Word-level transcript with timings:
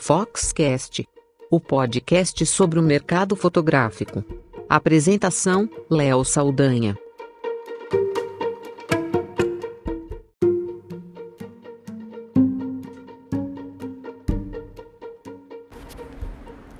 Foxcast, 0.00 1.06
o 1.50 1.60
podcast 1.60 2.46
sobre 2.46 2.78
o 2.78 2.82
mercado 2.82 3.34
fotográfico. 3.34 4.24
Apresentação: 4.68 5.68
Léo 5.90 6.24
Saldanha. 6.24 6.96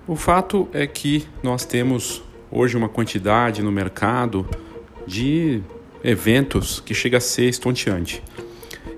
O 0.07 0.17
fato 0.17 0.69
é 0.73 0.87
que 0.87 1.27
nós 1.43 1.67
temos 1.67 2.23
hoje 2.51 2.77
uma 2.77 2.89
quantidade 2.89 3.63
no 3.63 3.73
mercado 3.73 4.49
de 5.07 5.61
eventos 6.03 6.81
que 6.81 6.95
chega 6.95 7.19
a 7.19 7.21
ser 7.21 7.49
estonteante. 7.49 8.23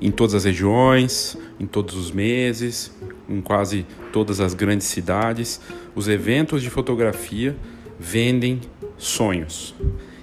Em 0.00 0.10
todas 0.10 0.34
as 0.34 0.44
regiões, 0.44 1.36
em 1.58 1.66
todos 1.66 1.96
os 1.96 2.12
meses, 2.12 2.94
em 3.28 3.40
quase 3.40 3.86
todas 4.12 4.40
as 4.40 4.54
grandes 4.54 4.86
cidades, 4.86 5.60
os 5.94 6.08
eventos 6.08 6.62
de 6.62 6.70
fotografia 6.70 7.56
vendem 7.98 8.60
sonhos. 8.96 9.74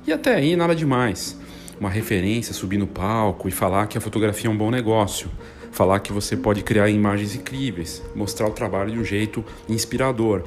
E 0.05 0.11
até 0.11 0.35
aí 0.35 0.55
nada 0.55 0.75
demais. 0.75 1.37
Uma 1.79 1.89
referência, 1.89 2.53
subir 2.53 2.77
no 2.77 2.87
palco 2.87 3.47
e 3.47 3.51
falar 3.51 3.87
que 3.87 3.97
a 3.97 4.01
fotografia 4.01 4.49
é 4.49 4.53
um 4.53 4.57
bom 4.57 4.71
negócio, 4.71 5.29
falar 5.71 5.99
que 5.99 6.11
você 6.11 6.35
pode 6.35 6.63
criar 6.63 6.89
imagens 6.89 7.35
incríveis, 7.35 8.01
mostrar 8.15 8.47
o 8.47 8.51
trabalho 8.51 8.91
de 8.91 8.99
um 8.99 9.03
jeito 9.03 9.45
inspirador 9.69 10.43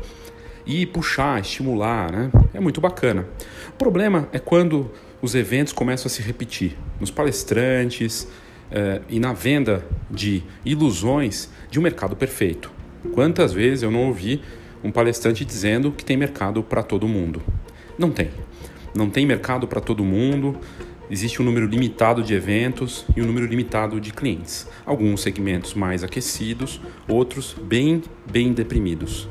e 0.67 0.85
puxar, 0.87 1.41
estimular, 1.41 2.11
né? 2.11 2.31
É 2.53 2.61
muito 2.61 2.81
bacana. 2.81 3.27
O 3.69 3.79
problema 3.79 4.29
é 4.33 4.39
quando 4.39 4.91
os 5.23 5.35
eventos 5.35 5.73
começam 5.73 6.07
a 6.07 6.11
se 6.11 6.21
repetir 6.23 6.77
nos 6.99 7.11
palestrantes, 7.11 8.27
eh, 8.71 9.01
e 9.09 9.19
na 9.19 9.33
venda 9.33 9.85
de 10.09 10.45
ilusões 10.65 11.51
de 11.71 11.79
um 11.79 11.83
mercado 11.83 12.15
perfeito. 12.15 12.71
Quantas 13.13 13.53
vezes 13.53 13.83
eu 13.83 13.91
não 13.91 14.07
ouvi 14.07 14.43
um 14.85 14.91
palestrante 14.91 15.45
dizendo 15.45 15.91
que 15.91 16.05
tem 16.05 16.17
mercado 16.17 16.63
para 16.63 16.83
todo 16.83 17.09
mundo? 17.09 17.43
Não 17.99 18.11
tem. 18.11 18.31
Não 18.95 19.09
tem 19.09 19.27
mercado 19.27 19.67
para 19.67 19.81
todo 19.81 20.05
mundo. 20.05 20.59
Existe 21.11 21.43
um 21.43 21.45
número 21.45 21.67
limitado 21.67 22.23
de 22.23 22.35
eventos 22.35 23.05
e 23.17 23.23
um 23.23 23.27
número 23.27 23.47
limitado 23.47 24.01
de 24.01 24.13
clientes. 24.13 24.67
Alguns 24.87 25.23
segmentos 25.23 25.75
mais 25.75 26.05
aquecidos, 26.05 26.81
outros 27.09 27.57
bem, 27.61 28.03
bem 28.31 28.53
deprimidos. 28.53 29.29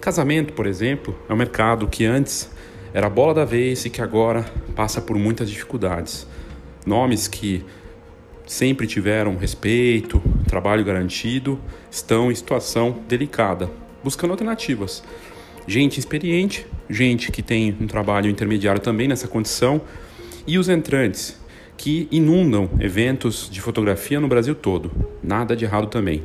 Casamento, 0.00 0.52
por 0.52 0.66
exemplo, 0.66 1.16
é 1.28 1.32
um 1.32 1.36
mercado 1.36 1.86
que 1.86 2.04
antes 2.04 2.50
era 2.92 3.06
a 3.06 3.10
bola 3.10 3.32
da 3.32 3.44
vez 3.44 3.84
e 3.84 3.90
que 3.90 4.02
agora 4.02 4.44
passa 4.74 5.00
por 5.00 5.16
muitas 5.16 5.48
dificuldades. 5.48 6.26
Nomes 6.84 7.28
que 7.28 7.64
sempre 8.46 8.86
tiveram 8.86 9.36
respeito, 9.36 10.22
trabalho 10.46 10.84
garantido, 10.84 11.58
estão 11.90 12.30
em 12.30 12.34
situação 12.34 12.98
delicada, 13.08 13.70
buscando 14.02 14.32
alternativas. 14.32 15.02
Gente 15.66 15.98
experiente, 15.98 16.66
gente 16.90 17.30
que 17.30 17.42
tem 17.42 17.76
um 17.80 17.86
trabalho 17.86 18.28
intermediário 18.28 18.80
também 18.80 19.08
nessa 19.08 19.28
condição, 19.28 19.80
e 20.46 20.58
os 20.58 20.68
entrantes, 20.68 21.40
que 21.76 22.06
inundam 22.10 22.70
eventos 22.78 23.48
de 23.50 23.60
fotografia 23.60 24.20
no 24.20 24.28
Brasil 24.28 24.54
todo. 24.54 24.90
Nada 25.22 25.56
de 25.56 25.64
errado 25.64 25.88
também. 25.88 26.22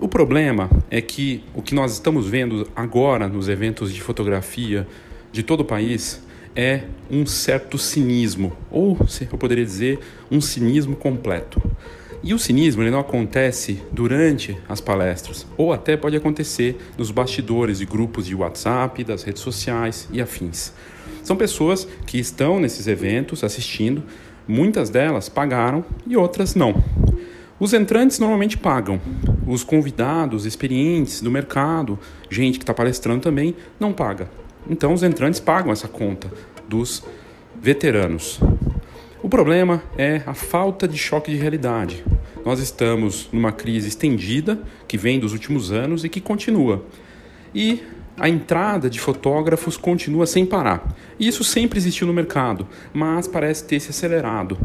O 0.00 0.06
problema 0.06 0.70
é 0.90 1.00
que 1.00 1.42
o 1.54 1.60
que 1.60 1.74
nós 1.74 1.92
estamos 1.92 2.28
vendo 2.28 2.68
agora 2.74 3.26
nos 3.26 3.48
eventos 3.48 3.92
de 3.92 4.00
fotografia 4.00 4.86
de 5.32 5.42
todo 5.42 5.60
o 5.60 5.64
país 5.64 6.22
é 6.58 6.82
um 7.08 7.24
certo 7.24 7.78
cinismo, 7.78 8.52
ou 8.68 8.98
eu 9.30 9.38
poderia 9.38 9.64
dizer 9.64 10.00
um 10.28 10.40
cinismo 10.40 10.96
completo. 10.96 11.62
E 12.20 12.34
o 12.34 12.38
cinismo 12.38 12.82
ele 12.82 12.90
não 12.90 12.98
acontece 12.98 13.80
durante 13.92 14.58
as 14.68 14.80
palestras, 14.80 15.46
ou 15.56 15.72
até 15.72 15.96
pode 15.96 16.16
acontecer 16.16 16.76
nos 16.98 17.12
bastidores 17.12 17.78
de 17.78 17.86
grupos 17.86 18.26
de 18.26 18.34
WhatsApp, 18.34 19.04
das 19.04 19.22
redes 19.22 19.40
sociais 19.40 20.08
e 20.12 20.20
afins. 20.20 20.72
São 21.22 21.36
pessoas 21.36 21.86
que 22.04 22.18
estão 22.18 22.58
nesses 22.58 22.88
eventos 22.88 23.44
assistindo, 23.44 24.02
muitas 24.48 24.90
delas 24.90 25.28
pagaram 25.28 25.84
e 26.08 26.16
outras 26.16 26.56
não. 26.56 26.82
Os 27.60 27.72
entrantes 27.72 28.18
normalmente 28.18 28.58
pagam, 28.58 29.00
os 29.46 29.62
convidados 29.62 30.44
experientes 30.44 31.20
do 31.20 31.30
mercado, 31.30 32.00
gente 32.28 32.58
que 32.58 32.64
está 32.64 32.74
palestrando 32.74 33.20
também, 33.20 33.54
não 33.78 33.92
paga. 33.92 34.28
Então 34.68 34.92
os 34.92 35.02
entrantes 35.02 35.40
pagam 35.40 35.72
essa 35.72 35.88
conta 35.88 36.30
dos 36.68 37.02
veteranos. 37.60 38.38
O 39.22 39.28
problema 39.28 39.82
é 39.96 40.22
a 40.26 40.34
falta 40.34 40.86
de 40.86 40.96
choque 40.96 41.30
de 41.30 41.36
realidade. 41.36 42.04
Nós 42.44 42.60
estamos 42.60 43.28
numa 43.32 43.50
crise 43.50 43.88
estendida 43.88 44.60
que 44.86 44.96
vem 44.96 45.18
dos 45.18 45.32
últimos 45.32 45.72
anos 45.72 46.04
e 46.04 46.08
que 46.08 46.20
continua. 46.20 46.84
E 47.54 47.82
a 48.18 48.28
entrada 48.28 48.88
de 48.88 49.00
fotógrafos 49.00 49.76
continua 49.76 50.26
sem 50.26 50.44
parar. 50.44 50.96
Isso 51.18 51.42
sempre 51.42 51.78
existiu 51.78 52.06
no 52.06 52.12
mercado, 52.12 52.66
mas 52.92 53.26
parece 53.26 53.64
ter 53.64 53.80
se 53.80 53.90
acelerado. 53.90 54.58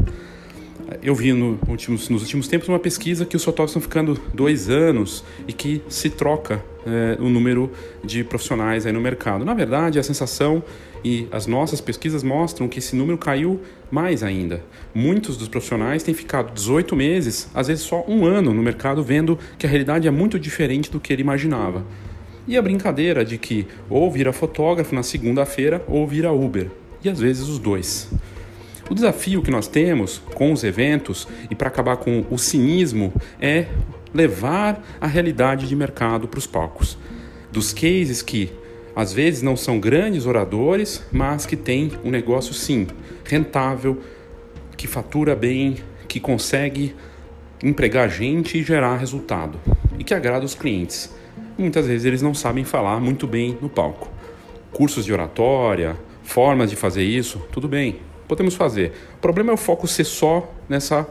Eu 1.02 1.14
vi 1.14 1.32
no 1.32 1.58
últimos, 1.68 2.08
nos 2.08 2.22
últimos 2.22 2.46
tempos 2.46 2.68
uma 2.68 2.78
pesquisa 2.78 3.24
que 3.24 3.36
os 3.36 3.44
fotógrafos 3.44 3.70
estão 3.72 3.82
ficando 3.82 4.20
dois 4.32 4.68
anos 4.68 5.24
e 5.48 5.52
que 5.52 5.82
se 5.88 6.10
troca 6.10 6.64
é, 6.86 7.16
o 7.20 7.28
número 7.28 7.70
de 8.04 8.22
profissionais 8.22 8.86
aí 8.86 8.92
no 8.92 9.00
mercado. 9.00 9.44
Na 9.44 9.54
verdade, 9.54 9.98
a 9.98 10.02
sensação 10.02 10.62
e 11.04 11.28
as 11.30 11.46
nossas 11.46 11.80
pesquisas 11.82 12.22
mostram 12.22 12.66
que 12.66 12.78
esse 12.78 12.96
número 12.96 13.18
caiu 13.18 13.60
mais 13.90 14.22
ainda. 14.22 14.64
Muitos 14.94 15.36
dos 15.36 15.48
profissionais 15.48 16.02
têm 16.02 16.14
ficado 16.14 16.54
18 16.54 16.96
meses, 16.96 17.50
às 17.54 17.68
vezes 17.68 17.84
só 17.84 18.02
um 18.08 18.24
ano 18.24 18.54
no 18.54 18.62
mercado, 18.62 19.02
vendo 19.02 19.38
que 19.58 19.66
a 19.66 19.68
realidade 19.68 20.08
é 20.08 20.10
muito 20.10 20.38
diferente 20.38 20.90
do 20.90 20.98
que 20.98 21.12
ele 21.12 21.20
imaginava. 21.20 21.84
E 22.48 22.56
a 22.56 22.62
brincadeira 22.62 23.24
de 23.24 23.36
que 23.36 23.66
ou 23.90 24.10
vira 24.10 24.32
fotógrafo 24.32 24.94
na 24.94 25.02
segunda-feira 25.02 25.84
ou 25.86 26.06
vira 26.06 26.32
Uber, 26.32 26.70
e 27.04 27.08
às 27.10 27.20
vezes 27.20 27.48
os 27.48 27.58
dois. 27.58 28.10
O 28.88 28.94
desafio 28.94 29.42
que 29.42 29.50
nós 29.50 29.66
temos 29.66 30.22
com 30.34 30.52
os 30.52 30.64
eventos 30.64 31.28
e 31.50 31.54
para 31.54 31.68
acabar 31.68 31.96
com 31.96 32.24
o 32.30 32.38
cinismo 32.38 33.12
é 33.40 33.66
levar 34.12 34.82
a 35.00 35.06
realidade 35.06 35.66
de 35.66 35.74
mercado 35.74 36.28
para 36.28 36.38
os 36.38 36.46
palcos. 36.46 36.96
Dos 37.50 37.72
cases 37.72 38.20
que 38.20 38.52
às 38.94 39.12
vezes 39.12 39.42
não 39.42 39.56
são 39.56 39.80
grandes 39.80 40.26
oradores, 40.26 41.04
mas 41.10 41.44
que 41.44 41.56
têm 41.56 41.92
um 42.04 42.10
negócio 42.10 42.54
sim 42.54 42.86
rentável, 43.24 44.00
que 44.76 44.86
fatura 44.86 45.34
bem, 45.34 45.76
que 46.06 46.20
consegue 46.20 46.94
empregar 47.62 48.08
gente 48.08 48.58
e 48.58 48.62
gerar 48.62 48.96
resultado 48.96 49.58
e 49.98 50.04
que 50.04 50.14
agrada 50.14 50.44
os 50.44 50.54
clientes. 50.54 51.12
Muitas 51.56 51.86
vezes 51.86 52.04
eles 52.04 52.22
não 52.22 52.34
sabem 52.34 52.64
falar 52.64 53.00
muito 53.00 53.26
bem 53.26 53.56
no 53.60 53.68
palco. 53.68 54.10
Cursos 54.72 55.04
de 55.04 55.12
oratória, 55.12 55.96
formas 56.22 56.70
de 56.70 56.76
fazer 56.76 57.02
isso, 57.02 57.40
tudo 57.50 57.68
bem, 57.68 58.00
podemos 58.28 58.54
fazer. 58.54 58.92
O 59.16 59.20
problema 59.20 59.50
é 59.50 59.54
o 59.54 59.56
foco 59.56 59.86
ser 59.86 60.04
só 60.04 60.52
nessa 60.68 61.06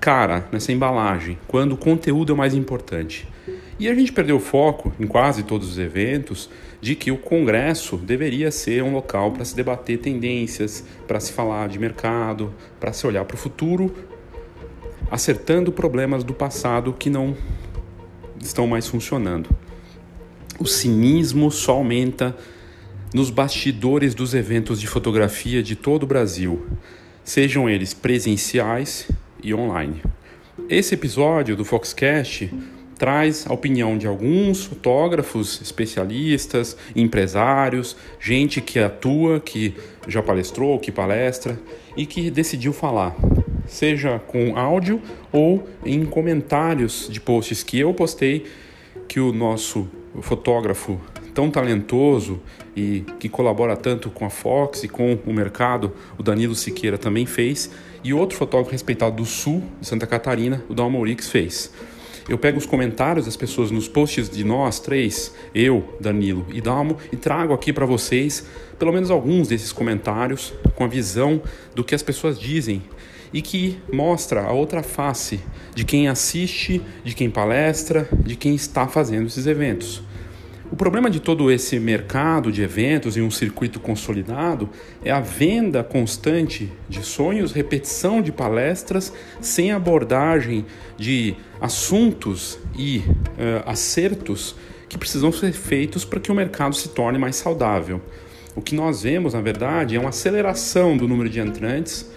cara, 0.00 0.46
nessa 0.52 0.70
embalagem, 0.70 1.38
quando 1.48 1.72
o 1.72 1.76
conteúdo 1.76 2.32
é 2.32 2.34
o 2.34 2.38
mais 2.38 2.54
importante. 2.54 3.26
E 3.78 3.88
a 3.88 3.94
gente 3.94 4.12
perdeu 4.12 4.36
o 4.36 4.40
foco 4.40 4.92
em 5.00 5.06
quase 5.06 5.42
todos 5.42 5.68
os 5.68 5.78
eventos 5.78 6.50
de 6.84 6.94
que 6.94 7.10
o 7.10 7.16
congresso 7.16 7.96
deveria 7.96 8.50
ser 8.50 8.82
um 8.82 8.92
local 8.92 9.32
para 9.32 9.42
se 9.42 9.56
debater 9.56 9.96
tendências, 10.00 10.84
para 11.08 11.18
se 11.18 11.32
falar 11.32 11.66
de 11.66 11.78
mercado, 11.78 12.52
para 12.78 12.92
se 12.92 13.06
olhar 13.06 13.24
para 13.24 13.36
o 13.36 13.38
futuro, 13.38 13.90
acertando 15.10 15.72
problemas 15.72 16.22
do 16.22 16.34
passado 16.34 16.92
que 16.92 17.08
não 17.08 17.34
estão 18.38 18.66
mais 18.66 18.86
funcionando. 18.86 19.48
O 20.58 20.66
cinismo 20.66 21.50
só 21.50 21.72
aumenta 21.72 22.36
nos 23.14 23.30
bastidores 23.30 24.14
dos 24.14 24.34
eventos 24.34 24.78
de 24.78 24.86
fotografia 24.86 25.62
de 25.62 25.74
todo 25.74 26.02
o 26.02 26.06
Brasil, 26.06 26.66
sejam 27.24 27.66
eles 27.66 27.94
presenciais 27.94 29.08
e 29.42 29.54
online. 29.54 30.02
Esse 30.68 30.92
episódio 30.92 31.56
do 31.56 31.64
Foxcast 31.64 32.52
traz 32.98 33.46
a 33.48 33.52
opinião 33.52 33.98
de 33.98 34.06
alguns 34.06 34.64
fotógrafos, 34.64 35.60
especialistas, 35.60 36.76
empresários, 36.94 37.96
gente 38.20 38.60
que 38.60 38.78
atua, 38.78 39.40
que 39.40 39.74
já 40.06 40.22
palestrou, 40.22 40.78
que 40.78 40.92
palestra 40.92 41.58
e 41.96 42.06
que 42.06 42.30
decidiu 42.30 42.72
falar, 42.72 43.14
seja 43.66 44.18
com 44.18 44.56
áudio 44.56 45.00
ou 45.32 45.68
em 45.84 46.04
comentários 46.04 47.08
de 47.10 47.20
posts 47.20 47.62
que 47.62 47.78
eu 47.78 47.92
postei 47.94 48.44
que 49.08 49.20
o 49.20 49.32
nosso 49.32 49.88
fotógrafo 50.20 51.00
tão 51.34 51.50
talentoso 51.50 52.40
e 52.76 53.04
que 53.18 53.28
colabora 53.28 53.76
tanto 53.76 54.08
com 54.08 54.24
a 54.24 54.30
Fox 54.30 54.84
e 54.84 54.88
com 54.88 55.18
o 55.26 55.32
mercado, 55.32 55.92
o 56.16 56.22
Danilo 56.22 56.54
Siqueira 56.54 56.96
também 56.96 57.26
fez, 57.26 57.70
e 58.02 58.14
outro 58.14 58.36
fotógrafo 58.36 58.70
respeitado 58.70 59.16
do 59.16 59.24
Sul, 59.24 59.62
de 59.80 59.86
Santa 59.86 60.06
Catarina, 60.06 60.62
o 60.68 60.74
Dalmo 60.74 61.00
Urix, 61.00 61.28
fez. 61.28 61.72
Eu 62.28 62.38
pego 62.38 62.56
os 62.56 62.64
comentários 62.64 63.26
das 63.26 63.36
pessoas 63.36 63.70
nos 63.70 63.86
posts 63.86 64.30
de 64.30 64.44
nós 64.44 64.80
três, 64.80 65.34
eu, 65.54 65.96
Danilo 66.00 66.46
e 66.50 66.60
Dalmo, 66.60 66.96
e 67.12 67.16
trago 67.16 67.52
aqui 67.52 67.72
para 67.72 67.84
vocês 67.84 68.46
pelo 68.78 68.92
menos 68.92 69.10
alguns 69.10 69.48
desses 69.48 69.72
comentários 69.72 70.54
com 70.74 70.84
a 70.84 70.88
visão 70.88 71.42
do 71.74 71.84
que 71.84 71.94
as 71.94 72.02
pessoas 72.02 72.38
dizem 72.40 72.82
e 73.32 73.42
que 73.42 73.78
mostra 73.92 74.42
a 74.42 74.52
outra 74.52 74.82
face 74.82 75.40
de 75.74 75.84
quem 75.84 76.08
assiste, 76.08 76.80
de 77.04 77.14
quem 77.14 77.28
palestra, 77.28 78.08
de 78.12 78.36
quem 78.36 78.54
está 78.54 78.88
fazendo 78.88 79.26
esses 79.26 79.46
eventos. 79.46 80.02
O 80.74 80.76
problema 80.76 81.08
de 81.08 81.20
todo 81.20 81.52
esse 81.52 81.78
mercado 81.78 82.50
de 82.50 82.60
eventos 82.60 83.16
e 83.16 83.20
um 83.20 83.30
circuito 83.30 83.78
consolidado 83.78 84.68
é 85.04 85.10
a 85.12 85.20
venda 85.20 85.84
constante 85.84 86.68
de 86.88 87.00
sonhos, 87.04 87.52
repetição 87.52 88.20
de 88.20 88.32
palestras, 88.32 89.12
sem 89.40 89.70
abordagem 89.70 90.66
de 90.98 91.36
assuntos 91.60 92.58
e 92.76 92.98
uh, 92.98 93.62
acertos 93.66 94.56
que 94.88 94.98
precisam 94.98 95.30
ser 95.30 95.52
feitos 95.52 96.04
para 96.04 96.18
que 96.18 96.32
o 96.32 96.34
mercado 96.34 96.74
se 96.74 96.88
torne 96.88 97.20
mais 97.20 97.36
saudável. 97.36 98.02
O 98.56 98.60
que 98.60 98.74
nós 98.74 99.04
vemos, 99.04 99.32
na 99.32 99.40
verdade, 99.40 99.94
é 99.94 100.00
uma 100.00 100.08
aceleração 100.08 100.96
do 100.96 101.06
número 101.06 101.30
de 101.30 101.38
entrantes, 101.38 102.10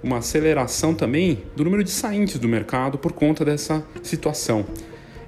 uma 0.00 0.18
aceleração 0.18 0.94
também 0.94 1.42
do 1.56 1.64
número 1.64 1.82
de 1.82 1.90
saintes 1.90 2.38
do 2.38 2.46
mercado 2.46 2.96
por 2.96 3.10
conta 3.10 3.44
dessa 3.44 3.84
situação, 4.04 4.64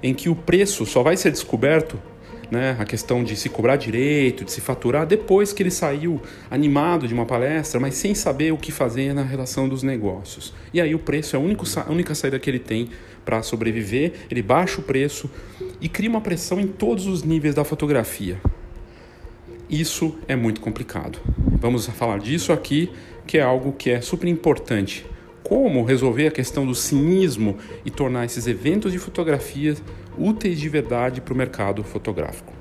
em 0.01 0.13
que 0.13 0.29
o 0.29 0.35
preço 0.37 0.85
só 0.85 1.03
vai 1.03 1.17
ser 1.17 1.31
descoberto 1.31 1.99
né, 2.51 2.75
a 2.79 2.85
questão 2.85 3.23
de 3.23 3.35
se 3.35 3.49
cobrar 3.49 3.75
direito, 3.75 4.45
de 4.45 4.51
se 4.51 4.61
faturar, 4.61 5.05
depois 5.05 5.51
que 5.53 5.61
ele 5.61 5.71
saiu 5.71 6.21
animado 6.49 7.07
de 7.07 7.13
uma 7.13 7.25
palestra, 7.25 7.79
mas 7.79 7.95
sem 7.95 8.15
saber 8.15 8.51
o 8.53 8.57
que 8.57 8.71
fazer 8.71 9.13
na 9.13 9.23
relação 9.23 9.67
dos 9.67 9.83
negócios. 9.83 10.53
E 10.73 10.79
aí 10.79 10.95
o 10.95 10.99
preço 10.99 11.35
é 11.35 11.39
a 11.39 11.41
única, 11.41 11.63
a 11.81 11.91
única 11.91 12.15
saída 12.15 12.39
que 12.39 12.49
ele 12.49 12.59
tem 12.59 12.89
para 13.25 13.41
sobreviver, 13.41 14.13
ele 14.31 14.41
baixa 14.41 14.79
o 14.79 14.83
preço 14.83 15.29
e 15.81 15.89
cria 15.89 16.09
uma 16.09 16.21
pressão 16.21 16.59
em 16.59 16.67
todos 16.67 17.05
os 17.05 17.23
níveis 17.23 17.53
da 17.53 17.63
fotografia. 17.63 18.39
Isso 19.69 20.17
é 20.27 20.35
muito 20.35 20.61
complicado. 20.61 21.19
Vamos 21.59 21.87
falar 21.87 22.19
disso 22.19 22.53
aqui, 22.53 22.89
que 23.25 23.37
é 23.37 23.41
algo 23.41 23.73
que 23.73 23.89
é 23.89 23.99
super 23.99 24.27
importante 24.27 25.05
como 25.47 25.85
resolver 25.85 26.27
a 26.27 26.31
questão 26.31 26.65
do 26.65 26.75
cinismo 26.75 27.57
e 27.85 27.89
tornar 27.89 28.25
esses 28.25 28.47
eventos 28.47 28.91
de 28.91 28.99
fotografia 28.99 29.75
úteis 30.17 30.59
de 30.59 30.67
verdade 30.69 31.21
para 31.21 31.33
o 31.33 31.37
mercado 31.37 31.83
fotográfico. 31.83 32.53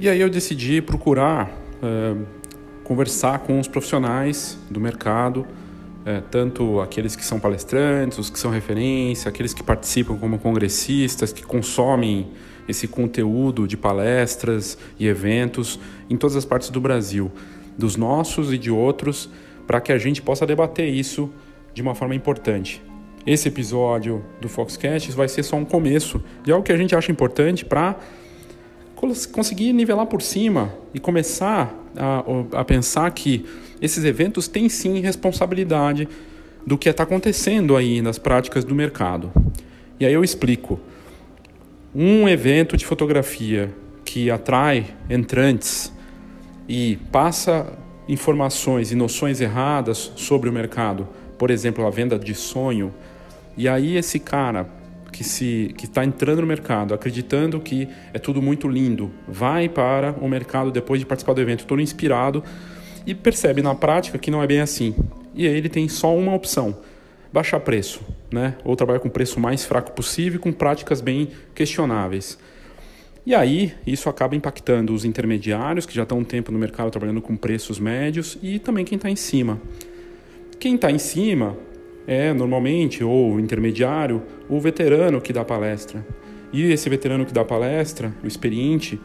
E 0.00 0.08
aí 0.08 0.20
eu 0.20 0.30
decidi 0.30 0.80
procurar 0.80 1.50
é, 1.82 2.14
conversar 2.84 3.40
com 3.40 3.58
os 3.58 3.66
profissionais 3.66 4.56
do 4.70 4.80
mercado 4.80 5.44
é, 6.08 6.22
tanto 6.30 6.80
aqueles 6.80 7.14
que 7.14 7.22
são 7.22 7.38
palestrantes, 7.38 8.16
os 8.16 8.30
que 8.30 8.38
são 8.38 8.50
referência, 8.50 9.28
aqueles 9.28 9.52
que 9.52 9.62
participam 9.62 10.16
como 10.16 10.38
congressistas, 10.38 11.34
que 11.34 11.42
consomem 11.42 12.28
esse 12.68 12.86
conteúdo 12.86 13.66
de 13.66 13.76
palestras 13.76 14.76
e 14.98 15.06
eventos 15.06 15.80
em 16.10 16.16
todas 16.16 16.36
as 16.36 16.44
partes 16.44 16.70
do 16.70 16.80
Brasil, 16.80 17.32
dos 17.76 17.96
nossos 17.96 18.52
e 18.52 18.58
de 18.58 18.70
outros, 18.70 19.30
para 19.66 19.80
que 19.80 19.90
a 19.92 19.98
gente 19.98 20.20
possa 20.20 20.46
debater 20.46 20.88
isso 20.88 21.30
de 21.72 21.82
uma 21.82 21.94
forma 21.94 22.14
importante. 22.14 22.82
Esse 23.26 23.48
episódio 23.48 24.24
do 24.40 24.48
Foxcast 24.48 25.10
vai 25.12 25.28
ser 25.28 25.42
só 25.42 25.56
um 25.56 25.64
começo 25.64 26.22
de 26.42 26.52
algo 26.52 26.64
que 26.64 26.72
a 26.72 26.76
gente 26.76 26.94
acha 26.94 27.12
importante 27.12 27.64
para 27.64 27.96
conseguir 29.32 29.72
nivelar 29.72 30.06
por 30.06 30.22
cima 30.22 30.74
e 30.92 30.98
começar 30.98 31.72
a, 31.96 32.24
a 32.60 32.64
pensar 32.64 33.10
que 33.12 33.44
esses 33.80 34.04
eventos 34.04 34.48
têm 34.48 34.68
sim 34.68 35.00
responsabilidade 35.00 36.08
do 36.66 36.76
que 36.76 36.88
está 36.88 37.04
acontecendo 37.04 37.76
aí 37.76 38.02
nas 38.02 38.18
práticas 38.18 38.64
do 38.64 38.74
mercado. 38.74 39.30
E 40.00 40.06
aí 40.06 40.12
eu 40.12 40.24
explico. 40.24 40.80
Um 42.00 42.28
evento 42.28 42.76
de 42.76 42.86
fotografia 42.86 43.74
que 44.04 44.30
atrai 44.30 44.86
entrantes 45.10 45.92
e 46.68 46.96
passa 47.10 47.76
informações 48.08 48.92
e 48.92 48.94
noções 48.94 49.40
erradas 49.40 50.12
sobre 50.14 50.48
o 50.48 50.52
mercado, 50.52 51.08
por 51.36 51.50
exemplo, 51.50 51.84
a 51.84 51.90
venda 51.90 52.16
de 52.16 52.36
sonho, 52.36 52.94
e 53.56 53.68
aí 53.68 53.96
esse 53.96 54.20
cara 54.20 54.68
que 55.10 55.24
se 55.24 55.74
que 55.76 55.86
está 55.86 56.04
entrando 56.04 56.42
no 56.42 56.46
mercado, 56.46 56.94
acreditando 56.94 57.58
que 57.58 57.88
é 58.14 58.18
tudo 58.20 58.40
muito 58.40 58.68
lindo, 58.68 59.10
vai 59.26 59.68
para 59.68 60.14
o 60.20 60.28
mercado 60.28 60.70
depois 60.70 61.00
de 61.00 61.04
participar 61.04 61.32
do 61.32 61.40
evento 61.40 61.66
todo 61.66 61.82
inspirado 61.82 62.44
e 63.04 63.12
percebe 63.12 63.60
na 63.60 63.74
prática 63.74 64.18
que 64.18 64.30
não 64.30 64.40
é 64.40 64.46
bem 64.46 64.60
assim. 64.60 64.94
E 65.34 65.48
aí 65.48 65.56
ele 65.56 65.68
tem 65.68 65.88
só 65.88 66.16
uma 66.16 66.32
opção: 66.32 66.76
baixar 67.32 67.60
preço, 67.60 68.00
né? 68.32 68.56
Ou 68.64 68.74
trabalhar 68.76 69.00
com 69.00 69.08
o 69.08 69.10
preço 69.10 69.38
mais 69.38 69.64
fraco 69.64 69.92
possível 69.92 70.40
com 70.40 70.52
práticas 70.52 71.00
bem 71.00 71.28
questionáveis. 71.54 72.38
E 73.26 73.34
aí, 73.34 73.74
isso 73.86 74.08
acaba 74.08 74.34
impactando 74.34 74.94
os 74.94 75.04
intermediários, 75.04 75.84
que 75.84 75.94
já 75.94 76.02
estão 76.02 76.18
um 76.18 76.24
tempo 76.24 76.50
no 76.50 76.58
mercado 76.58 76.90
trabalhando 76.90 77.20
com 77.20 77.36
preços 77.36 77.78
médios, 77.78 78.38
e 78.42 78.58
também 78.58 78.84
quem 78.84 78.96
está 78.96 79.10
em 79.10 79.16
cima. 79.16 79.60
Quem 80.58 80.76
está 80.76 80.90
em 80.90 80.98
cima 80.98 81.56
é, 82.06 82.32
normalmente, 82.32 83.04
ou 83.04 83.38
intermediário, 83.38 84.22
o 84.48 84.58
veterano 84.58 85.20
que 85.20 85.30
dá 85.30 85.44
palestra. 85.44 86.04
E 86.50 86.72
esse 86.72 86.88
veterano 86.88 87.26
que 87.26 87.32
dá 87.34 87.44
palestra, 87.44 88.14
o 88.24 88.26
experiente, 88.26 88.98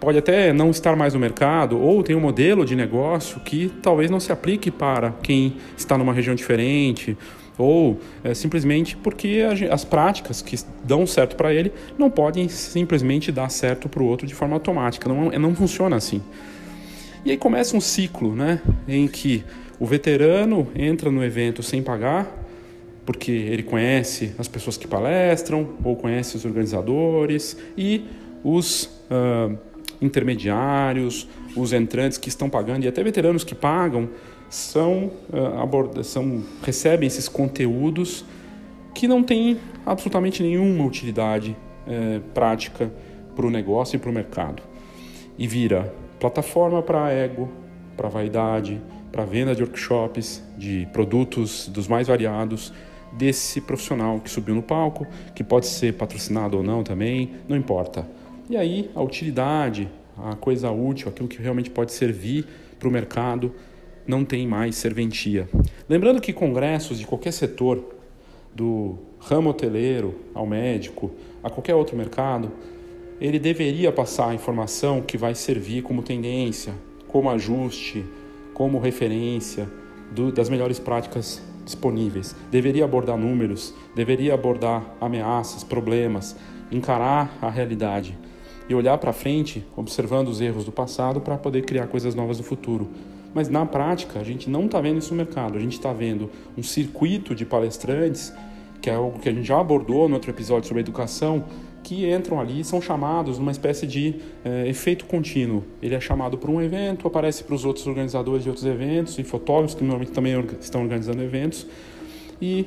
pode 0.00 0.18
até 0.18 0.52
não 0.52 0.70
estar 0.70 0.96
mais 0.96 1.14
no 1.14 1.20
mercado 1.20 1.80
ou 1.80 2.02
tem 2.02 2.16
um 2.16 2.20
modelo 2.20 2.64
de 2.64 2.74
negócio 2.74 3.38
que 3.38 3.70
talvez 3.80 4.10
não 4.10 4.18
se 4.18 4.32
aplique 4.32 4.68
para 4.68 5.12
quem 5.22 5.54
está 5.76 5.96
numa 5.96 6.12
região 6.12 6.34
diferente 6.34 7.16
ou 7.58 7.98
é, 8.24 8.34
simplesmente 8.34 8.96
porque 8.96 9.42
as 9.70 9.84
práticas 9.84 10.40
que 10.40 10.56
dão 10.84 11.06
certo 11.06 11.36
para 11.36 11.52
ele 11.52 11.72
não 11.98 12.10
podem 12.10 12.48
simplesmente 12.48 13.30
dar 13.30 13.50
certo 13.50 13.88
para 13.88 14.02
o 14.02 14.06
outro 14.06 14.26
de 14.26 14.34
forma 14.34 14.54
automática, 14.54 15.08
não, 15.08 15.30
não 15.30 15.54
funciona 15.54 15.96
assim. 15.96 16.22
E 17.24 17.30
aí 17.30 17.36
começa 17.36 17.76
um 17.76 17.80
ciclo, 17.80 18.34
né, 18.34 18.60
em 18.88 19.06
que 19.06 19.44
o 19.78 19.86
veterano 19.86 20.68
entra 20.74 21.10
no 21.10 21.24
evento 21.24 21.62
sem 21.62 21.82
pagar, 21.82 22.40
porque 23.04 23.30
ele 23.30 23.62
conhece 23.62 24.32
as 24.38 24.48
pessoas 24.48 24.76
que 24.76 24.86
palestram 24.86 25.70
ou 25.84 25.96
conhece 25.96 26.36
os 26.36 26.44
organizadores 26.44 27.56
e 27.76 28.04
os 28.44 28.84
uh, 29.10 29.56
intermediários, 30.00 31.28
os 31.56 31.72
entrantes 31.72 32.18
que 32.18 32.28
estão 32.28 32.48
pagando 32.48 32.84
e 32.84 32.88
até 32.88 33.02
veteranos 33.02 33.44
que 33.44 33.54
pagam 33.54 34.08
são, 34.52 35.10
uh, 35.32 35.62
aborda, 35.62 36.04
são 36.04 36.44
recebem 36.62 37.06
esses 37.06 37.26
conteúdos 37.26 38.22
que 38.94 39.08
não 39.08 39.22
têm 39.22 39.56
absolutamente 39.86 40.42
nenhuma 40.42 40.84
utilidade 40.84 41.56
uh, 41.86 42.20
prática 42.34 42.92
para 43.34 43.46
o 43.46 43.50
negócio 43.50 43.96
e 43.96 43.98
para 43.98 44.10
o 44.10 44.12
mercado. 44.12 44.62
E 45.38 45.46
vira 45.46 45.94
plataforma 46.20 46.82
para 46.82 47.10
ego, 47.10 47.48
para 47.96 48.10
vaidade, 48.10 48.78
para 49.10 49.24
venda 49.24 49.54
de 49.54 49.62
workshops, 49.62 50.44
de 50.58 50.86
produtos 50.92 51.66
dos 51.66 51.88
mais 51.88 52.08
variados 52.08 52.74
desse 53.10 53.58
profissional 53.58 54.20
que 54.20 54.28
subiu 54.28 54.54
no 54.54 54.62
palco, 54.62 55.06
que 55.34 55.42
pode 55.42 55.66
ser 55.66 55.94
patrocinado 55.94 56.58
ou 56.58 56.62
não 56.62 56.84
também, 56.84 57.36
não 57.48 57.56
importa. 57.56 58.06
E 58.50 58.56
aí 58.58 58.90
a 58.94 59.00
utilidade, 59.00 59.88
a 60.18 60.36
coisa 60.36 60.70
útil, 60.70 61.08
aquilo 61.08 61.26
que 61.26 61.40
realmente 61.40 61.70
pode 61.70 61.90
servir 61.92 62.46
para 62.78 62.86
o 62.86 62.90
mercado, 62.92 63.54
não 64.06 64.24
tem 64.24 64.46
mais 64.46 64.76
serventia. 64.76 65.48
Lembrando 65.88 66.20
que 66.20 66.32
congressos 66.32 66.98
de 66.98 67.06
qualquer 67.06 67.32
setor, 67.32 67.84
do 68.54 68.98
ramo 69.18 69.50
hoteleiro 69.50 70.14
ao 70.34 70.46
médico, 70.46 71.10
a 71.42 71.48
qualquer 71.48 71.74
outro 71.74 71.96
mercado, 71.96 72.52
ele 73.20 73.38
deveria 73.38 73.90
passar 73.92 74.30
a 74.30 74.34
informação 74.34 75.00
que 75.00 75.16
vai 75.16 75.34
servir 75.34 75.82
como 75.82 76.02
tendência, 76.02 76.74
como 77.08 77.30
ajuste, 77.30 78.04
como 78.52 78.78
referência 78.78 79.68
do, 80.10 80.30
das 80.30 80.48
melhores 80.48 80.78
práticas 80.78 81.40
disponíveis. 81.64 82.34
Deveria 82.50 82.84
abordar 82.84 83.16
números, 83.16 83.74
deveria 83.94 84.34
abordar 84.34 84.84
ameaças, 85.00 85.62
problemas, 85.62 86.36
encarar 86.70 87.38
a 87.40 87.48
realidade 87.48 88.18
e 88.68 88.74
olhar 88.74 88.98
para 88.98 89.12
frente, 89.12 89.64
observando 89.76 90.28
os 90.28 90.40
erros 90.40 90.64
do 90.64 90.72
passado 90.72 91.20
para 91.20 91.36
poder 91.36 91.62
criar 91.62 91.86
coisas 91.86 92.14
novas 92.14 92.38
no 92.38 92.44
futuro. 92.44 92.88
Mas 93.34 93.48
na 93.48 93.64
prática, 93.64 94.20
a 94.20 94.24
gente 94.24 94.48
não 94.50 94.66
está 94.66 94.80
vendo 94.80 94.98
isso 94.98 95.10
no 95.10 95.16
mercado. 95.16 95.56
A 95.56 95.60
gente 95.60 95.72
está 95.72 95.92
vendo 95.92 96.30
um 96.56 96.62
circuito 96.62 97.34
de 97.34 97.44
palestrantes, 97.44 98.32
que 98.80 98.90
é 98.90 98.94
algo 98.94 99.18
que 99.18 99.28
a 99.28 99.32
gente 99.32 99.46
já 99.46 99.60
abordou 99.60 100.08
no 100.08 100.14
outro 100.14 100.30
episódio 100.30 100.68
sobre 100.68 100.80
educação, 100.80 101.44
que 101.82 102.10
entram 102.10 102.40
ali 102.40 102.60
e 102.60 102.64
são 102.64 102.80
chamados 102.80 103.38
numa 103.38 103.50
espécie 103.50 103.86
de 103.86 104.16
é, 104.44 104.68
efeito 104.68 105.04
contínuo. 105.04 105.64
Ele 105.82 105.94
é 105.94 106.00
chamado 106.00 106.38
para 106.38 106.50
um 106.50 106.60
evento, 106.60 107.06
aparece 107.06 107.42
para 107.44 107.54
os 107.54 107.64
outros 107.64 107.86
organizadores 107.86 108.44
de 108.44 108.48
outros 108.48 108.66
eventos 108.66 109.18
e 109.18 109.24
fotógrafos 109.24 109.74
que 109.74 109.82
normalmente 109.82 110.12
também 110.12 110.38
estão 110.60 110.82
organizando 110.82 111.22
eventos 111.22 111.66
e 112.40 112.66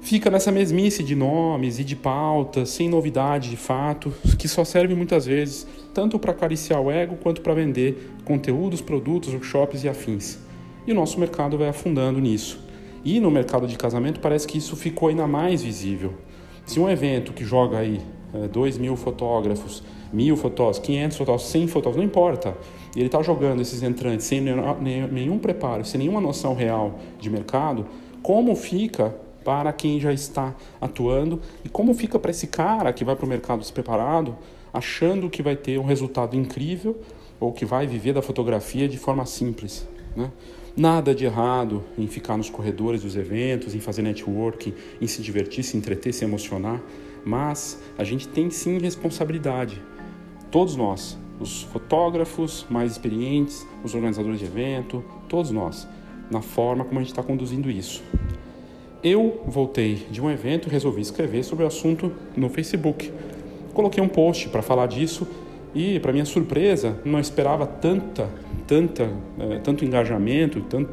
fica 0.00 0.30
nessa 0.30 0.52
mesmice 0.52 1.02
de 1.02 1.14
nomes 1.14 1.78
e 1.78 1.84
de 1.84 1.96
pautas, 1.96 2.70
sem 2.70 2.88
novidade 2.88 3.50
de 3.50 3.56
fato, 3.56 4.12
que 4.38 4.46
só 4.46 4.64
serve 4.64 4.94
muitas 4.94 5.26
vezes 5.26 5.66
tanto 5.94 6.18
para 6.18 6.32
acariciar 6.32 6.80
o 6.80 6.90
ego 6.90 7.16
quanto 7.16 7.40
para 7.40 7.54
vender 7.54 8.10
conteúdos, 8.24 8.80
produtos, 8.80 9.32
workshops 9.32 9.84
e 9.84 9.88
afins. 9.88 10.38
E 10.86 10.92
o 10.92 10.94
nosso 10.94 11.18
mercado 11.18 11.56
vai 11.56 11.68
afundando 11.68 12.20
nisso. 12.20 12.58
E 13.04 13.20
no 13.20 13.30
mercado 13.30 13.66
de 13.66 13.76
casamento 13.76 14.18
parece 14.18 14.46
que 14.46 14.58
isso 14.58 14.74
ficou 14.76 15.08
ainda 15.08 15.26
mais 15.26 15.62
visível 15.62 16.14
Se 16.64 16.80
um 16.80 16.88
evento 16.88 17.34
que 17.34 17.44
joga 17.44 17.78
aí 17.78 18.00
2 18.50 18.76
é, 18.76 18.80
mil 18.80 18.96
fotógrafos, 18.96 19.82
mil 20.12 20.36
fotógrafos, 20.36 20.84
500 20.84 21.16
fotógrafos, 21.16 21.50
100 21.50 21.68
fotógrafos, 21.68 21.96
não 21.98 22.04
importa, 22.04 22.56
ele 22.96 23.06
está 23.06 23.22
jogando 23.22 23.60
esses 23.60 23.82
entrantes 23.82 24.26
sem 24.26 24.40
nenhum 24.40 25.38
preparo, 25.38 25.84
sem 25.84 25.98
nenhuma 25.98 26.20
noção 26.20 26.54
real 26.54 26.98
de 27.20 27.30
mercado, 27.30 27.86
como 28.22 28.56
fica 28.56 29.14
para 29.44 29.72
quem 29.72 30.00
já 30.00 30.12
está 30.12 30.54
atuando 30.80 31.40
e 31.64 31.68
como 31.68 31.94
fica 31.94 32.18
para 32.18 32.30
esse 32.30 32.46
cara 32.46 32.92
que 32.92 33.04
vai 33.04 33.14
para 33.14 33.26
o 33.26 33.28
mercado 33.28 33.60
despreparado, 33.60 34.36
achando 34.74 35.30
que 35.30 35.40
vai 35.40 35.54
ter 35.54 35.78
um 35.78 35.84
resultado 35.84 36.36
incrível 36.36 37.00
ou 37.38 37.52
que 37.52 37.64
vai 37.64 37.86
viver 37.86 38.12
da 38.12 38.20
fotografia 38.20 38.88
de 38.88 38.98
forma 38.98 39.24
simples. 39.24 39.86
Né? 40.16 40.32
Nada 40.76 41.14
de 41.14 41.24
errado 41.24 41.84
em 41.96 42.08
ficar 42.08 42.36
nos 42.36 42.50
corredores 42.50 43.02
dos 43.02 43.14
eventos, 43.14 43.76
em 43.76 43.80
fazer 43.80 44.02
networking, 44.02 44.74
em 45.00 45.06
se 45.06 45.22
divertir, 45.22 45.62
se 45.62 45.76
entreter, 45.76 46.12
se 46.12 46.24
emocionar, 46.24 46.82
mas 47.24 47.80
a 47.96 48.02
gente 48.02 48.26
tem 48.26 48.50
sim 48.50 48.78
responsabilidade. 48.78 49.80
Todos 50.50 50.74
nós, 50.74 51.16
os 51.38 51.62
fotógrafos 51.62 52.66
mais 52.68 52.92
experientes, 52.92 53.64
os 53.84 53.94
organizadores 53.94 54.40
de 54.40 54.46
evento, 54.46 55.04
todos 55.28 55.52
nós, 55.52 55.86
na 56.28 56.42
forma 56.42 56.84
como 56.84 56.98
a 56.98 57.02
gente 57.02 57.12
está 57.12 57.22
conduzindo 57.22 57.70
isso. 57.70 58.02
Eu 59.04 59.42
voltei 59.46 60.06
de 60.10 60.20
um 60.20 60.28
evento 60.28 60.66
e 60.66 60.70
resolvi 60.70 61.02
escrever 61.02 61.44
sobre 61.44 61.62
o 61.62 61.68
assunto 61.68 62.10
no 62.36 62.48
Facebook. 62.48 63.12
Coloquei 63.74 64.02
um 64.02 64.08
post 64.08 64.48
para 64.48 64.62
falar 64.62 64.86
disso 64.86 65.26
e, 65.74 66.00
para 66.00 66.12
minha 66.12 66.24
surpresa, 66.24 66.98
não 67.04 67.18
esperava 67.18 67.66
tanta, 67.66 68.28
tanta, 68.66 69.10
é, 69.38 69.58
tanto 69.58 69.84
engajamento, 69.84 70.60
tant, 70.62 70.88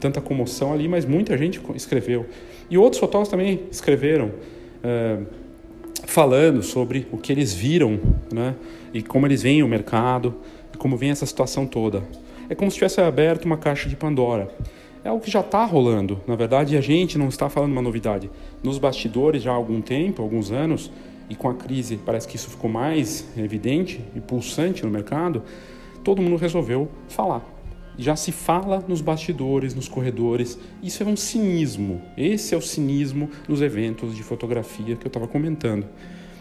tanta 0.00 0.20
comoção 0.20 0.72
ali, 0.72 0.88
mas 0.88 1.04
muita 1.04 1.36
gente 1.38 1.60
escreveu. 1.74 2.26
E 2.68 2.76
outros 2.76 2.98
fotógrafos 2.98 3.30
também 3.30 3.60
escreveram, 3.70 4.32
é, 4.82 5.18
falando 6.06 6.62
sobre 6.62 7.06
o 7.12 7.18
que 7.18 7.30
eles 7.30 7.52
viram, 7.52 8.00
né? 8.32 8.56
E 8.92 9.02
como 9.02 9.26
eles 9.26 9.42
veem 9.42 9.62
o 9.62 9.68
mercado, 9.68 10.34
e 10.74 10.76
como 10.76 10.96
vem 10.96 11.10
essa 11.10 11.26
situação 11.26 11.66
toda. 11.66 12.02
É 12.48 12.54
como 12.54 12.70
se 12.70 12.76
tivesse 12.76 13.00
aberto 13.00 13.44
uma 13.44 13.56
caixa 13.56 13.88
de 13.88 13.94
Pandora 13.94 14.50
é 15.04 15.10
o 15.10 15.18
que 15.18 15.30
já 15.30 15.40
está 15.40 15.64
rolando. 15.64 16.20
Na 16.26 16.36
verdade, 16.36 16.76
a 16.76 16.80
gente 16.80 17.18
não 17.18 17.28
está 17.28 17.48
falando 17.48 17.72
uma 17.72 17.82
novidade. 17.82 18.30
Nos 18.62 18.78
bastidores, 18.78 19.42
já 19.42 19.50
há 19.50 19.54
algum 19.54 19.80
tempo, 19.80 20.22
alguns 20.22 20.50
anos, 20.50 20.90
e 21.32 21.34
com 21.34 21.48
a 21.48 21.54
crise 21.54 21.96
parece 21.96 22.28
que 22.28 22.36
isso 22.36 22.50
ficou 22.50 22.68
mais 22.68 23.26
evidente 23.38 24.04
e 24.14 24.20
pulsante 24.20 24.84
no 24.84 24.90
mercado, 24.90 25.42
todo 26.04 26.20
mundo 26.20 26.36
resolveu 26.36 26.90
falar. 27.08 27.42
Já 27.96 28.14
se 28.16 28.30
fala 28.30 28.84
nos 28.86 29.00
bastidores, 29.00 29.74
nos 29.74 29.88
corredores. 29.88 30.58
Isso 30.82 31.02
é 31.02 31.06
um 31.06 31.16
cinismo. 31.16 32.02
Esse 32.18 32.54
é 32.54 32.58
o 32.58 32.60
cinismo 32.60 33.30
nos 33.48 33.62
eventos 33.62 34.14
de 34.14 34.22
fotografia 34.22 34.94
que 34.94 35.06
eu 35.06 35.08
estava 35.08 35.26
comentando. 35.26 35.86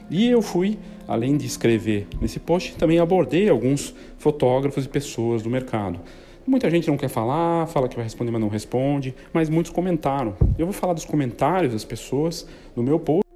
E 0.10 0.28
eu 0.28 0.42
fui, 0.42 0.78
além 1.08 1.38
de 1.38 1.46
escrever 1.46 2.06
nesse 2.20 2.40
post, 2.40 2.76
também 2.76 3.00
abordei 3.00 3.48
alguns 3.48 3.96
fotógrafos 4.18 4.84
e 4.84 4.90
pessoas 4.90 5.42
do 5.42 5.50
mercado. 5.50 6.02
Muita 6.46 6.70
gente 6.70 6.90
não 6.90 6.98
quer 6.98 7.10
falar, 7.10 7.66
fala 7.68 7.88
que 7.88 7.96
vai 7.96 8.04
responder, 8.04 8.32
mas 8.32 8.42
não 8.42 8.50
responde, 8.50 9.16
mas 9.32 9.50
muitos 9.50 9.72
comentaram. 9.72 10.36
Eu 10.58 10.66
vou 10.66 10.74
falar 10.74 10.94
dos 10.94 11.06
comentários 11.06 11.72
das 11.72 11.86
pessoas 11.86 12.46
no 12.76 12.84
meu 12.84 13.00
post. 13.00 13.31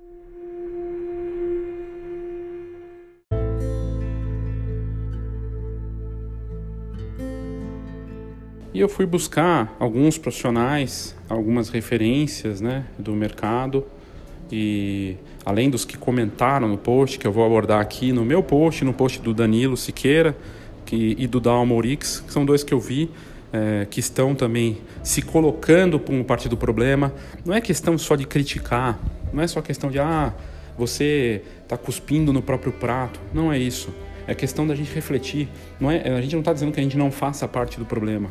E 8.76 8.80
eu 8.82 8.90
fui 8.90 9.06
buscar 9.06 9.74
alguns 9.80 10.18
profissionais, 10.18 11.16
algumas 11.30 11.70
referências 11.70 12.60
né, 12.60 12.84
do 13.00 13.14
mercado. 13.14 13.86
E 14.52 15.16
além 15.46 15.70
dos 15.70 15.86
que 15.86 15.98
comentaram 15.98 16.68
no 16.68 16.78
post, 16.78 17.18
que 17.18 17.26
eu 17.26 17.32
vou 17.32 17.46
abordar 17.46 17.80
aqui 17.80 18.12
no 18.12 18.26
meu 18.26 18.44
post, 18.44 18.84
no 18.84 18.92
post 18.92 19.22
do 19.22 19.34
Danilo 19.34 19.78
Siqueira, 19.78 20.36
que, 20.86 21.16
e 21.18 21.26
do 21.26 21.40
Dalmorix, 21.40 22.20
que 22.20 22.34
são 22.34 22.46
dois 22.46 22.66
que 22.66 22.74
eu 22.74 22.80
vi 22.82 23.10
é, 23.54 23.88
que 23.90 24.02
estão 24.02 24.36
também 24.36 24.80
se 25.02 25.22
colocando 25.22 25.98
como 25.98 26.22
parte 26.26 26.50
do 26.50 26.58
problema. 26.58 27.14
Não 27.46 27.54
é 27.54 27.62
questão 27.62 27.98
só 27.98 28.18
de 28.18 28.28
criticar, 28.28 29.00
não 29.32 29.42
é 29.42 29.48
só 29.48 29.62
questão 29.62 29.90
de 29.90 30.00
ah, 30.00 30.34
você 30.78 31.42
está 31.64 31.78
cuspindo 31.78 32.34
no 32.34 32.42
próprio 32.42 32.74
prato. 32.74 33.22
Não 33.34 33.54
é 33.54 33.58
isso. 33.58 33.88
É 34.28 34.36
questão 34.36 34.68
da 34.68 34.76
gente 34.76 34.94
refletir. 34.94 35.48
Não 35.80 35.90
é, 35.90 36.10
a 36.10 36.20
gente 36.20 36.34
não 36.34 36.42
está 36.42 36.52
dizendo 36.52 36.74
que 36.74 36.80
a 36.82 36.84
gente 36.84 36.98
não 36.98 37.10
faça 37.10 37.48
parte 37.48 37.80
do 37.80 37.86
problema. 37.86 38.30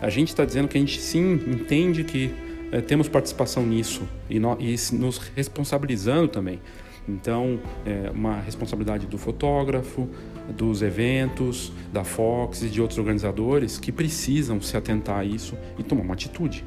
A 0.00 0.08
gente 0.08 0.28
está 0.28 0.44
dizendo 0.44 0.68
que 0.68 0.76
a 0.76 0.80
gente 0.80 1.00
sim 1.00 1.34
entende 1.46 2.04
que 2.04 2.32
é, 2.70 2.80
temos 2.80 3.08
participação 3.08 3.64
nisso 3.66 4.02
e, 4.28 4.38
no, 4.38 4.56
e 4.60 4.74
nos 4.92 5.18
responsabilizando 5.34 6.28
também. 6.28 6.60
Então, 7.08 7.58
é 7.86 8.10
uma 8.10 8.38
responsabilidade 8.38 9.06
do 9.06 9.16
fotógrafo, 9.16 10.08
dos 10.54 10.82
eventos, 10.82 11.72
da 11.90 12.04
Fox 12.04 12.62
e 12.62 12.68
de 12.68 12.82
outros 12.82 12.98
organizadores 12.98 13.78
que 13.78 13.90
precisam 13.90 14.60
se 14.60 14.76
atentar 14.76 15.18
a 15.18 15.24
isso 15.24 15.56
e 15.78 15.82
tomar 15.82 16.02
uma 16.02 16.14
atitude. 16.14 16.64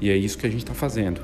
E 0.00 0.10
é 0.10 0.16
isso 0.16 0.36
que 0.36 0.46
a 0.46 0.50
gente 0.50 0.64
está 0.64 0.74
fazendo. 0.74 1.20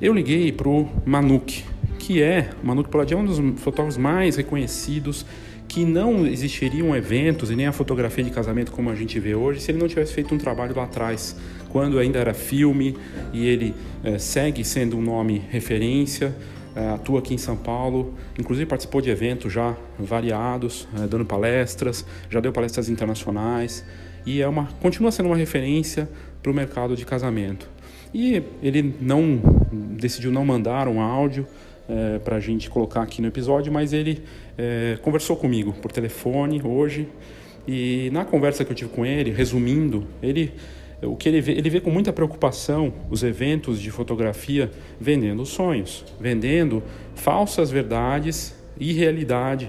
Eu 0.00 0.12
liguei 0.12 0.50
para 0.50 0.68
o 0.68 0.88
Manuk, 1.06 1.64
que 1.98 2.20
é, 2.20 2.50
Manuk 2.62 2.90
Poladi 2.90 3.14
é 3.14 3.16
um 3.16 3.24
dos 3.24 3.38
fotógrafos 3.60 3.96
mais 3.96 4.34
reconhecidos, 4.34 5.24
que 5.72 5.86
não 5.86 6.26
existiriam 6.26 6.94
eventos 6.94 7.50
e 7.50 7.56
nem 7.56 7.66
a 7.66 7.72
fotografia 7.72 8.22
de 8.22 8.30
casamento 8.30 8.70
como 8.70 8.90
a 8.90 8.94
gente 8.94 9.18
vê 9.18 9.34
hoje 9.34 9.58
se 9.58 9.70
ele 9.70 9.78
não 9.78 9.88
tivesse 9.88 10.12
feito 10.12 10.34
um 10.34 10.36
trabalho 10.36 10.76
lá 10.76 10.84
atrás, 10.84 11.34
quando 11.70 11.98
ainda 11.98 12.18
era 12.18 12.34
filme 12.34 12.94
e 13.32 13.46
ele 13.46 13.74
é, 14.04 14.18
segue 14.18 14.62
sendo 14.66 14.98
um 14.98 15.00
nome 15.00 15.42
referência 15.48 16.36
é, 16.76 16.90
atua 16.90 17.20
aqui 17.20 17.32
em 17.32 17.38
São 17.38 17.56
Paulo, 17.56 18.12
inclusive 18.38 18.66
participou 18.66 19.00
de 19.00 19.08
eventos 19.08 19.50
já 19.50 19.74
variados, 19.98 20.86
é, 20.94 21.06
dando 21.06 21.24
palestras, 21.24 22.04
já 22.28 22.38
deu 22.38 22.52
palestras 22.52 22.90
internacionais 22.90 23.82
e 24.26 24.42
é 24.42 24.48
uma, 24.48 24.66
continua 24.78 25.10
sendo 25.10 25.30
uma 25.30 25.36
referência 25.36 26.06
para 26.42 26.52
o 26.52 26.54
mercado 26.54 26.94
de 26.94 27.06
casamento. 27.06 27.66
E 28.12 28.42
ele 28.62 28.94
não 29.00 29.40
decidiu 29.96 30.30
não 30.30 30.44
mandar 30.44 30.86
um 30.86 31.00
áudio 31.00 31.46
para 32.24 32.36
a 32.36 32.40
gente 32.40 32.70
colocar 32.70 33.02
aqui 33.02 33.20
no 33.20 33.28
episódio, 33.28 33.72
mas 33.72 33.92
ele 33.92 34.22
é, 34.56 34.98
conversou 35.02 35.36
comigo 35.36 35.72
por 35.72 35.90
telefone 35.92 36.60
hoje 36.62 37.08
e 37.66 38.10
na 38.12 38.24
conversa 38.24 38.64
que 38.64 38.72
eu 38.72 38.76
tive 38.76 38.90
com 38.90 39.06
ele, 39.06 39.30
resumindo, 39.30 40.06
ele 40.22 40.52
o 41.02 41.16
que 41.16 41.28
ele 41.28 41.40
vê, 41.40 41.52
ele 41.52 41.68
vê 41.68 41.80
com 41.80 41.90
muita 41.90 42.12
preocupação 42.12 42.92
os 43.10 43.24
eventos 43.24 43.80
de 43.80 43.90
fotografia 43.90 44.70
vendendo 45.00 45.44
sonhos, 45.44 46.04
vendendo 46.20 46.80
falsas 47.16 47.72
verdades 47.72 48.54
e 48.78 48.92
realidade 48.92 49.68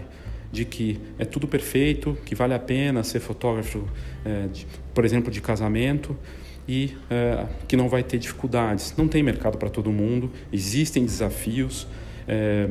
de 0.52 0.64
que 0.64 1.00
é 1.18 1.26
tudo 1.26 1.48
perfeito, 1.48 2.16
que 2.24 2.36
vale 2.36 2.54
a 2.54 2.60
pena 2.60 3.04
ser 3.04 3.20
fotógrafo, 3.20 3.88
é, 4.24 4.48
de, 4.48 4.68
por 4.94 5.04
exemplo, 5.04 5.32
de 5.32 5.42
casamento 5.42 6.16
e 6.68 6.96
é, 7.10 7.48
que 7.68 7.76
não 7.76 7.90
vai 7.90 8.04
ter 8.04 8.20
dificuldades. 8.20 8.94
Não 8.96 9.08
tem 9.08 9.24
mercado 9.24 9.58
para 9.58 9.70
todo 9.70 9.92
mundo, 9.92 10.32
existem 10.52 11.04
desafios. 11.04 11.88
É, 12.28 12.70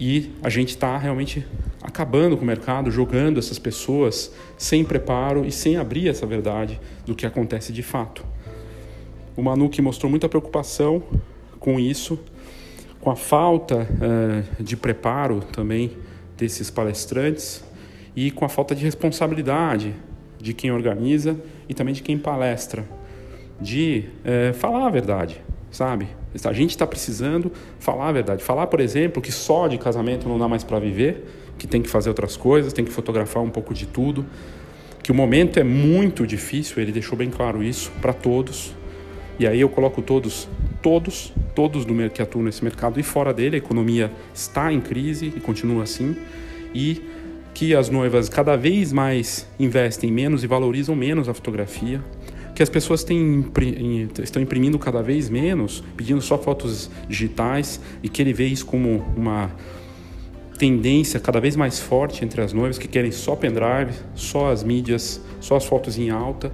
e 0.00 0.30
a 0.42 0.48
gente 0.48 0.70
está 0.70 0.96
realmente 0.96 1.44
acabando 1.82 2.36
com 2.36 2.42
o 2.42 2.46
mercado, 2.46 2.90
jogando 2.90 3.38
essas 3.38 3.58
pessoas 3.58 4.32
sem 4.56 4.84
preparo 4.84 5.44
e 5.44 5.52
sem 5.52 5.76
abrir 5.76 6.08
essa 6.08 6.26
verdade 6.26 6.80
do 7.04 7.14
que 7.14 7.26
acontece 7.26 7.72
de 7.72 7.82
fato. 7.82 8.24
O 9.36 9.42
Manuque 9.42 9.80
mostrou 9.80 10.10
muita 10.10 10.28
preocupação 10.28 11.02
com 11.58 11.78
isso, 11.78 12.18
com 13.00 13.10
a 13.10 13.16
falta 13.16 13.86
uh, 13.86 14.62
de 14.62 14.76
preparo 14.76 15.40
também 15.52 15.96
desses 16.36 16.70
palestrantes 16.70 17.64
e 18.14 18.30
com 18.30 18.44
a 18.44 18.48
falta 18.48 18.74
de 18.74 18.84
responsabilidade 18.84 19.94
de 20.40 20.52
quem 20.52 20.70
organiza 20.70 21.36
e 21.68 21.74
também 21.74 21.94
de 21.94 22.02
quem 22.02 22.18
palestra, 22.18 22.84
de 23.60 24.04
uh, 24.24 24.54
falar 24.54 24.86
a 24.86 24.90
verdade, 24.90 25.40
sabe? 25.70 26.08
A 26.44 26.52
gente 26.52 26.70
está 26.70 26.86
precisando 26.86 27.52
falar 27.78 28.08
a 28.08 28.12
verdade. 28.12 28.42
Falar, 28.42 28.66
por 28.66 28.80
exemplo, 28.80 29.22
que 29.22 29.32
só 29.32 29.66
de 29.66 29.78
casamento 29.78 30.28
não 30.28 30.38
dá 30.38 30.48
mais 30.48 30.62
para 30.62 30.78
viver, 30.78 31.24
que 31.58 31.66
tem 31.66 31.82
que 31.82 31.88
fazer 31.88 32.08
outras 32.08 32.36
coisas, 32.36 32.72
tem 32.72 32.84
que 32.84 32.92
fotografar 32.92 33.42
um 33.42 33.50
pouco 33.50 33.74
de 33.74 33.86
tudo, 33.86 34.24
que 35.02 35.10
o 35.10 35.14
momento 35.14 35.58
é 35.58 35.64
muito 35.64 36.26
difícil, 36.26 36.82
ele 36.82 36.92
deixou 36.92 37.16
bem 37.16 37.30
claro 37.30 37.62
isso 37.62 37.90
para 38.00 38.12
todos. 38.12 38.74
E 39.38 39.46
aí 39.46 39.60
eu 39.60 39.68
coloco 39.68 40.02
todos, 40.02 40.48
todos, 40.82 41.32
todos 41.54 41.84
do 41.84 41.94
que 42.10 42.20
atuam 42.20 42.44
nesse 42.44 42.62
mercado 42.62 42.98
e 42.98 43.02
fora 43.02 43.32
dele, 43.32 43.56
a 43.56 43.58
economia 43.58 44.10
está 44.34 44.72
em 44.72 44.80
crise 44.80 45.32
e 45.34 45.40
continua 45.40 45.84
assim. 45.84 46.16
E 46.74 47.02
que 47.54 47.74
as 47.74 47.88
noivas 47.88 48.28
cada 48.28 48.56
vez 48.56 48.92
mais 48.92 49.48
investem 49.58 50.12
menos 50.12 50.44
e 50.44 50.46
valorizam 50.46 50.94
menos 50.94 51.28
a 51.28 51.34
fotografia, 51.34 52.00
que 52.58 52.62
as 52.64 52.68
pessoas 52.68 53.04
têm, 53.04 53.46
estão 54.20 54.42
imprimindo 54.42 54.80
cada 54.80 55.00
vez 55.00 55.30
menos, 55.30 55.80
pedindo 55.96 56.20
só 56.20 56.36
fotos 56.36 56.90
digitais 57.08 57.80
e 58.02 58.08
que 58.08 58.20
ele 58.20 58.32
vê 58.32 58.48
isso 58.48 58.66
como 58.66 59.04
uma 59.16 59.52
tendência 60.58 61.20
cada 61.20 61.40
vez 61.40 61.54
mais 61.54 61.78
forte 61.78 62.24
entre 62.24 62.40
as 62.40 62.52
noivas 62.52 62.76
que 62.76 62.88
querem 62.88 63.12
só 63.12 63.36
pendrive, 63.36 63.92
só 64.16 64.50
as 64.50 64.64
mídias, 64.64 65.20
só 65.40 65.54
as 65.54 65.66
fotos 65.66 65.96
em 65.96 66.10
alta 66.10 66.50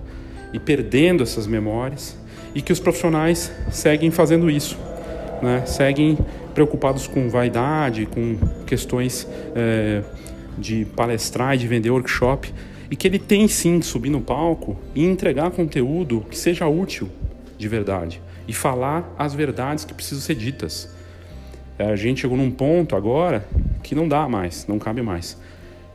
e 0.53 0.59
perdendo 0.59 1.23
essas 1.23 1.47
memórias 1.47 2.19
e 2.55 2.61
que 2.61 2.71
os 2.71 2.79
profissionais 2.79 3.51
seguem 3.71 4.11
fazendo 4.11 4.51
isso, 4.51 4.77
né? 5.41 5.65
seguem 5.65 6.19
preocupados 6.53 7.07
com 7.07 7.31
vaidade, 7.31 8.05
com 8.05 8.37
questões 8.67 9.27
é, 9.57 10.03
de 10.59 10.85
palestrar 10.85 11.55
e 11.55 11.59
de 11.61 11.67
vender 11.67 11.89
workshop, 11.89 12.53
e 12.91 12.97
que 12.97 13.07
ele 13.07 13.19
tem 13.19 13.49
sim 13.49 13.81
que 13.81 13.87
subir 13.87 14.11
no 14.11 14.21
palco 14.21 14.76
e 14.95 15.05
entregar 15.05 15.50
conteúdo 15.50 16.25
que 16.31 16.37
seja 16.37 16.67
útil 16.69 17.09
de 17.57 17.69
verdade 17.69 18.21
e 18.47 18.53
falar 18.53 19.14
as 19.19 19.35
verdades 19.35 19.85
que 19.85 19.95
precisam 19.95 20.21
ser 20.21 20.35
ditas. 20.35 20.88
É, 21.79 21.91
a 21.91 21.97
gente 21.97 22.21
chegou 22.21 22.37
num 22.37 22.50
ponto 22.50 22.95
agora 22.95 23.47
que 23.83 23.95
não 23.95 24.07
dá 24.07 24.29
mais, 24.29 24.67
não 24.67 24.79
cabe 24.79 25.03
mais. 25.03 25.38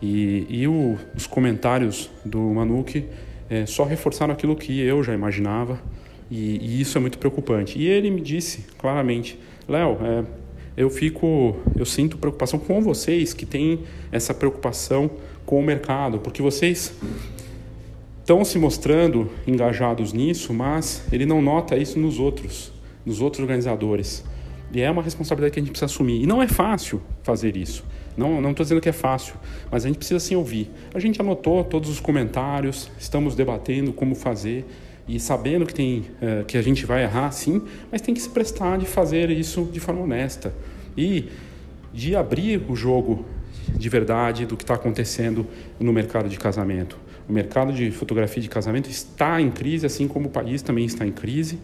E, 0.02 0.46
e 0.50 0.68
o, 0.68 0.98
os 1.16 1.28
comentários 1.28 2.10
do 2.26 2.40
Manuque 2.40 3.06
é, 3.50 3.66
só 3.66 3.84
reforçaram 3.84 4.34
aquilo 4.34 4.56
que 4.56 4.80
eu 4.80 5.04
já 5.04 5.14
imaginava, 5.14 5.80
e, 6.30 6.58
e, 6.62 6.82
isso 6.82 6.98
é 6.98 7.02
muito 7.02 7.18
preocupante. 7.18 7.80
E 7.80 7.88
ele 7.88 8.12
me 8.12 8.22
disse 8.22 8.66
claramente: 8.78 9.40
Léo, 9.68 9.98
é, 10.02 10.24
eu 10.78 10.90
fico, 10.90 11.58
eu 11.76 11.86
sinto 11.86 12.18
preocupação 12.18 12.60
com 12.60 12.82
vocês 12.82 13.34
que 13.34 13.46
têm 13.46 13.80
essa 14.12 14.34
preocupação 14.34 15.10
com 15.50 15.60
o 15.60 15.64
mercado, 15.64 16.20
porque 16.20 16.44
vocês 16.44 16.94
estão 18.20 18.46
se 18.46 18.60
mostrando 18.60 19.32
engajados 19.48 20.14
nisso, 20.14 20.54
mas 20.54 21.04
ele 21.12 21.26
não 21.26 21.42
nota 21.42 21.76
isso 21.76 21.98
nos 21.98 22.20
outros, 22.20 22.72
nos 23.04 23.20
outros 23.20 23.42
organizadores. 23.42 24.24
E 24.72 24.80
é 24.80 24.92
uma 24.92 25.02
responsabilidade 25.02 25.54
que 25.56 25.60
a 25.60 25.64
gente 25.64 25.72
precisa 25.72 25.88
assumir. 25.88 26.22
E 26.22 26.28
não 26.28 26.40
é 26.40 26.48
fácil 26.48 27.02
fazer 27.24 27.58
isso. 27.58 27.84
Não 28.16 28.38
estou 28.52 28.64
dizendo 28.64 28.80
que 28.80 28.90
é 28.90 28.94
fácil, 28.94 29.34
mas 29.72 29.86
a 29.86 29.88
gente 29.88 29.98
precisa 29.98 30.20
sim 30.20 30.36
ouvir. 30.36 30.70
A 30.94 31.00
gente 31.00 31.20
anotou 31.20 31.64
todos 31.64 31.90
os 31.90 32.00
comentários, 32.00 32.92
estamos 33.00 33.34
debatendo 33.34 33.92
como 33.92 34.14
fazer 34.14 34.68
e 35.08 35.20
sabendo 35.20 35.66
que 35.66 35.74
tem 35.74 36.06
uh, 36.22 36.46
que 36.46 36.60
a 36.60 36.62
gente 36.62 36.86
vai 36.86 37.02
errar, 37.02 37.32
sim, 37.32 37.60
mas 37.92 38.02
tem 38.04 38.14
que 38.14 38.22
se 38.22 38.30
prestar 38.30 38.78
de 38.78 38.86
fazer 38.86 39.32
isso 39.32 39.68
de 39.74 39.80
forma 39.80 40.02
honesta 40.02 40.54
e 40.96 41.28
de 41.92 42.16
abrir 42.16 42.62
o 42.70 42.76
jogo 42.76 43.26
de 43.78 43.90
verdade 43.90 44.46
do 44.46 44.58
que 44.58 44.64
está 44.64 44.76
acontecendo 44.76 45.46
no 45.80 45.92
mercado 45.94 46.30
de 46.30 46.38
casamento. 46.38 46.98
O 47.28 47.34
mercado 47.34 47.72
de 47.72 47.92
fotografia 47.92 48.42
de 48.42 48.50
casamento 48.50 48.90
está 48.90 49.40
em 49.40 49.52
crise, 49.52 49.86
assim 49.86 50.08
como 50.08 50.28
o 50.28 50.32
país 50.32 50.62
também 50.62 50.86
está 50.86 51.06
em 51.06 51.12
crise. 51.12 51.60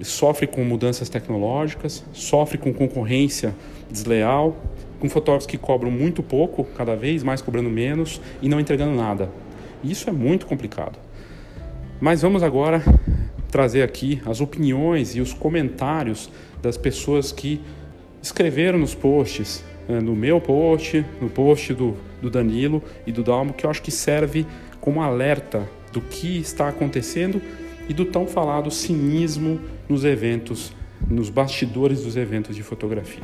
Sofre 0.00 0.46
com 0.46 0.64
mudanças 0.64 1.08
tecnológicas, 1.08 2.04
sofre 2.12 2.58
com 2.58 2.72
concorrência 2.74 3.54
desleal, 3.90 4.56
com 4.98 5.08
fotógrafos 5.08 5.46
que 5.46 5.56
cobram 5.56 5.90
muito 5.90 6.22
pouco, 6.22 6.64
cada 6.76 6.94
vez 6.94 7.22
mais 7.22 7.40
cobrando 7.40 7.70
menos 7.70 8.20
e 8.40 8.48
não 8.48 8.60
entregando 8.60 8.94
nada. 8.94 9.30
Isso 9.82 10.08
é 10.08 10.12
muito 10.12 10.46
complicado. 10.46 10.98
Mas 12.00 12.22
vamos 12.22 12.42
agora 12.42 12.82
trazer 13.50 13.82
aqui 13.82 14.20
as 14.26 14.40
opiniões 14.40 15.14
e 15.14 15.20
os 15.20 15.32
comentários 15.32 16.30
das 16.60 16.76
pessoas 16.76 17.32
que 17.32 17.60
escreveram 18.22 18.78
nos 18.78 18.94
posts, 18.94 19.64
no 20.00 20.14
meu 20.14 20.40
post, 20.40 21.04
no 21.20 21.28
post 21.28 21.74
do, 21.74 21.96
do 22.20 22.30
Danilo 22.30 22.82
e 23.06 23.12
do 23.12 23.22
Dalmo, 23.22 23.52
que 23.52 23.66
eu 23.66 23.70
acho 23.70 23.82
que 23.82 23.90
serve 23.90 24.46
como 24.80 25.02
alerta 25.02 25.68
do 25.92 26.00
que 26.00 26.38
está 26.38 26.68
acontecendo 26.68 27.40
e 27.88 27.94
do 27.94 28.04
tão 28.04 28.26
falado 28.26 28.70
cinismo 28.70 29.60
nos 29.88 30.04
eventos, 30.04 30.72
nos 31.08 31.28
bastidores 31.28 32.02
dos 32.02 32.16
eventos 32.16 32.56
de 32.56 32.62
fotografia. 32.62 33.22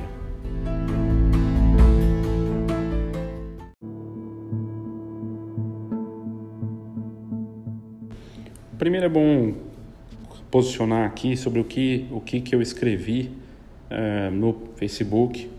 Primeiro 8.79 9.07
é 9.07 9.09
bom 9.09 9.55
posicionar 10.51 11.05
aqui 11.05 11.37
sobre 11.37 11.61
o 11.61 11.65
que, 11.65 12.07
o 12.11 12.21
que, 12.21 12.41
que 12.41 12.55
eu 12.55 12.63
escrevi 12.63 13.31
uh, 13.91 14.31
no 14.31 14.55
Facebook, 14.77 15.51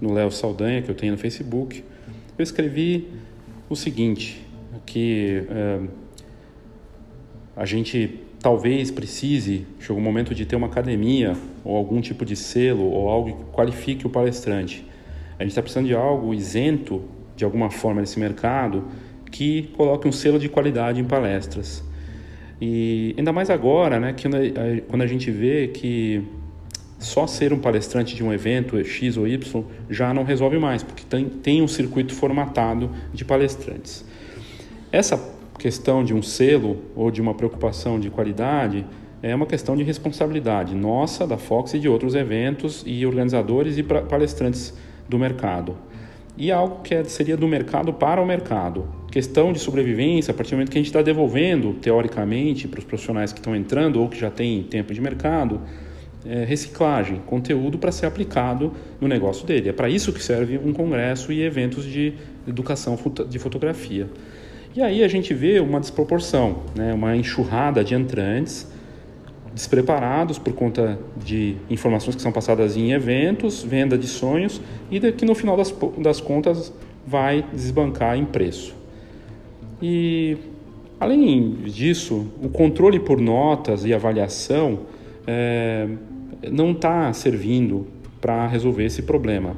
no 0.00 0.12
Léo 0.12 0.30
Saldanha, 0.30 0.82
que 0.82 0.90
eu 0.90 0.94
tenho 0.94 1.12
no 1.12 1.18
Facebook. 1.18 1.82
Eu 2.38 2.42
escrevi 2.42 3.08
o 3.68 3.74
seguinte, 3.74 4.44
que 4.84 5.42
uh, 5.50 5.88
a 7.56 7.64
gente 7.64 8.20
talvez 8.40 8.90
precise, 8.90 9.66
chegou 9.80 9.98
o 9.98 10.00
momento 10.00 10.34
de 10.34 10.46
ter 10.46 10.54
uma 10.54 10.66
academia 10.66 11.34
ou 11.64 11.76
algum 11.76 12.00
tipo 12.00 12.24
de 12.24 12.36
selo 12.36 12.84
ou 12.84 13.08
algo 13.08 13.36
que 13.36 13.44
qualifique 13.52 14.06
o 14.06 14.10
palestrante. 14.10 14.86
A 15.38 15.42
gente 15.42 15.50
está 15.50 15.62
precisando 15.62 15.86
de 15.86 15.94
algo 15.94 16.32
isento 16.32 17.02
de 17.34 17.44
alguma 17.44 17.70
forma 17.70 18.00
nesse 18.00 18.18
mercado 18.18 18.84
que 19.30 19.70
coloque 19.76 20.06
um 20.06 20.12
selo 20.12 20.38
de 20.38 20.48
qualidade 20.48 21.00
em 21.00 21.04
palestras. 21.04 21.82
E 22.60 23.14
ainda 23.18 23.32
mais 23.32 23.50
agora, 23.50 24.00
né, 24.00 24.12
que 24.12 24.28
quando 24.88 25.02
a 25.02 25.06
gente 25.06 25.30
vê 25.30 25.68
que 25.68 26.22
só 26.98 27.26
ser 27.26 27.52
um 27.52 27.58
palestrante 27.58 28.14
de 28.14 28.24
um 28.24 28.32
evento 28.32 28.82
X 28.82 29.16
ou 29.16 29.28
Y 29.28 29.64
já 29.90 30.14
não 30.14 30.24
resolve 30.24 30.58
mais, 30.58 30.82
porque 30.82 31.04
tem, 31.08 31.28
tem 31.28 31.62
um 31.62 31.68
circuito 31.68 32.14
formatado 32.14 32.90
de 33.12 33.24
palestrantes. 33.24 34.04
Essa 34.90 35.18
questão 35.58 36.04
de 36.04 36.14
um 36.14 36.22
selo 36.22 36.82
ou 36.94 37.10
de 37.10 37.20
uma 37.20 37.34
preocupação 37.34 37.98
de 37.98 38.10
qualidade 38.10 38.86
é 39.22 39.34
uma 39.34 39.46
questão 39.46 39.76
de 39.76 39.82
responsabilidade 39.82 40.74
nossa, 40.74 41.26
da 41.26 41.36
Fox 41.36 41.74
e 41.74 41.78
de 41.78 41.88
outros 41.88 42.14
eventos 42.14 42.82
e 42.86 43.04
organizadores 43.04 43.76
e 43.78 43.82
palestrantes 43.82 44.74
do 45.08 45.18
mercado. 45.18 45.76
E 46.36 46.52
algo 46.52 46.82
que 46.82 46.94
é, 46.94 47.02
seria 47.04 47.36
do 47.36 47.48
mercado 47.48 47.92
para 47.92 48.20
o 48.20 48.26
mercado 48.26 48.86
questão 49.16 49.50
de 49.50 49.58
sobrevivência, 49.58 50.30
a 50.30 50.34
partir 50.34 50.50
do 50.50 50.56
momento 50.56 50.70
que 50.70 50.76
a 50.76 50.80
gente 50.80 50.88
está 50.88 51.00
devolvendo, 51.00 51.72
teoricamente, 51.80 52.68
para 52.68 52.80
os 52.80 52.84
profissionais 52.84 53.32
que 53.32 53.38
estão 53.38 53.56
entrando 53.56 53.98
ou 53.98 54.10
que 54.10 54.18
já 54.18 54.30
têm 54.30 54.62
tempo 54.62 54.92
de 54.92 55.00
mercado, 55.00 55.62
é, 56.24 56.44
reciclagem, 56.44 57.20
conteúdo 57.26 57.78
para 57.78 57.92
ser 57.92 58.06
aplicado 58.06 58.72
no 59.00 59.08
negócio 59.08 59.46
dele. 59.46 59.68
É 59.68 59.72
para 59.72 59.88
isso 59.88 60.12
que 60.12 60.22
serve 60.22 60.58
um 60.58 60.72
congresso 60.72 61.32
e 61.32 61.42
eventos 61.42 61.84
de 61.84 62.14
educação 62.46 62.98
de 63.28 63.38
fotografia. 63.38 64.08
E 64.74 64.82
aí 64.82 65.02
a 65.02 65.08
gente 65.08 65.32
vê 65.32 65.58
uma 65.60 65.80
desproporção, 65.80 66.62
né? 66.74 66.92
uma 66.92 67.16
enxurrada 67.16 67.82
de 67.82 67.94
entrantes 67.94 68.70
despreparados 69.54 70.38
por 70.38 70.52
conta 70.52 70.98
de 71.16 71.56
informações 71.70 72.14
que 72.14 72.20
são 72.20 72.30
passadas 72.30 72.76
em 72.76 72.92
eventos, 72.92 73.62
venda 73.62 73.96
de 73.96 74.06
sonhos 74.06 74.60
e 74.90 75.00
que 75.12 75.24
no 75.24 75.34
final 75.34 75.56
das, 75.56 75.74
das 75.96 76.20
contas 76.20 76.74
vai 77.06 77.42
desbancar 77.54 78.18
em 78.18 78.26
preço. 78.26 78.74
E, 79.80 80.36
além 81.00 81.52
disso, 81.64 82.26
o 82.42 82.50
controle 82.50 83.00
por 83.00 83.18
notas 83.18 83.86
e 83.86 83.94
avaliação 83.94 84.80
é, 85.26 85.88
não 86.50 86.72
está 86.72 87.12
servindo 87.12 87.86
para 88.20 88.46
resolver 88.46 88.84
esse 88.84 89.02
problema. 89.02 89.56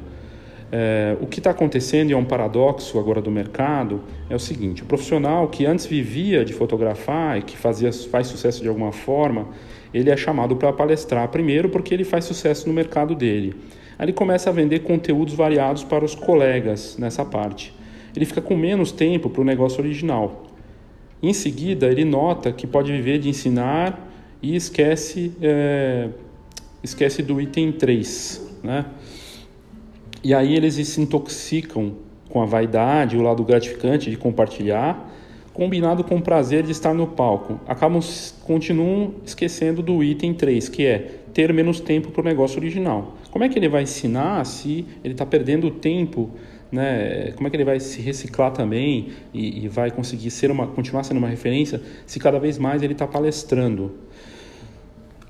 É, 0.71 1.17
o 1.19 1.25
que 1.25 1.39
está 1.39 1.49
acontecendo 1.49 2.11
e 2.11 2.13
é 2.13 2.17
um 2.17 2.25
paradoxo 2.25 2.99
agora 2.99 3.21
do 3.21 3.31
mercado 3.31 4.03
é 4.29 4.35
o 4.35 4.39
seguinte: 4.39 4.83
o 4.83 4.85
profissional 4.85 5.47
que 5.47 5.65
antes 5.65 5.85
vivia 5.85 6.45
de 6.45 6.53
fotografar 6.53 7.39
e 7.39 7.41
que 7.41 7.57
fazia, 7.57 7.91
faz 7.91 8.27
sucesso 8.27 8.61
de 8.61 8.67
alguma 8.67 8.91
forma, 8.91 9.47
ele 9.93 10.09
é 10.09 10.17
chamado 10.17 10.55
para 10.55 10.71
palestrar 10.71 11.27
primeiro 11.29 11.69
porque 11.69 11.93
ele 11.93 12.03
faz 12.03 12.25
sucesso 12.25 12.67
no 12.67 12.73
mercado 12.73 13.15
dele. 13.15 13.55
Aí 13.97 14.05
ele 14.05 14.13
começa 14.13 14.49
a 14.49 14.53
vender 14.53 14.79
conteúdos 14.79 15.33
variados 15.33 15.83
para 15.83 16.05
os 16.05 16.15
colegas 16.15 16.97
nessa 16.97 17.25
parte 17.25 17.77
ele 18.15 18.25
fica 18.25 18.41
com 18.41 18.55
menos 18.55 18.91
tempo 18.91 19.29
para 19.29 19.41
o 19.41 19.45
negócio 19.45 19.79
original. 19.79 20.43
Em 21.21 21.33
seguida, 21.33 21.87
ele 21.87 22.05
nota 22.05 22.51
que 22.51 22.65
pode 22.65 22.91
viver 22.91 23.19
de 23.19 23.29
ensinar 23.29 24.08
e 24.41 24.55
esquece, 24.55 25.33
é, 25.41 26.09
esquece 26.83 27.21
do 27.21 27.39
item 27.39 27.71
3. 27.71 28.59
Né? 28.63 28.85
E 30.23 30.33
aí 30.33 30.55
eles 30.55 30.75
se 30.75 31.01
intoxicam 31.01 31.93
com 32.29 32.41
a 32.41 32.45
vaidade, 32.45 33.17
o 33.17 33.21
lado 33.21 33.43
gratificante 33.43 34.09
de 34.09 34.17
compartilhar, 34.17 35.09
combinado 35.53 36.03
com 36.03 36.17
o 36.17 36.21
prazer 36.21 36.63
de 36.63 36.71
estar 36.71 36.93
no 36.93 37.07
palco. 37.07 37.59
Acabam, 37.67 38.01
continuam 38.43 39.15
esquecendo 39.25 39.81
do 39.81 40.03
item 40.03 40.33
3, 40.33 40.69
que 40.69 40.85
é 40.85 41.19
ter 41.33 41.51
menos 41.53 41.79
tempo 41.79 42.11
para 42.11 42.21
o 42.21 42.23
negócio 42.23 42.59
original. 42.59 43.17
Como 43.31 43.43
é 43.43 43.49
que 43.49 43.57
ele 43.57 43.67
vai 43.67 43.83
ensinar 43.83 44.45
se 44.45 44.85
ele 45.03 45.13
está 45.13 45.25
perdendo 45.25 45.69
tempo 45.69 46.31
né? 46.71 47.31
Como 47.31 47.47
é 47.47 47.49
que 47.49 47.55
ele 47.55 47.65
vai 47.65 47.79
se 47.79 48.01
reciclar 48.01 48.51
também 48.51 49.09
e, 49.33 49.65
e 49.65 49.67
vai 49.67 49.89
conseguir 49.89 50.29
ser 50.29 50.51
uma, 50.51 50.67
continuar 50.67 51.03
sendo 51.03 51.17
uma 51.17 51.27
referência 51.27 51.81
se 52.05 52.19
cada 52.19 52.39
vez 52.39 52.57
mais 52.57 52.83
ele 52.83 52.93
está 52.93 53.07
palestrando? 53.07 53.91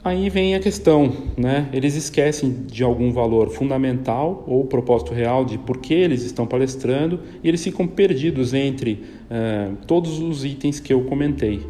Aí 0.09 0.27
vem 0.27 0.55
a 0.55 0.59
questão, 0.59 1.13
né? 1.37 1.69
Eles 1.71 1.93
esquecem 1.93 2.63
de 2.65 2.83
algum 2.83 3.11
valor 3.11 3.51
fundamental 3.51 4.43
ou 4.47 4.65
propósito 4.65 5.13
real 5.13 5.45
de 5.45 5.59
por 5.59 5.77
que 5.77 5.93
eles 5.93 6.23
estão 6.23 6.47
palestrando 6.47 7.19
e 7.43 7.47
eles 7.47 7.63
ficam 7.63 7.85
perdidos 7.85 8.55
entre 8.55 9.03
uh, 9.29 9.75
todos 9.85 10.17
os 10.19 10.43
itens 10.43 10.79
que 10.79 10.91
eu 10.91 11.01
comentei. 11.01 11.61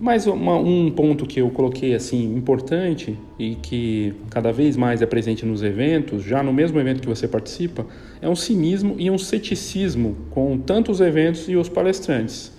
Mas 0.00 0.26
uma, 0.26 0.56
um 0.56 0.90
ponto 0.90 1.26
que 1.26 1.38
eu 1.38 1.50
coloquei 1.50 1.94
assim 1.94 2.34
importante 2.34 3.14
e 3.38 3.56
que 3.56 4.14
cada 4.30 4.50
vez 4.50 4.74
mais 4.74 5.02
é 5.02 5.06
presente 5.06 5.44
nos 5.44 5.62
eventos, 5.62 6.22
já 6.22 6.42
no 6.42 6.50
mesmo 6.50 6.80
evento 6.80 7.02
que 7.02 7.08
você 7.08 7.28
participa, 7.28 7.84
é 8.22 8.28
um 8.28 8.34
cinismo 8.34 8.96
e 8.98 9.10
um 9.10 9.18
ceticismo 9.18 10.16
com 10.30 10.56
tanto 10.56 10.90
os 10.90 10.98
eventos 10.98 11.46
e 11.46 11.56
os 11.56 11.68
palestrantes. 11.68 12.56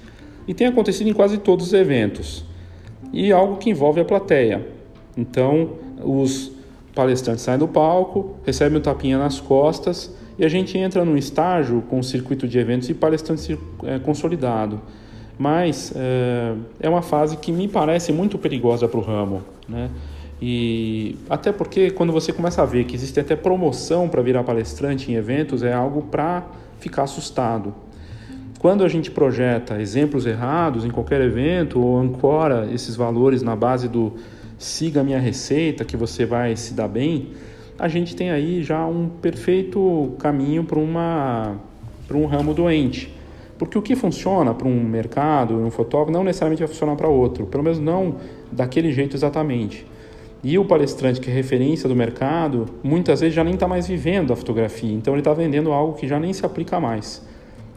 E 0.47 0.53
tem 0.53 0.67
acontecido 0.67 1.09
em 1.09 1.13
quase 1.13 1.39
todos 1.39 1.65
os 1.65 1.73
eventos. 1.73 2.45
E 3.11 3.31
algo 3.31 3.57
que 3.57 3.71
envolve 3.71 3.99
a 3.99 4.05
plateia. 4.05 4.74
Então, 5.17 5.69
os 6.03 6.51
palestrante 6.93 7.41
sai 7.41 7.57
do 7.57 7.67
palco, 7.67 8.37
recebe 8.45 8.77
um 8.77 8.79
tapinha 8.79 9.17
nas 9.17 9.39
costas 9.39 10.15
e 10.39 10.45
a 10.45 10.49
gente 10.49 10.77
entra 10.77 11.03
num 11.03 11.17
estágio 11.17 11.83
com 11.89 12.01
circuito 12.01 12.47
de 12.47 12.57
eventos 12.57 12.89
e 12.89 12.93
palestrante 12.93 13.59
é, 13.83 13.99
consolidado. 13.99 14.81
Mas 15.37 15.91
é, 15.95 16.53
é 16.79 16.89
uma 16.89 17.01
fase 17.01 17.35
que 17.37 17.51
me 17.51 17.67
parece 17.67 18.13
muito 18.13 18.37
perigosa 18.37 18.87
para 18.87 18.99
o 18.99 19.03
ramo, 19.03 19.43
né? 19.67 19.89
E 20.41 21.17
até 21.29 21.51
porque 21.51 21.91
quando 21.91 22.11
você 22.11 22.33
começa 22.33 22.61
a 22.61 22.65
ver 22.65 22.85
que 22.85 22.95
existe 22.95 23.19
até 23.19 23.35
promoção 23.35 24.07
para 24.09 24.21
virar 24.21 24.43
palestrante 24.43 25.11
em 25.11 25.15
eventos, 25.15 25.63
é 25.63 25.73
algo 25.73 26.03
para 26.03 26.45
ficar 26.79 27.03
assustado. 27.03 27.73
Quando 28.59 28.83
a 28.83 28.89
gente 28.89 29.11
projeta 29.11 29.81
exemplos 29.81 30.25
errados 30.25 30.85
em 30.85 30.89
qualquer 30.89 31.21
evento 31.21 31.79
ou 31.79 31.97
ancora 31.97 32.67
esses 32.71 32.95
valores 32.95 33.41
na 33.41 33.55
base 33.55 33.87
do 33.87 34.13
siga 34.57 35.01
a 35.01 35.03
minha 35.03 35.19
receita 35.19 35.83
que 35.83 35.97
você 35.97 36.25
vai 36.25 36.55
se 36.55 36.73
dar 36.73 36.87
bem, 36.87 37.29
a 37.77 37.87
gente 37.87 38.15
tem 38.15 38.31
aí 38.31 38.63
já 38.63 38.85
um 38.85 39.09
perfeito 39.09 40.13
caminho 40.17 40.63
para 40.63 40.79
um 42.17 42.25
ramo 42.25 42.53
doente. 42.53 43.13
Porque 43.57 43.77
o 43.77 43.81
que 43.81 43.95
funciona 43.95 44.53
para 44.53 44.67
um 44.67 44.83
mercado, 44.83 45.55
um 45.55 45.71
fotógrafo, 45.71 46.11
não 46.11 46.23
necessariamente 46.23 46.59
vai 46.59 46.67
funcionar 46.67 46.95
para 46.95 47.07
outro, 47.07 47.45
pelo 47.45 47.63
menos 47.63 47.79
não 47.79 48.15
daquele 48.51 48.91
jeito 48.91 49.15
exatamente. 49.15 49.85
E 50.43 50.57
o 50.59 50.65
palestrante 50.65 51.19
que 51.19 51.29
é 51.29 51.33
referência 51.33 51.87
do 51.89 51.95
mercado, 51.95 52.65
muitas 52.83 53.21
vezes 53.21 53.35
já 53.35 53.43
nem 53.43 53.53
está 53.55 53.67
mais 53.67 53.87
vivendo 53.87 54.31
a 54.31 54.35
fotografia, 54.35 54.93
então 54.93 55.13
ele 55.13 55.21
está 55.21 55.33
vendendo 55.33 55.71
algo 55.71 55.93
que 55.93 56.07
já 56.07 56.19
nem 56.19 56.33
se 56.33 56.45
aplica 56.45 56.79
mais. 56.79 57.25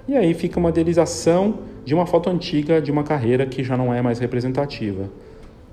E 0.07 0.17
aí 0.17 0.35
fica 0.35 0.59
uma 0.59 0.71
idealização 0.71 1.61
de 1.85 1.95
uma 1.95 2.07
foto 2.07 2.29
antiga 2.29 2.81
de 2.81 2.91
uma 2.91 3.05
carreira 3.05 3.47
que 3.47 3.63
já 3.65 3.77
não 3.77 3.95
é 3.95 4.03
mais 4.03 4.19
representativa. 4.19 5.09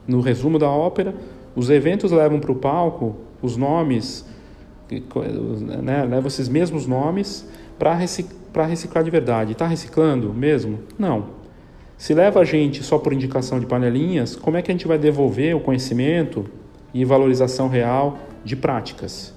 No 0.08 0.22
resumo 0.22 0.60
da 0.60 0.70
ópera, 0.70 1.14
os 1.56 1.70
eventos 1.70 2.12
levam 2.12 2.40
para 2.40 2.52
o 2.52 2.56
palco 2.56 3.16
os 3.42 3.56
nomes, 3.56 4.26
né, 5.84 6.04
levam 6.04 6.28
esses 6.28 6.50
mesmos 6.50 6.88
nomes 6.88 7.48
para 7.78 7.94
reciclar, 7.94 8.68
reciclar 8.68 9.04
de 9.04 9.10
verdade. 9.10 9.52
Está 9.52 9.68
reciclando 9.68 10.34
mesmo? 10.34 10.80
Não. 10.98 11.46
Se 11.98 12.14
leva 12.14 12.42
a 12.42 12.44
gente 12.44 12.84
só 12.84 12.98
por 12.98 13.14
indicação 13.14 13.60
de 13.60 13.66
panelinhas, 13.66 14.36
como 14.36 14.58
é 14.58 14.62
que 14.62 14.70
a 14.70 14.74
gente 14.74 14.88
vai 14.88 14.98
devolver 14.98 15.56
o 15.56 15.60
conhecimento 15.60 16.46
e 16.94 17.06
valorização 17.06 17.70
real 17.70 18.18
de 18.44 18.56
práticas? 18.56 19.34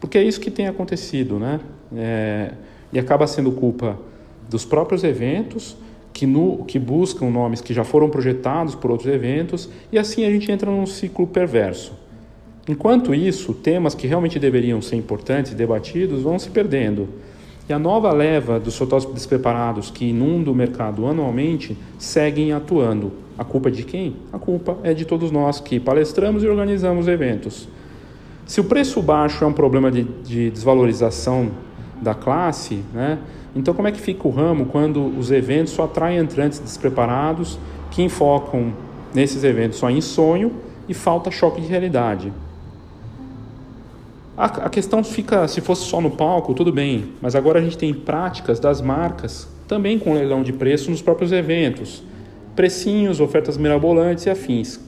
Porque 0.00 0.18
é 0.18 0.22
isso 0.22 0.40
que 0.40 0.50
tem 0.50 0.66
acontecido, 0.66 1.38
né? 1.38 1.60
É, 1.94 2.52
e 2.92 2.98
acaba 2.98 3.26
sendo 3.26 3.52
culpa 3.52 3.98
dos 4.48 4.64
próprios 4.64 5.04
eventos 5.04 5.76
que, 6.12 6.26
no, 6.26 6.64
que 6.64 6.78
buscam 6.78 7.30
nomes 7.30 7.60
que 7.60 7.72
já 7.72 7.84
foram 7.84 8.08
projetados 8.08 8.74
por 8.74 8.90
outros 8.90 9.12
eventos, 9.12 9.68
e 9.92 9.98
assim 9.98 10.24
a 10.24 10.30
gente 10.30 10.50
entra 10.50 10.70
num 10.70 10.86
ciclo 10.86 11.26
perverso. 11.26 11.92
Enquanto 12.68 13.14
isso, 13.14 13.54
temas 13.54 13.94
que 13.94 14.06
realmente 14.06 14.38
deveriam 14.38 14.80
ser 14.80 14.96
importantes 14.96 15.52
e 15.52 15.54
debatidos 15.54 16.22
vão 16.22 16.38
se 16.38 16.50
perdendo. 16.50 17.08
E 17.68 17.72
a 17.72 17.78
nova 17.78 18.12
leva 18.12 18.58
dos 18.58 18.76
fotógrafos 18.76 19.14
despreparados 19.14 19.90
que 19.90 20.06
inundam 20.06 20.52
o 20.52 20.56
mercado 20.56 21.06
anualmente 21.06 21.76
seguem 21.98 22.52
atuando. 22.52 23.12
A 23.38 23.44
culpa 23.44 23.68
é 23.68 23.72
de 23.72 23.84
quem? 23.84 24.16
A 24.32 24.38
culpa 24.38 24.76
é 24.82 24.92
de 24.92 25.04
todos 25.04 25.30
nós 25.30 25.60
que 25.60 25.80
palestramos 25.80 26.42
e 26.42 26.48
organizamos 26.48 27.08
eventos. 27.08 27.68
Se 28.44 28.60
o 28.60 28.64
preço 28.64 29.00
baixo 29.00 29.44
é 29.44 29.46
um 29.46 29.52
problema 29.52 29.90
de, 29.90 30.02
de 30.02 30.50
desvalorização 30.50 31.50
da 32.02 32.14
classe, 32.14 32.82
né? 32.92 33.18
Então, 33.54 33.74
como 33.74 33.88
é 33.88 33.92
que 33.92 34.00
fica 34.00 34.28
o 34.28 34.30
ramo 34.30 34.66
quando 34.66 35.04
os 35.18 35.30
eventos 35.30 35.72
só 35.72 35.84
atraem 35.84 36.18
entrantes 36.18 36.58
despreparados 36.58 37.58
que 37.90 38.02
enfocam 38.02 38.72
nesses 39.12 39.42
eventos 39.42 39.78
só 39.78 39.90
em 39.90 40.00
sonho 40.00 40.52
e 40.88 40.94
falta 40.94 41.30
choque 41.30 41.60
de 41.60 41.66
realidade? 41.66 42.32
A, 44.36 44.44
a 44.44 44.70
questão 44.70 45.02
fica, 45.02 45.46
se 45.48 45.60
fosse 45.60 45.84
só 45.84 46.00
no 46.00 46.10
palco, 46.10 46.54
tudo 46.54 46.72
bem, 46.72 47.12
mas 47.20 47.34
agora 47.34 47.58
a 47.58 47.62
gente 47.62 47.76
tem 47.76 47.92
práticas 47.92 48.60
das 48.60 48.80
marcas 48.80 49.48
também 49.66 49.98
com 49.98 50.14
leilão 50.14 50.42
de 50.42 50.52
preço 50.52 50.90
nos 50.90 51.02
próprios 51.02 51.30
eventos, 51.30 52.02
precinhos, 52.56 53.20
ofertas 53.20 53.56
mirabolantes 53.56 54.26
e 54.26 54.30
afins. 54.30 54.80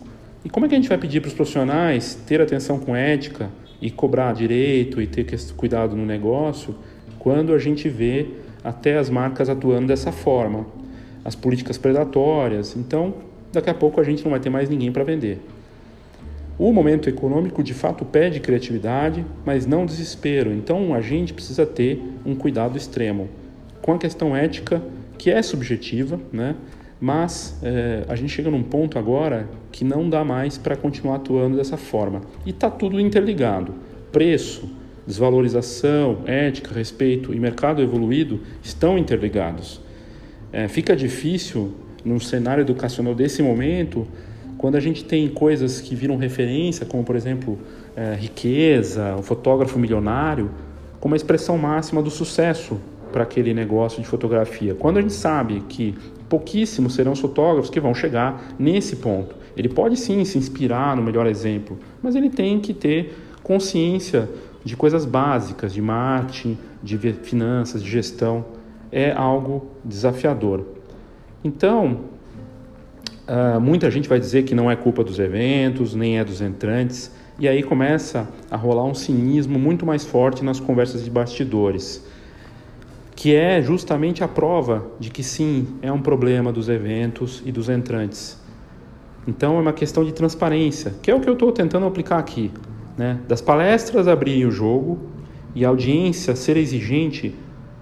E 0.44 0.48
como 0.48 0.66
é 0.66 0.68
que 0.68 0.74
a 0.74 0.78
gente 0.78 0.88
vai 0.88 0.98
pedir 0.98 1.20
para 1.20 1.28
os 1.28 1.34
profissionais 1.34 2.14
ter 2.26 2.40
atenção 2.40 2.78
com 2.78 2.96
ética 2.96 3.50
e 3.80 3.90
cobrar 3.90 4.32
direito 4.32 5.00
e 5.02 5.06
ter 5.06 5.26
cuidado 5.56 5.94
no 5.94 6.04
negócio 6.04 6.74
quando 7.18 7.52
a 7.52 7.58
gente 7.58 7.88
vê 7.88 8.26
até 8.64 8.98
as 8.98 9.10
marcas 9.10 9.48
atuando 9.48 9.88
dessa 9.88 10.12
forma, 10.12 10.66
as 11.24 11.34
políticas 11.34 11.78
predatórias. 11.78 12.76
Então, 12.76 13.14
daqui 13.52 13.70
a 13.70 13.74
pouco 13.74 14.00
a 14.00 14.04
gente 14.04 14.22
não 14.24 14.30
vai 14.30 14.40
ter 14.40 14.50
mais 14.50 14.68
ninguém 14.68 14.92
para 14.92 15.04
vender. 15.04 15.40
O 16.58 16.72
momento 16.72 17.08
econômico 17.08 17.62
de 17.62 17.74
fato 17.74 18.04
pede 18.04 18.38
criatividade, 18.40 19.24
mas 19.44 19.66
não 19.66 19.86
desespero. 19.86 20.52
Então, 20.52 20.94
a 20.94 21.00
gente 21.00 21.32
precisa 21.32 21.66
ter 21.66 22.02
um 22.24 22.34
cuidado 22.34 22.76
extremo 22.76 23.28
com 23.80 23.92
a 23.94 23.98
questão 23.98 24.36
ética, 24.36 24.82
que 25.18 25.30
é 25.30 25.42
subjetiva, 25.42 26.20
né? 26.32 26.54
mas 27.02 27.58
é, 27.64 28.04
a 28.08 28.14
gente 28.14 28.32
chega 28.32 28.48
num 28.48 28.62
ponto 28.62 28.96
agora 28.96 29.48
que 29.72 29.84
não 29.84 30.08
dá 30.08 30.24
mais 30.24 30.56
para 30.56 30.76
continuar 30.76 31.16
atuando 31.16 31.56
dessa 31.56 31.76
forma. 31.76 32.20
E 32.46 32.50
está 32.50 32.70
tudo 32.70 33.00
interligado. 33.00 33.74
Preço, 34.12 34.70
desvalorização, 35.06 36.18
ética, 36.26 36.74
respeito 36.74 37.34
e 37.34 37.40
mercado 37.40 37.82
evoluído 37.82 38.40
estão 38.62 38.98
interligados. 38.98 39.80
É, 40.52 40.68
fica 40.68 40.94
difícil, 40.94 41.74
num 42.04 42.20
cenário 42.20 42.62
educacional 42.62 43.14
desse 43.14 43.42
momento, 43.42 44.06
quando 44.58 44.76
a 44.76 44.80
gente 44.80 45.04
tem 45.04 45.28
coisas 45.28 45.80
que 45.80 45.94
viram 45.94 46.16
referência, 46.16 46.86
como 46.86 47.02
por 47.02 47.16
exemplo 47.16 47.58
é, 47.96 48.14
riqueza, 48.14 49.16
o 49.16 49.22
fotógrafo 49.22 49.78
milionário, 49.78 50.50
como 51.00 51.14
a 51.14 51.16
expressão 51.16 51.58
máxima 51.58 52.00
do 52.00 52.10
sucesso 52.10 52.78
para 53.12 53.24
aquele 53.24 53.52
negócio 53.52 54.00
de 54.00 54.08
fotografia. 54.08 54.74
Quando 54.74 54.98
a 54.98 55.00
gente 55.00 55.12
sabe 55.12 55.60
que 55.68 55.94
pouquíssimos 56.28 56.94
serão 56.94 57.12
os 57.12 57.20
fotógrafos 57.20 57.68
que 57.68 57.78
vão 57.78 57.94
chegar 57.94 58.54
nesse 58.58 58.96
ponto. 58.96 59.34
Ele 59.56 59.68
pode 59.68 59.98
sim 59.98 60.24
se 60.24 60.38
inspirar 60.38 60.96
no 60.96 61.02
melhor 61.02 61.26
exemplo, 61.26 61.78
mas 62.02 62.14
ele 62.14 62.30
tem 62.30 62.58
que 62.58 62.72
ter 62.72 63.14
consciência 63.42 64.28
de 64.64 64.76
coisas 64.76 65.04
básicas, 65.04 65.72
de 65.72 65.82
marketing, 65.82 66.56
de 66.82 66.96
finanças, 66.96 67.82
de 67.82 67.90
gestão, 67.90 68.44
é 68.90 69.12
algo 69.12 69.66
desafiador. 69.84 70.64
Então, 71.42 72.00
uh, 73.26 73.60
muita 73.60 73.90
gente 73.90 74.08
vai 74.08 74.20
dizer 74.20 74.44
que 74.44 74.54
não 74.54 74.70
é 74.70 74.76
culpa 74.76 75.02
dos 75.02 75.18
eventos, 75.18 75.94
nem 75.94 76.18
é 76.18 76.24
dos 76.24 76.40
entrantes, 76.40 77.10
e 77.38 77.48
aí 77.48 77.62
começa 77.62 78.28
a 78.50 78.56
rolar 78.56 78.84
um 78.84 78.94
cinismo 78.94 79.58
muito 79.58 79.84
mais 79.84 80.04
forte 80.04 80.44
nas 80.44 80.60
conversas 80.60 81.02
de 81.02 81.10
bastidores, 81.10 82.06
que 83.16 83.34
é 83.34 83.60
justamente 83.62 84.22
a 84.22 84.28
prova 84.28 84.86
de 85.00 85.10
que 85.10 85.22
sim, 85.22 85.66
é 85.80 85.90
um 85.90 86.00
problema 86.00 86.52
dos 86.52 86.68
eventos 86.68 87.42
e 87.44 87.50
dos 87.50 87.68
entrantes. 87.68 88.40
Então 89.26 89.56
é 89.56 89.60
uma 89.60 89.72
questão 89.72 90.04
de 90.04 90.12
transparência, 90.12 90.94
que 91.02 91.10
é 91.10 91.14
o 91.14 91.20
que 91.20 91.28
eu 91.28 91.34
estou 91.34 91.50
tentando 91.52 91.86
aplicar 91.86 92.18
aqui 92.18 92.50
né, 92.96 93.20
das 93.26 93.40
palestras 93.40 94.06
abrirem 94.06 94.46
o 94.46 94.50
jogo 94.50 94.98
e 95.54 95.64
a 95.64 95.68
audiência 95.68 96.34
ser 96.34 96.56
exigente 96.56 97.34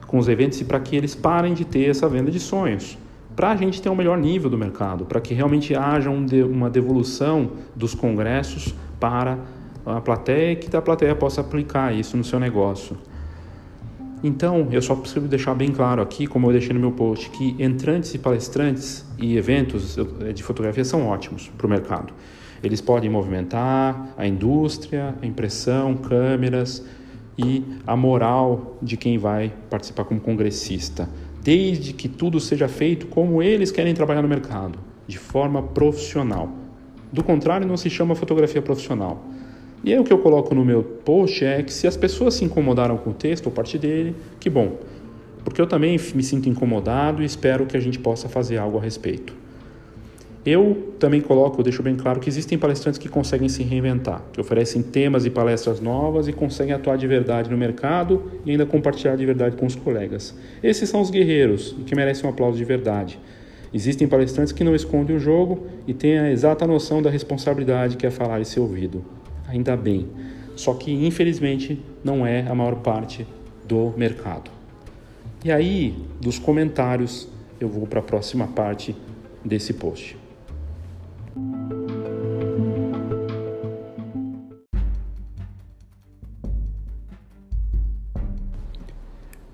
com 0.07 0.19
os 0.19 0.29
eventos 0.29 0.61
e 0.61 0.65
para 0.65 0.81
que 0.81 0.97
eles 0.97 1.15
parem 1.15 1.55
de 1.55 1.65
ter 1.65 1.89
essa 1.89 2.09
venda 2.09 2.31
de 2.31 2.41
sonhos. 2.41 2.99
Para 3.37 3.53
a 3.53 3.57
gente 3.57 3.81
ter 3.81 3.89
um 3.89 3.95
melhor 3.95 4.19
nível 4.19 4.51
do 4.51 4.59
mercado, 4.59 5.05
para 5.05 5.21
que 5.21 5.33
realmente 5.33 5.75
haja 5.75 6.11
um 6.11 6.25
de, 6.25 6.43
uma 6.43 6.69
devolução 6.69 7.53
dos 7.77 7.95
congressos 7.95 8.75
para 8.99 9.39
a 9.87 10.01
plateia 10.01 10.53
e 10.53 10.57
que 10.57 10.77
a 10.77 10.83
plateia 10.83 11.15
possa 11.15 11.41
aplicar 11.41 11.95
isso 11.95 12.17
no 12.17 12.25
seu 12.25 12.41
negócio. 12.41 12.97
Então, 14.23 14.69
eu 14.71 14.83
só 14.83 14.95
preciso 14.95 15.27
deixar 15.27 15.55
bem 15.55 15.71
claro 15.71 16.03
aqui, 16.03 16.27
como 16.27 16.49
eu 16.49 16.53
deixei 16.53 16.75
no 16.75 16.81
meu 16.81 16.93
post, 16.93 17.31
que 17.31 17.57
entrantes 17.59 18.13
e 18.13 18.19
palestrantes 18.19 19.07
e 19.19 19.37
eventos 19.37 19.97
de 20.35 20.43
fotografia 20.43 20.85
são 20.85 21.07
ótimos 21.07 21.51
para 21.57 21.67
o 21.67 21.71
mercado. 21.71 22.13
Eles 22.63 22.81
podem 22.81 23.09
movimentar 23.09 24.15
a 24.17 24.27
indústria, 24.27 25.15
a 25.23 25.27
impressão, 25.27 25.97
câmeras 25.97 26.85
e 27.39 27.65
a 27.87 27.97
moral 27.97 28.77
de 28.83 28.97
quem 28.97 29.17
vai 29.17 29.53
participar 29.71 30.05
como 30.05 30.21
congressista, 30.21 31.09
desde 31.43 31.93
que 31.93 32.09
tudo 32.09 32.39
seja 32.39 32.69
feito 32.69 33.07
como 33.07 33.43
eles 33.43 33.71
querem 33.71 33.95
trabalhar 33.95 34.21
no 34.21 34.29
mercado, 34.29 34.79
de 35.07 35.19
forma 35.19 35.63
profissional. 35.63 36.51
Do 37.11 37.25
contrário, 37.25 37.67
não 37.67 37.77
se 37.77 37.89
chama 37.89 38.15
fotografia 38.15 38.61
profissional. 38.61 39.25
E 39.83 39.93
aí 39.93 39.99
o 39.99 40.05
que 40.05 40.13
eu 40.13 40.19
coloco 40.19 40.55
no 40.55 40.65
meu 40.65 40.83
post 40.83 41.43
é 41.43 41.63
que 41.63 41.73
se 41.73 41.87
as 41.87 41.97
pessoas 41.97 42.35
se 42.35 42.45
incomodaram 42.45 42.99
com 42.99 43.11
o 43.11 43.15
texto 43.15 43.47
ou 43.47 43.53
parte 43.53 43.79
dele, 43.79 44.15
que 44.39 44.51
bom. 44.51 44.79
Porque 45.43 45.61
eu 45.61 45.67
também 45.67 45.99
me 46.15 46.23
sinto 46.23 46.49
incomodado 46.49 47.23
e 47.23 47.25
espero 47.25 47.65
que 47.65 47.77
a 47.77 47.81
gente 47.81 47.99
possa 47.99 48.29
fazer 48.29 48.59
algo 48.59 48.77
a 48.77 48.83
respeito. 48.83 49.40
Eu 50.45 50.95
também 50.99 51.21
coloco, 51.21 51.63
deixo 51.63 51.83
bem 51.83 51.97
claro 51.97 52.19
que 52.19 52.29
existem 52.29 52.57
palestrantes 52.57 52.99
que 52.99 53.11
conseguem 53.11 53.49
se 53.49 53.63
reinventar, 53.63 54.23
que 54.33 54.41
oferecem 54.41 54.83
temas 54.83 55.27
e 55.27 55.31
palestras 55.31 55.81
novas 55.81 56.29
e 56.29 56.33
conseguem 56.33 56.73
atuar 56.73 56.97
de 56.97 57.07
verdade 57.07 57.51
no 57.51 57.59
mercado 57.59 58.31
e 58.47 58.51
ainda 58.51 58.65
compartilhar 58.65 59.17
de 59.17 59.27
verdade 59.27 59.57
com 59.57 59.67
os 59.67 59.75
colegas. 59.75 60.35
Esses 60.63 60.89
são 60.89 61.03
os 61.03 61.11
guerreiros 61.11 61.77
e 61.79 61.83
que 61.83 61.95
merecem 61.95 62.25
um 62.25 62.33
aplauso 62.33 62.57
de 62.57 62.65
verdade. 62.65 63.19
Existem 63.73 64.09
palestrantes 64.09 64.53
que 64.53 64.65
não 64.65 64.75
escondem 64.75 65.15
o 65.15 65.21
jogo 65.21 65.67
e 65.87 65.93
têm 65.93 66.19
a 66.19 66.31
exata 66.31 66.67
noção 66.67 67.03
da 67.03 67.11
responsabilidade 67.11 67.99
que 67.99 68.07
é 68.07 68.11
falar 68.11 68.41
e 68.41 68.45
ser 68.47 68.61
ouvido. 68.61 69.05
Ainda 69.47 69.77
bem. 69.77 70.09
só 70.57 70.75
que 70.75 70.93
infelizmente 71.07 71.83
não 72.03 72.27
é 72.27 72.47
a 72.49 72.55
maior 72.55 72.77
parte 72.77 73.27
do 73.67 73.93
mercado. 73.97 74.51
E 75.45 75.51
aí, 75.51 75.95
dos 76.21 76.39
comentários, 76.39 77.29
eu 77.61 77.69
vou 77.69 77.87
para 77.87 78.01
a 78.01 78.03
próxima 78.03 78.47
parte 78.47 78.95
desse 79.45 79.73
post. 79.73 80.20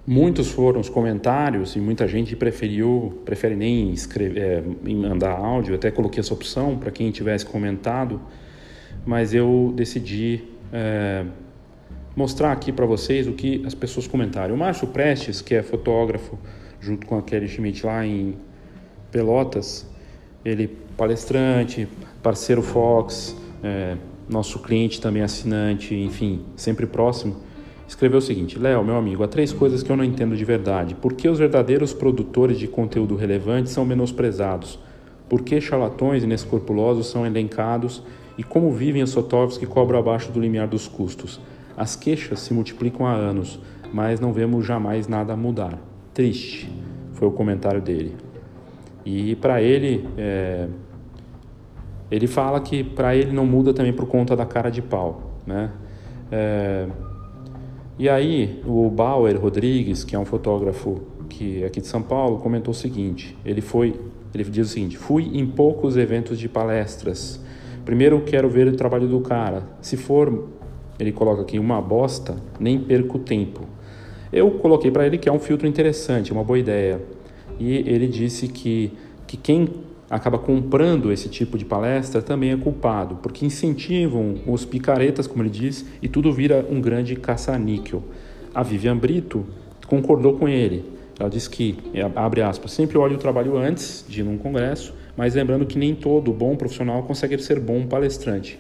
Muitos 0.07 0.53
foram 0.53 0.81
os 0.81 0.89
comentários 0.89 1.75
e 1.75 1.81
muita 1.81 2.07
gente 2.07 2.37
preferiu, 2.37 3.21
prefere 3.25 3.57
nem 3.57 3.91
escrever, 3.91 4.63
é, 4.85 4.91
mandar 4.95 5.33
áudio. 5.33 5.75
até 5.75 5.91
coloquei 5.91 6.21
essa 6.21 6.33
opção 6.33 6.79
para 6.79 6.93
quem 6.93 7.11
tivesse 7.11 7.45
comentado, 7.45 8.21
mas 9.05 9.35
eu 9.35 9.73
decidi 9.75 10.45
é, 10.73 11.25
mostrar 12.15 12.53
aqui 12.53 12.71
para 12.71 12.87
vocês 12.87 13.27
o 13.27 13.33
que 13.33 13.65
as 13.67 13.75
pessoas 13.75 14.07
comentaram. 14.07 14.55
O 14.55 14.59
Márcio 14.59 14.87
Prestes, 14.87 15.43
que 15.43 15.57
é 15.57 15.63
fotógrafo, 15.63 16.39
junto 16.81 17.05
com 17.05 17.19
a 17.19 17.23
Kelly 17.23 17.49
Schmidt 17.49 17.85
lá 17.85 18.07
em 18.07 18.37
Pelotas, 19.11 19.91
ele 20.45 20.86
palestrante, 20.97 21.89
parceiro 22.23 22.63
Fox, 22.63 23.37
é, 23.63 23.97
nosso 24.29 24.59
cliente 24.61 25.01
também 25.01 25.23
assinante, 25.23 25.95
enfim, 25.95 26.43
sempre 26.57 26.87
próximo 26.87 27.37
escreveu 27.89 28.19
o 28.19 28.23
seguinte: 28.23 28.59
Léo, 28.59 28.85
meu 28.85 28.97
amigo, 28.97 29.23
há 29.23 29.29
três 29.29 29.53
coisas 29.53 29.83
que 29.83 29.91
eu 29.91 29.97
não 29.97 30.05
entendo 30.05 30.37
de 30.37 30.45
verdade. 30.45 30.95
Por 30.95 31.13
que 31.13 31.29
os 31.29 31.39
verdadeiros 31.39 31.93
produtores 31.93 32.59
de 32.59 32.67
conteúdo 32.67 33.15
relevante 33.15 33.71
são 33.71 33.85
menosprezados? 33.85 34.79
Por 35.29 35.43
que 35.43 35.61
charlatões 35.61 36.23
inescrupulosos 36.23 37.09
são 37.09 37.27
elencados? 37.27 38.03
E 38.39 38.43
como 38.43 38.71
vivem 38.71 39.03
os 39.03 39.15
fotógrafos 39.15 39.57
que 39.57 39.67
cobram 39.67 39.99
abaixo 39.99 40.31
do 40.31 40.39
limiar 40.39 40.69
dos 40.69 40.87
custos? 40.87 41.41
As 41.77 41.97
queixas 41.97 42.41
se 42.41 42.53
multiplicam 42.53 43.07
há 43.07 43.13
anos, 43.13 43.59
mas 43.93 44.21
não 44.21 44.33
vemos 44.33 44.65
jamais 44.65 45.09
nada 45.09 45.35
mudar. 45.37 45.79
Triste, 46.13 46.71
foi 47.15 47.27
o 47.27 47.31
comentário 47.31 47.81
dele. 47.81 48.15
E 49.05 49.37
para 49.37 49.63
ele, 49.63 50.07
é... 50.19 50.69
ele 52.11 52.27
fala 52.27 52.61
que 52.61 52.85
para 52.85 53.17
ele 53.17 53.33
não 53.33 53.45
muda 53.45 53.75
também 53.75 53.93
por 53.93 54.07
conta 54.07 54.37
da 54.37 54.47
cara 54.47 54.71
de 54.71 54.81
pau, 54.81 55.41
né? 55.47 55.71
É... 56.31 56.87
E 57.99 58.09
aí, 58.09 58.63
o 58.67 58.91
Bauer 58.91 59.41
Rodrigues, 59.41 60.05
que 60.05 60.15
é 60.15 60.19
um 60.19 60.25
fotógrafo 60.25 61.01
que 61.29 61.63
é 61.63 61.67
aqui 61.67 61.81
de 61.81 61.87
São 61.87 62.03
Paulo, 62.03 62.39
comentou 62.39 62.73
o 62.73 62.75
seguinte: 62.75 63.37
ele 63.45 63.61
foi, 63.61 63.99
ele 64.35 64.45
diz 64.45 64.69
o 64.69 64.71
seguinte: 64.71 64.97
fui 64.97 65.39
em 65.39 65.47
poucos 65.47 65.97
eventos 65.97 66.39
de 66.39 66.49
palestras. 66.49 67.41
Primeiro 67.85 68.21
quero 68.23 68.49
ver 68.49 68.67
o 68.69 68.77
trabalho 68.77 69.09
do 69.09 69.21
cara. 69.21 69.63
Se 69.81 69.97
for, 69.97 70.49
ele 70.99 71.13
coloca 71.13 71.43
aqui 71.43 71.59
uma 71.59 71.81
bosta, 71.81 72.37
nem 72.59 72.79
perco 72.79 73.19
tempo. 73.19 73.63
Eu 74.33 74.51
coloquei 74.53 74.91
para 74.91 75.07
ele 75.07 75.19
que 75.19 75.29
é 75.29 75.33
um 75.33 75.39
filtro 75.39 75.67
interessante, 75.67 76.33
uma 76.33 76.45
boa 76.45 76.59
ideia. 76.59 77.01
E 77.59 77.77
ele 77.89 78.07
disse 78.07 78.49
que 78.49 78.93
que 79.27 79.37
quem 79.37 79.69
acaba 80.09 80.39
comprando 80.39 81.13
esse 81.13 81.29
tipo 81.29 81.59
de 81.59 81.65
palestra 81.65 82.23
também 82.23 82.53
é 82.53 82.57
culpado, 82.57 83.17
porque 83.23 83.45
incentivam 83.45 84.37
os 84.47 84.65
picaretas, 84.65 85.27
como 85.27 85.43
ele 85.43 85.51
diz, 85.51 85.85
e 86.01 86.09
tudo 86.09 86.33
vira 86.33 86.65
um 86.71 86.81
grande 86.81 87.17
caça-níquel. 87.17 88.03
A 88.55 88.63
Vivian 88.63 88.97
Brito 88.97 89.45
concordou 89.87 90.35
com 90.35 90.49
ele. 90.49 90.85
Ela 91.19 91.31
disse 91.31 91.49
que, 91.49 91.79
é, 91.95 92.03
abre 92.15 92.43
aspas, 92.43 92.73
sempre 92.73 92.99
olhe 92.99 93.15
o 93.15 93.19
trabalho 93.19 93.57
antes 93.57 94.05
de 94.09 94.21
ir 94.21 94.25
num 94.25 94.37
congresso, 94.37 94.95
mas 95.17 95.35
lembrando 95.35 95.65
que 95.65 95.79
nem 95.79 95.95
todo 95.95 96.33
bom 96.33 96.55
profissional 96.57 97.03
consegue 97.05 97.39
ser 97.39 97.59
bom 97.59 97.87
palestrante. 97.87 98.59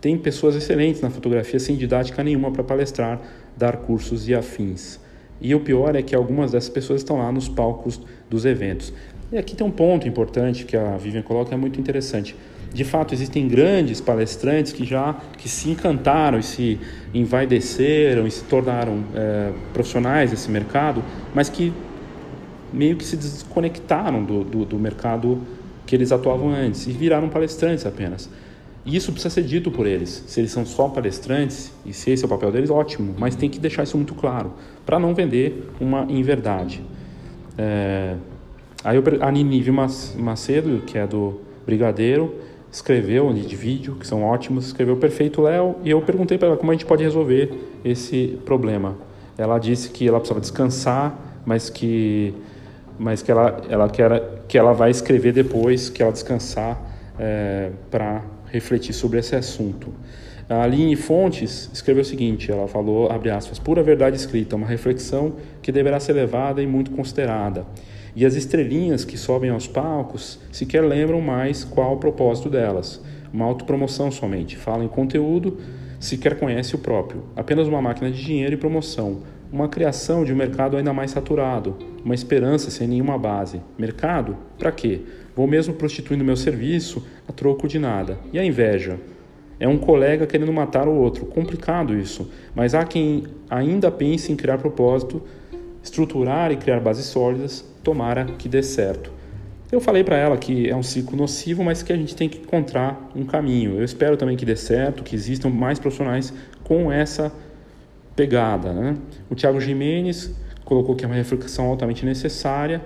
Tem 0.00 0.18
pessoas 0.18 0.56
excelentes 0.56 1.00
na 1.00 1.10
fotografia 1.10 1.60
sem 1.60 1.76
didática 1.76 2.24
nenhuma 2.24 2.50
para 2.50 2.64
palestrar, 2.64 3.20
dar 3.56 3.76
cursos 3.76 4.28
e 4.28 4.34
afins. 4.34 4.98
E 5.40 5.54
o 5.54 5.60
pior 5.60 5.94
é 5.94 6.02
que 6.02 6.14
algumas 6.14 6.52
dessas 6.52 6.70
pessoas 6.70 7.00
estão 7.00 7.18
lá 7.18 7.30
nos 7.30 7.48
palcos 7.48 8.00
dos 8.28 8.44
eventos. 8.44 8.92
E 9.32 9.38
aqui 9.38 9.56
tem 9.56 9.66
um 9.66 9.70
ponto 9.70 10.06
importante 10.06 10.66
que 10.66 10.76
a 10.76 10.98
Vivian 10.98 11.22
coloca, 11.22 11.54
é 11.54 11.56
muito 11.56 11.80
interessante. 11.80 12.36
De 12.74 12.84
fato, 12.84 13.14
existem 13.14 13.48
grandes 13.48 13.98
palestrantes 13.98 14.72
que 14.72 14.84
já 14.84 15.14
que 15.38 15.48
se 15.48 15.70
encantaram 15.70 16.38
e 16.38 16.42
se 16.42 16.78
envaideceram 17.14 18.26
e 18.26 18.30
se 18.30 18.44
tornaram 18.44 19.02
é, 19.14 19.50
profissionais 19.72 20.30
desse 20.30 20.50
mercado, 20.50 21.02
mas 21.34 21.48
que 21.48 21.72
meio 22.70 22.96
que 22.96 23.04
se 23.04 23.16
desconectaram 23.16 24.22
do, 24.22 24.44
do, 24.44 24.64
do 24.66 24.78
mercado 24.78 25.40
que 25.86 25.94
eles 25.94 26.12
atuavam 26.12 26.50
antes 26.50 26.86
e 26.86 26.92
viraram 26.92 27.30
palestrantes 27.30 27.86
apenas. 27.86 28.28
E 28.84 28.96
isso 28.96 29.12
precisa 29.12 29.32
ser 29.32 29.44
dito 29.44 29.70
por 29.70 29.86
eles. 29.86 30.24
Se 30.26 30.40
eles 30.40 30.50
são 30.50 30.66
só 30.66 30.88
palestrantes, 30.88 31.72
e 31.86 31.94
se 31.94 32.10
esse 32.10 32.22
é 32.22 32.26
o 32.26 32.28
papel 32.28 32.52
deles, 32.52 32.68
ótimo, 32.68 33.14
mas 33.18 33.34
tem 33.34 33.48
que 33.48 33.58
deixar 33.58 33.82
isso 33.82 33.96
muito 33.96 34.14
claro, 34.14 34.52
para 34.84 34.98
não 34.98 35.14
vender 35.14 35.70
uma 35.80 36.04
inverdade. 36.10 36.82
É, 37.56 38.16
Aí 38.84 38.98
a 39.20 39.30
Ninive 39.30 39.70
Macedo, 39.70 40.82
que 40.84 40.98
é 40.98 41.06
do 41.06 41.40
Brigadeiro, 41.64 42.34
escreveu 42.70 43.32
de 43.32 43.54
vídeo, 43.54 43.94
que 43.94 44.06
são 44.06 44.24
ótimos, 44.24 44.66
escreveu 44.66 44.96
Perfeito 44.96 45.40
Léo, 45.40 45.76
e 45.84 45.90
eu 45.90 46.00
perguntei 46.02 46.36
para 46.36 46.48
ela 46.48 46.56
como 46.56 46.72
a 46.72 46.74
gente 46.74 46.86
pode 46.86 47.04
resolver 47.04 47.52
esse 47.84 48.38
problema. 48.44 48.96
Ela 49.38 49.58
disse 49.58 49.90
que 49.90 50.08
ela 50.08 50.18
precisava 50.18 50.40
descansar, 50.40 51.16
mas 51.46 51.70
que 51.70 52.34
mas 52.98 53.22
que 53.22 53.30
ela 53.30 53.62
ela 53.68 53.88
quer 53.88 54.42
que 54.48 54.58
ela 54.58 54.72
vai 54.72 54.90
escrever 54.90 55.32
depois 55.32 55.88
que 55.88 56.02
ela 56.02 56.12
descansar 56.12 56.80
é, 57.18 57.70
para 57.90 58.22
refletir 58.46 58.92
sobre 58.92 59.18
esse 59.18 59.34
assunto. 59.36 59.92
A 60.48 60.62
Aline 60.64 60.96
Fontes 60.96 61.70
escreveu 61.72 62.02
o 62.02 62.04
seguinte, 62.04 62.50
ela 62.50 62.68
falou, 62.68 63.10
abre 63.10 63.30
aspas, 63.30 63.58
pura 63.58 63.82
verdade 63.82 64.16
escrita, 64.16 64.56
uma 64.56 64.66
reflexão 64.66 65.34
que 65.62 65.70
deverá 65.70 66.00
ser 66.00 66.12
levada 66.14 66.60
e 66.60 66.66
muito 66.66 66.90
considerada. 66.90 67.64
E 68.14 68.26
as 68.26 68.34
estrelinhas 68.34 69.06
que 69.06 69.16
sobem 69.16 69.48
aos 69.48 69.66
palcos 69.66 70.38
sequer 70.50 70.84
lembram 70.84 71.20
mais 71.22 71.64
qual 71.64 71.94
o 71.94 71.96
propósito 71.96 72.50
delas. 72.50 73.00
Uma 73.32 73.46
autopromoção 73.46 74.10
somente. 74.10 74.54
Fala 74.56 74.84
em 74.84 74.88
conteúdo, 74.88 75.56
sequer 75.98 76.38
conhece 76.38 76.74
o 76.74 76.78
próprio. 76.78 77.24
Apenas 77.34 77.66
uma 77.66 77.80
máquina 77.80 78.10
de 78.10 78.22
dinheiro 78.22 78.52
e 78.52 78.58
promoção. 78.58 79.20
Uma 79.50 79.66
criação 79.66 80.24
de 80.24 80.32
um 80.32 80.36
mercado 80.36 80.76
ainda 80.76 80.92
mais 80.92 81.10
saturado. 81.10 81.78
Uma 82.04 82.14
esperança 82.14 82.70
sem 82.70 82.86
nenhuma 82.86 83.16
base. 83.16 83.62
Mercado? 83.78 84.36
Para 84.58 84.70
quê? 84.70 85.00
Vou 85.34 85.46
mesmo 85.46 85.72
prostituindo 85.72 86.22
meu 86.22 86.36
serviço 86.36 87.02
a 87.26 87.32
troco 87.32 87.66
de 87.66 87.78
nada. 87.78 88.18
E 88.30 88.38
a 88.38 88.44
inveja? 88.44 88.98
É 89.58 89.66
um 89.66 89.78
colega 89.78 90.26
querendo 90.26 90.52
matar 90.52 90.86
o 90.86 90.94
outro. 90.94 91.24
Complicado 91.24 91.96
isso. 91.96 92.30
Mas 92.54 92.74
há 92.74 92.84
quem 92.84 93.24
ainda 93.48 93.90
pense 93.90 94.30
em 94.30 94.36
criar 94.36 94.58
propósito, 94.58 95.22
estruturar 95.82 96.52
e 96.52 96.56
criar 96.56 96.80
bases 96.80 97.06
sólidas 97.06 97.71
tomara 97.82 98.24
que 98.38 98.48
dê 98.48 98.62
certo. 98.62 99.10
Eu 99.70 99.80
falei 99.80 100.04
para 100.04 100.16
ela 100.16 100.36
que 100.36 100.68
é 100.68 100.76
um 100.76 100.82
ciclo 100.82 101.16
nocivo, 101.16 101.64
mas 101.64 101.82
que 101.82 101.92
a 101.92 101.96
gente 101.96 102.14
tem 102.14 102.28
que 102.28 102.38
encontrar 102.38 103.10
um 103.16 103.24
caminho. 103.24 103.78
Eu 103.78 103.84
espero 103.84 104.16
também 104.16 104.36
que 104.36 104.44
dê 104.44 104.54
certo, 104.54 105.02
que 105.02 105.14
existam 105.14 105.48
mais 105.48 105.78
profissionais 105.78 106.32
com 106.62 106.92
essa 106.92 107.32
pegada. 108.14 108.72
Né? 108.72 108.96
O 109.30 109.34
Thiago 109.34 109.58
Jimenez 109.60 110.34
colocou 110.64 110.94
que 110.94 111.04
é 111.04 111.08
uma 111.08 111.14
reflexão 111.14 111.66
altamente 111.66 112.04
necessária. 112.04 112.82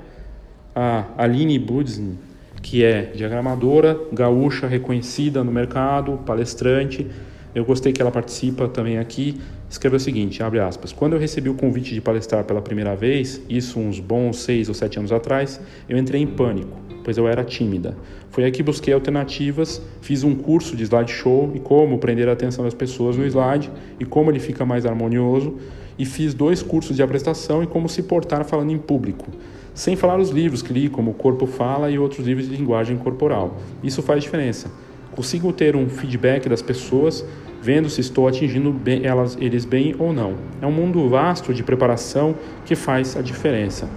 A 0.74 1.06
Aline 1.18 1.58
Budzin, 1.58 2.18
que 2.62 2.84
é 2.84 3.02
diagramadora, 3.06 3.98
gaúcha, 4.12 4.68
reconhecida 4.68 5.42
no 5.42 5.50
mercado, 5.50 6.20
palestrante, 6.24 7.06
eu 7.54 7.64
gostei 7.64 7.92
que 7.92 8.02
ela 8.02 8.10
participa 8.10 8.68
também 8.68 8.98
aqui. 8.98 9.40
Escreveu 9.68 9.96
o 9.96 10.00
seguinte, 10.00 10.42
abre 10.42 10.60
aspas, 10.60 10.92
quando 10.92 11.14
eu 11.14 11.18
recebi 11.18 11.48
o 11.48 11.54
convite 11.54 11.92
de 11.92 12.00
palestrar 12.00 12.44
pela 12.44 12.62
primeira 12.62 12.94
vez, 12.94 13.42
isso 13.48 13.80
uns 13.80 13.98
bons 13.98 14.38
seis 14.38 14.68
ou 14.68 14.74
sete 14.74 14.98
anos 14.98 15.10
atrás, 15.10 15.60
eu 15.88 15.98
entrei 15.98 16.22
em 16.22 16.26
pânico, 16.26 16.78
pois 17.02 17.18
eu 17.18 17.26
era 17.26 17.42
tímida. 17.42 17.96
Foi 18.30 18.44
aí 18.44 18.52
que 18.52 18.62
busquei 18.62 18.94
alternativas, 18.94 19.82
fiz 20.00 20.22
um 20.22 20.36
curso 20.36 20.76
de 20.76 20.84
slideshow 20.84 21.50
e 21.54 21.58
como 21.58 21.98
prender 21.98 22.28
a 22.28 22.32
atenção 22.32 22.64
das 22.64 22.74
pessoas 22.74 23.16
no 23.16 23.26
slide 23.26 23.70
e 23.98 24.04
como 24.04 24.30
ele 24.30 24.38
fica 24.38 24.64
mais 24.64 24.86
harmonioso, 24.86 25.56
e 25.98 26.04
fiz 26.04 26.32
dois 26.32 26.62
cursos 26.62 26.94
de 26.94 27.02
apresentação 27.02 27.62
e 27.62 27.66
como 27.66 27.88
se 27.88 28.02
portar 28.02 28.44
falando 28.44 28.70
em 28.70 28.78
público. 28.78 29.26
Sem 29.74 29.96
falar 29.96 30.18
os 30.18 30.30
livros 30.30 30.62
que 30.62 30.72
li, 30.72 30.88
como 30.88 31.10
O 31.10 31.14
Corpo 31.14 31.46
Fala 31.46 31.90
e 31.90 31.98
outros 31.98 32.26
livros 32.26 32.48
de 32.48 32.56
linguagem 32.56 32.96
corporal. 32.96 33.56
Isso 33.82 34.02
faz 34.02 34.22
diferença. 34.22 34.70
Consigo 35.16 35.52
ter 35.52 35.74
um 35.74 35.88
feedback 35.88 36.46
das 36.48 36.60
pessoas 36.60 37.24
vendo 37.62 37.88
se 37.88 38.00
estou 38.00 38.28
atingindo 38.28 38.70
bem, 38.70 39.04
elas, 39.04 39.36
eles 39.40 39.64
bem 39.64 39.96
ou 39.98 40.12
não. 40.12 40.34
É 40.60 40.66
um 40.66 40.70
mundo 40.70 41.08
vasto 41.08 41.52
de 41.54 41.62
preparação 41.62 42.36
que 42.64 42.76
faz 42.76 43.16
a 43.16 43.22
diferença. 43.22 43.88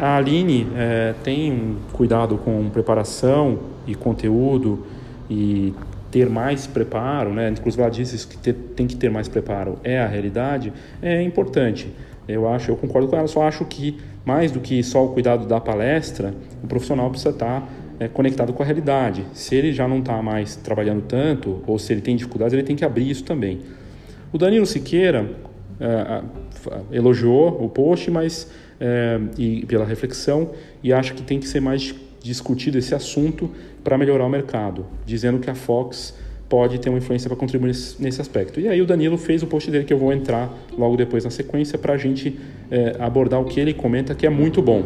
A 0.00 0.16
Aline 0.16 0.66
é, 0.74 1.14
tem 1.22 1.52
um 1.52 1.76
cuidado 1.92 2.38
com 2.38 2.70
preparação 2.70 3.58
e 3.86 3.94
conteúdo 3.94 4.86
e 5.28 5.74
ter 6.10 6.28
mais 6.28 6.66
preparo, 6.66 7.32
né? 7.32 7.50
inclusive 7.50 7.82
ela 7.82 7.90
disse 7.90 8.26
que 8.26 8.36
ter, 8.38 8.54
tem 8.74 8.86
que 8.86 8.96
ter 8.96 9.10
mais 9.10 9.28
preparo 9.28 9.78
é 9.84 10.00
a 10.00 10.06
realidade, 10.06 10.72
é 11.00 11.22
importante. 11.22 11.94
Eu 12.26 12.48
acho, 12.48 12.70
eu 12.70 12.76
concordo 12.76 13.08
com 13.08 13.16
ela, 13.16 13.28
só 13.28 13.46
acho 13.46 13.64
que 13.64 13.98
mais 14.24 14.50
do 14.50 14.60
que 14.60 14.82
só 14.82 15.04
o 15.04 15.08
cuidado 15.10 15.46
da 15.46 15.60
palestra, 15.60 16.34
o 16.62 16.66
profissional 16.66 17.10
precisa 17.10 17.30
estar 17.30 17.68
é, 18.00 18.08
conectado 18.08 18.52
com 18.54 18.62
a 18.62 18.66
realidade. 18.66 19.24
Se 19.34 19.54
ele 19.54 19.72
já 19.72 19.86
não 19.86 19.98
está 19.98 20.20
mais 20.22 20.56
trabalhando 20.56 21.02
tanto, 21.02 21.62
ou 21.66 21.78
se 21.78 21.92
ele 21.92 22.00
tem 22.00 22.16
dificuldades, 22.16 22.54
ele 22.54 22.62
tem 22.62 22.74
que 22.74 22.84
abrir 22.84 23.08
isso 23.08 23.22
também. 23.22 23.60
O 24.32 24.38
Danilo 24.38 24.64
Siqueira 24.64 25.30
é, 25.78 26.22
elogiou 26.90 27.62
o 27.62 27.68
post, 27.68 28.10
mas 28.10 28.50
é, 28.80 29.20
e 29.36 29.66
pela 29.66 29.84
reflexão 29.84 30.50
e 30.82 30.92
acha 30.92 31.12
que 31.12 31.22
tem 31.22 31.38
que 31.38 31.46
ser 31.46 31.60
mais 31.60 31.94
discutido 32.22 32.78
esse 32.78 32.94
assunto 32.94 33.50
para 33.84 33.98
melhorar 33.98 34.24
o 34.24 34.28
mercado, 34.28 34.86
dizendo 35.04 35.38
que 35.38 35.50
a 35.50 35.54
Fox 35.54 36.14
pode 36.48 36.80
ter 36.80 36.88
uma 36.88 36.98
influência 36.98 37.28
para 37.28 37.36
contribuir 37.36 37.68
nesse, 37.98 38.20
aspecto. 38.20 38.58
E 38.60 38.68
aí 38.68 38.82
o 38.82 38.86
Danilo 38.86 39.16
fez 39.16 39.42
o 39.42 39.46
post 39.46 39.70
dele 39.70 39.84
que 39.84 39.92
eu 39.92 39.98
vou 39.98 40.12
entrar 40.12 40.52
logo 40.76 40.96
depois 40.96 41.24
na 41.24 41.30
sequência 41.30 41.78
para 41.78 41.94
a 41.94 41.96
gente 41.96 42.38
é, 42.70 42.96
abordar 42.98 43.40
o 43.40 43.44
que 43.44 43.60
ele 43.60 43.72
comenta 43.72 44.14
que 44.14 44.26
é 44.26 44.30
muito 44.30 44.60
bom. 44.60 44.82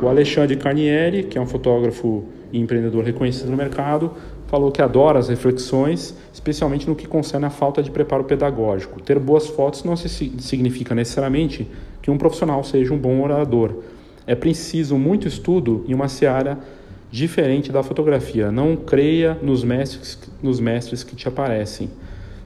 O 0.00 0.06
Alexandre 0.06 0.56
Carnieri, 0.56 1.24
que 1.24 1.38
é 1.38 1.40
um 1.40 1.46
fotógrafo 1.46 2.26
e 2.52 2.58
empreendedor 2.58 3.04
reconhecido 3.04 3.50
no 3.50 3.56
mercado, 3.56 4.12
falou 4.46 4.72
que 4.72 4.80
adora 4.80 5.18
as 5.18 5.28
reflexões, 5.28 6.14
especialmente 6.32 6.88
no 6.88 6.96
que 6.96 7.06
concerne 7.06 7.46
a 7.46 7.50
falta 7.50 7.82
de 7.82 7.90
preparo 7.90 8.24
pedagógico. 8.24 9.00
Ter 9.00 9.18
boas 9.18 9.46
fotos 9.46 9.84
não 9.84 9.96
significa 9.96 10.94
necessariamente 10.94 11.68
que 12.00 12.10
um 12.10 12.16
profissional 12.16 12.64
seja 12.64 12.92
um 12.92 12.98
bom 12.98 13.22
orador. 13.22 13.82
É 14.26 14.34
preciso 14.34 14.96
muito 14.96 15.28
estudo 15.28 15.84
em 15.86 15.94
uma 15.94 16.08
seara 16.08 16.58
diferente 17.10 17.70
da 17.72 17.82
fotografia. 17.82 18.50
Não 18.50 18.76
creia 18.76 19.36
nos 19.42 19.64
mestres, 19.64 20.18
nos 20.42 20.60
mestres 20.60 21.02
que 21.02 21.16
te 21.16 21.28
aparecem. 21.28 21.90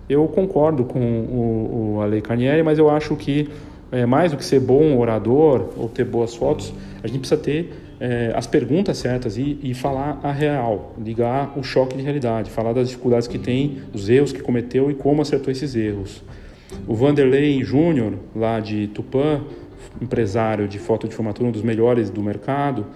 Eu 0.09 0.27
concordo 0.29 0.85
com 0.85 1.01
o, 1.01 1.95
o 1.97 2.01
Ale 2.01 2.21
Carnieri, 2.21 2.62
mas 2.62 2.79
eu 2.79 2.91
acho 2.91 3.17
que 3.17 3.49
é, 3.91 4.07
mais 4.07 4.33
do 4.33 4.38
que 4.38 4.45
ser 4.45 4.61
bom 4.61 4.99
orador 4.99 5.69
ou 5.77 5.88
ter 5.88 6.05
boas 6.05 6.35
fotos, 6.35 6.73
a 7.03 7.07
gente 7.07 7.21
precisa 7.21 7.41
ter 7.41 7.73
é, 8.03 8.33
as 8.35 8.49
perguntas 8.49 8.99
certas 8.99 9.38
e, 9.38 9.61
e, 9.62 9.75
falar 9.75 10.19
a 10.25 10.33
real, 10.33 10.93
ligar 10.99 11.57
o 11.57 11.62
choque 11.62 11.97
de 11.97 12.03
realidade, 12.03 12.51
falar 12.51 12.73
das 12.73 12.88
dificuldades 12.88 13.29
que 13.29 13.38
tem, 13.38 13.79
os 13.95 14.11
erros 14.11 14.33
que 14.33 14.43
cometeu 14.43 14.91
e 14.91 14.95
como 14.95 15.23
acertou 15.23 15.53
esses 15.53 15.77
erros. 15.77 16.21
O 16.88 16.97
Vanderlei 16.97 17.62
Júnior, 17.62 18.15
lá 18.35 18.59
de 18.59 18.88
Tupã, 18.88 19.41
empresário 20.01 20.67
de 20.67 20.81
foto 20.81 21.07
de 21.07 21.15
formatura, 21.15 21.49
um 21.49 21.53
dos 21.53 21.62
melhores 21.62 22.11
do 22.11 22.21
mercado, 22.21 22.87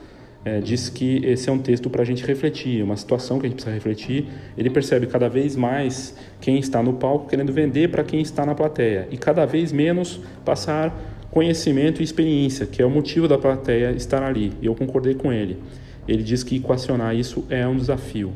é, 0.45 0.59
diz 0.61 0.89
que 0.89 1.25
esse 1.25 1.49
é 1.49 1.53
um 1.53 1.59
texto 1.59 1.89
para 1.89 2.03
a 2.03 2.05
gente 2.05 2.25
refletir, 2.27 2.83
uma 2.83 2.97
situação 2.97 3.39
que 3.39 3.47
a 3.47 3.49
gente 3.49 3.59
precisa 3.59 3.75
refletir. 3.75 4.27
Ele 4.59 4.71
percebe 4.71 5.07
cada 5.07 5.29
vez 5.29 5.55
mais 5.55 6.17
quem 6.41 6.59
está 6.59 6.83
no 6.83 6.95
palco 6.95 7.29
querendo 7.29 7.53
vender 7.53 7.93
para 7.93 8.03
quem 8.03 8.21
está 8.21 8.45
na 8.45 8.57
plateia 8.57 9.07
e 9.13 9.17
cada 9.17 9.47
vez 9.47 9.71
menos 9.71 10.21
passar 10.45 11.16
conhecimento 11.37 12.01
e 12.01 12.03
experiência, 12.03 12.65
que 12.65 12.81
é 12.81 12.87
o 12.87 12.89
motivo 12.89 13.29
da 13.29 13.37
plateia 13.37 13.91
estar 13.91 14.23
ali. 14.23 14.55
E 14.63 14.65
eu 14.65 14.75
concordei 14.75 15.13
com 15.13 15.31
ele. 15.31 15.59
Ele 16.09 16.23
diz 16.23 16.43
que 16.43 16.57
equacionar 16.57 17.15
isso 17.15 17.45
é 17.51 17.69
um 17.69 17.77
desafio. 17.77 18.33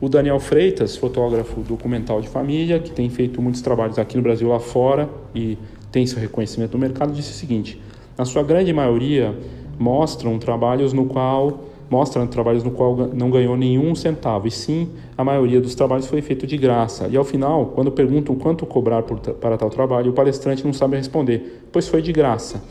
O 0.00 0.08
Daniel 0.08 0.40
Freitas, 0.40 0.96
fotógrafo 0.96 1.60
documental 1.60 2.20
de 2.20 2.28
família, 2.28 2.80
que 2.80 2.90
tem 2.90 3.08
feito 3.08 3.40
muitos 3.40 3.60
trabalhos 3.60 3.96
aqui 3.96 4.16
no 4.16 4.24
Brasil 4.24 4.48
lá 4.48 4.58
fora 4.58 5.08
e 5.32 5.56
tem 5.92 6.04
seu 6.04 6.18
reconhecimento 6.18 6.72
no 6.72 6.80
mercado, 6.80 7.12
disse 7.12 7.30
o 7.30 7.34
seguinte: 7.34 7.80
na 8.18 8.24
sua 8.24 8.42
grande 8.42 8.72
maioria, 8.72 9.32
mostram 9.78 10.36
trabalhos 10.36 10.92
no 10.92 11.06
qual 11.06 11.69
mostram 11.90 12.24
trabalhos 12.28 12.62
no 12.62 12.70
qual 12.70 12.96
não 13.12 13.30
ganhou 13.30 13.56
nenhum 13.56 13.96
centavo, 13.96 14.46
e 14.46 14.50
sim 14.50 14.88
a 15.18 15.24
maioria 15.24 15.60
dos 15.60 15.74
trabalhos 15.74 16.06
foi 16.06 16.22
feito 16.22 16.46
de 16.46 16.56
graça. 16.56 17.08
E 17.10 17.16
ao 17.16 17.24
final, 17.24 17.66
quando 17.74 17.90
perguntam 17.90 18.36
quanto 18.36 18.64
cobrar 18.64 19.02
por, 19.02 19.18
para 19.18 19.58
tal 19.58 19.68
trabalho, 19.68 20.12
o 20.12 20.14
palestrante 20.14 20.64
não 20.64 20.72
sabe 20.72 20.96
responder, 20.96 21.64
pois 21.72 21.88
foi 21.88 22.00
de 22.00 22.12
graça. 22.12 22.62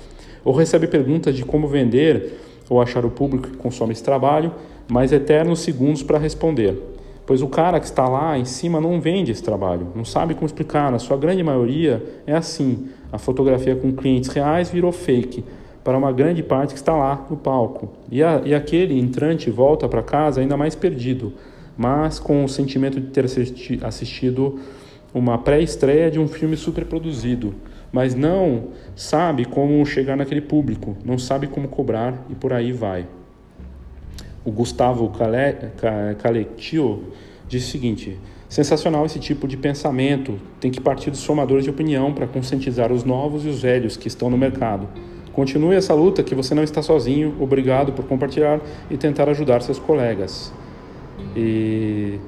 Ou 0.43 0.53
recebe 0.53 0.88
perguntas 0.88 1.36
de 1.36 1.43
como 1.43 1.67
vender 1.67 2.39
ou 2.69 2.82
achar 2.82 3.03
o 3.03 3.10
público 3.10 3.49
que 3.49 3.58
consome 3.58 3.91
esse 3.91 4.03
trabalho, 4.03 4.53
mas 4.88 5.12
eternos 5.12 5.60
segundos 5.60 6.01
para 6.01 6.17
responder. 6.17 6.82
Pois 7.25 7.41
o 7.41 7.47
cara 7.47 7.79
que 7.79 7.86
está 7.86 8.08
lá 8.08 8.39
em 8.39 8.45
cima 8.45 8.79
não 8.79 9.01
vende 9.01 9.32
esse 9.32 9.43
trabalho, 9.43 9.88
não 9.93 10.05
sabe 10.05 10.34
como 10.34 10.45
explicar. 10.45 10.91
Na 10.91 10.97
sua 10.97 11.17
grande 11.17 11.43
maioria 11.43 12.03
é 12.25 12.34
assim: 12.34 12.88
a 13.12 13.17
fotografia 13.17 13.75
com 13.75 13.91
clientes 13.91 14.29
reais 14.29 14.69
virou 14.69 14.91
fake 14.91 15.43
para 15.84 15.98
uma 15.98 16.12
grande 16.12 16.44
parte 16.44 16.74
que 16.74 16.80
está 16.80 16.96
lá 16.96 17.26
no 17.30 17.38
palco. 17.38 17.94
E, 18.12 18.22
a, 18.22 18.42
e 18.46 18.54
aquele 18.54 19.00
entrante 19.00 19.50
volta 19.50 19.88
para 19.88 20.04
casa 20.04 20.42
ainda 20.42 20.58
mais 20.58 20.76
perdido, 20.76 21.34
mas 21.78 22.20
com 22.20 22.44
o 22.44 22.50
sentimento 22.50 23.00
de 23.00 23.08
ter 23.08 23.26
assistido 23.84 24.60
uma 25.13 25.38
pré-estreia 25.38 26.12
de 26.12 26.20
um 26.20 26.28
filme 26.28 26.56
super 26.56 26.86
produzido, 26.86 27.56
mas 27.92 28.13
não 28.13 28.70
sabe 28.96 29.46
como 29.46 29.84
chegar 29.86 30.15
naquele 30.15 30.42
público, 30.42 30.96
não 31.04 31.18
sabe 31.18 31.48
como 31.48 31.68
cobrar 31.68 32.26
e 32.30 32.36
por 32.36 32.54
aí 32.54 32.72
vai. 32.72 33.08
O 34.46 34.52
Gustavo 34.52 35.12
Calectio 36.18 37.04
diz 37.48 37.68
o 37.68 37.72
seguinte: 37.72 38.20
sensacional 38.48 39.06
esse 39.06 39.20
tipo 39.20 39.48
de 39.48 39.58
pensamento, 39.58 40.39
tem 40.60 40.72
que 40.72 40.80
partir 40.80 41.12
dos 41.12 41.24
formadores 41.24 41.63
de 41.63 41.70
opinião 41.70 42.13
para 42.13 42.28
conscientizar 42.28 42.92
os 42.92 43.04
novos 43.04 43.46
e 43.46 43.50
os 43.50 43.62
velhos 43.62 43.98
que 43.98 44.08
estão 44.08 44.30
no 44.30 44.38
mercado. 44.38 44.88
Continue 45.39 45.73
essa 45.75 45.93
luta 45.93 46.21
que 46.21 46.36
você 46.36 46.54
não 46.54 46.63
está 46.63 46.82
sozinho. 46.82 47.34
Obrigado 47.39 47.93
por 47.93 48.04
compartilhar 48.04 48.60
e 48.91 48.97
tentar 48.97 49.30
ajudar 49.30 49.62
seus 49.62 49.80
colegas. 49.80 50.52
E, 51.34 52.19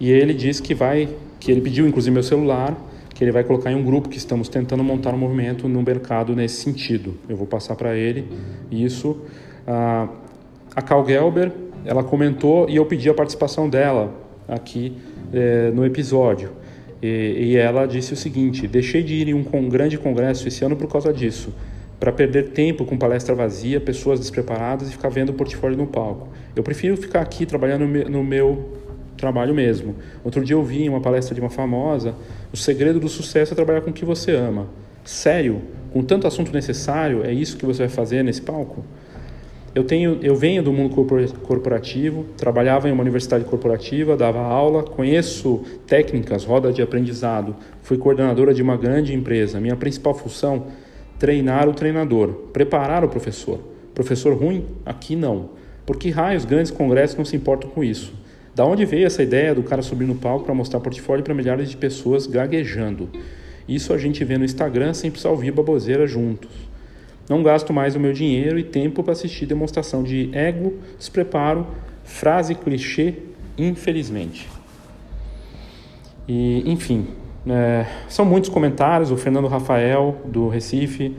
e 0.00 0.10
ele 0.10 0.32
diz 0.32 0.58
que 0.58 0.74
vai, 0.74 1.06
que 1.38 1.52
ele 1.52 1.60
pediu 1.60 1.86
inclusive 1.86 2.14
meu 2.14 2.22
celular, 2.22 2.74
que 3.10 3.22
ele 3.22 3.30
vai 3.30 3.44
colocar 3.44 3.70
em 3.70 3.74
um 3.74 3.84
grupo 3.84 4.08
que 4.08 4.16
estamos 4.16 4.48
tentando 4.48 4.82
montar 4.82 5.12
um 5.12 5.18
movimento 5.18 5.68
no 5.68 5.82
mercado 5.82 6.34
nesse 6.34 6.62
sentido. 6.62 7.14
Eu 7.28 7.36
vou 7.36 7.46
passar 7.46 7.76
para 7.76 7.94
ele 7.94 8.26
isso. 8.70 9.18
Ah, 9.66 10.08
a 10.74 10.80
Cal 10.80 11.06
Gelber, 11.06 11.52
ela 11.84 12.02
comentou 12.02 12.70
e 12.70 12.76
eu 12.76 12.86
pedi 12.86 13.10
a 13.10 13.14
participação 13.14 13.68
dela 13.68 14.14
aqui 14.48 14.96
eh, 15.30 15.70
no 15.74 15.84
episódio. 15.84 16.52
E, 17.02 17.50
e, 17.50 17.56
ela 17.58 17.84
disse 17.84 18.14
o 18.14 18.16
seguinte: 18.16 18.66
deixei 18.66 19.02
de 19.02 19.12
ir 19.12 19.28
em 19.28 19.34
um 19.34 19.68
grande 19.68 19.98
congresso 19.98 20.48
esse 20.48 20.64
ano 20.64 20.74
por 20.74 20.88
causa 20.88 21.12
disso 21.12 21.52
para 21.98 22.12
perder 22.12 22.50
tempo 22.50 22.84
com 22.84 22.96
palestra 22.96 23.34
vazia, 23.34 23.80
pessoas 23.80 24.20
despreparadas 24.20 24.88
e 24.88 24.92
ficar 24.92 25.08
vendo 25.08 25.30
o 25.30 25.32
portfólio 25.32 25.76
no 25.76 25.86
palco. 25.86 26.28
Eu 26.54 26.62
prefiro 26.62 26.96
ficar 26.96 27.20
aqui 27.20 27.46
trabalhando 27.46 27.86
no 27.86 28.22
meu 28.22 28.78
trabalho 29.16 29.54
mesmo. 29.54 29.96
Outro 30.22 30.44
dia 30.44 30.54
eu 30.54 30.62
vi 30.62 30.84
em 30.84 30.88
uma 30.88 31.00
palestra 31.00 31.34
de 31.34 31.40
uma 31.40 31.50
famosa, 31.50 32.14
o 32.52 32.56
segredo 32.56 33.00
do 33.00 33.08
sucesso 33.08 33.52
é 33.52 33.56
trabalhar 33.56 33.80
com 33.80 33.90
o 33.90 33.92
que 33.92 34.04
você 34.04 34.32
ama. 34.32 34.66
Sério? 35.04 35.62
Com 35.92 36.02
tanto 36.02 36.26
assunto 36.26 36.52
necessário, 36.52 37.24
é 37.24 37.32
isso 37.32 37.56
que 37.56 37.64
você 37.64 37.80
vai 37.80 37.88
fazer 37.88 38.22
nesse 38.22 38.42
palco? 38.42 38.84
Eu, 39.74 39.82
tenho, 39.82 40.20
eu 40.22 40.36
venho 40.36 40.62
do 40.62 40.72
mundo 40.72 40.94
corporativo, 41.42 42.26
trabalhava 42.36 42.88
em 42.88 42.92
uma 42.92 43.02
universidade 43.02 43.44
corporativa, 43.44 44.16
dava 44.16 44.38
aula, 44.38 44.84
conheço 44.84 45.62
técnicas, 45.84 46.44
roda 46.44 46.72
de 46.72 46.80
aprendizado, 46.80 47.56
fui 47.82 47.98
coordenadora 47.98 48.54
de 48.54 48.62
uma 48.62 48.76
grande 48.76 49.12
empresa. 49.12 49.60
Minha 49.60 49.74
principal 49.74 50.14
função 50.14 50.66
treinar 51.24 51.66
o 51.66 51.72
treinador, 51.72 52.34
preparar 52.52 53.02
o 53.02 53.08
professor. 53.08 53.58
Professor 53.94 54.36
ruim? 54.36 54.66
Aqui 54.84 55.16
não. 55.16 55.52
Por 55.86 55.96
que 55.96 56.10
raios 56.10 56.44
grandes 56.44 56.70
congressos 56.70 57.16
não 57.16 57.24
se 57.24 57.34
importam 57.34 57.70
com 57.70 57.82
isso? 57.82 58.12
Da 58.54 58.62
onde 58.66 58.84
veio 58.84 59.06
essa 59.06 59.22
ideia 59.22 59.54
do 59.54 59.62
cara 59.62 59.80
subir 59.80 60.04
no 60.04 60.16
palco 60.16 60.44
para 60.44 60.54
mostrar 60.54 60.80
portfólio 60.80 61.24
para 61.24 61.32
milhares 61.32 61.70
de 61.70 61.78
pessoas 61.78 62.26
gaguejando? 62.26 63.08
Isso 63.66 63.94
a 63.94 63.96
gente 63.96 64.22
vê 64.22 64.36
no 64.36 64.44
Instagram 64.44 64.92
sem 64.92 65.10
precisar 65.10 65.30
ouvir 65.30 65.50
baboseira 65.50 66.06
juntos. 66.06 66.50
Não 67.26 67.42
gasto 67.42 67.72
mais 67.72 67.96
o 67.96 68.00
meu 68.00 68.12
dinheiro 68.12 68.58
e 68.58 68.62
tempo 68.62 69.02
para 69.02 69.14
assistir 69.14 69.46
demonstração 69.46 70.02
de 70.02 70.28
ego, 70.30 70.74
despreparo, 70.98 71.66
frase 72.04 72.54
clichê, 72.54 73.14
infelizmente. 73.56 74.46
E, 76.28 76.70
enfim, 76.70 77.06
é, 77.46 77.86
são 78.08 78.24
muitos 78.24 78.50
comentários. 78.50 79.10
O 79.10 79.16
Fernando 79.16 79.48
Rafael, 79.48 80.16
do 80.24 80.48
Recife, 80.48 81.14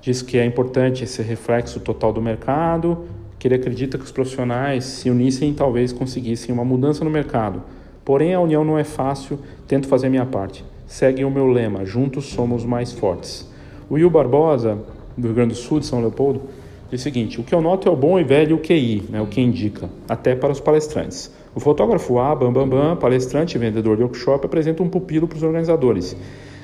diz 0.00 0.22
que 0.22 0.38
é 0.38 0.44
importante 0.44 1.04
esse 1.04 1.22
reflexo 1.22 1.80
total 1.80 2.12
do 2.12 2.20
mercado, 2.20 3.06
que 3.38 3.46
ele 3.46 3.54
acredita 3.54 3.96
que 3.96 4.04
os 4.04 4.12
profissionais 4.12 4.84
se 4.84 5.10
unissem 5.10 5.50
e 5.50 5.54
talvez 5.54 5.92
conseguissem 5.92 6.52
uma 6.52 6.64
mudança 6.64 7.04
no 7.04 7.10
mercado. 7.10 7.62
Porém, 8.04 8.34
a 8.34 8.40
união 8.40 8.64
não 8.64 8.78
é 8.78 8.84
fácil, 8.84 9.38
tento 9.66 9.86
fazer 9.86 10.06
a 10.06 10.10
minha 10.10 10.26
parte. 10.26 10.64
Segue 10.86 11.24
o 11.24 11.30
meu 11.30 11.46
lema: 11.46 11.84
juntos 11.84 12.26
somos 12.26 12.64
mais 12.64 12.92
fortes. 12.92 13.48
O 13.88 13.94
Will 13.94 14.10
Barbosa, 14.10 14.78
do 15.16 15.26
Rio 15.26 15.34
Grande 15.34 15.54
do 15.54 15.58
Sul, 15.58 15.80
de 15.80 15.86
São 15.86 16.00
Leopoldo, 16.00 16.42
diz 16.90 17.00
o 17.00 17.04
seguinte: 17.04 17.40
o 17.40 17.44
que 17.44 17.54
eu 17.54 17.60
noto 17.60 17.88
é 17.88 17.90
o 17.90 17.96
bom 17.96 18.18
e 18.18 18.24
velho 18.24 18.58
QI, 18.58 19.04
né, 19.10 19.20
o 19.20 19.26
que 19.26 19.40
indica, 19.40 19.88
até 20.08 20.34
para 20.34 20.50
os 20.50 20.60
palestrantes. 20.60 21.30
O 21.58 21.60
fotógrafo 21.60 22.20
A, 22.20 22.36
Bambambam, 22.36 22.68
Bam 22.68 22.88
Bam, 22.90 22.96
palestrante 22.96 23.56
e 23.56 23.58
vendedor 23.58 23.96
de 23.96 24.04
workshop, 24.04 24.46
apresenta 24.46 24.80
um 24.80 24.88
pupilo 24.88 25.26
para 25.26 25.38
os 25.38 25.42
organizadores, 25.42 26.16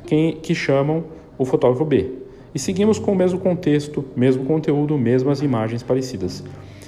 quem, 0.07 0.36
que 0.36 0.55
chamam 0.55 1.03
o 1.36 1.45
fotógrafo 1.45 1.84
B. 1.84 2.12
E 2.55 2.61
seguimos 2.61 2.97
com 2.97 3.11
o 3.11 3.16
mesmo 3.16 3.40
contexto, 3.40 4.05
mesmo 4.14 4.45
conteúdo, 4.45 4.97
mesmas 4.97 5.42
imagens 5.42 5.82
parecidas. 5.82 6.45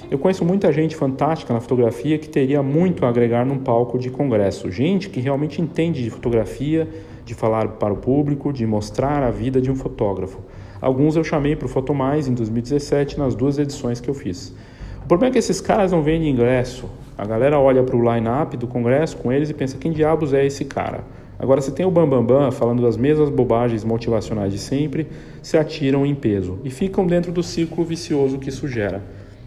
Eu 0.09 0.17
conheço 0.17 0.45
muita 0.45 0.71
gente 0.71 0.95
fantástica 0.95 1.53
na 1.53 1.59
fotografia 1.59 2.17
que 2.17 2.29
teria 2.29 2.63
muito 2.63 3.05
a 3.05 3.09
agregar 3.09 3.45
num 3.45 3.57
palco 3.57 3.99
de 3.99 4.09
congresso. 4.09 4.71
Gente 4.71 5.09
que 5.09 5.19
realmente 5.19 5.61
entende 5.61 6.01
de 6.01 6.09
fotografia, 6.09 6.87
de 7.25 7.33
falar 7.33 7.67
para 7.71 7.93
o 7.93 7.97
público, 7.97 8.53
de 8.53 8.65
mostrar 8.65 9.21
a 9.21 9.31
vida 9.31 9.59
de 9.59 9.69
um 9.69 9.75
fotógrafo. 9.75 10.39
Alguns 10.79 11.17
eu 11.17 11.25
chamei 11.25 11.57
para 11.57 11.65
o 11.65 11.69
Fotomais 11.69 12.29
em 12.29 12.33
2017 12.33 13.19
nas 13.19 13.35
duas 13.35 13.59
edições 13.59 13.99
que 13.99 14.09
eu 14.09 14.13
fiz. 14.13 14.55
O 15.03 15.07
problema 15.07 15.31
é 15.31 15.33
que 15.33 15.39
esses 15.39 15.59
caras 15.59 15.91
não 15.91 16.01
vendem 16.01 16.29
ingresso. 16.29 16.89
A 17.17 17.25
galera 17.25 17.59
olha 17.59 17.81
para 17.81 17.95
o 17.95 18.13
line-up 18.13 18.55
do 18.55 18.67
congresso 18.67 19.17
com 19.17 19.31
eles 19.31 19.49
e 19.49 19.53
pensa: 19.53 19.77
quem 19.77 19.91
diabos 19.91 20.33
é 20.33 20.45
esse 20.45 20.65
cara? 20.65 21.03
Agora, 21.39 21.61
se 21.61 21.71
tem 21.71 21.85
o 21.85 21.91
Bambambam 21.91 22.25
Bam 22.25 22.39
Bam 22.45 22.51
falando 22.51 22.81
das 22.81 22.97
mesmas 22.97 23.29
bobagens 23.29 23.83
motivacionais 23.83 24.51
de 24.51 24.59
sempre, 24.59 25.07
se 25.41 25.57
atiram 25.57 26.05
em 26.05 26.15
peso 26.15 26.59
e 26.63 26.69
ficam 26.69 27.05
dentro 27.05 27.31
do 27.31 27.43
círculo 27.43 27.85
vicioso 27.85 28.39
que 28.39 28.49
isso 28.49 28.67
gera. 28.67 29.03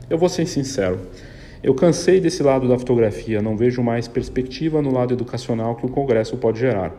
Eu 0.09 0.19
vou 0.19 0.29
ser 0.29 0.47
sincero, 0.47 0.99
eu 1.63 1.75
cansei 1.75 2.21
desse 2.21 2.43
lado 2.43 2.67
da 2.67 2.79
fotografia, 2.79 3.43
não 3.43 3.55
vejo 3.55 3.83
mais 3.83 4.09
perspectiva 4.09 4.81
no 4.81 4.91
lado 4.91 5.13
educacional 5.13 5.77
que 5.77 5.85
o 5.85 5.91
Congresso 5.91 6.37
pode 6.39 6.59
gerar. 6.59 6.91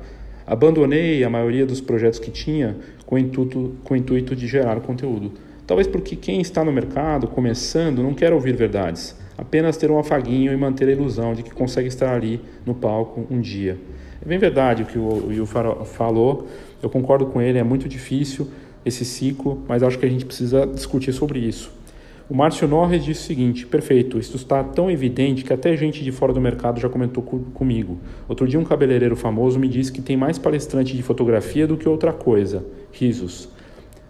Abandonei 0.45 1.23
a 1.23 1.29
maioria 1.29 1.65
dos 1.65 1.81
projetos 1.81 2.19
que 2.19 2.29
tinha 2.29 2.77
com 3.05 3.15
o 3.15 3.17
intuito, 3.17 3.75
com 3.83 3.95
o 3.95 3.97
intuito 3.97 4.35
de 4.35 4.45
gerar 4.45 4.79
conteúdo. 4.81 5.31
Talvez 5.65 5.87
porque 5.87 6.15
quem 6.15 6.41
está 6.41 6.63
no 6.63 6.71
mercado, 6.71 7.27
começando, 7.27 8.03
não 8.03 8.13
quer 8.13 8.33
ouvir 8.33 8.55
verdades, 8.55 9.15
apenas 9.37 9.77
ter 9.77 9.89
um 9.89 9.97
afaguinho 9.97 10.51
e 10.51 10.57
manter 10.57 10.87
a 10.87 10.91
ilusão 10.91 11.33
de 11.33 11.43
que 11.43 11.51
consegue 11.51 11.87
estar 11.87 12.13
ali 12.13 12.41
no 12.65 12.73
palco 12.73 13.25
um 13.29 13.39
dia. 13.39 13.77
É 14.23 14.27
bem 14.27 14.37
verdade 14.37 14.83
o 14.83 14.85
que 14.85 14.99
o 14.99 15.27
Will 15.27 15.45
falou, 15.45 16.47
eu 16.81 16.89
concordo 16.89 17.25
com 17.25 17.41
ele, 17.41 17.57
é 17.57 17.63
muito 17.63 17.89
difícil 17.89 18.47
esse 18.85 19.05
ciclo, 19.05 19.63
mas 19.67 19.83
acho 19.83 19.97
que 19.97 20.05
a 20.05 20.09
gente 20.09 20.25
precisa 20.25 20.65
discutir 20.65 21.11
sobre 21.13 21.39
isso. 21.39 21.71
O 22.31 22.33
Márcio 22.33 22.65
Norris 22.65 23.03
disse 23.03 23.23
o 23.23 23.27
seguinte: 23.27 23.65
perfeito, 23.65 24.17
isso 24.17 24.37
está 24.37 24.63
tão 24.63 24.89
evidente 24.89 25.43
que 25.43 25.51
até 25.51 25.75
gente 25.75 26.01
de 26.01 26.13
fora 26.13 26.31
do 26.31 26.39
mercado 26.39 26.79
já 26.79 26.87
comentou 26.87 27.21
comigo. 27.21 27.97
Outro 28.27 28.47
dia, 28.47 28.57
um 28.57 28.63
cabeleireiro 28.63 29.17
famoso 29.17 29.59
me 29.59 29.67
disse 29.67 29.91
que 29.91 30.01
tem 30.01 30.15
mais 30.15 30.37
palestrante 30.37 30.95
de 30.95 31.03
fotografia 31.03 31.67
do 31.67 31.75
que 31.75 31.89
outra 31.89 32.13
coisa. 32.13 32.63
Risos. 32.91 33.49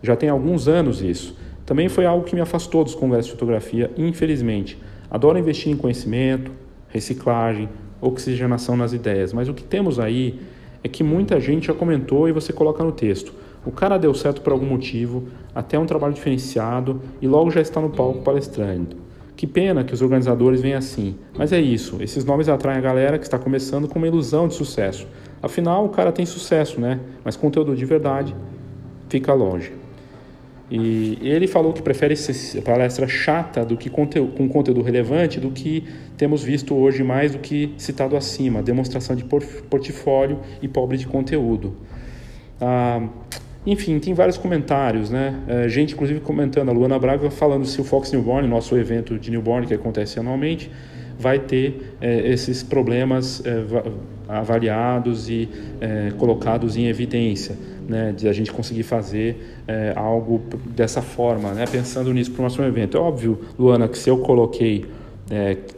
Já 0.03 0.15
tem 0.15 0.29
alguns 0.29 0.67
anos 0.67 1.01
isso. 1.01 1.35
Também 1.65 1.89
foi 1.89 2.05
algo 2.05 2.23
que 2.23 2.35
me 2.35 2.41
afastou 2.41 2.83
dos 2.83 2.93
congressos 2.93 3.25
de 3.25 3.31
fotografia, 3.31 3.89
infelizmente. 3.97 4.77
Adoro 5.11 5.37
investir 5.37 5.73
em 5.73 5.75
conhecimento, 5.75 6.53
reciclagem, 6.87 7.67
oxigenação 7.99 8.77
nas 8.77 8.93
ideias, 8.93 9.33
mas 9.33 9.49
o 9.49 9.53
que 9.53 9.63
temos 9.63 9.99
aí 9.99 10.39
é 10.81 10.87
que 10.87 11.03
muita 11.03 11.37
gente 11.37 11.67
já 11.67 11.73
comentou 11.73 12.29
e 12.29 12.31
você 12.31 12.53
coloca 12.53 12.81
no 12.81 12.93
texto. 12.93 13.33
O 13.65 13.71
cara 13.71 13.97
deu 13.97 14.13
certo 14.13 14.41
por 14.41 14.53
algum 14.53 14.65
motivo, 14.65 15.25
até 15.53 15.77
um 15.77 15.85
trabalho 15.85 16.13
diferenciado 16.13 17.01
e 17.21 17.27
logo 17.27 17.51
já 17.51 17.59
está 17.59 17.81
no 17.81 17.89
palco 17.89 18.21
palestrando. 18.21 18.95
Que 19.35 19.45
pena 19.45 19.83
que 19.83 19.93
os 19.93 20.01
organizadores 20.01 20.61
vêm 20.61 20.75
assim, 20.75 21.15
mas 21.37 21.51
é 21.51 21.59
isso, 21.59 21.97
esses 22.01 22.23
nomes 22.23 22.47
atraem 22.47 22.77
a 22.77 22.81
galera 22.81 23.19
que 23.19 23.25
está 23.25 23.37
começando 23.37 23.89
com 23.89 23.99
uma 23.99 24.07
ilusão 24.07 24.47
de 24.47 24.53
sucesso. 24.53 25.05
Afinal, 25.43 25.85
o 25.85 25.89
cara 25.89 26.11
tem 26.11 26.25
sucesso, 26.25 26.79
né? 26.79 26.99
Mas 27.23 27.35
conteúdo 27.35 27.75
de 27.75 27.83
verdade 27.83 28.33
fica 29.09 29.33
longe. 29.33 29.80
E 30.71 31.17
ele 31.21 31.47
falou 31.47 31.73
que 31.73 31.81
prefere 31.81 32.15
palestra 32.63 33.05
chata 33.05 33.65
do 33.65 33.75
que 33.75 33.89
conteúdo, 33.89 34.31
com 34.31 34.47
conteúdo 34.47 34.81
relevante 34.81 35.37
do 35.37 35.51
que 35.51 35.83
temos 36.15 36.41
visto 36.41 36.73
hoje 36.73 37.03
mais 37.03 37.33
do 37.33 37.39
que 37.39 37.73
citado 37.77 38.15
acima, 38.15 38.63
demonstração 38.63 39.13
de 39.13 39.25
portfólio 39.25 40.39
e 40.61 40.69
pobre 40.69 40.97
de 40.97 41.05
conteúdo. 41.05 41.75
Ah, 42.61 43.05
enfim, 43.65 43.99
tem 43.99 44.13
vários 44.13 44.37
comentários, 44.37 45.09
né? 45.09 45.35
É, 45.45 45.67
gente, 45.67 45.93
inclusive, 45.93 46.21
comentando, 46.21 46.69
a 46.69 46.71
Luana 46.71 46.97
Braga 46.97 47.29
falando 47.29 47.65
se 47.65 47.81
o 47.81 47.83
Fox 47.83 48.11
Newborn, 48.13 48.47
nosso 48.47 48.77
evento 48.77 49.19
de 49.19 49.29
Newborn, 49.29 49.67
que 49.67 49.73
acontece 49.73 50.19
anualmente, 50.19 50.71
vai 51.21 51.39
ter 51.39 51.95
é, 52.01 52.27
esses 52.31 52.63
problemas 52.63 53.41
é, 53.45 53.63
avaliados 54.27 55.29
e 55.29 55.47
é, 55.79 56.11
colocados 56.17 56.75
em 56.75 56.87
evidência, 56.87 57.55
né? 57.87 58.11
De 58.11 58.27
a 58.27 58.33
gente 58.33 58.51
conseguir 58.51 58.83
fazer 58.83 59.61
algo 59.95 60.41
dessa 60.65 61.01
forma, 61.01 61.51
né? 61.51 61.65
Pensando 61.65 62.13
nisso 62.13 62.31
para 62.31 62.41
o 62.41 62.43
nosso 62.43 62.61
evento. 62.61 62.97
É 62.97 62.99
óbvio, 62.99 63.39
Luana, 63.57 63.87
que 63.87 63.97
se 63.97 64.09
eu 64.09 64.17
coloquei 64.17 64.85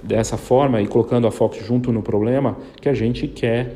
dessa 0.01 0.35
forma 0.35 0.81
e 0.81 0.87
colocando 0.87 1.27
a 1.27 1.31
Fox 1.31 1.63
junto 1.63 1.91
no 1.91 2.01
problema, 2.01 2.57
que 2.81 2.89
a 2.89 2.93
gente 2.93 3.27
quer 3.27 3.75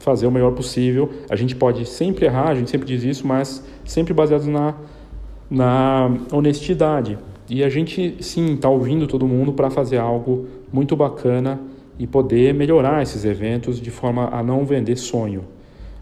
fazer 0.00 0.26
o 0.26 0.30
melhor 0.30 0.52
possível. 0.52 1.10
A 1.30 1.36
gente 1.36 1.54
pode 1.54 1.86
sempre 1.86 2.26
errar, 2.26 2.48
a 2.48 2.54
gente 2.54 2.70
sempre 2.70 2.86
diz 2.86 3.02
isso, 3.02 3.26
mas 3.26 3.62
sempre 3.84 4.12
baseado 4.12 4.46
na, 4.46 4.74
na 5.50 6.10
honestidade. 6.32 7.18
E 7.48 7.62
a 7.62 7.68
gente, 7.68 8.16
sim, 8.20 8.54
está 8.54 8.68
ouvindo 8.68 9.06
todo 9.06 9.26
mundo 9.26 9.52
para 9.52 9.70
fazer 9.70 9.98
algo 9.98 10.46
muito 10.72 10.96
bacana 10.96 11.60
e 11.98 12.06
poder 12.06 12.52
melhorar 12.52 13.02
esses 13.02 13.24
eventos 13.24 13.80
de 13.80 13.90
forma 13.90 14.28
a 14.32 14.42
não 14.42 14.64
vender 14.64 14.96
sonho. 14.96 15.44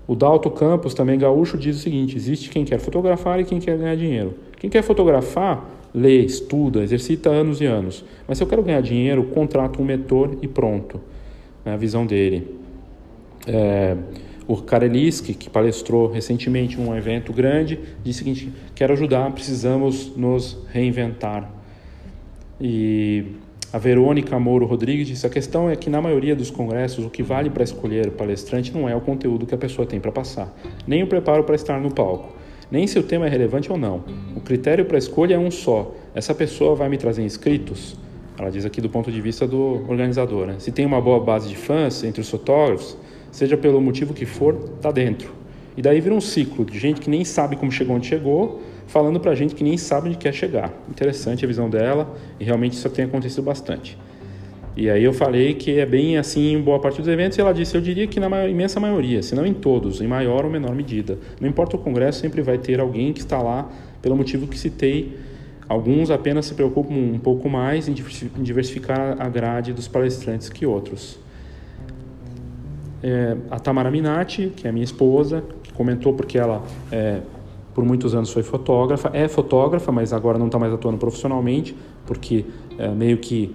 O 0.07 0.15
Dalto 0.15 0.51
Campos, 0.51 0.93
também 0.93 1.19
gaúcho, 1.19 1.57
diz 1.57 1.77
o 1.77 1.81
seguinte: 1.81 2.17
existe 2.17 2.51
quem 2.51 2.65
quer 2.65 2.79
fotografar 2.79 3.41
e 3.41 3.45
quem 3.45 3.59
quer 3.59 3.79
ganhar 3.79 3.97
dinheiro. 3.97 4.35
Quem 4.59 4.69
quer 4.69 4.83
fotografar, 4.83 5.69
lê, 5.95 6.21
estuda, 6.21 6.83
exercita 6.83 7.31
anos 7.31 7.61
e 7.61 7.67
anos. 7.67 8.05
Mas 8.27 8.39
se 8.39 8.45
eu 8.45 8.49
quero 8.49 8.63
ganhar 8.63 8.81
dinheiro, 8.81 9.25
contrato 9.25 9.81
um 9.81 9.85
mentor 9.85 10.37
e 10.43 10.49
pronto. 10.49 11.01
É 11.65 11.73
a 11.73 11.77
visão 11.77 12.05
dele. 12.07 12.55
É, 13.47 13.97
o 14.47 14.57
Kareliski, 14.57 15.35
que 15.35 15.49
palestrou 15.49 16.11
recentemente 16.11 16.79
em 16.79 16.87
um 16.87 16.95
evento 16.97 17.33
grande, 17.33 17.79
disse 18.03 18.21
o 18.21 18.25
seguinte: 18.25 18.53
quero 18.75 18.93
ajudar, 18.93 19.31
precisamos 19.33 20.15
nos 20.17 20.59
reinventar. 20.71 21.51
E 22.61 23.25
a 23.73 23.79
Verônica 23.79 24.39
Moro 24.39 24.67
Rodrigues 24.67 25.09
disse: 25.09 25.27
a 25.27 25.31
questão 25.31 25.69
é 25.71 25.77
que 25.77 25.89
na 25.89 26.01
maioria 26.01 26.37
dos 26.37 26.51
congressos 26.51 27.05
o 27.05 27.11
que 27.11 27.23
vale 27.23 27.51
para 27.51 27.65
escolher 27.65 28.11
palestrante 28.13 28.73
não 28.73 28.89
é 28.89 28.95
o 28.95 29.01
conteúdo 29.01 29.47
que 29.47 29.55
a 29.55 29.59
pessoa 29.59 29.87
tem 29.87 29.99
para 29.99 30.13
passar, 30.13 30.55
nem 30.87 31.03
o 31.03 31.07
preparo 31.07 31.45
para 31.45 31.55
estar 31.55 31.81
no 31.81 31.93
palco, 31.93 32.37
nem 32.71 32.87
se 32.87 32.99
o 32.99 33.03
tema 33.03 33.27
é 33.27 33.29
relevante 33.29 33.73
ou 33.73 33.79
não. 33.79 34.05
O 34.37 34.41
critério 34.41 34.85
para 34.85 34.99
escolha 34.99 35.35
é 35.35 35.39
um 35.39 35.51
só: 35.51 35.93
essa 36.15 36.35
pessoa 36.35 36.75
vai 36.75 36.89
me 36.89 36.99
trazer 36.99 37.25
inscritos? 37.25 37.97
Ela 38.39 38.51
diz 38.51 38.65
aqui 38.65 38.81
do 38.81 38.89
ponto 38.89 39.13
de 39.13 39.21
vista 39.21 39.47
do 39.47 39.85
organizador. 39.89 40.47
Né? 40.47 40.57
Se 40.59 40.73
tem 40.73 40.85
uma 40.85 41.01
boa 41.01 41.21
base 41.21 41.49
de 41.49 41.57
fãs 41.57 42.03
entre 42.03 42.21
os 42.21 42.29
fotógrafos, 42.29 42.97
seja 43.35 43.57
pelo 43.57 43.81
motivo 43.81 44.15
que 44.15 44.25
for, 44.25 44.57
está 44.77 44.93
dentro. 44.93 45.35
E 45.77 45.83
daí 45.83 46.01
vira 46.01 46.15
um 46.15 46.21
ciclo 46.21 46.65
de 46.65 46.79
gente 46.79 47.01
que 47.01 47.11
nem 47.11 47.25
sabe 47.25 47.57
como 47.57 47.71
chegou 47.73 47.97
onde 47.97 48.07
chegou, 48.07 48.63
falando 48.87 49.19
para 49.19 49.35
gente 49.35 49.57
que 49.57 49.65
nem 49.65 49.77
sabe 49.77 50.09
onde 50.09 50.19
quer 50.19 50.33
chegar. 50.33 50.73
Interessante 50.89 51.45
a 51.45 51.49
visão 51.49 51.69
dela 51.69 52.15
e 52.39 52.45
realmente 52.45 52.75
isso 52.75 52.89
tem 52.91 53.07
acontecido 53.07 53.43
bastante. 53.43 53.99
E 54.77 54.89
aí 54.89 55.03
eu 55.03 55.13
falei 55.13 55.53
que 55.55 55.81
é 55.81 55.85
bem 55.85 56.17
assim 56.17 56.53
em 56.53 56.61
boa 56.61 56.79
parte 56.79 56.99
dos 56.99 57.09
eventos 57.09 57.37
e 57.37 57.41
ela 57.41 57.53
disse, 57.53 57.77
eu 57.77 57.81
diria 57.81 58.07
que 58.07 58.21
na 58.21 58.29
maior, 58.29 58.49
imensa 58.49 58.79
maioria, 58.79 59.21
se 59.21 59.35
não 59.35 59.45
em 59.45 59.53
todos, 59.53 60.01
em 60.01 60.07
maior 60.07 60.45
ou 60.45 60.51
menor 60.51 60.73
medida. 60.73 61.19
Não 61.41 61.49
importa 61.49 61.75
o 61.75 61.79
congresso, 61.81 62.21
sempre 62.21 62.41
vai 62.41 62.57
ter 62.57 62.79
alguém 62.79 63.13
que 63.13 63.19
está 63.19 63.43
lá 63.43 63.69
pelo 64.01 64.15
motivo 64.15 64.47
que 64.47 64.57
citei. 64.57 65.19
Alguns 65.69 66.09
apenas 66.09 66.47
se 66.47 66.55
preocupam 66.55 66.95
um 66.95 67.19
pouco 67.19 67.51
mais 67.51 67.89
em 67.89 67.95
diversificar 68.41 69.17
a 69.21 69.29
grade 69.29 69.73
dos 69.73 69.89
palestrantes 69.89 70.49
que 70.49 70.65
outros 70.65 71.24
é, 73.05 73.37
a 73.51 73.59
Tamara 73.61 73.91
Minati, 73.91 74.51
que 74.57 74.67
é 74.67 74.73
minha 74.73 74.83
esposa, 74.83 75.45
que 75.63 75.71
comentou 75.75 76.15
porque 76.15 76.39
ela 76.39 76.63
é, 76.91 77.21
por 77.75 77.85
muitos 77.85 78.15
anos 78.15 78.33
foi 78.33 78.43
fotógrafa, 78.43 79.11
é 79.13 79.29
fotógrafa, 79.29 79.93
mas 79.93 80.15
agora 80.15 80.39
não 80.39 80.47
está 80.47 80.59
mais 80.59 80.73
atuando 80.73 80.97
profissionalmente, 80.97 81.77
porque 82.07 82.47
é, 82.79 82.89
meio 82.89 83.19
que 83.19 83.55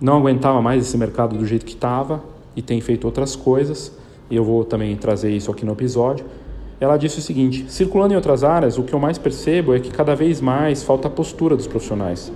não 0.00 0.16
aguentava 0.16 0.62
mais 0.62 0.82
esse 0.82 0.96
mercado 0.96 1.36
do 1.36 1.44
jeito 1.44 1.66
que 1.66 1.74
estava 1.74 2.24
e 2.56 2.62
tem 2.62 2.80
feito 2.80 3.04
outras 3.04 3.36
coisas, 3.36 3.92
e 4.30 4.36
eu 4.36 4.42
vou 4.42 4.64
também 4.64 4.96
trazer 4.96 5.36
isso 5.36 5.50
aqui 5.50 5.66
no 5.66 5.72
episódio. 5.72 6.24
Ela 6.80 6.96
disse 6.96 7.18
o 7.18 7.22
seguinte: 7.22 7.66
circulando 7.68 8.14
em 8.14 8.16
outras 8.16 8.42
áreas, 8.42 8.78
o 8.78 8.84
que 8.84 8.94
eu 8.94 8.98
mais 8.98 9.18
percebo 9.18 9.74
é 9.74 9.80
que 9.80 9.90
cada 9.90 10.14
vez 10.14 10.40
mais 10.40 10.82
falta 10.82 11.08
a 11.08 11.10
postura 11.10 11.54
dos 11.54 11.66
profissionais. 11.66 12.32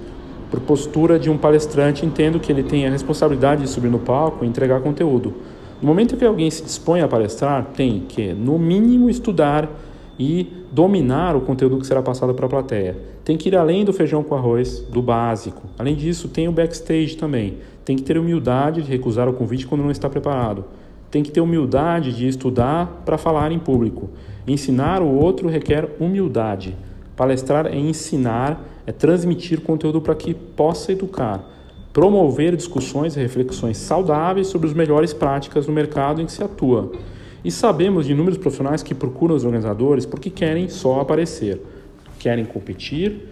Por 0.51 0.61
postura 0.61 1.19
de 1.19 1.31
um 1.31 1.39
palestrante, 1.39 2.05
entendo 2.05 2.39
que 2.39 2.53
ele 2.53 2.63
tem 2.63 2.87
a 2.87 2.91
responsabilidade 2.91 3.63
de 3.63 3.69
subir 3.69 3.91
no 3.91 3.99
palco 3.99 4.45
e 4.45 4.49
entregar 4.49 4.83
conteúdo 4.83 5.33
no 5.83 5.89
momento 5.89 6.17
que 6.17 6.25
alguém 6.25 6.49
se 6.49 6.63
dispõe 6.63 7.01
a 7.01 7.09
palestrar, 7.09 7.73
tem 7.75 8.05
que, 8.07 8.33
no 8.33 8.57
mínimo, 8.57 9.11
estudar 9.11 9.69
e 10.17 10.47
dominar 10.71 11.35
o 11.35 11.41
conteúdo 11.41 11.77
que 11.79 11.87
será 11.87 12.01
passado 12.01 12.33
para 12.35 12.47
a 12.47 12.49
plateia. 12.49 12.97
Tem 13.25 13.37
que 13.37 13.49
ir 13.49 13.57
além 13.57 13.85
do 13.85 13.93
feijão 13.93 14.23
com 14.23 14.37
arroz, 14.37 14.79
do 14.79 15.03
básico. 15.03 15.63
Além 15.77 15.97
disso, 15.97 16.29
tem 16.29 16.47
o 16.47 16.53
backstage 16.53 17.17
também. 17.17 17.59
Tem 17.85 17.97
que 17.97 18.05
ter 18.05 18.17
humildade 18.17 18.83
de 18.83 18.91
recusar 18.93 19.29
o 19.29 19.33
convite 19.33 19.67
quando 19.67 19.83
não 19.83 19.91
está 19.91 20.09
preparado. 20.09 20.65
Tem 21.11 21.21
que 21.21 21.33
ter 21.33 21.41
humildade 21.41 22.15
de 22.15 22.29
estudar 22.29 23.03
para 23.05 23.19
falar 23.19 23.51
em 23.51 23.59
público. 23.59 24.09
Ensinar 24.47 25.03
o 25.03 25.13
outro 25.13 25.49
requer 25.49 25.97
humildade. 25.99 26.77
Palestrar 27.17 27.67
é 27.67 27.77
ensinar, 27.77 28.65
é 28.87 28.93
transmitir 28.93 29.61
conteúdo 29.61 30.01
para 30.01 30.15
que 30.15 30.33
possa 30.33 30.93
educar 30.93 31.45
promover 31.93 32.57
discussões 32.57 33.17
e 33.17 33.21
reflexões 33.21 33.77
saudáveis 33.77 34.47
sobre 34.47 34.69
as 34.69 34.75
melhores 34.75 35.13
práticas 35.13 35.67
no 35.67 35.73
mercado 35.73 36.23
em 36.23 36.27
que 36.27 36.33
se 36.33 36.43
atua. 36.43 36.93
E 37.45 37.51
sabemos 37.51 38.07
de 38.07 38.13
inúmeros 38.13 38.39
profissionais 38.39 38.83
que 38.83 38.95
procuram 38.95 39.35
os 39.35 39.45
organizadores 39.45 40.07
porque 40.07 40.31
querem 40.31 40.69
só 40.69 41.01
aparecer, 41.01 41.61
querem 42.19 42.45
competir, 42.45 43.29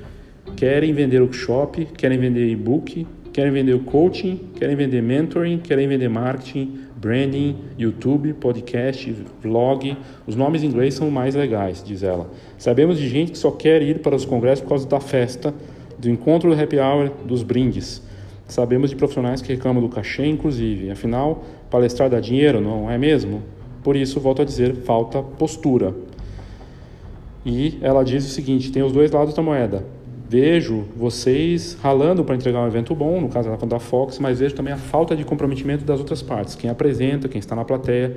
querem 0.56 0.92
vender 0.92 1.20
workshop, 1.20 1.86
querem 1.96 2.18
vender 2.18 2.48
e-book, 2.48 3.06
querem 3.32 3.52
vender 3.52 3.78
coaching, 3.84 4.50
querem 4.56 4.74
vender 4.74 5.00
mentoring, 5.00 5.58
querem 5.58 5.86
vender 5.86 6.08
marketing, 6.08 6.80
branding, 6.96 7.56
YouTube, 7.78 8.34
podcast, 8.34 9.14
vlog. 9.40 9.96
Os 10.26 10.34
nomes 10.34 10.62
em 10.62 10.66
inglês 10.66 10.94
são 10.94 11.10
mais 11.10 11.34
legais, 11.34 11.82
diz 11.82 12.02
ela. 12.02 12.30
Sabemos 12.58 12.98
de 12.98 13.08
gente 13.08 13.32
que 13.32 13.38
só 13.38 13.52
quer 13.52 13.80
ir 13.80 14.00
para 14.00 14.16
os 14.16 14.24
congressos 14.24 14.62
por 14.62 14.70
causa 14.70 14.88
da 14.88 15.00
festa, 15.00 15.54
do 15.98 16.10
encontro 16.10 16.54
do 16.54 16.60
happy 16.60 16.78
hour, 16.78 17.10
dos 17.24 17.42
brindes. 17.42 18.09
Sabemos 18.50 18.90
de 18.90 18.96
profissionais 18.96 19.40
que 19.40 19.52
reclamam 19.52 19.80
do 19.80 19.88
cachê, 19.88 20.26
inclusive. 20.26 20.90
Afinal, 20.90 21.44
palestrar 21.70 22.10
dá 22.10 22.18
dinheiro, 22.18 22.60
não 22.60 22.90
é 22.90 22.98
mesmo? 22.98 23.42
Por 23.80 23.94
isso, 23.94 24.18
volto 24.18 24.42
a 24.42 24.44
dizer, 24.44 24.74
falta 24.74 25.22
postura. 25.22 25.94
E 27.46 27.78
ela 27.80 28.04
diz 28.04 28.26
o 28.26 28.28
seguinte: 28.28 28.72
tem 28.72 28.82
os 28.82 28.92
dois 28.92 29.12
lados 29.12 29.34
da 29.34 29.40
moeda. 29.40 29.84
Vejo 30.28 30.84
vocês 30.96 31.76
ralando 31.80 32.24
para 32.24 32.34
entregar 32.34 32.60
um 32.60 32.66
evento 32.66 32.92
bom, 32.92 33.20
no 33.20 33.28
caso 33.28 33.48
ela 33.48 33.56
da 33.56 33.78
Fox, 33.78 34.18
mas 34.18 34.40
vejo 34.40 34.54
também 34.54 34.72
a 34.72 34.76
falta 34.76 35.14
de 35.14 35.24
comprometimento 35.24 35.84
das 35.84 36.00
outras 36.00 36.20
partes, 36.20 36.54
quem 36.56 36.68
apresenta, 36.68 37.28
quem 37.28 37.38
está 37.38 37.54
na 37.54 37.64
plateia. 37.64 38.16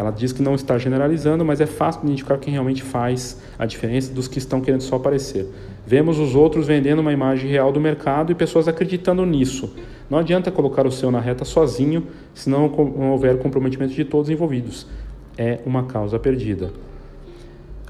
Ela 0.00 0.10
diz 0.10 0.32
que 0.32 0.40
não 0.40 0.54
está 0.54 0.78
generalizando, 0.78 1.44
mas 1.44 1.60
é 1.60 1.66
fácil 1.66 2.00
identificar 2.04 2.38
quem 2.38 2.54
realmente 2.54 2.82
faz 2.82 3.38
a 3.58 3.66
diferença 3.66 4.10
dos 4.14 4.26
que 4.26 4.38
estão 4.38 4.58
querendo 4.58 4.80
só 4.80 4.96
aparecer. 4.96 5.46
Vemos 5.86 6.18
os 6.18 6.34
outros 6.34 6.66
vendendo 6.66 7.00
uma 7.00 7.12
imagem 7.12 7.50
real 7.50 7.70
do 7.70 7.78
mercado 7.78 8.32
e 8.32 8.34
pessoas 8.34 8.66
acreditando 8.66 9.26
nisso. 9.26 9.76
Não 10.08 10.16
adianta 10.16 10.50
colocar 10.50 10.86
o 10.86 10.90
seu 10.90 11.10
na 11.10 11.20
reta 11.20 11.44
sozinho 11.44 12.06
se 12.32 12.48
não 12.48 12.72
houver 13.10 13.36
comprometimento 13.40 13.92
de 13.92 14.06
todos 14.06 14.30
envolvidos. 14.30 14.86
É 15.36 15.58
uma 15.66 15.84
causa 15.84 16.18
perdida. 16.18 16.72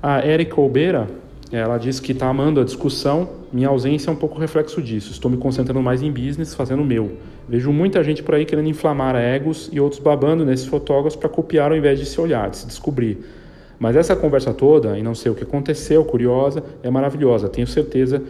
A 0.03 0.27
Erika 0.27 0.61
Olbeira, 0.61 1.09
ela 1.53 1.79
diz 1.79 1.99
que 1.99 2.13
está 2.13 2.29
amando 2.29 2.61
a 2.61 2.65
discussão. 2.65 3.29
Minha 3.53 3.69
ausência 3.69 4.11
é 4.11 4.13
um 4.13 4.17
pouco 4.17 4.39
reflexo 4.39 4.81
disso. 4.81 5.11
Estou 5.11 5.31
me 5.31 5.37
concentrando 5.37 5.83
mais 5.83 6.03
em 6.03 6.11
business, 6.11 6.55
fazendo 6.55 6.83
o 6.83 6.85
meu. 6.85 7.17
Vejo 7.49 7.73
muita 7.73 8.05
gente 8.05 8.23
por 8.23 8.35
aí 8.37 8.45
querendo 8.45 8.69
inflamar 8.69 9.17
egos 9.17 9.69
e 9.73 9.81
outros 9.81 10.01
babando 10.01 10.45
nesses 10.45 10.67
fotógrafos 10.67 11.17
para 11.17 11.29
copiar 11.29 11.73
ao 11.73 11.77
invés 11.77 11.99
de 11.99 12.07
se 12.07 12.21
olhar, 12.21 12.49
de 12.51 12.59
se 12.59 12.67
descobrir. 12.67 13.19
Mas 13.81 13.97
essa 13.97 14.15
conversa 14.15 14.53
toda, 14.53 14.97
e 14.99 15.03
não 15.03 15.15
sei 15.15 15.33
o 15.33 15.35
que 15.35 15.43
aconteceu, 15.43 16.05
curiosa, 16.05 16.63
é 16.83 16.91
maravilhosa. 16.91 17.49
Tenho 17.49 17.67
certeza 17.67 18.23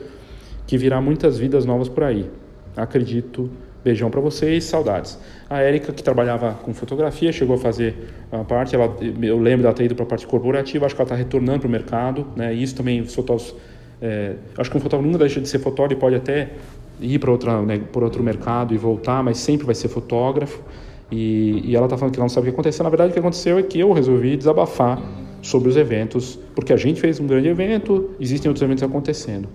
que 0.67 0.79
virá 0.79 1.01
muitas 1.01 1.37
vidas 1.37 1.67
novas 1.67 1.89
por 1.89 2.05
aí. 2.05 2.31
Acredito 2.77 3.51
Beijão 3.83 4.11
para 4.11 4.21
vocês, 4.21 4.65
saudades. 4.65 5.19
A 5.49 5.61
Érica, 5.61 5.93
que 5.93 6.03
trabalhava 6.03 6.53
com 6.63 6.75
fotografia, 6.75 7.33
chegou 7.33 7.57
a 7.57 7.59
fazer 7.59 7.97
uma 8.31 8.45
parte, 8.45 8.75
ela, 8.75 8.95
eu 9.23 9.39
lembro 9.39 9.63
dela 9.63 9.75
ter 9.75 9.85
ido 9.85 9.95
para 9.95 10.05
a 10.05 10.09
parte 10.09 10.27
corporativa, 10.27 10.85
acho 10.85 10.95
que 10.95 11.01
ela 11.01 11.07
está 11.07 11.17
retornando 11.17 11.61
para 11.61 11.69
o 11.69 11.71
mercado, 11.71 12.27
né? 12.37 12.55
E 12.55 12.63
isso 12.63 12.75
também, 12.75 13.01
os 13.01 13.15
fotógrafos, 13.15 13.55
é, 14.03 14.35
acho 14.59 14.71
que 14.71 14.77
um 14.77 14.81
fotógrafo 14.81 15.07
nunca 15.07 15.19
deixa 15.19 15.41
de 15.41 15.49
ser 15.49 15.59
fotógrafo, 15.59 16.01
pode 16.01 16.17
até 16.17 16.51
ir 17.01 17.19
para 17.19 17.63
né, 17.63 17.81
outro 17.95 18.23
mercado 18.23 18.75
e 18.75 18.79
voltar, 18.79 19.23
mas 19.23 19.39
sempre 19.39 19.65
vai 19.65 19.75
ser 19.75 19.89
fotógrafo. 19.89 20.63
E, 21.11 21.63
e 21.65 21.75
ela 21.75 21.87
está 21.87 21.97
falando 21.97 22.15
que 22.15 22.21
não 22.21 22.29
sabe 22.29 22.49
o 22.49 22.51
que 22.51 22.55
aconteceu. 22.55 22.85
Na 22.85 22.91
verdade, 22.91 23.11
o 23.11 23.13
que 23.13 23.19
aconteceu 23.19 23.59
é 23.59 23.63
que 23.63 23.81
eu 23.81 23.93
resolvi 23.93 24.37
desabafar 24.37 25.03
sobre 25.43 25.69
os 25.69 25.77
eventos, 25.77 26.39
porque 26.55 26.73
a 26.73 26.77
gente 26.77 27.01
fez 27.01 27.19
um 27.19 27.27
grande 27.27 27.49
evento, 27.49 28.11
existem 28.21 28.49
outros 28.49 28.63
eventos 28.63 28.83
acontecendo. 28.83 29.49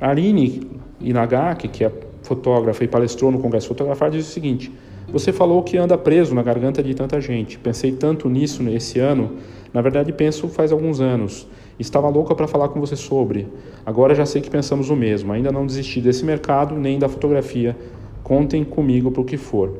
A 0.00 0.10
Aline 0.10 0.70
Inagaki, 1.00 1.68
que 1.68 1.84
é 1.84 1.90
fotógrafa 2.24 2.82
e 2.82 2.88
palestrou 2.88 3.30
no 3.30 3.38
Congresso 3.38 3.68
Fotografar, 3.68 4.10
diz 4.10 4.26
o 4.26 4.30
seguinte: 4.30 4.72
Você 5.12 5.32
falou 5.32 5.62
que 5.62 5.76
anda 5.76 5.96
preso 5.96 6.34
na 6.34 6.42
garganta 6.42 6.82
de 6.82 6.92
tanta 6.94 7.20
gente. 7.20 7.58
Pensei 7.58 7.92
tanto 7.92 8.28
nisso 8.28 8.62
nesse 8.62 8.98
ano. 8.98 9.32
Na 9.72 9.80
verdade, 9.80 10.12
penso 10.12 10.48
faz 10.48 10.72
alguns 10.72 11.00
anos. 11.00 11.46
Estava 11.78 12.08
louca 12.08 12.34
para 12.34 12.48
falar 12.48 12.68
com 12.68 12.80
você 12.80 12.96
sobre. 12.96 13.46
Agora 13.84 14.14
já 14.14 14.24
sei 14.24 14.40
que 14.40 14.50
pensamos 14.50 14.90
o 14.90 14.96
mesmo. 14.96 15.32
Ainda 15.32 15.52
não 15.52 15.66
desisti 15.66 16.00
desse 16.00 16.24
mercado 16.24 16.74
nem 16.76 16.98
da 16.98 17.08
fotografia. 17.08 17.76
Contem 18.22 18.64
comigo 18.64 19.10
para 19.10 19.20
o 19.20 19.24
que 19.24 19.36
for. 19.36 19.72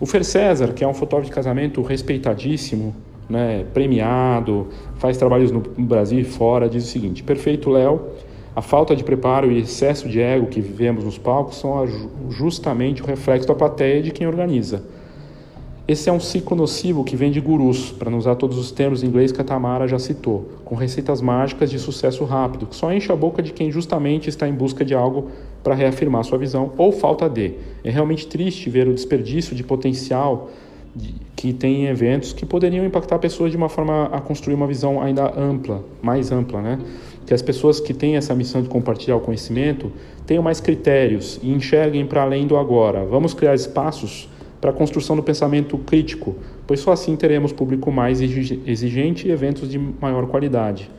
O 0.00 0.06
Fer 0.06 0.24
César, 0.24 0.72
que 0.72 0.84
é 0.84 0.88
um 0.88 0.94
fotógrafo 0.94 1.30
de 1.30 1.34
casamento 1.34 1.80
respeitadíssimo, 1.82 2.94
né, 3.28 3.64
premiado, 3.72 4.68
faz 4.96 5.16
trabalhos 5.16 5.50
no 5.50 5.60
Brasil 5.60 6.18
e 6.18 6.24
fora, 6.24 6.68
diz 6.68 6.84
o 6.84 6.88
seguinte: 6.88 7.22
Perfeito, 7.22 7.70
Léo. 7.70 8.00
A 8.58 8.60
falta 8.60 8.96
de 8.96 9.04
preparo 9.04 9.52
e 9.52 9.60
excesso 9.60 10.08
de 10.08 10.20
ego 10.20 10.48
que 10.48 10.60
vivemos 10.60 11.04
nos 11.04 11.16
palcos 11.16 11.58
são 11.58 11.86
justamente 12.28 13.00
o 13.00 13.06
reflexo 13.06 13.46
da 13.46 13.54
plateia 13.54 14.02
de 14.02 14.10
quem 14.10 14.26
organiza. 14.26 14.82
Esse 15.86 16.10
é 16.10 16.12
um 16.12 16.18
ciclo 16.18 16.56
nocivo 16.56 17.04
que 17.04 17.14
vem 17.14 17.30
de 17.30 17.40
gurus, 17.40 17.92
para 17.92 18.10
não 18.10 18.18
usar 18.18 18.34
todos 18.34 18.58
os 18.58 18.72
termos 18.72 19.04
em 19.04 19.06
inglês 19.06 19.30
que 19.30 19.40
a 19.40 19.44
Tamara 19.44 19.86
já 19.86 19.96
citou, 20.00 20.48
com 20.64 20.74
receitas 20.74 21.22
mágicas 21.22 21.70
de 21.70 21.78
sucesso 21.78 22.24
rápido, 22.24 22.66
que 22.66 22.74
só 22.74 22.92
enche 22.92 23.12
a 23.12 23.14
boca 23.14 23.40
de 23.40 23.52
quem 23.52 23.70
justamente 23.70 24.28
está 24.28 24.48
em 24.48 24.52
busca 24.52 24.84
de 24.84 24.92
algo 24.92 25.28
para 25.62 25.76
reafirmar 25.76 26.24
sua 26.24 26.36
visão 26.36 26.72
ou 26.76 26.90
falta 26.90 27.28
de. 27.28 27.54
É 27.84 27.90
realmente 27.90 28.26
triste 28.26 28.68
ver 28.68 28.88
o 28.88 28.92
desperdício 28.92 29.54
de 29.54 29.62
potencial 29.62 30.50
que 31.36 31.52
tem 31.52 31.86
eventos 31.86 32.32
que 32.32 32.44
poderiam 32.44 32.84
impactar 32.84 33.20
pessoas 33.20 33.52
de 33.52 33.56
uma 33.56 33.68
forma 33.68 34.06
a 34.06 34.20
construir 34.20 34.54
uma 34.54 34.66
visão 34.66 35.00
ainda 35.00 35.32
ampla, 35.38 35.84
mais 36.02 36.32
ampla, 36.32 36.60
né? 36.60 36.80
Que 37.28 37.34
as 37.34 37.42
pessoas 37.42 37.78
que 37.78 37.92
têm 37.92 38.16
essa 38.16 38.34
missão 38.34 38.62
de 38.62 38.70
compartilhar 38.70 39.14
o 39.14 39.20
conhecimento 39.20 39.92
tenham 40.26 40.42
mais 40.42 40.62
critérios 40.62 41.38
e 41.42 41.52
enxerguem 41.52 42.06
para 42.06 42.22
além 42.22 42.46
do 42.46 42.56
agora. 42.56 43.04
Vamos 43.04 43.34
criar 43.34 43.54
espaços 43.54 44.30
para 44.62 44.70
a 44.70 44.72
construção 44.72 45.14
do 45.14 45.22
pensamento 45.22 45.76
crítico, 45.76 46.36
pois 46.66 46.80
só 46.80 46.90
assim 46.90 47.14
teremos 47.16 47.52
público 47.52 47.92
mais 47.92 48.22
exigente 48.22 49.28
e 49.28 49.30
eventos 49.30 49.68
de 49.68 49.78
maior 49.78 50.26
qualidade. 50.26 50.90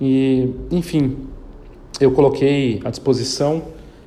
E, 0.00 0.54
enfim, 0.70 1.18
eu 2.00 2.10
coloquei 2.12 2.80
à 2.82 2.88
disposição, 2.88 3.62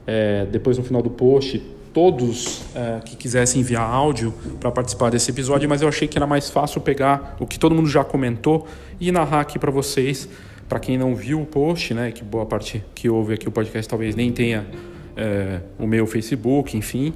é, 0.07 0.47
depois 0.51 0.79
no 0.79 0.83
final 0.83 1.03
do 1.03 1.11
post, 1.11 1.61
todos 1.93 2.63
é, 2.73 3.01
que 3.05 3.15
quisessem 3.15 3.61
enviar 3.61 3.87
áudio 3.87 4.33
para 4.59 4.71
participar 4.71 5.11
desse 5.11 5.29
episódio, 5.29 5.69
mas 5.69 5.83
eu 5.83 5.87
achei 5.87 6.07
que 6.07 6.17
era 6.17 6.25
mais 6.25 6.49
fácil 6.49 6.81
pegar 6.81 7.37
o 7.39 7.45
que 7.45 7.59
todo 7.59 7.75
mundo 7.75 7.87
já 7.87 8.03
comentou 8.03 8.65
e 8.99 9.11
narrar 9.11 9.41
aqui 9.41 9.59
para 9.59 9.69
vocês 9.69 10.27
para 10.67 10.79
quem 10.79 10.97
não 10.97 11.15
viu 11.15 11.41
o 11.41 11.45
post, 11.45 11.93
né, 11.93 12.11
que 12.11 12.23
boa 12.23 12.45
parte 12.45 12.83
que 12.93 13.09
ouve 13.09 13.33
aqui 13.33 13.47
o 13.47 13.51
podcast 13.51 13.89
talvez 13.89 14.15
nem 14.15 14.31
tenha 14.31 14.65
é, 15.15 15.61
o 15.79 15.87
meu 15.87 16.05
Facebook, 16.05 16.77
enfim. 16.77 17.13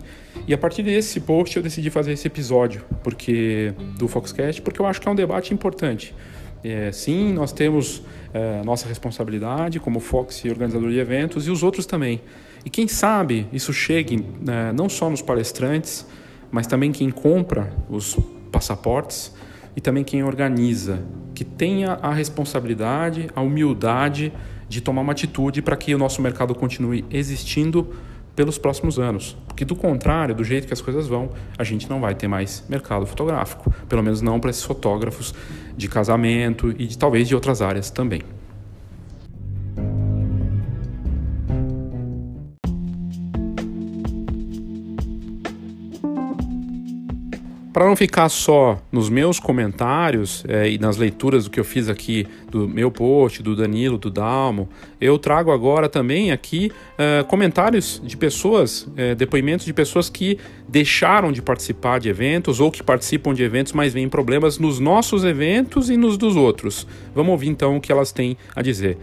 E 0.48 0.54
a 0.54 0.58
partir 0.58 0.84
desse 0.84 1.20
post 1.20 1.56
eu 1.56 1.62
decidi 1.62 1.90
fazer 1.90 2.14
esse 2.14 2.28
episódio 2.28 2.84
porque 3.04 3.74
do 3.98 4.08
Foxcast, 4.08 4.62
porque 4.62 4.82
eu 4.82 4.86
acho 4.86 5.00
que 5.00 5.08
é 5.08 5.12
um 5.12 5.16
debate 5.16 5.54
importante. 5.54 6.16
É, 6.64 6.92
sim, 6.92 7.34
nós 7.34 7.52
temos 7.52 8.04
é, 8.34 8.62
nossa 8.64 8.88
responsabilidade 8.88 9.80
como 9.80 10.00
Fox 10.00 10.46
e 10.46 10.50
organizador 10.50 10.90
de 10.90 11.00
eventos 11.00 11.48
e 11.48 11.52
os 11.52 11.64
outros 11.64 11.86
também. 11.86 12.22
E 12.66 12.70
quem 12.70 12.88
sabe 12.88 13.48
isso 13.52 13.74
chegue 13.74 14.24
né, 14.40 14.72
não 14.72 14.88
só 14.88 15.10
nos 15.10 15.22
palestrantes, 15.22 16.06
mas 16.52 16.68
também 16.68 16.92
quem 16.92 17.10
compra 17.10 17.74
os 17.90 18.18
passaportes 18.52 19.34
e 19.76 19.82
também 19.82 20.04
quem 20.04 20.24
organiza, 20.24 21.04
que 21.42 21.46
tenha 21.46 21.94
a 22.04 22.14
responsabilidade, 22.14 23.28
a 23.36 23.42
humildade 23.42 24.32
de 24.70 24.80
tomar 24.80 25.02
uma 25.02 25.12
atitude 25.12 25.60
para 25.64 25.76
que 25.76 25.96
o 25.96 25.98
nosso 25.98 26.22
mercado 26.22 26.54
continue 26.54 27.04
existindo 27.10 27.96
pelos 28.36 28.60
próximos 28.60 29.00
anos. 29.00 29.36
Porque 29.48 29.66
do 29.66 29.76
contrário, 29.76 30.36
do 30.36 30.44
jeito 30.44 30.68
que 30.68 30.74
as 30.74 30.82
coisas 30.82 31.08
vão, 31.08 31.32
a 31.58 31.64
gente 31.64 31.90
não 31.90 32.00
vai 32.00 32.14
ter 32.14 32.28
mais 32.28 32.64
mercado 32.70 33.08
fotográfico, 33.08 33.74
pelo 33.90 34.04
menos 34.04 34.22
não 34.22 34.40
para 34.40 34.52
esses 34.52 34.64
fotógrafos 34.64 35.34
de 35.76 35.88
casamento 35.88 36.70
e 36.78 36.86
de, 36.86 36.96
talvez 36.96 37.28
de 37.28 37.34
outras 37.34 37.60
áreas 37.60 37.90
também. 37.90 38.22
Para 47.74 47.86
não 47.86 47.96
ficar 47.96 48.28
só 48.28 48.82
nos 48.92 49.10
meus 49.10 49.40
comentários 49.40 50.44
é, 50.46 50.70
e 50.70 50.78
nas 50.78 50.98
leituras 50.98 51.46
do 51.46 51.50
que 51.50 51.58
eu 51.58 51.64
fiz 51.64 51.88
aqui 51.88 52.28
do 52.50 52.68
meu 52.68 52.92
post, 52.92 53.42
do 53.42 53.56
Danilo, 53.56 53.98
do 53.98 54.10
Dalmo, 54.10 54.68
eu 55.00 55.18
trago 55.18 55.52
agora 55.52 55.88
também 55.88 56.34
aqui 56.34 56.70
é, 56.98 57.24
comentários 57.24 58.02
de 58.04 58.18
pessoas, 58.18 58.90
é, 58.98 59.16
depoimentos 59.16 59.66
de 59.66 59.72
pessoas 59.72 60.10
que 60.10 60.38
deixaram 60.68 61.32
de 61.32 61.42
participar 61.42 62.02
de 62.02 62.10
eventos 62.10 62.60
ou 62.60 62.70
que 62.70 62.84
participam 62.84 63.34
de 63.34 63.42
eventos, 63.42 63.72
mas 63.72 63.94
veem 63.94 64.10
problemas 64.10 64.60
nos 64.60 64.78
nossos 64.78 65.24
eventos 65.24 65.90
e 65.90 65.96
nos 65.96 66.18
dos 66.18 66.36
outros. 66.36 66.86
Vamos 67.16 67.32
ouvir 67.32 67.48
então 67.48 67.78
o 67.78 67.82
que 67.82 67.90
elas 67.90 68.12
têm 68.12 68.36
a 68.54 68.62
dizer. 68.62 68.98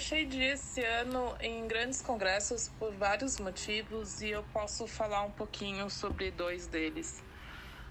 Deixei 0.00 0.24
de 0.24 0.38
ir 0.38 0.54
esse 0.54 0.82
ano 0.82 1.36
em 1.40 1.68
grandes 1.68 2.00
congressos 2.00 2.70
por 2.78 2.90
vários 2.94 3.38
motivos 3.38 4.22
e 4.22 4.30
eu 4.30 4.42
posso 4.44 4.86
falar 4.86 5.20
um 5.24 5.30
pouquinho 5.30 5.90
sobre 5.90 6.30
dois 6.30 6.66
deles. 6.66 7.22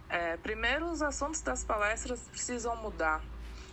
É, 0.10 0.36
primeiro, 0.38 0.89
os 0.89 1.03
assuntos 1.03 1.39
das 1.41 1.64
palestras 1.64 2.20
precisam 2.22 2.76
mudar. 2.78 3.22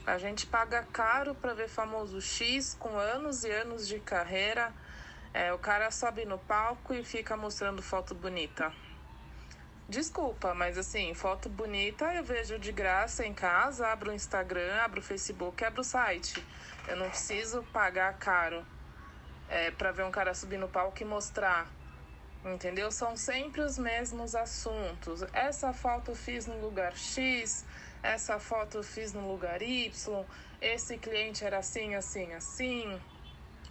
A 0.06 0.18
gente 0.18 0.46
paga 0.46 0.86
caro 0.92 1.34
para 1.34 1.54
ver 1.54 1.66
famoso 1.66 2.20
X 2.20 2.76
com 2.78 2.98
anos 2.98 3.42
e 3.42 3.50
anos 3.50 3.88
de 3.88 3.98
carreira. 4.00 4.70
É, 5.32 5.50
o 5.54 5.58
cara 5.58 5.90
sobe 5.90 6.26
no 6.26 6.36
palco 6.36 6.92
e 6.92 7.02
fica 7.02 7.38
mostrando 7.38 7.80
foto 7.80 8.14
bonita. 8.14 8.70
Desculpa, 9.88 10.52
mas 10.52 10.76
assim, 10.76 11.14
foto 11.14 11.48
bonita 11.48 12.12
eu 12.12 12.22
vejo 12.22 12.58
de 12.58 12.70
graça 12.70 13.24
em 13.24 13.32
casa, 13.32 13.86
abro 13.86 14.10
o 14.10 14.14
Instagram, 14.14 14.74
abro 14.82 15.00
o 15.00 15.02
Facebook, 15.02 15.64
abro 15.64 15.80
o 15.80 15.84
site. 15.84 16.44
Eu 16.88 16.96
não 16.96 17.08
preciso 17.08 17.62
pagar 17.72 18.16
caro 18.18 18.64
é, 19.48 19.70
para 19.72 19.92
ver 19.92 20.04
um 20.04 20.10
cara 20.10 20.34
subir 20.34 20.58
no 20.58 20.68
palco 20.68 21.02
e 21.02 21.04
mostrar. 21.04 21.66
Entendeu? 22.44 22.92
São 22.92 23.16
sempre 23.16 23.60
os 23.60 23.76
mesmos 23.76 24.34
assuntos. 24.36 25.24
Essa 25.32 25.72
foto 25.72 26.12
eu 26.12 26.14
fiz 26.14 26.46
no 26.46 26.60
lugar 26.60 26.96
X, 26.96 27.64
essa 28.02 28.38
foto 28.38 28.78
eu 28.78 28.82
fiz 28.84 29.12
no 29.12 29.28
lugar 29.28 29.60
Y, 29.62 30.24
esse 30.60 30.96
cliente 30.96 31.44
era 31.44 31.58
assim, 31.58 31.96
assim, 31.96 32.32
assim, 32.34 33.00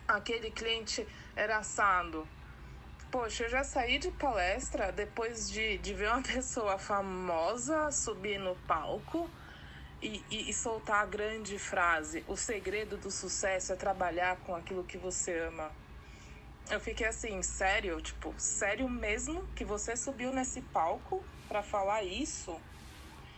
aquele 0.05 0.51
cliente 0.51 1.07
era 1.35 1.57
assado. 1.57 2.27
poxa, 3.09 3.45
eu 3.45 3.49
já 3.49 3.63
saí 3.63 3.97
de 3.97 4.11
palestra 4.11 4.91
depois 4.91 5.49
de, 5.49 5.77
de 5.77 5.93
ver 5.93 6.09
uma 6.09 6.21
pessoa 6.35 6.77
famosa 6.77 7.89
subir 7.91 8.37
no 8.37 8.55
palco 8.67 9.29
e, 10.05 10.23
e, 10.29 10.49
e, 10.49 10.53
soltar 10.53 11.01
a 11.01 11.05
grande 11.05 11.57
frase: 11.57 12.23
o 12.27 12.37
segredo 12.37 12.95
do 12.95 13.09
sucesso 13.09 13.73
é 13.73 13.75
trabalhar 13.75 14.37
com 14.37 14.55
aquilo 14.55 14.83
que 14.83 14.97
você 14.97 15.39
ama. 15.39 15.71
Eu 16.69 16.79
fiquei 16.79 17.07
assim, 17.07 17.41
sério, 17.41 17.99
tipo, 18.01 18.33
sério 18.37 18.87
mesmo 18.87 19.47
que 19.55 19.65
você 19.65 19.95
subiu 19.95 20.31
nesse 20.31 20.61
palco 20.61 21.23
para 21.47 21.61
falar 21.61 22.03
isso? 22.03 22.59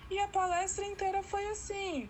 E 0.10 0.20
a 0.20 0.28
palestra 0.28 0.86
inteira 0.86 1.24
foi 1.24 1.46
assim: 1.48 2.10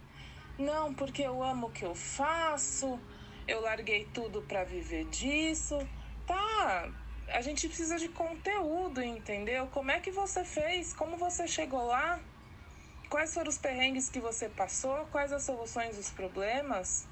não, 0.57 0.93
porque 0.93 1.21
eu 1.21 1.43
amo 1.43 1.67
o 1.67 1.71
que 1.71 1.85
eu 1.85 1.93
faço, 1.93 2.99
eu 3.47 3.61
larguei 3.61 4.05
tudo 4.11 4.41
para 4.41 4.63
viver 4.63 5.05
disso. 5.05 5.77
Tá, 6.25 6.91
a 7.27 7.41
gente 7.41 7.67
precisa 7.67 7.97
de 7.97 8.09
conteúdo, 8.09 9.03
entendeu? 9.03 9.67
Como 9.67 9.91
é 9.91 9.99
que 9.99 10.11
você 10.11 10.43
fez? 10.43 10.93
Como 10.93 11.15
você 11.15 11.47
chegou 11.47 11.85
lá? 11.85 12.19
Quais 13.09 13.33
foram 13.33 13.49
os 13.49 13.57
perrengues 13.57 14.09
que 14.09 14.19
você 14.19 14.49
passou? 14.49 15.05
Quais 15.11 15.31
as 15.31 15.43
soluções 15.43 15.95
dos 15.95 16.09
problemas? 16.09 17.07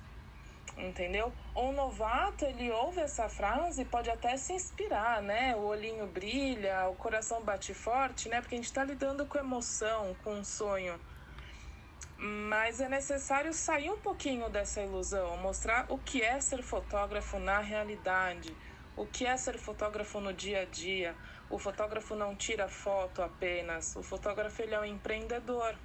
Entendeu? 0.78 1.32
Um 1.56 1.72
novato, 1.72 2.44
ele 2.44 2.70
ouve 2.70 3.00
essa 3.00 3.30
frase 3.30 3.84
e 3.84 3.86
pode 3.86 4.10
até 4.10 4.36
se 4.36 4.52
inspirar, 4.52 5.22
né? 5.22 5.56
O 5.56 5.62
olhinho 5.62 6.06
brilha, 6.06 6.90
o 6.90 6.96
coração 6.96 7.42
bate 7.42 7.74
forte, 7.74 8.28
né? 8.28 8.42
Porque 8.42 8.56
a 8.56 8.58
gente 8.58 8.66
está 8.66 8.84
lidando 8.84 9.26
com 9.26 9.38
emoção, 9.38 10.14
com 10.22 10.34
um 10.34 10.44
sonho. 10.44 11.00
Mas 12.18 12.82
é 12.82 12.90
necessário 12.90 13.54
sair 13.54 13.90
um 13.90 14.00
pouquinho 14.00 14.50
dessa 14.50 14.82
ilusão, 14.82 15.38
mostrar 15.38 15.86
o 15.90 15.98
que 15.98 16.22
é 16.22 16.42
ser 16.42 16.62
fotógrafo 16.62 17.40
na 17.40 17.60
realidade 17.60 18.54
o 18.98 19.06
que 19.06 19.26
é 19.26 19.36
ser 19.36 19.58
fotógrafo 19.58 20.22
no 20.22 20.32
dia 20.32 20.62
a 20.62 20.66
dia? 20.66 21.16
O 21.50 21.60
fotógrafo 21.60 22.16
não 22.16 22.36
tira 22.36 22.68
foto 22.68 23.22
apenas, 23.22 23.96
o 23.96 24.02
fotógrafo 24.02 24.62
ele 24.62 24.74
é 24.74 24.80
um 24.80 24.86
empreendedor. 24.86 25.76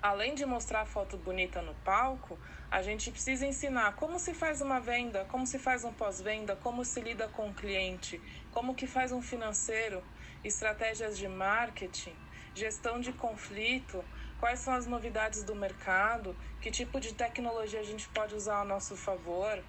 Além 0.00 0.34
de 0.34 0.46
mostrar 0.46 0.82
a 0.82 0.86
foto 0.86 1.16
bonita 1.18 1.60
no 1.60 1.74
palco, 1.84 2.38
a 2.70 2.80
gente 2.80 3.10
precisa 3.10 3.44
ensinar 3.44 3.96
como 3.96 4.18
se 4.18 4.32
faz 4.32 4.60
uma 4.60 4.80
venda, 4.80 5.24
como 5.26 5.46
se 5.46 5.58
faz 5.58 5.84
um 5.84 5.92
pós-venda, 5.92 6.56
como 6.56 6.84
se 6.84 7.00
lida 7.00 7.28
com 7.28 7.50
o 7.50 7.54
cliente, 7.54 8.20
como 8.52 8.74
que 8.74 8.86
faz 8.86 9.12
um 9.12 9.20
financeiro, 9.20 10.02
estratégias 10.44 11.18
de 11.18 11.28
marketing, 11.28 12.14
gestão 12.54 13.00
de 13.00 13.12
conflito, 13.12 14.02
quais 14.38 14.60
são 14.60 14.72
as 14.72 14.86
novidades 14.86 15.42
do 15.42 15.54
mercado, 15.54 16.34
que 16.60 16.70
tipo 16.70 17.00
de 17.00 17.12
tecnologia 17.12 17.80
a 17.80 17.84
gente 17.84 18.08
pode 18.08 18.34
usar 18.34 18.60
a 18.60 18.64
nosso 18.64 18.96
favor. 18.96 19.62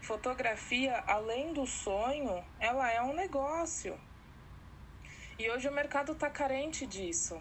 Fotografia, 0.00 1.04
além 1.06 1.52
do 1.52 1.66
sonho, 1.66 2.44
ela 2.58 2.90
é 2.90 3.02
um 3.02 3.12
negócio. 3.12 3.98
E 5.38 5.50
hoje 5.50 5.68
o 5.68 5.72
mercado 5.72 6.12
está 6.12 6.28
carente 6.28 6.86
disso. 6.86 7.40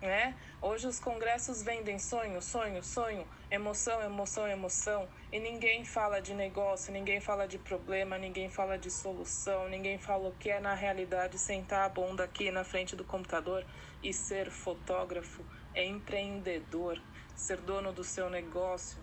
Né? 0.00 0.36
Hoje 0.60 0.86
os 0.86 0.98
congressos 0.98 1.62
vendem 1.62 1.98
sonho, 1.98 2.42
sonho, 2.42 2.82
sonho, 2.82 3.26
emoção, 3.50 4.02
emoção, 4.02 4.48
emoção, 4.48 5.08
e 5.30 5.38
ninguém 5.38 5.84
fala 5.84 6.20
de 6.20 6.34
negócio, 6.34 6.92
ninguém 6.92 7.20
fala 7.20 7.46
de 7.46 7.58
problema, 7.58 8.18
ninguém 8.18 8.50
fala 8.50 8.76
de 8.76 8.90
solução, 8.90 9.68
ninguém 9.68 9.98
fala 9.98 10.28
o 10.28 10.32
que 10.32 10.50
é 10.50 10.58
na 10.58 10.74
realidade 10.74 11.38
sentar 11.38 11.86
a 11.86 11.88
bunda 11.88 12.24
aqui 12.24 12.50
na 12.50 12.64
frente 12.64 12.96
do 12.96 13.04
computador 13.04 13.64
e 14.02 14.12
ser 14.12 14.50
fotógrafo, 14.50 15.44
empreendedor, 15.74 17.00
ser 17.36 17.58
dono 17.58 17.92
do 17.92 18.02
seu 18.02 18.28
negócio. 18.28 18.98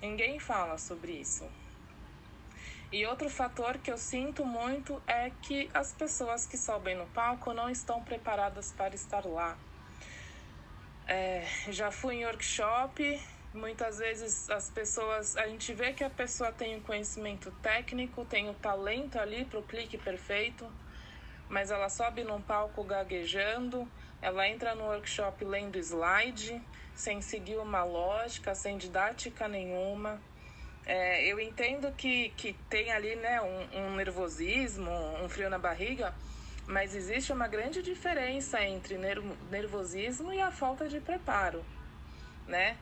Ninguém 0.00 0.38
fala 0.38 0.78
sobre 0.78 1.12
isso. 1.12 1.46
E 2.94 3.04
outro 3.06 3.28
fator 3.28 3.76
que 3.78 3.90
eu 3.90 3.98
sinto 3.98 4.46
muito 4.46 5.02
é 5.04 5.28
que 5.42 5.68
as 5.74 5.92
pessoas 5.92 6.46
que 6.46 6.56
sobem 6.56 6.94
no 6.94 7.06
palco 7.06 7.52
não 7.52 7.68
estão 7.68 8.00
preparadas 8.00 8.70
para 8.70 8.94
estar 8.94 9.26
lá. 9.26 9.58
É, 11.04 11.44
já 11.70 11.90
fui 11.90 12.14
em 12.14 12.24
workshop, 12.24 13.20
muitas 13.52 13.98
vezes 13.98 14.48
as 14.48 14.70
pessoas, 14.70 15.36
a 15.36 15.48
gente 15.48 15.74
vê 15.74 15.92
que 15.92 16.04
a 16.04 16.08
pessoa 16.08 16.52
tem 16.52 16.76
o 16.76 16.82
conhecimento 16.82 17.50
técnico, 17.60 18.24
tem 18.24 18.48
o 18.48 18.54
talento 18.54 19.18
ali 19.18 19.44
para 19.44 19.58
o 19.58 19.64
clique 19.64 19.98
perfeito, 19.98 20.64
mas 21.48 21.72
ela 21.72 21.88
sobe 21.88 22.22
num 22.22 22.40
palco 22.40 22.84
gaguejando, 22.84 23.90
ela 24.22 24.48
entra 24.48 24.72
no 24.76 24.84
workshop 24.84 25.44
lendo 25.44 25.80
slide, 25.80 26.62
sem 26.94 27.20
seguir 27.20 27.56
uma 27.56 27.82
lógica, 27.82 28.54
sem 28.54 28.78
didática 28.78 29.48
nenhuma. 29.48 30.22
É, 30.86 31.26
eu 31.26 31.40
entendo 31.40 31.90
que, 31.92 32.28
que 32.30 32.52
tem 32.68 32.92
ali 32.92 33.16
né, 33.16 33.40
um, 33.40 33.78
um 33.78 33.96
nervosismo, 33.96 34.90
um 35.22 35.28
frio 35.30 35.48
na 35.48 35.58
barriga, 35.58 36.14
mas 36.66 36.94
existe 36.94 37.32
uma 37.32 37.48
grande 37.48 37.82
diferença 37.82 38.62
entre 38.62 38.98
nervosismo 39.50 40.32
e 40.32 40.40
a 40.40 40.50
falta 40.50 40.88
de 40.88 41.00
preparo, 41.00 41.64
né? 42.46 42.76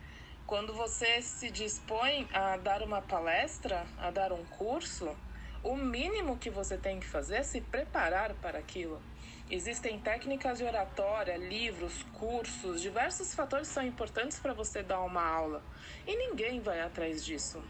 Quando 0.45 0.73
você 0.73 1.21
se 1.21 1.49
dispõe 1.49 2.27
a 2.33 2.57
dar 2.57 2.81
uma 2.81 3.01
palestra, 3.01 3.85
a 3.97 4.11
dar 4.11 4.33
um 4.33 4.43
curso, 4.45 5.15
o 5.63 5.77
mínimo 5.77 6.37
que 6.37 6.49
você 6.49 6.77
tem 6.77 6.99
que 6.99 7.05
fazer 7.05 7.37
é 7.37 7.43
se 7.43 7.61
preparar 7.61 8.33
para 8.35 8.59
aquilo. 8.59 9.01
Existem 9.49 9.97
técnicas 9.99 10.57
de 10.57 10.65
oratória, 10.65 11.37
livros, 11.37 12.03
cursos, 12.13 12.81
diversos 12.81 13.33
fatores 13.33 13.69
são 13.69 13.83
importantes 13.83 14.39
para 14.39 14.53
você 14.53 14.83
dar 14.83 15.01
uma 15.01 15.25
aula. 15.25 15.63
E 16.05 16.15
ninguém 16.15 16.59
vai 16.59 16.81
atrás 16.81 17.23
disso 17.23 17.63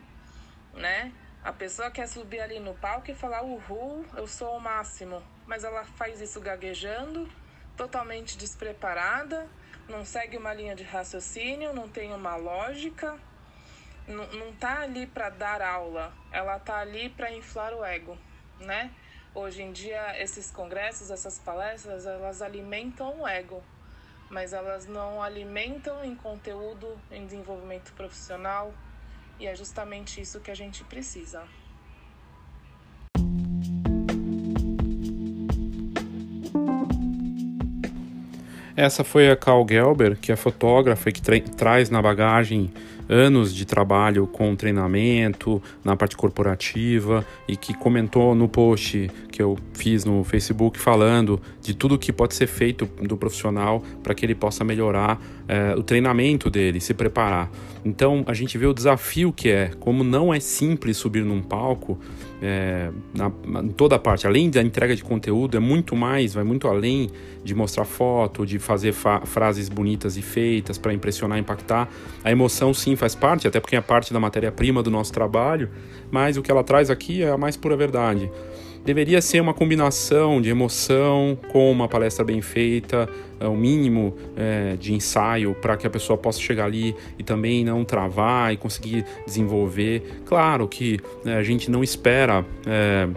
né? 0.73 1.11
A 1.43 1.51
pessoa 1.51 1.91
quer 1.91 2.07
subir 2.07 2.39
ali 2.39 2.59
no 2.59 2.73
palco 2.73 3.11
e 3.11 3.15
falar 3.15 3.43
uhul, 3.43 4.05
eu 4.15 4.25
sou 4.25 4.55
o 4.55 4.61
máximo, 4.61 5.21
mas 5.45 5.63
ela 5.63 5.83
faz 5.83 6.21
isso 6.21 6.39
gaguejando, 6.39 7.29
totalmente 7.75 8.37
despreparada, 8.37 9.47
não 9.87 10.05
segue 10.05 10.37
uma 10.37 10.53
linha 10.53 10.75
de 10.75 10.83
raciocínio, 10.83 11.73
não 11.73 11.89
tem 11.89 12.13
uma 12.13 12.35
lógica, 12.37 13.19
não, 14.07 14.25
não 14.27 14.53
tá 14.53 14.79
ali 14.79 15.05
para 15.05 15.29
dar 15.29 15.61
aula, 15.61 16.13
ela 16.31 16.57
tá 16.59 16.77
ali 16.77 17.09
para 17.09 17.31
inflar 17.31 17.73
o 17.73 17.83
ego, 17.83 18.17
né? 18.59 18.91
Hoje 19.35 19.63
em 19.63 19.71
dia, 19.71 20.21
esses 20.21 20.51
congressos, 20.51 21.09
essas 21.09 21.39
palestras, 21.39 22.05
elas 22.05 22.41
alimentam 22.41 23.21
o 23.21 23.27
ego, 23.27 23.63
mas 24.29 24.53
elas 24.53 24.85
não 24.85 25.21
alimentam 25.21 26.05
em 26.05 26.15
conteúdo, 26.15 26.99
em 27.11 27.25
desenvolvimento 27.25 27.91
profissional, 27.93 28.73
e 29.39 29.47
é 29.47 29.55
justamente 29.55 30.21
isso 30.21 30.39
que 30.39 30.51
a 30.51 30.55
gente 30.55 30.83
precisa. 30.83 31.43
Essa 38.75 39.03
foi 39.03 39.29
a 39.29 39.35
Cal 39.35 39.65
Gelber, 39.69 40.17
que 40.17 40.31
é 40.31 40.35
fotógrafa 40.35 41.09
e 41.09 41.13
que 41.13 41.21
tra 41.21 41.39
traz 41.39 41.89
na 41.89 42.01
bagagem 42.01 42.73
anos 43.13 43.53
de 43.53 43.63
trabalho 43.63 44.25
com 44.25 44.55
treinamento 44.55 45.61
na 45.83 45.95
parte 45.95 46.17
corporativa 46.17 47.25
e 47.47 47.55
que 47.55 47.73
comentou 47.73 48.33
no 48.33 48.49
post 48.49 49.09
que 49.31 49.41
eu 49.41 49.57
fiz 49.73 50.03
no 50.03 50.23
Facebook 50.23 50.79
falando 50.79 51.39
de 51.61 51.75
tudo 51.75 51.97
que 51.97 52.11
pode 52.11 52.33
ser 52.33 52.47
feito 52.47 52.89
do 53.01 53.15
profissional 53.15 53.83
para 54.01 54.15
que 54.15 54.25
ele 54.25 54.33
possa 54.33 54.63
melhorar 54.63 55.21
é, 55.47 55.75
o 55.75 55.83
treinamento 55.83 56.49
dele, 56.49 56.79
se 56.79 56.93
preparar. 56.93 57.51
Então 57.85 58.23
a 58.27 58.33
gente 58.33 58.57
vê 58.57 58.65
o 58.65 58.73
desafio 58.73 59.31
que 59.31 59.49
é, 59.49 59.71
como 59.79 60.03
não 60.03 60.33
é 60.33 60.39
simples 60.39 60.97
subir 60.97 61.23
num 61.23 61.41
palco 61.41 61.99
é, 62.45 62.91
na, 63.13 63.31
em 63.61 63.69
toda 63.69 63.97
parte, 63.97 64.27
além 64.27 64.49
da 64.49 64.61
entrega 64.61 64.93
de 64.93 65.01
conteúdo, 65.01 65.55
é 65.55 65.61
muito 65.61 65.95
mais, 65.95 66.33
vai 66.33 66.43
muito 66.43 66.67
além 66.67 67.09
de 67.41 67.55
mostrar 67.55 67.85
foto, 67.85 68.45
de 68.45 68.59
fazer 68.59 68.93
frases 68.93 69.69
bonitas 69.69 70.17
e 70.17 70.21
feitas 70.21 70.77
para 70.77 70.93
impressionar, 70.93 71.39
impactar. 71.39 71.89
A 72.21 72.29
emoção 72.29 72.73
sim 72.73 72.97
faz 73.03 73.15
parte, 73.15 73.45
até 73.45 73.59
porque 73.59 73.75
é 73.75 73.81
parte 73.81 74.13
da 74.13 74.19
matéria-prima 74.19 74.81
do 74.81 74.89
nosso 74.89 75.11
trabalho, 75.11 75.69
mas 76.09 76.37
o 76.37 76.41
que 76.41 76.49
ela 76.49 76.63
traz 76.63 76.89
aqui 76.89 77.21
é 77.21 77.29
a 77.29 77.37
mais 77.37 77.57
pura 77.57 77.75
verdade. 77.75 78.31
Deveria 78.85 79.21
ser 79.21 79.41
uma 79.41 79.53
combinação 79.53 80.41
de 80.41 80.49
emoção 80.49 81.37
com 81.51 81.69
uma 81.69 81.87
palestra 81.89 82.23
bem 82.23 82.41
feita, 82.41 83.09
o 83.41 83.47
um 83.49 83.57
mínimo 83.57 84.15
é, 84.37 84.77
de 84.77 84.93
ensaio 84.93 85.53
para 85.53 85.75
que 85.75 85.85
a 85.85 85.89
pessoa 85.89 86.17
possa 86.17 86.39
chegar 86.39 86.65
ali 86.65 86.95
e 87.19 87.23
também 87.23 87.65
não 87.65 87.83
travar 87.83 88.53
e 88.53 88.57
conseguir 88.57 89.05
desenvolver. 89.25 90.21
Claro 90.25 90.65
que 90.65 90.97
é, 91.25 91.33
a 91.33 91.43
gente 91.43 91.69
não 91.69 91.83
espera. 91.83 92.45
É, 92.65 93.09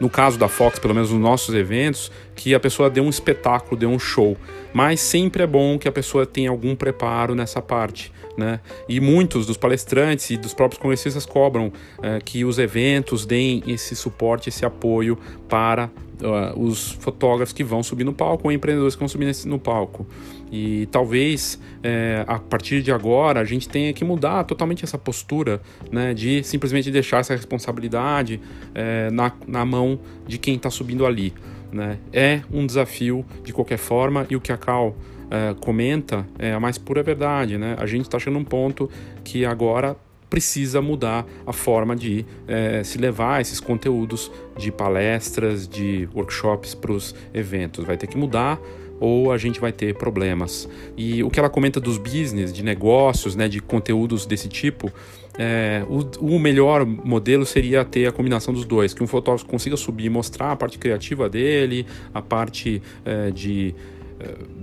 no 0.00 0.08
caso 0.08 0.38
da 0.38 0.48
Fox, 0.48 0.78
pelo 0.78 0.94
menos 0.94 1.10
nos 1.10 1.20
nossos 1.20 1.54
eventos, 1.54 2.10
que 2.34 2.54
a 2.54 2.60
pessoa 2.60 2.88
dê 2.88 3.00
um 3.00 3.10
espetáculo, 3.10 3.78
dê 3.78 3.86
um 3.86 3.98
show. 3.98 4.36
Mas 4.72 5.00
sempre 5.00 5.42
é 5.42 5.46
bom 5.46 5.78
que 5.78 5.86
a 5.86 5.92
pessoa 5.92 6.24
tenha 6.24 6.50
algum 6.50 6.74
preparo 6.74 7.34
nessa 7.34 7.60
parte. 7.60 8.13
Né? 8.36 8.58
E 8.88 8.98
muitos 9.00 9.46
dos 9.46 9.56
palestrantes 9.56 10.30
e 10.30 10.36
dos 10.36 10.52
próprios 10.52 10.82
congressistas 10.82 11.24
cobram 11.24 11.68
uh, 11.68 12.24
que 12.24 12.44
os 12.44 12.58
eventos 12.58 13.24
deem 13.24 13.62
esse 13.66 13.94
suporte, 13.94 14.48
esse 14.48 14.64
apoio 14.64 15.16
para 15.48 15.88
uh, 16.20 16.60
os 16.60 16.92
fotógrafos 16.92 17.52
que 17.52 17.62
vão 17.62 17.82
subir 17.82 18.02
no 18.02 18.12
palco 18.12 18.48
ou 18.48 18.52
empreendedores 18.52 18.96
que 18.96 19.00
vão 19.00 19.08
subir 19.08 19.26
nesse, 19.26 19.46
no 19.46 19.58
palco. 19.58 20.06
E 20.50 20.86
talvez 20.86 21.60
é, 21.82 22.24
a 22.28 22.38
partir 22.38 22.82
de 22.82 22.92
agora 22.92 23.40
a 23.40 23.44
gente 23.44 23.68
tenha 23.68 23.92
que 23.92 24.04
mudar 24.04 24.44
totalmente 24.44 24.84
essa 24.84 24.96
postura 24.96 25.60
né, 25.90 26.14
de 26.14 26.44
simplesmente 26.44 26.90
deixar 26.90 27.18
essa 27.18 27.34
responsabilidade 27.34 28.40
é, 28.74 29.10
na, 29.10 29.32
na 29.46 29.64
mão 29.64 29.98
de 30.26 30.38
quem 30.38 30.54
está 30.54 30.70
subindo 30.70 31.06
ali. 31.06 31.32
Né? 31.72 31.98
É 32.12 32.40
um 32.52 32.64
desafio 32.66 33.24
de 33.42 33.52
qualquer 33.52 33.78
forma 33.78 34.26
e 34.30 34.36
o 34.36 34.40
que 34.40 34.52
a 34.52 34.56
Cal 34.56 34.94
é, 35.30 35.54
comenta 35.60 36.26
é 36.38 36.52
a 36.52 36.60
mais 36.60 36.78
pura 36.78 37.02
verdade. 37.02 37.58
Né? 37.58 37.76
A 37.78 37.86
gente 37.86 38.02
está 38.02 38.18
chegando 38.18 38.38
num 38.38 38.44
ponto 38.44 38.90
que 39.22 39.44
agora 39.44 39.96
precisa 40.28 40.82
mudar 40.82 41.24
a 41.46 41.52
forma 41.52 41.94
de 41.94 42.26
é, 42.48 42.82
se 42.82 42.98
levar 42.98 43.40
esses 43.40 43.60
conteúdos 43.60 44.32
de 44.56 44.72
palestras, 44.72 45.68
de 45.68 46.08
workshops 46.14 46.74
para 46.74 46.92
os 46.92 47.14
eventos. 47.32 47.84
Vai 47.84 47.96
ter 47.96 48.08
que 48.08 48.16
mudar 48.16 48.60
ou 49.00 49.32
a 49.32 49.38
gente 49.38 49.60
vai 49.60 49.72
ter 49.72 49.94
problemas. 49.94 50.68
E 50.96 51.22
o 51.22 51.30
que 51.30 51.38
ela 51.38 51.50
comenta 51.50 51.80
dos 51.80 51.98
business, 51.98 52.52
de 52.52 52.62
negócios, 52.62 53.36
né, 53.36 53.48
de 53.48 53.60
conteúdos 53.60 54.24
desse 54.26 54.48
tipo, 54.48 54.92
é, 55.36 55.84
o, 55.88 56.34
o, 56.34 56.38
melhor 56.38 56.86
modelo 56.86 57.44
seria 57.44 57.84
ter 57.84 58.06
a 58.06 58.12
combinação 58.12 58.54
dos 58.54 58.64
dois, 58.64 58.94
que 58.94 59.02
um 59.02 59.06
fotógrafo 59.06 59.44
consiga 59.46 59.76
subir 59.76 60.06
e 60.06 60.10
mostrar 60.10 60.52
a 60.52 60.56
parte 60.56 60.78
criativa 60.78 61.28
dele, 61.28 61.86
a 62.12 62.22
parte 62.22 62.80
é, 63.04 63.30
de 63.30 63.74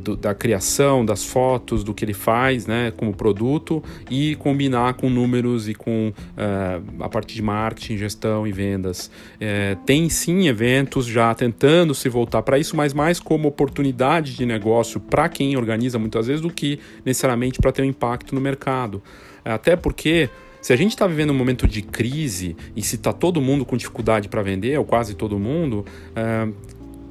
do, 0.01 0.15
da 0.15 0.33
criação 0.33 1.05
das 1.05 1.23
fotos, 1.23 1.83
do 1.83 1.93
que 1.93 2.03
ele 2.03 2.13
faz 2.13 2.65
né, 2.65 2.91
como 2.95 3.13
produto 3.13 3.83
e 4.09 4.35
combinar 4.35 4.95
com 4.95 5.09
números 5.09 5.69
e 5.69 5.73
com 5.73 6.09
uh, 6.09 7.03
a 7.03 7.09
parte 7.09 7.35
de 7.35 7.41
marketing, 7.41 7.97
gestão 7.97 8.47
e 8.47 8.51
vendas. 8.51 9.11
É, 9.39 9.75
tem 9.85 10.09
sim 10.09 10.47
eventos 10.47 11.05
já 11.05 11.33
tentando 11.33 11.93
se 11.93 12.09
voltar 12.09 12.41
para 12.41 12.57
isso, 12.57 12.75
mas 12.75 12.93
mais 12.93 13.19
como 13.19 13.47
oportunidade 13.47 14.35
de 14.35 14.45
negócio 14.45 14.99
para 14.99 15.29
quem 15.29 15.55
organiza 15.55 15.99
muitas 15.99 16.27
vezes 16.27 16.41
do 16.41 16.49
que 16.49 16.79
necessariamente 17.05 17.59
para 17.59 17.71
ter 17.71 17.81
um 17.81 17.85
impacto 17.85 18.33
no 18.33 18.41
mercado. 18.41 19.01
Até 19.43 19.75
porque 19.75 20.29
se 20.61 20.71
a 20.71 20.75
gente 20.75 20.91
está 20.91 21.07
vivendo 21.07 21.31
um 21.31 21.35
momento 21.35 21.67
de 21.67 21.81
crise 21.81 22.55
e 22.75 22.83
se 22.83 22.95
está 22.95 23.11
todo 23.11 23.41
mundo 23.41 23.65
com 23.65 23.75
dificuldade 23.75 24.29
para 24.29 24.43
vender, 24.43 24.77
ou 24.77 24.85
quase 24.85 25.15
todo 25.15 25.39
mundo, 25.39 25.83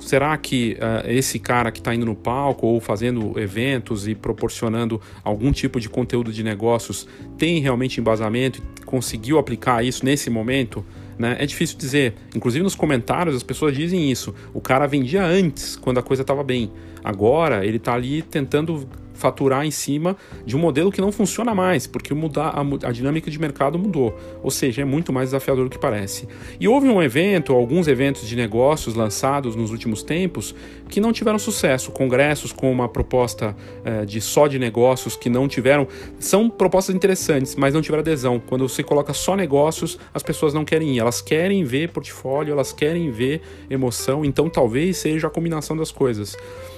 será 0.00 0.36
que 0.36 0.76
uh, 0.80 1.08
esse 1.08 1.38
cara 1.38 1.70
que 1.70 1.78
está 1.78 1.94
indo 1.94 2.06
no 2.06 2.14
palco 2.14 2.66
ou 2.66 2.80
fazendo 2.80 3.38
eventos 3.38 4.08
e 4.08 4.14
proporcionando 4.14 5.00
algum 5.22 5.52
tipo 5.52 5.78
de 5.78 5.88
conteúdo 5.88 6.32
de 6.32 6.42
negócios 6.42 7.06
tem 7.38 7.60
realmente 7.60 8.00
embasamento 8.00 8.62
e 8.80 8.84
conseguiu 8.84 9.38
aplicar 9.38 9.84
isso 9.84 10.04
nesse 10.04 10.30
momento? 10.30 10.84
Né? 11.18 11.36
É 11.38 11.44
difícil 11.44 11.76
dizer. 11.76 12.14
Inclusive 12.34 12.62
nos 12.62 12.74
comentários 12.74 13.36
as 13.36 13.42
pessoas 13.42 13.76
dizem 13.76 14.10
isso. 14.10 14.34
O 14.54 14.60
cara 14.60 14.86
vendia 14.86 15.22
antes, 15.22 15.76
quando 15.76 15.98
a 15.98 16.02
coisa 16.02 16.22
estava 16.22 16.42
bem. 16.42 16.72
Agora 17.04 17.64
ele 17.64 17.76
está 17.76 17.94
ali 17.94 18.22
tentando 18.22 18.88
faturar 19.20 19.64
em 19.66 19.70
cima 19.70 20.16
de 20.44 20.56
um 20.56 20.58
modelo 20.58 20.90
que 20.90 21.00
não 21.00 21.12
funciona 21.12 21.54
mais, 21.54 21.86
porque 21.86 22.14
mudar, 22.14 22.48
a, 22.48 22.88
a, 22.88 22.92
dinâmica 22.92 23.30
de 23.30 23.38
mercado 23.38 23.78
mudou. 23.78 24.18
Ou 24.42 24.50
seja, 24.50 24.82
é 24.82 24.84
muito 24.84 25.12
mais 25.12 25.28
desafiador 25.28 25.64
do 25.64 25.70
que 25.70 25.78
parece. 25.78 26.26
E 26.58 26.66
houve 26.66 26.88
um 26.88 27.02
evento, 27.02 27.52
alguns 27.52 27.86
eventos 27.86 28.26
de 28.26 28.34
negócios 28.34 28.94
lançados 28.94 29.54
nos 29.54 29.70
últimos 29.70 30.02
tempos 30.02 30.54
que 30.88 31.00
não 31.00 31.12
tiveram 31.12 31.38
sucesso. 31.38 31.92
Congressos 31.92 32.52
com 32.52 32.72
uma 32.72 32.88
proposta 32.88 33.54
eh, 33.84 34.04
de 34.04 34.20
só 34.20 34.48
de 34.48 34.58
negócios 34.58 35.16
que 35.16 35.28
não 35.28 35.46
tiveram. 35.46 35.86
São 36.18 36.48
propostas 36.48 36.94
interessantes, 36.94 37.54
mas 37.54 37.74
não 37.74 37.82
tiveram 37.82 38.00
adesão. 38.00 38.40
Quando 38.40 38.68
você 38.68 38.82
coloca 38.82 39.12
só 39.12 39.36
negócios, 39.36 39.98
as 40.14 40.22
pessoas 40.22 40.54
não 40.54 40.64
querem 40.64 40.96
ir. 40.96 40.98
Elas 40.98 41.20
querem 41.20 41.62
ver 41.62 41.90
portfólio, 41.90 42.52
elas 42.52 42.72
querem 42.72 43.10
ver 43.10 43.42
emoção. 43.68 44.24
Então 44.24 44.48
talvez 44.48 44.96
seja 44.96 45.26
a 45.26 45.30
combinação 45.30 45.76
das 45.76 45.92
coisas. 45.92 46.36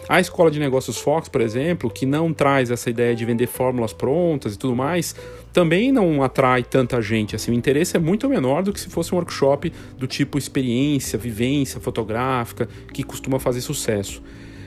A 0.08 0.20
escola 0.20 0.50
de 0.50 0.58
negócios 0.58 0.98
Fox, 0.98 1.28
por 1.28 1.40
exemplo, 1.40 1.88
que 1.88 2.04
não 2.04 2.32
traz 2.32 2.70
essa 2.70 2.90
ideia 2.90 3.14
de 3.14 3.24
vender 3.24 3.46
fórmulas 3.46 3.92
prontas 3.92 4.54
e 4.54 4.58
tudo 4.58 4.74
mais, 4.74 5.14
também 5.52 5.92
não 5.92 6.22
atrai 6.22 6.64
tanta 6.64 7.00
gente. 7.00 7.36
Assim, 7.36 7.52
o 7.52 7.54
interesse 7.54 7.96
é 7.96 8.00
muito 8.00 8.28
menor 8.28 8.62
do 8.62 8.72
que 8.72 8.80
se 8.80 8.88
fosse 8.88 9.14
um 9.14 9.16
workshop 9.16 9.72
do 9.96 10.06
tipo 10.06 10.36
experiência, 10.36 11.18
vivência 11.18 11.80
fotográfica, 11.80 12.68
que 12.92 13.02
costuma 13.02 13.38
fazer 13.38 13.60
sucesso. 13.60 14.22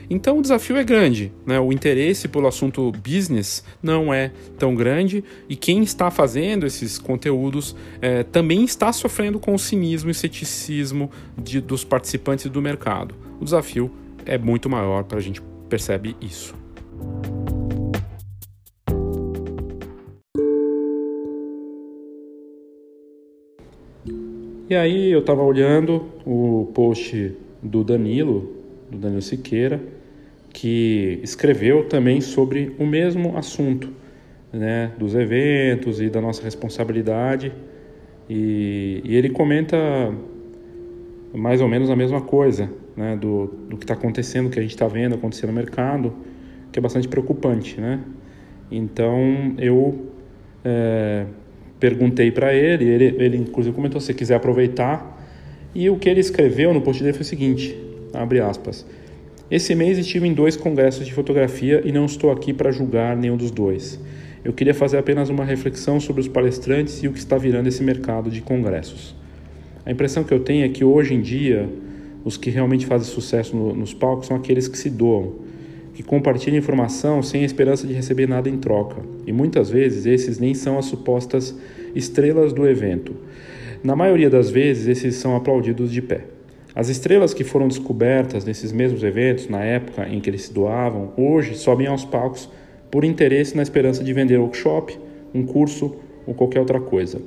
Então 0.08 0.38
o 0.38 0.42
desafio 0.42 0.76
é 0.76 0.84
grande, 0.84 1.32
né? 1.44 1.58
o 1.58 1.72
interesse 1.72 2.28
pelo 2.28 2.46
assunto 2.46 2.92
business 2.92 3.64
não 3.82 4.14
é 4.14 4.30
tão 4.56 4.72
grande 4.72 5.24
e 5.48 5.56
quem 5.56 5.82
está 5.82 6.12
fazendo 6.12 6.64
esses 6.64 6.96
conteúdos 6.96 7.74
é, 8.00 8.22
também 8.22 8.64
está 8.64 8.92
sofrendo 8.92 9.40
com 9.40 9.52
o 9.52 9.58
cinismo 9.58 10.08
e 10.08 10.14
ceticismo 10.14 11.10
de, 11.36 11.60
dos 11.60 11.82
participantes 11.82 12.48
do 12.48 12.62
mercado. 12.62 13.16
O 13.40 13.44
desafio 13.44 13.90
é 14.26 14.36
muito 14.36 14.68
maior 14.68 15.04
para 15.04 15.18
a 15.18 15.22
gente 15.22 15.40
percebe 15.68 16.16
isso. 16.20 16.54
E 24.68 24.74
aí 24.74 25.12
eu 25.12 25.20
estava 25.20 25.42
olhando 25.42 26.06
o 26.26 26.72
post 26.74 27.32
do 27.62 27.84
Danilo, 27.84 28.52
do 28.90 28.98
Danilo 28.98 29.22
Siqueira, 29.22 29.80
que 30.52 31.20
escreveu 31.22 31.88
também 31.88 32.20
sobre 32.20 32.74
o 32.76 32.84
mesmo 32.84 33.36
assunto, 33.36 33.92
né, 34.52 34.90
dos 34.98 35.14
eventos 35.14 36.00
e 36.00 36.10
da 36.10 36.20
nossa 36.20 36.42
responsabilidade. 36.42 37.52
E, 38.28 39.00
e 39.04 39.14
ele 39.14 39.30
comenta 39.30 39.76
mais 41.32 41.60
ou 41.60 41.68
menos 41.68 41.88
a 41.88 41.94
mesma 41.94 42.20
coisa, 42.20 42.68
né, 42.96 43.16
do, 43.16 43.46
do 43.68 43.76
que 43.76 43.84
está 43.84 43.94
acontecendo, 43.94 44.48
que 44.48 44.58
a 44.58 44.62
gente 44.62 44.72
está 44.72 44.86
vendo 44.88 45.14
acontecer 45.14 45.46
no 45.46 45.52
mercado, 45.52 46.14
que 46.72 46.78
é 46.78 46.82
bastante 46.82 47.06
preocupante, 47.06 47.80
né? 47.80 48.00
Então 48.70 49.54
eu 49.58 50.06
é, 50.64 51.26
perguntei 51.78 52.30
para 52.30 52.54
ele, 52.54 52.84
ele, 52.84 53.16
ele 53.18 53.36
inclusive 53.36 53.74
comentou 53.74 54.00
se 54.00 54.12
quiser 54.14 54.36
aproveitar, 54.36 55.14
e 55.74 55.90
o 55.90 55.96
que 55.96 56.08
ele 56.08 56.20
escreveu 56.20 56.72
no 56.72 56.80
post 56.80 57.02
dele 57.02 57.12
foi 57.12 57.22
o 57.22 57.26
seguinte, 57.26 57.76
abre 58.14 58.40
aspas, 58.40 58.86
esse 59.50 59.74
mês 59.74 59.96
estive 59.98 60.26
em 60.26 60.32
dois 60.32 60.56
congressos 60.56 61.06
de 61.06 61.12
fotografia 61.12 61.80
e 61.84 61.92
não 61.92 62.06
estou 62.06 62.32
aqui 62.32 62.52
para 62.52 62.72
julgar 62.72 63.16
nenhum 63.16 63.36
dos 63.36 63.50
dois. 63.50 64.00
Eu 64.44 64.52
queria 64.52 64.74
fazer 64.74 64.98
apenas 64.98 65.28
uma 65.28 65.44
reflexão 65.44 66.00
sobre 66.00 66.20
os 66.20 66.28
palestrantes 66.28 67.02
e 67.02 67.08
o 67.08 67.12
que 67.12 67.18
está 67.18 67.36
virando 67.36 67.68
esse 67.68 67.82
mercado 67.82 68.30
de 68.30 68.40
congressos. 68.40 69.14
A 69.84 69.92
impressão 69.92 70.24
que 70.24 70.34
eu 70.34 70.40
tenho 70.40 70.64
é 70.64 70.68
que 70.68 70.84
hoje 70.84 71.14
em 71.14 71.20
dia 71.20 71.68
os 72.26 72.36
que 72.36 72.50
realmente 72.50 72.86
fazem 72.86 73.06
sucesso 73.06 73.56
no, 73.56 73.72
nos 73.72 73.94
palcos 73.94 74.26
são 74.26 74.36
aqueles 74.36 74.66
que 74.66 74.76
se 74.76 74.90
doam, 74.90 75.34
que 75.94 76.02
compartilham 76.02 76.58
informação 76.58 77.22
sem 77.22 77.42
a 77.42 77.46
esperança 77.46 77.86
de 77.86 77.92
receber 77.92 78.28
nada 78.28 78.48
em 78.48 78.58
troca. 78.58 79.00
E 79.24 79.32
muitas 79.32 79.70
vezes 79.70 80.06
esses 80.06 80.40
nem 80.40 80.52
são 80.52 80.76
as 80.76 80.86
supostas 80.86 81.56
estrelas 81.94 82.52
do 82.52 82.66
evento. 82.66 83.14
Na 83.80 83.94
maioria 83.94 84.28
das 84.28 84.50
vezes, 84.50 84.88
esses 84.88 85.14
são 85.14 85.36
aplaudidos 85.36 85.92
de 85.92 86.02
pé. 86.02 86.24
As 86.74 86.88
estrelas 86.88 87.32
que 87.32 87.44
foram 87.44 87.68
descobertas 87.68 88.44
nesses 88.44 88.72
mesmos 88.72 89.04
eventos, 89.04 89.48
na 89.48 89.62
época 89.62 90.08
em 90.08 90.18
que 90.18 90.28
eles 90.28 90.42
se 90.42 90.52
doavam, 90.52 91.12
hoje 91.16 91.54
sobem 91.54 91.86
aos 91.86 92.04
palcos 92.04 92.50
por 92.90 93.04
interesse 93.04 93.56
na 93.56 93.62
esperança 93.62 94.02
de 94.02 94.12
vender 94.12 94.36
workshop, 94.36 94.98
um 95.32 95.46
curso 95.46 95.94
ou 96.26 96.34
qualquer 96.34 96.58
outra 96.58 96.80
coisa. 96.80 97.22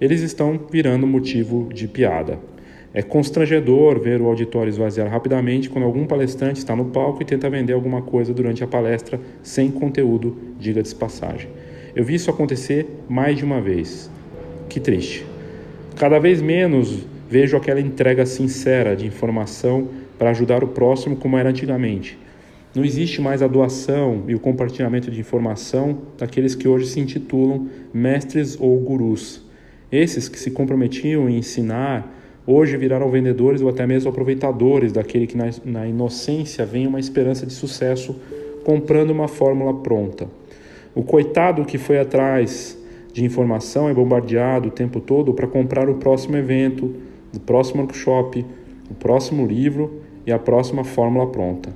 Eles 0.00 0.22
estão 0.22 0.58
virando 0.72 1.06
motivo 1.06 1.68
de 1.70 1.86
piada. 1.86 2.38
É 2.92 3.02
constrangedor 3.02 4.00
ver 4.00 4.20
o 4.20 4.26
auditório 4.26 4.70
esvaziar 4.70 5.08
rapidamente 5.08 5.68
quando 5.68 5.84
algum 5.84 6.06
palestrante 6.06 6.58
está 6.58 6.74
no 6.74 6.86
palco 6.86 7.22
e 7.22 7.24
tenta 7.24 7.50
vender 7.50 7.74
alguma 7.74 8.00
coisa 8.00 8.32
durante 8.32 8.64
a 8.64 8.66
palestra 8.66 9.20
sem 9.42 9.70
conteúdo, 9.70 10.36
diga-se 10.58 10.94
passagem. 10.94 11.50
Eu 11.94 12.04
vi 12.04 12.14
isso 12.14 12.30
acontecer 12.30 12.86
mais 13.08 13.36
de 13.36 13.44
uma 13.44 13.60
vez. 13.60 14.10
Que 14.68 14.80
triste. 14.80 15.26
Cada 15.96 16.18
vez 16.18 16.40
menos 16.40 17.06
vejo 17.28 17.56
aquela 17.56 17.80
entrega 17.80 18.24
sincera 18.24 18.96
de 18.96 19.06
informação 19.06 19.88
para 20.18 20.30
ajudar 20.30 20.64
o 20.64 20.68
próximo 20.68 21.16
como 21.16 21.36
era 21.36 21.50
antigamente. 21.50 22.18
Não 22.74 22.84
existe 22.84 23.20
mais 23.20 23.42
a 23.42 23.46
doação 23.46 24.24
e 24.28 24.34
o 24.34 24.40
compartilhamento 24.40 25.10
de 25.10 25.20
informação 25.20 25.98
daqueles 26.16 26.54
que 26.54 26.68
hoje 26.68 26.86
se 26.86 27.00
intitulam 27.00 27.68
mestres 27.92 28.56
ou 28.60 28.78
gurus. 28.78 29.42
Esses 29.90 30.28
que 30.28 30.38
se 30.38 30.50
comprometiam 30.50 31.28
em 31.28 31.38
ensinar 31.38 32.14
hoje 32.50 32.78
viraram 32.78 33.10
vendedores 33.10 33.60
ou 33.60 33.68
até 33.68 33.86
mesmo 33.86 34.08
aproveitadores 34.08 34.90
daquele 34.90 35.26
que 35.26 35.36
na, 35.36 35.50
na 35.66 35.86
inocência 35.86 36.64
vem 36.64 36.86
uma 36.86 36.98
esperança 36.98 37.44
de 37.44 37.52
sucesso 37.52 38.16
comprando 38.64 39.10
uma 39.10 39.28
fórmula 39.28 39.74
pronta. 39.82 40.26
O 40.94 41.02
coitado 41.02 41.66
que 41.66 41.76
foi 41.76 41.98
atrás 41.98 42.78
de 43.12 43.22
informação 43.22 43.86
é 43.86 43.92
bombardeado 43.92 44.68
o 44.68 44.70
tempo 44.70 44.98
todo 44.98 45.34
para 45.34 45.46
comprar 45.46 45.90
o 45.90 45.96
próximo 45.96 46.38
evento, 46.38 46.94
o 47.36 47.38
próximo 47.38 47.82
workshop, 47.82 48.46
o 48.90 48.94
próximo 48.94 49.46
livro 49.46 50.00
e 50.26 50.32
a 50.32 50.38
próxima 50.38 50.84
fórmula 50.84 51.26
pronta. 51.26 51.70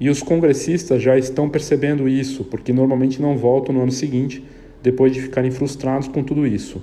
E 0.00 0.10
os 0.10 0.20
congressistas 0.20 1.00
já 1.00 1.16
estão 1.16 1.48
percebendo 1.48 2.08
isso, 2.08 2.44
porque 2.44 2.72
normalmente 2.72 3.22
não 3.22 3.36
voltam 3.36 3.72
no 3.72 3.82
ano 3.82 3.92
seguinte, 3.92 4.42
depois 4.82 5.12
de 5.12 5.20
ficarem 5.20 5.52
frustrados 5.52 6.08
com 6.08 6.24
tudo 6.24 6.44
isso. 6.44 6.82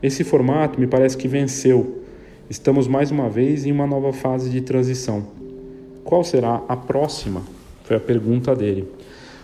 Esse 0.00 0.22
formato 0.22 0.78
me 0.78 0.86
parece 0.86 1.16
que 1.16 1.26
venceu. 1.26 2.05
Estamos 2.48 2.86
mais 2.86 3.10
uma 3.10 3.28
vez 3.28 3.66
em 3.66 3.72
uma 3.72 3.88
nova 3.88 4.12
fase 4.12 4.48
de 4.48 4.60
transição. 4.60 5.26
Qual 6.04 6.22
será 6.22 6.62
a 6.68 6.76
próxima? 6.76 7.42
Foi 7.82 7.96
a 7.96 8.00
pergunta 8.00 8.54
dele. 8.54 8.88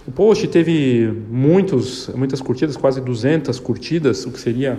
O 0.06 0.12
post 0.12 0.46
teve 0.46 1.12
muitos, 1.28 2.08
muitas 2.14 2.40
curtidas, 2.40 2.76
quase 2.76 3.00
200 3.00 3.58
curtidas, 3.58 4.24
o 4.24 4.30
que 4.30 4.38
seria 4.38 4.78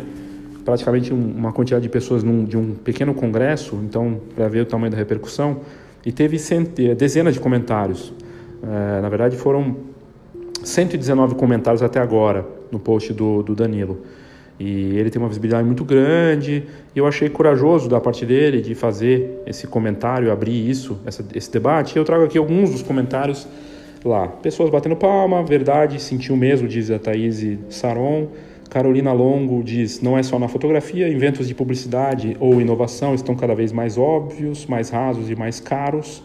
praticamente 0.64 1.12
uma 1.12 1.52
quantidade 1.52 1.84
de 1.84 1.90
pessoas 1.90 2.24
num, 2.24 2.46
de 2.46 2.56
um 2.58 2.74
pequeno 2.76 3.14
congresso, 3.14 3.78
então, 3.84 4.22
para 4.34 4.48
ver 4.48 4.62
o 4.62 4.66
tamanho 4.66 4.92
da 4.92 4.98
repercussão, 4.98 5.60
e 6.06 6.12
teve 6.12 6.38
eh, 6.38 6.96
dezenas 6.96 7.34
de 7.34 7.42
comentários. 7.42 8.14
É, 8.64 9.02
na 9.02 9.10
verdade, 9.10 9.36
foram 9.36 9.76
119 10.64 11.36
comentários 11.36 11.84
até 11.84 12.00
agora 12.00 12.46
no 12.72 12.80
post 12.80 13.12
do, 13.12 13.44
do 13.44 13.54
Danilo. 13.54 14.00
E 14.60 14.98
ele 14.98 15.10
tem 15.10 15.22
uma 15.22 15.28
visibilidade 15.28 15.66
muito 15.66 15.84
grande, 15.84 16.64
e 16.96 17.00
eu 17.00 17.08
achei 17.08 17.28
corajoso 17.30 17.90
da 17.90 18.00
parte 18.00 18.26
dele 18.26 18.62
de 18.62 18.76
fazer 18.76 19.42
esse 19.46 19.66
comentário, 19.66 20.32
abrir 20.32 20.70
isso, 20.70 21.00
essa, 21.06 21.26
esse 21.34 21.52
debate. 21.52 21.96
E 21.96 22.00
eu 22.00 22.06
trago 22.06 22.24
aqui 22.24 22.38
alguns 22.38 22.70
dos 22.70 22.82
comentários 22.82 23.48
lá. 24.06 24.28
Pessoas 24.28 24.70
batendo 24.70 24.96
palma, 24.96 25.44
verdade, 25.44 26.00
sentiu 26.02 26.36
mesmo, 26.38 26.68
diz 26.68 26.92
a 26.92 27.00
Thaís 27.00 27.44
Saron. 27.70 28.30
Carolina 28.70 29.12
Longo 29.14 29.64
diz: 29.64 30.02
não 30.02 30.18
é 30.18 30.24
só 30.24 30.40
na 30.40 30.48
fotografia, 30.48 31.08
inventos 31.08 31.48
de 31.48 31.54
publicidade 31.54 32.36
ou 32.40 32.60
inovação 32.60 33.14
estão 33.14 33.36
cada 33.36 33.54
vez 33.54 33.72
mais 33.72 33.98
óbvios, 33.98 34.66
mais 34.66 34.90
rasos 34.90 35.30
e 35.30 35.36
mais 35.36 35.60
caros. 35.60 36.24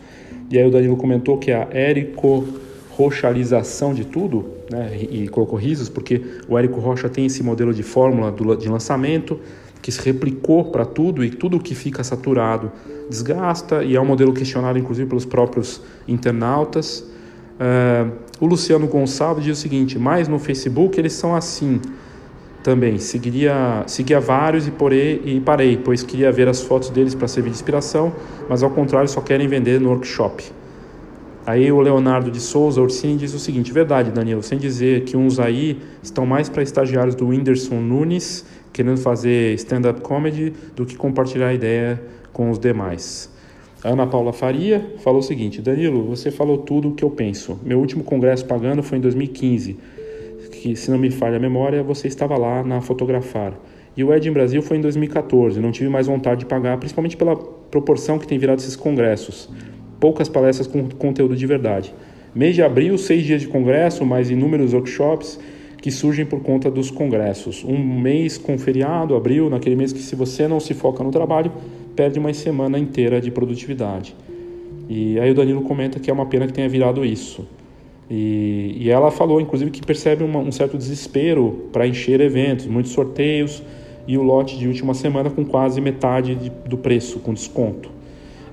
E 0.50 0.58
aí 0.58 0.66
o 0.66 0.70
Danilo 0.70 0.96
comentou 0.96 1.36
que 1.36 1.52
a 1.52 1.68
Érico 1.70 2.46
rochalização 2.90 3.92
de 3.92 4.04
tudo, 4.04 4.57
né? 4.70 4.96
e, 4.96 5.28
colocou 5.28 5.58
risos, 5.58 5.88
porque 5.88 6.22
o 6.48 6.58
Érico 6.58 6.80
Rocha 6.80 7.08
tem 7.08 7.26
esse 7.26 7.42
modelo 7.42 7.72
de 7.72 7.82
fórmula 7.82 8.30
do, 8.30 8.56
de 8.56 8.68
lançamento 8.68 9.38
que 9.80 9.92
se 9.92 10.00
replicou 10.02 10.66
para 10.66 10.84
tudo 10.84 11.24
e 11.24 11.30
tudo 11.30 11.58
que 11.58 11.74
fica 11.74 12.02
saturado 12.02 12.70
desgasta, 13.08 13.82
e 13.82 13.96
é 13.96 14.00
um 14.00 14.04
modelo 14.04 14.32
questionado 14.32 14.78
inclusive 14.78 15.08
pelos 15.08 15.24
próprios 15.24 15.80
internautas. 16.06 17.00
Uh, 17.58 18.12
o 18.40 18.46
Luciano 18.46 18.86
Gonçalves 18.86 19.44
diz 19.44 19.58
o 19.58 19.60
seguinte: 19.60 19.98
mas 19.98 20.28
no 20.28 20.38
Facebook 20.38 20.98
eles 20.98 21.12
são 21.12 21.34
assim 21.34 21.80
também. 22.62 22.98
Seguiria, 22.98 23.82
seguia 23.86 24.20
vários 24.20 24.66
e, 24.66 24.70
porei, 24.70 25.22
e 25.24 25.40
parei, 25.40 25.76
pois 25.76 26.02
queria 26.02 26.30
ver 26.30 26.48
as 26.48 26.60
fotos 26.60 26.90
deles 26.90 27.14
para 27.14 27.26
servir 27.26 27.50
de 27.50 27.56
inspiração, 27.56 28.12
mas 28.48 28.62
ao 28.62 28.70
contrário 28.70 29.08
só 29.08 29.20
querem 29.20 29.48
vender 29.48 29.80
no 29.80 29.88
workshop. 29.88 30.44
Aí 31.48 31.72
o 31.72 31.80
Leonardo 31.80 32.30
de 32.30 32.40
Souza 32.40 32.78
Orsini 32.78 33.16
diz 33.16 33.32
o 33.32 33.38
seguinte: 33.38 33.72
verdade, 33.72 34.10
Daniel, 34.10 34.42
sem 34.42 34.58
dizer 34.58 35.04
que 35.04 35.16
uns 35.16 35.40
aí 35.40 35.78
estão 36.02 36.26
mais 36.26 36.50
para 36.50 36.62
estagiários 36.62 37.14
do 37.14 37.28
Whindersson 37.28 37.80
Nunes 37.80 38.44
querendo 38.70 38.98
fazer 38.98 39.54
stand-up 39.54 40.02
comedy 40.02 40.52
do 40.76 40.84
que 40.84 40.94
compartilhar 40.94 41.46
a 41.46 41.54
ideia 41.54 42.02
com 42.34 42.50
os 42.50 42.58
demais. 42.58 43.32
Ana 43.82 44.06
Paula 44.06 44.30
Faria 44.30 44.92
falou 44.98 45.20
o 45.20 45.22
seguinte: 45.22 45.62
Danilo, 45.62 46.04
você 46.04 46.30
falou 46.30 46.58
tudo 46.58 46.90
o 46.90 46.94
que 46.94 47.02
eu 47.02 47.08
penso. 47.08 47.58
Meu 47.62 47.78
último 47.78 48.04
congresso 48.04 48.44
pagando 48.44 48.82
foi 48.82 48.98
em 48.98 49.00
2015, 49.00 49.78
que 50.52 50.76
se 50.76 50.90
não 50.90 50.98
me 50.98 51.10
falha 51.10 51.38
a 51.38 51.40
memória, 51.40 51.82
você 51.82 52.08
estava 52.08 52.36
lá 52.36 52.62
na 52.62 52.82
fotografar. 52.82 53.54
E 53.96 54.04
o 54.04 54.12
Ed 54.12 54.28
em 54.28 54.32
Brasil 54.32 54.60
foi 54.60 54.76
em 54.76 54.82
2014. 54.82 55.58
Não 55.60 55.72
tive 55.72 55.88
mais 55.88 56.08
vontade 56.08 56.40
de 56.40 56.46
pagar, 56.46 56.76
principalmente 56.76 57.16
pela 57.16 57.34
proporção 57.34 58.18
que 58.18 58.26
tem 58.26 58.38
virado 58.38 58.58
esses 58.58 58.76
congressos. 58.76 59.48
Poucas 60.00 60.28
palestras 60.28 60.66
com 60.66 60.88
conteúdo 60.90 61.34
de 61.36 61.46
verdade. 61.46 61.94
Mês 62.34 62.54
de 62.54 62.62
abril, 62.62 62.96
seis 62.98 63.24
dias 63.24 63.40
de 63.40 63.48
congresso, 63.48 64.04
mais 64.04 64.30
inúmeros 64.30 64.72
workshops 64.72 65.38
que 65.80 65.90
surgem 65.90 66.26
por 66.26 66.40
conta 66.40 66.70
dos 66.70 66.90
congressos. 66.90 67.64
Um 67.64 67.78
mês 67.78 68.36
com 68.36 68.58
feriado, 68.58 69.14
abril, 69.14 69.48
naquele 69.48 69.76
mês 69.76 69.92
que 69.92 70.00
se 70.00 70.14
você 70.14 70.46
não 70.46 70.60
se 70.60 70.74
foca 70.74 71.02
no 71.02 71.10
trabalho, 71.10 71.52
perde 71.94 72.18
uma 72.18 72.32
semana 72.32 72.78
inteira 72.78 73.20
de 73.20 73.30
produtividade. 73.30 74.14
E 74.88 75.18
aí 75.18 75.30
o 75.30 75.34
Danilo 75.34 75.62
comenta 75.62 76.00
que 76.00 76.10
é 76.10 76.12
uma 76.12 76.26
pena 76.26 76.46
que 76.46 76.52
tenha 76.52 76.68
virado 76.68 77.04
isso. 77.04 77.46
E, 78.10 78.76
e 78.80 78.90
ela 78.90 79.10
falou, 79.10 79.40
inclusive, 79.40 79.70
que 79.70 79.84
percebe 79.84 80.24
uma, 80.24 80.38
um 80.38 80.50
certo 80.50 80.78
desespero 80.78 81.68
para 81.72 81.86
encher 81.86 82.20
eventos, 82.20 82.66
muitos 82.66 82.92
sorteios 82.92 83.62
e 84.06 84.16
o 84.16 84.22
lote 84.22 84.56
de 84.56 84.66
última 84.66 84.94
semana 84.94 85.28
com 85.28 85.44
quase 85.44 85.80
metade 85.80 86.34
de, 86.34 86.50
do 86.66 86.78
preço, 86.78 87.18
com 87.18 87.34
desconto. 87.34 87.90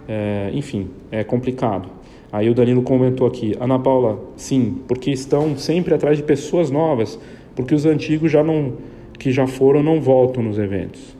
É, 0.07 0.51
enfim, 0.53 0.89
é 1.11 1.23
complicado. 1.23 1.89
Aí 2.31 2.49
o 2.49 2.53
Danilo 2.53 2.81
comentou 2.81 3.25
aqui, 3.25 3.55
Ana 3.59 3.79
Paula, 3.79 4.19
sim, 4.35 4.79
porque 4.87 5.11
estão 5.11 5.57
sempre 5.57 5.93
atrás 5.93 6.17
de 6.17 6.23
pessoas 6.23 6.69
novas, 6.69 7.19
porque 7.55 7.73
os 7.73 7.85
antigos 7.85 8.31
já 8.31 8.43
não, 8.43 8.73
que 9.17 9.31
já 9.31 9.47
foram 9.47 9.81
não 9.81 10.01
voltam 10.01 10.43
nos 10.43 10.59
eventos. 10.59 11.15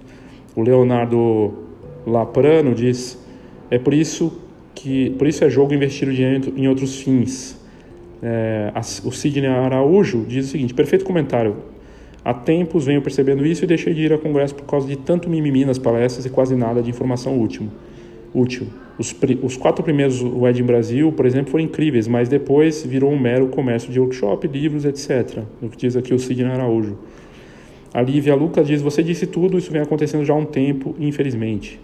O 0.55 0.61
Leonardo 0.61 1.53
Laprano 2.05 2.75
diz: 2.75 3.17
é 3.69 3.79
por 3.79 3.93
isso 3.93 4.41
que 4.73 5.11
por 5.11 5.27
isso 5.27 5.43
é 5.43 5.49
jogo 5.49 5.73
investir 5.73 6.07
o 6.07 6.13
dinheiro 6.13 6.53
em 6.55 6.67
outros 6.67 7.01
fins. 7.01 7.59
É, 8.21 8.71
o 9.03 9.11
Sidney 9.11 9.47
Araújo 9.47 10.25
diz 10.27 10.47
o 10.47 10.49
seguinte: 10.49 10.73
perfeito 10.73 11.05
comentário. 11.05 11.55
Há 12.23 12.33
tempos 12.33 12.85
venho 12.85 13.01
percebendo 13.01 13.45
isso 13.45 13.63
e 13.63 13.67
deixei 13.67 13.93
de 13.93 14.01
ir 14.01 14.11
a 14.11 14.17
congresso 14.17 14.55
por 14.55 14.65
causa 14.65 14.87
de 14.87 14.95
tanto 14.95 15.29
mimimi 15.29 15.63
nas 15.63 15.77
palestras 15.77 16.25
e 16.25 16.29
quase 16.29 16.55
nada 16.55 16.81
de 16.81 16.89
informação 16.89 17.39
útil. 17.39 17.69
Útil. 18.35 18.67
Os, 18.97 19.15
os 19.41 19.57
quatro 19.57 19.83
primeiros 19.83 20.21
Wedding 20.21 20.63
Brasil, 20.63 21.11
por 21.11 21.25
exemplo, 21.25 21.51
foram 21.51 21.63
incríveis, 21.63 22.07
mas 22.07 22.29
depois 22.29 22.83
virou 22.83 23.11
um 23.11 23.19
mero 23.19 23.47
comércio 23.47 23.91
de 23.91 23.99
workshop, 23.99 24.47
livros, 24.47 24.85
etc. 24.85 25.43
O 25.61 25.69
que 25.69 25.77
diz 25.77 25.95
aqui 25.95 26.13
o 26.13 26.19
Sidney 26.19 26.51
Araújo. 26.51 26.97
A 27.93 28.01
Lívia 28.01 28.35
Lucas 28.35 28.67
diz: 28.67 28.81
Você 28.81 29.01
disse 29.01 29.25
tudo, 29.25 29.57
isso 29.57 29.71
vem 29.71 29.81
acontecendo 29.81 30.25
já 30.25 30.33
há 30.33 30.37
um 30.37 30.45
tempo, 30.45 30.95
infelizmente. 30.99 31.79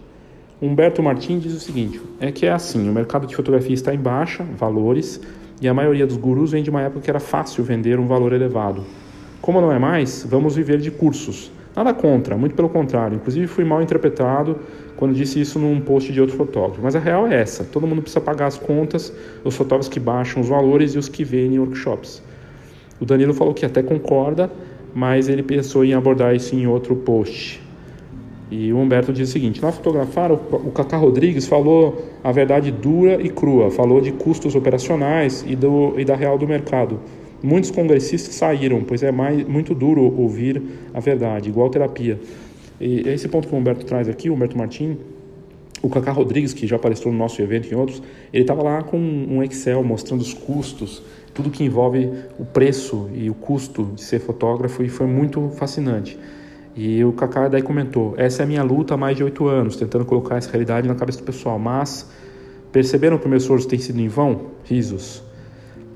Humberto 0.60 1.02
Martins 1.02 1.42
diz 1.42 1.54
o 1.54 1.60
seguinte: 1.60 2.00
é 2.20 2.30
que 2.30 2.46
é 2.46 2.52
assim, 2.52 2.88
o 2.88 2.92
mercado 2.92 3.26
de 3.26 3.34
fotografia 3.34 3.74
está 3.74 3.94
em 3.94 3.98
baixa, 3.98 4.44
valores, 4.44 5.20
e 5.60 5.66
a 5.66 5.74
maioria 5.74 6.06
dos 6.06 6.16
gurus 6.16 6.52
vem 6.52 6.62
de 6.62 6.70
uma 6.70 6.82
época 6.82 7.00
que 7.00 7.10
era 7.10 7.18
fácil 7.18 7.64
vender 7.64 7.98
um 7.98 8.06
valor 8.06 8.32
elevado. 8.32 8.84
Como 9.40 9.60
não 9.60 9.72
é 9.72 9.78
mais, 9.78 10.24
vamos 10.28 10.54
viver 10.54 10.78
de 10.78 10.90
cursos. 10.90 11.50
Nada 11.74 11.94
contra, 11.94 12.36
muito 12.36 12.54
pelo 12.54 12.68
contrário. 12.68 13.16
Inclusive 13.16 13.46
fui 13.46 13.64
mal 13.64 13.82
interpretado 13.82 14.58
quando 14.96 15.14
disse 15.14 15.40
isso 15.40 15.58
num 15.58 15.80
post 15.80 16.12
de 16.12 16.20
outro 16.20 16.36
fotógrafo. 16.36 16.80
Mas 16.82 16.94
a 16.94 16.98
real 16.98 17.26
é 17.26 17.40
essa: 17.40 17.64
todo 17.64 17.86
mundo 17.86 18.02
precisa 18.02 18.20
pagar 18.20 18.46
as 18.46 18.58
contas, 18.58 19.12
os 19.42 19.56
fotógrafos 19.56 19.88
que 19.88 19.98
baixam 19.98 20.42
os 20.42 20.48
valores 20.48 20.94
e 20.94 20.98
os 20.98 21.08
que 21.08 21.24
vendem 21.24 21.58
workshops. 21.58 22.22
O 23.00 23.04
Danilo 23.04 23.32
falou 23.32 23.54
que 23.54 23.64
até 23.64 23.82
concorda, 23.82 24.50
mas 24.94 25.28
ele 25.28 25.42
pensou 25.42 25.84
em 25.84 25.94
abordar 25.94 26.34
isso 26.36 26.54
em 26.54 26.66
outro 26.66 26.94
post. 26.94 27.60
E 28.50 28.70
o 28.70 28.76
Humberto 28.76 29.14
diz 29.14 29.30
o 29.30 29.32
seguinte: 29.32 29.62
na 29.62 29.72
fotografar, 29.72 30.30
o 30.30 30.70
Cacá 30.74 30.98
Rodrigues 30.98 31.46
falou 31.46 32.04
a 32.22 32.30
verdade 32.30 32.70
dura 32.70 33.14
e 33.14 33.30
crua, 33.30 33.70
falou 33.70 33.98
de 33.98 34.12
custos 34.12 34.54
operacionais 34.54 35.42
e, 35.48 35.56
do, 35.56 35.98
e 35.98 36.04
da 36.04 36.14
real 36.14 36.36
do 36.36 36.46
mercado. 36.46 37.00
Muitos 37.42 37.70
congressistas 37.70 38.34
saíram, 38.34 38.82
pois 38.84 39.02
é 39.02 39.10
mais, 39.10 39.46
muito 39.46 39.74
duro 39.74 40.02
ouvir 40.02 40.62
a 40.94 41.00
verdade, 41.00 41.48
igual 41.48 41.68
terapia. 41.70 42.20
E 42.80 43.00
esse 43.08 43.28
ponto 43.28 43.48
que 43.48 43.54
o 43.54 43.58
Humberto 43.58 43.84
traz 43.84 44.08
aqui, 44.08 44.30
o 44.30 44.34
Humberto 44.34 44.56
Martins, 44.56 44.96
o 45.82 45.88
Cacá 45.88 46.12
Rodrigues, 46.12 46.54
que 46.54 46.66
já 46.66 46.76
apareceu 46.76 47.10
no 47.10 47.18
nosso 47.18 47.42
evento 47.42 47.66
e 47.66 47.72
em 47.72 47.74
outros, 47.74 48.00
ele 48.32 48.44
estava 48.44 48.62
lá 48.62 48.82
com 48.82 48.96
um 48.96 49.42
Excel 49.42 49.82
mostrando 49.82 50.20
os 50.20 50.32
custos, 50.32 51.02
tudo 51.34 51.50
que 51.50 51.64
envolve 51.64 52.08
o 52.38 52.44
preço 52.44 53.10
e 53.12 53.28
o 53.28 53.34
custo 53.34 53.90
de 53.94 54.02
ser 54.02 54.20
fotógrafo, 54.20 54.82
e 54.84 54.88
foi 54.88 55.06
muito 55.06 55.50
fascinante. 55.56 56.16
E 56.76 57.04
o 57.04 57.12
Kaká 57.12 57.48
daí 57.48 57.62
comentou: 57.62 58.14
essa 58.16 58.42
é 58.42 58.44
a 58.44 58.46
minha 58.46 58.62
luta 58.62 58.94
há 58.94 58.96
mais 58.96 59.16
de 59.16 59.24
oito 59.24 59.46
anos, 59.46 59.76
tentando 59.76 60.04
colocar 60.04 60.36
essa 60.36 60.50
realidade 60.50 60.86
na 60.86 60.94
cabeça 60.94 61.18
do 61.18 61.24
pessoal. 61.24 61.58
Mas 61.58 62.08
perceberam 62.70 63.18
que 63.18 63.26
o 63.26 63.28
meu 63.28 63.38
esforço 63.38 63.66
tem 63.68 63.78
sido 63.78 64.00
em 64.00 64.08
vão? 64.08 64.52
Risos. 64.64 65.22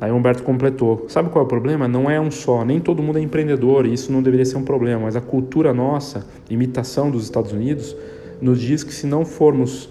Aí 0.01 0.13
Humberto 0.13 0.43
completou: 0.43 1.07
sabe 1.09 1.31
qual 1.31 1.43
é 1.43 1.47
o 1.47 1.49
problema? 1.49 1.89
Não 1.89 2.11
é 2.11 2.21
um 2.21 2.31
só, 2.31 2.65
nem 2.65 2.81
todo 2.81 3.03
mundo 3.03 3.19
é 3.19 3.23
empreendedor 3.23 3.87
e 3.87 3.93
isso 3.93 4.13
não 4.13 4.23
deveria 4.23 4.45
ser 4.45 4.57
um 4.57 4.65
problema. 4.65 5.03
Mas 5.03 5.17
a 5.17 5.21
cultura 5.21 5.73
nossa, 5.73 6.27
imitação 6.51 7.11
dos 7.11 7.25
Estados 7.25 7.53
Unidos, 7.53 7.97
nos 8.41 8.61
diz 8.61 8.85
que 8.85 8.93
se 8.93 9.07
não 9.07 9.25
formos, 9.25 9.89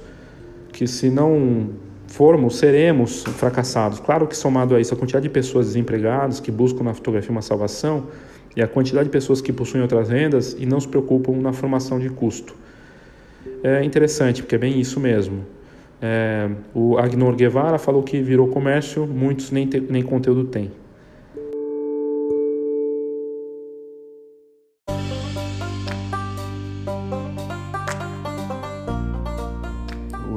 que 0.72 0.88
se 0.88 1.10
não 1.10 1.70
formos, 2.08 2.58
seremos 2.58 3.24
fracassados. 3.24 4.00
Claro 4.00 4.28
que 4.28 4.38
somado 4.38 4.76
a 4.76 4.80
isso 4.80 4.94
a 4.94 4.98
quantidade 4.98 5.24
de 5.24 5.30
pessoas 5.30 5.68
desempregadas 5.68 6.40
que 6.40 6.52
buscam 6.52 6.84
na 6.84 6.94
fotografia 6.94 7.32
uma 7.32 7.42
salvação 7.42 8.06
e 8.56 8.62
a 8.62 8.68
quantidade 8.68 9.06
de 9.06 9.12
pessoas 9.12 9.42
que 9.42 9.52
possuem 9.52 9.82
outras 9.82 10.10
rendas 10.10 10.56
e 10.58 10.66
não 10.66 10.80
se 10.80 10.88
preocupam 10.88 11.34
na 11.34 11.52
formação 11.52 12.00
de 12.00 12.10
custo. 12.10 12.56
É 13.64 13.84
interessante, 13.84 14.42
porque 14.42 14.56
é 14.56 14.58
bem 14.58 14.80
isso 14.80 15.00
mesmo. 15.00 15.44
É, 16.02 16.50
o 16.74 16.98
Agnor 16.98 17.36
Guevara 17.36 17.78
falou 17.78 18.04
que 18.04 18.22
virou 18.22 18.48
comércio, 18.48 19.08
muitos 19.08 19.52
nem, 19.52 19.68
te, 19.68 19.80
nem 19.80 20.04
conteúdo 20.04 20.46
têm. 20.46 20.72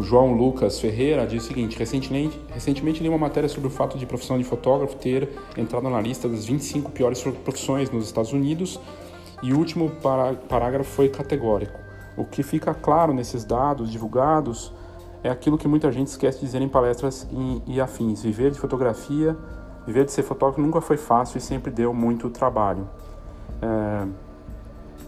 João 0.08 0.32
Lucas 0.32 0.80
Ferreira 0.80 1.26
diz 1.26 1.44
o 1.44 1.46
seguinte: 1.46 1.78
recentemente, 1.78 2.40
recentemente 2.48 3.02
li 3.02 3.10
uma 3.10 3.18
matéria 3.18 3.46
sobre 3.46 3.68
o 3.68 3.70
fato 3.70 3.98
de 3.98 4.06
profissão 4.06 4.38
de 4.38 4.44
fotógrafo 4.44 4.96
ter 4.96 5.28
entrado 5.54 5.90
na 5.90 6.00
lista 6.00 6.26
das 6.26 6.46
25 6.46 6.90
piores 6.92 7.22
profissões 7.44 7.90
nos 7.90 8.06
Estados 8.06 8.32
Unidos 8.32 8.80
E 9.42 9.52
o 9.52 9.58
último 9.58 9.92
parágrafo 10.48 10.90
foi 10.90 11.10
categórico. 11.10 11.78
O 12.16 12.24
que 12.24 12.42
fica 12.42 12.72
claro 12.72 13.12
nesses 13.12 13.44
dados 13.44 13.92
divulgados 13.92 14.72
é 15.22 15.30
aquilo 15.30 15.58
que 15.58 15.66
muita 15.66 15.90
gente 15.90 16.08
esquece 16.08 16.38
de 16.38 16.46
dizer 16.46 16.62
em 16.62 16.68
palestras 16.68 17.26
e, 17.30 17.74
e 17.74 17.80
afins. 17.80 18.22
Viver 18.22 18.50
de 18.50 18.58
fotografia, 18.58 19.36
viver 19.86 20.04
de 20.04 20.12
ser 20.12 20.22
fotógrafo 20.22 20.60
nunca 20.60 20.80
foi 20.80 20.96
fácil 20.96 21.38
e 21.38 21.40
sempre 21.40 21.70
deu 21.70 21.92
muito 21.92 22.30
trabalho. 22.30 22.88
É, 23.60 24.06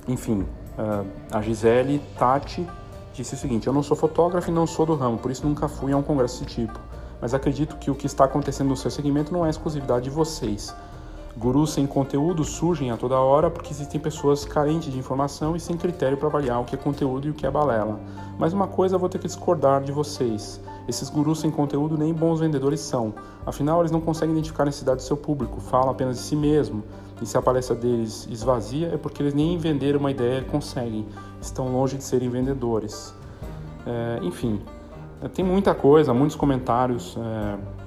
enfim, 0.08 0.46
é, 0.76 1.36
a 1.36 1.40
Gisele 1.40 2.00
Tati 2.18 2.66
disse 3.12 3.34
o 3.34 3.38
seguinte: 3.38 3.66
Eu 3.66 3.72
não 3.72 3.82
sou 3.82 3.96
fotógrafo 3.96 4.50
e 4.50 4.52
não 4.52 4.66
sou 4.66 4.84
do 4.84 4.94
ramo, 4.94 5.18
por 5.18 5.30
isso 5.30 5.46
nunca 5.46 5.68
fui 5.68 5.92
a 5.92 5.96
um 5.96 6.02
congresso 6.02 6.42
desse 6.42 6.54
tipo. 6.54 6.78
Mas 7.20 7.34
acredito 7.34 7.76
que 7.76 7.90
o 7.90 7.94
que 7.94 8.06
está 8.06 8.24
acontecendo 8.24 8.68
no 8.68 8.76
seu 8.76 8.90
segmento 8.90 9.32
não 9.32 9.44
é 9.44 9.50
exclusividade 9.50 10.04
de 10.04 10.10
vocês. 10.10 10.74
Gurus 11.36 11.72
sem 11.72 11.86
conteúdo 11.86 12.42
surgem 12.44 12.90
a 12.90 12.96
toda 12.96 13.18
hora 13.18 13.50
porque 13.50 13.72
existem 13.72 14.00
pessoas 14.00 14.44
carentes 14.44 14.92
de 14.92 14.98
informação 14.98 15.54
e 15.54 15.60
sem 15.60 15.76
critério 15.76 16.16
para 16.16 16.28
avaliar 16.28 16.60
o 16.60 16.64
que 16.64 16.74
é 16.74 16.78
conteúdo 16.78 17.28
e 17.28 17.30
o 17.30 17.34
que 17.34 17.46
é 17.46 17.50
balela. 17.50 18.00
Mas 18.38 18.52
uma 18.52 18.66
coisa 18.66 18.96
eu 18.96 18.98
vou 18.98 19.08
ter 19.08 19.18
que 19.18 19.26
discordar 19.26 19.82
de 19.82 19.92
vocês. 19.92 20.60
Esses 20.88 21.08
gurus 21.08 21.40
sem 21.40 21.50
conteúdo 21.50 21.96
nem 21.96 22.12
bons 22.12 22.40
vendedores 22.40 22.80
são. 22.80 23.14
Afinal, 23.46 23.80
eles 23.80 23.92
não 23.92 24.00
conseguem 24.00 24.34
identificar 24.34 24.64
a 24.64 24.66
necessidade 24.66 24.98
do 24.98 25.02
seu 25.02 25.16
público, 25.16 25.60
falam 25.60 25.90
apenas 25.90 26.16
de 26.16 26.22
si 26.22 26.34
mesmo. 26.34 26.82
E 27.22 27.26
se 27.26 27.38
a 27.38 27.42
palestra 27.42 27.76
deles 27.76 28.26
esvazia, 28.30 28.88
é 28.88 28.96
porque 28.96 29.22
eles 29.22 29.34
nem 29.34 29.56
vender 29.56 29.94
uma 29.94 30.10
ideia 30.10 30.42
conseguem. 30.42 31.06
Estão 31.40 31.72
longe 31.72 31.96
de 31.96 32.02
serem 32.02 32.28
vendedores. 32.28 33.14
É, 33.86 34.18
enfim, 34.22 34.60
tem 35.34 35.44
muita 35.44 35.74
coisa, 35.74 36.12
muitos 36.12 36.36
comentários. 36.36 37.16
É, 37.16 37.79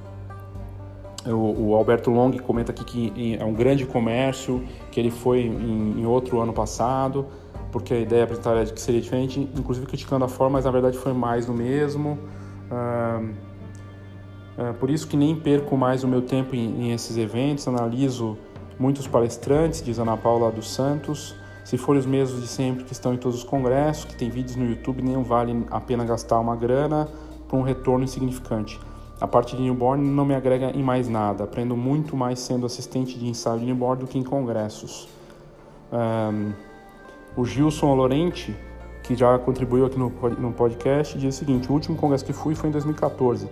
o, 1.25 1.69
o, 1.69 1.75
Alberto 1.75 2.11
Long 2.11 2.31
comenta 2.39 2.71
aqui 2.71 2.83
que 2.83 3.37
é 3.39 3.45
um 3.45 3.53
grande 3.53 3.85
comércio, 3.85 4.63
que 4.91 4.99
ele 4.99 5.11
foi 5.11 5.41
em, 5.41 5.99
em 5.99 6.05
outro 6.05 6.41
ano 6.41 6.53
passado, 6.53 7.25
porque 7.71 7.93
a 7.93 7.99
ideia 7.99 8.23
apresentada 8.23 8.61
é 8.61 8.65
que 8.65 8.79
seria 8.79 9.01
diferente, 9.01 9.39
inclusive 9.57 9.85
criticando 9.85 10.25
a 10.25 10.27
forma, 10.27 10.57
mas 10.57 10.65
na 10.65 10.71
verdade 10.71 10.97
foi 10.97 11.13
mais 11.13 11.45
do 11.45 11.53
mesmo. 11.53 12.19
por 14.79 14.89
isso 14.89 15.07
que 15.07 15.17
nem 15.17 15.35
perco 15.35 15.75
mais 15.77 16.03
o 16.03 16.07
meu 16.07 16.21
tempo 16.21 16.55
em, 16.55 16.87
em 16.87 16.91
esses 16.91 17.17
eventos, 17.17 17.67
analiso 17.67 18.37
muitos 18.77 19.07
palestrantes, 19.07 19.81
diz 19.81 19.99
Ana 19.99 20.17
Paula 20.17 20.51
dos 20.51 20.69
Santos. 20.71 21.35
Se 21.63 21.77
forem 21.77 21.99
os 21.99 22.05
mesmos 22.05 22.41
de 22.41 22.47
sempre 22.47 22.83
que 22.83 22.91
estão 22.91 23.13
em 23.13 23.17
todos 23.17 23.37
os 23.37 23.43
congressos, 23.43 24.03
que 24.03 24.15
tem 24.15 24.29
vídeos 24.29 24.57
no 24.57 24.65
YouTube, 24.65 25.01
nem 25.01 25.21
vale 25.23 25.65
a 25.71 25.79
pena 25.79 26.03
gastar 26.03 26.39
uma 26.39 26.55
grana 26.55 27.07
para 27.47 27.57
um 27.57 27.61
retorno 27.61 28.03
insignificante. 28.03 28.79
A 29.23 29.27
parte 29.27 29.55
de 29.55 29.61
newborn 29.61 30.05
não 30.05 30.25
me 30.25 30.35
agrega 30.35 30.71
em 30.75 30.83
mais 30.83 31.07
nada. 31.07 31.45
Aprendo 31.45 31.77
muito 31.77 32.13
mais 32.13 32.39
sendo 32.39 32.65
assistente 32.65 33.17
de 33.17 33.25
ensaio 33.25 33.57
de 33.57 33.65
newborn 33.65 34.01
do 34.01 34.05
que 34.05 34.19
em 34.19 34.21
congressos. 34.21 35.07
Um, 35.93 36.51
o 37.37 37.45
Gilson 37.45 37.95
Lorente, 37.95 38.53
que 39.01 39.15
já 39.15 39.39
contribuiu 39.39 39.85
aqui 39.85 39.97
no, 39.97 40.11
no 40.37 40.51
podcast, 40.51 41.17
diz 41.17 41.35
o 41.35 41.37
seguinte: 41.37 41.69
o 41.69 41.73
último 41.73 41.95
congresso 41.95 42.25
que 42.25 42.33
fui 42.33 42.53
foi 42.53 42.67
em 42.67 42.73
2014. 42.73 43.47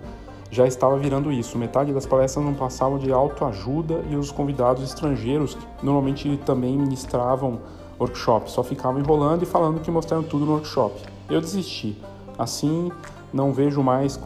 Já 0.50 0.68
estava 0.68 0.98
virando 0.98 1.32
isso. 1.32 1.58
Metade 1.58 1.94
das 1.94 2.06
palestras 2.06 2.44
não 2.44 2.54
passavam 2.54 2.98
de 2.98 3.10
autoajuda 3.10 4.04
e 4.10 4.18
os 4.18 4.30
convidados 4.30 4.84
estrangeiros 4.84 5.58
normalmente 5.82 6.38
também 6.46 6.78
ministravam 6.78 7.62
workshop, 7.98 8.52
só 8.52 8.62
ficavam 8.62 9.00
enrolando 9.00 9.44
e 9.44 9.46
falando 9.46 9.80
que 9.80 9.90
mostraram 9.90 10.24
tudo 10.24 10.46
no 10.46 10.52
workshop. 10.52 11.02
Eu 11.30 11.40
desisti. 11.40 11.98
Assim, 12.38 12.92
não 13.34 13.54
vejo 13.54 13.82
mais, 13.82 14.20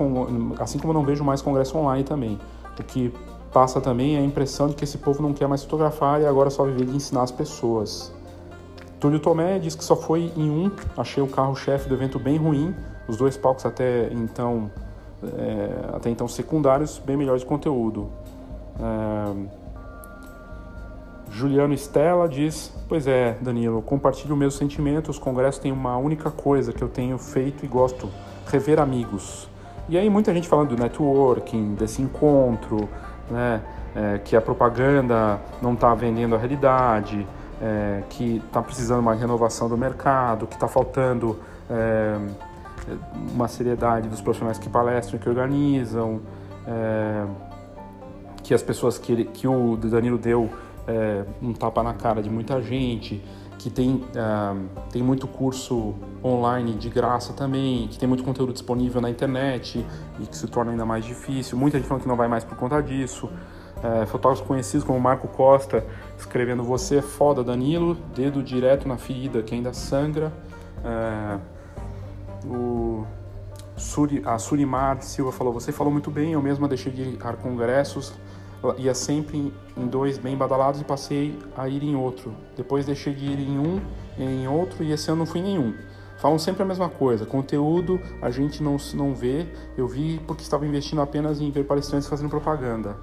assim 0.59 0.79
como 0.79 0.93
não 0.93 1.03
vejo 1.03 1.23
mais 1.23 1.41
congresso 1.41 1.77
online 1.77 2.03
também. 2.03 2.39
O 2.79 2.83
que 2.83 3.13
passa 3.53 3.79
também 3.79 4.15
é 4.15 4.19
a 4.19 4.23
impressão 4.23 4.67
de 4.67 4.75
que 4.75 4.83
esse 4.83 4.97
povo 4.97 5.21
não 5.21 5.33
quer 5.33 5.47
mais 5.47 5.63
fotografar 5.63 6.21
e 6.21 6.25
agora 6.25 6.49
só 6.49 6.65
viver 6.65 6.85
de 6.85 6.95
ensinar 6.95 7.23
as 7.23 7.31
pessoas. 7.31 8.13
Túlio 8.99 9.19
Tomé 9.19 9.59
diz 9.59 9.75
que 9.75 9.83
só 9.83 9.95
foi 9.95 10.31
em 10.35 10.49
um, 10.49 10.71
achei 10.97 11.21
o 11.21 11.27
carro-chefe 11.27 11.87
do 11.87 11.95
evento 11.95 12.19
bem 12.19 12.37
ruim, 12.37 12.75
os 13.07 13.17
dois 13.17 13.37
palcos 13.37 13.65
até 13.65 14.11
então, 14.11 14.71
é, 15.37 15.95
até 15.95 16.09
então 16.09 16.27
secundários, 16.27 16.99
bem 16.99 17.15
melhores 17.15 17.41
de 17.41 17.47
conteúdo. 17.47 18.09
É, 18.79 19.65
Juliano 21.31 21.73
Stella 21.73 22.27
diz: 22.27 22.73
Pois 22.87 23.07
é, 23.07 23.37
Danilo, 23.41 23.81
compartilho 23.81 24.33
o 24.33 24.37
mesmo 24.37 24.57
sentimento. 24.57 25.11
Os 25.11 25.19
congressos 25.19 25.59
têm 25.59 25.71
uma 25.71 25.97
única 25.97 26.31
coisa 26.31 26.71
que 26.71 26.81
eu 26.81 26.87
tenho 26.87 27.17
feito 27.17 27.65
e 27.65 27.67
gosto 27.67 28.09
rever 28.47 28.79
amigos. 28.79 29.49
E 29.87 29.97
aí 29.97 30.09
muita 30.09 30.33
gente 30.33 30.47
falando 30.47 30.75
do 30.75 30.81
networking, 30.81 31.75
desse 31.75 32.01
encontro, 32.01 32.89
né, 33.29 33.61
é, 33.95 34.19
que 34.19 34.35
a 34.35 34.41
propaganda 34.41 35.39
não 35.61 35.73
está 35.73 35.93
vendendo 35.93 36.35
a 36.35 36.37
realidade, 36.37 37.25
é, 37.61 38.03
que 38.09 38.41
está 38.45 38.61
precisando 38.61 38.99
uma 38.99 39.13
renovação 39.13 39.69
do 39.69 39.77
mercado, 39.77 40.47
que 40.47 40.55
está 40.55 40.67
faltando 40.67 41.39
é, 41.69 42.17
uma 43.33 43.47
seriedade 43.47 44.07
dos 44.07 44.21
profissionais 44.21 44.57
que 44.57 44.69
palestram, 44.69 45.19
que 45.19 45.29
organizam, 45.29 46.19
é, 46.67 47.25
que 48.43 48.53
as 48.53 48.61
pessoas 48.61 48.97
que, 48.97 49.25
que 49.25 49.47
o 49.47 49.75
Danilo 49.77 50.17
deu 50.17 50.49
é, 50.87 51.23
um 51.41 51.53
tapa 51.53 51.81
na 51.81 51.93
cara 51.93 52.21
de 52.21 52.29
muita 52.29 52.61
gente, 52.61 53.23
que 53.65 53.71
tem, 53.71 53.95
uh, 53.95 54.69
tem 54.91 55.01
muito 55.01 55.27
curso 55.27 55.95
online 56.23 56.75
de 56.75 56.87
graça 56.87 57.33
também, 57.33 57.87
que 57.87 57.97
tem 57.97 58.07
muito 58.07 58.23
conteúdo 58.23 58.53
disponível 58.53 59.01
na 59.01 59.09
internet 59.09 59.83
e 60.19 60.27
que 60.27 60.37
se 60.37 60.45
torna 60.45 60.69
ainda 60.69 60.85
mais 60.85 61.03
difícil. 61.03 61.57
Muita 61.57 61.79
gente 61.79 61.87
falando 61.87 62.03
que 62.03 62.07
não 62.07 62.15
vai 62.15 62.27
mais 62.27 62.43
por 62.43 62.55
conta 62.55 62.79
disso. 62.79 63.25
Uh, 63.25 64.05
fotógrafos 64.05 64.45
conhecidos 64.45 64.85
como 64.85 64.99
Marco 64.99 65.27
Costa 65.27 65.83
escrevendo 66.15 66.63
Você 66.63 66.97
é 66.97 67.01
foda, 67.01 67.43
Danilo, 67.43 67.95
dedo 68.15 68.43
direto 68.43 68.87
na 68.87 68.97
ferida 68.97 69.41
que 69.41 69.55
ainda 69.55 69.73
sangra. 69.73 70.31
Uh, 70.83 72.47
o 72.47 73.07
Suri, 73.75 74.21
a 74.27 74.37
Surimar 74.37 75.01
Silva 75.01 75.31
falou: 75.31 75.51
Você 75.53 75.71
falou 75.71 75.91
muito 75.91 76.11
bem, 76.11 76.33
eu 76.33 76.41
mesma 76.41 76.67
deixei 76.67 76.91
de 76.91 77.01
ir 77.01 77.19
a 77.19 77.33
congressos 77.33 78.13
ia 78.77 78.93
sempre 78.93 79.53
em 79.77 79.87
dois 79.87 80.17
bem 80.17 80.35
badalados 80.35 80.81
e 80.81 80.83
passei 80.83 81.37
a 81.55 81.67
ir 81.67 81.83
em 81.83 81.95
outro. 81.95 82.33
Depois 82.55 82.85
deixei 82.85 83.13
de 83.13 83.25
ir 83.25 83.39
em 83.39 83.59
um, 83.59 83.81
em 84.17 84.47
outro 84.47 84.83
e 84.83 84.91
esse 84.91 85.09
ano 85.09 85.19
não 85.19 85.25
fui 85.25 85.41
em 85.41 85.43
nenhum. 85.43 85.73
Falam 86.17 86.39
sempre 86.39 86.63
a 86.63 86.65
mesma 86.65 86.89
coisa. 86.89 87.25
Conteúdo 87.25 87.99
a 88.21 88.31
gente 88.31 88.63
não, 88.63 88.77
não 88.93 89.13
vê. 89.13 89.47
Eu 89.77 89.87
vi 89.87 90.19
porque 90.25 90.41
estava 90.41 90.65
investindo 90.65 91.01
apenas 91.01 91.41
em 91.41 91.51
ver 91.51 91.65
palestrantes 91.65 92.07
fazendo 92.07 92.29
propaganda. 92.29 92.95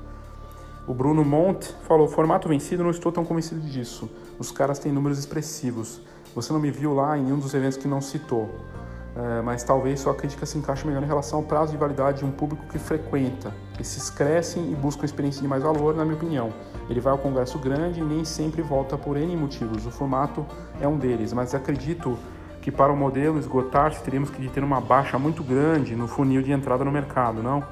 O 0.87 0.95
Bruno 0.95 1.25
Monte 1.25 1.73
falou: 1.83 2.09
formato 2.09 2.49
vencido, 2.49 2.83
não 2.83 2.91
estou 2.91 3.13
tão 3.13 3.25
convencido 3.25 3.61
disso. 3.61 4.11
Os 4.39 4.51
caras 4.51 4.79
têm 4.79 4.91
números 4.91 5.19
expressivos. 5.19 6.01
Você 6.35 6.53
não 6.53 6.59
me 6.59 6.71
viu 6.71 6.95
lá 6.95 7.17
em 7.17 7.31
um 7.31 7.39
dos 7.39 7.55
eventos 7.55 7.77
que 7.77 7.87
não 7.87 8.01
citou. 8.01 8.51
É, 9.15 9.43
mas 9.43 9.63
talvez 9.63 10.01
sua 10.01 10.15
crítica 10.15 10.47
se 10.47 10.57
encaixe 10.57 10.87
melhor 10.87 11.03
em 11.03 11.07
relação 11.07 11.41
ao 11.41 11.45
prazo 11.45 11.73
de 11.73 11.77
validade 11.77 12.21
de 12.21 12.25
um 12.25 12.31
público 12.31 12.65
que 12.67 12.79
frequenta. 12.79 13.53
Esses 13.79 14.09
crescem 14.09 14.73
e 14.73 14.75
buscam 14.75 15.05
experiência 15.05 15.43
de 15.43 15.49
mais 15.49 15.63
valor, 15.63 15.95
na 15.95 16.03
minha 16.03 16.17
opinião. 16.17 16.51
Ele 16.89 17.01
vai 17.01 17.13
ao 17.13 17.19
congresso 17.19 17.59
grande 17.59 18.01
e 18.01 18.03
nem 18.03 18.25
sempre 18.25 18.63
volta 18.63 18.97
por 18.97 19.17
N 19.17 19.37
motivos. 19.37 19.85
O 19.87 19.91
formato 19.91 20.47
é 20.81 20.89
um 20.89 20.97
deles, 20.97 21.33
mas 21.33 21.55
acredito 21.55 22.19
que 22.63 22.71
para 22.71 22.93
o 22.93 22.97
modelo 22.97 23.39
esgotar-se 23.39 24.03
teríamos 24.03 24.31
que 24.31 24.49
ter 24.49 24.65
uma 24.65 24.81
baixa 24.81 25.19
muito 25.19 25.43
grande 25.43 25.95
no 25.95 26.09
funil 26.09 26.41
de 26.43 26.53
entrada 26.53 26.85
no 26.85 26.93
mercado, 26.93 27.43
não? 27.43 27.63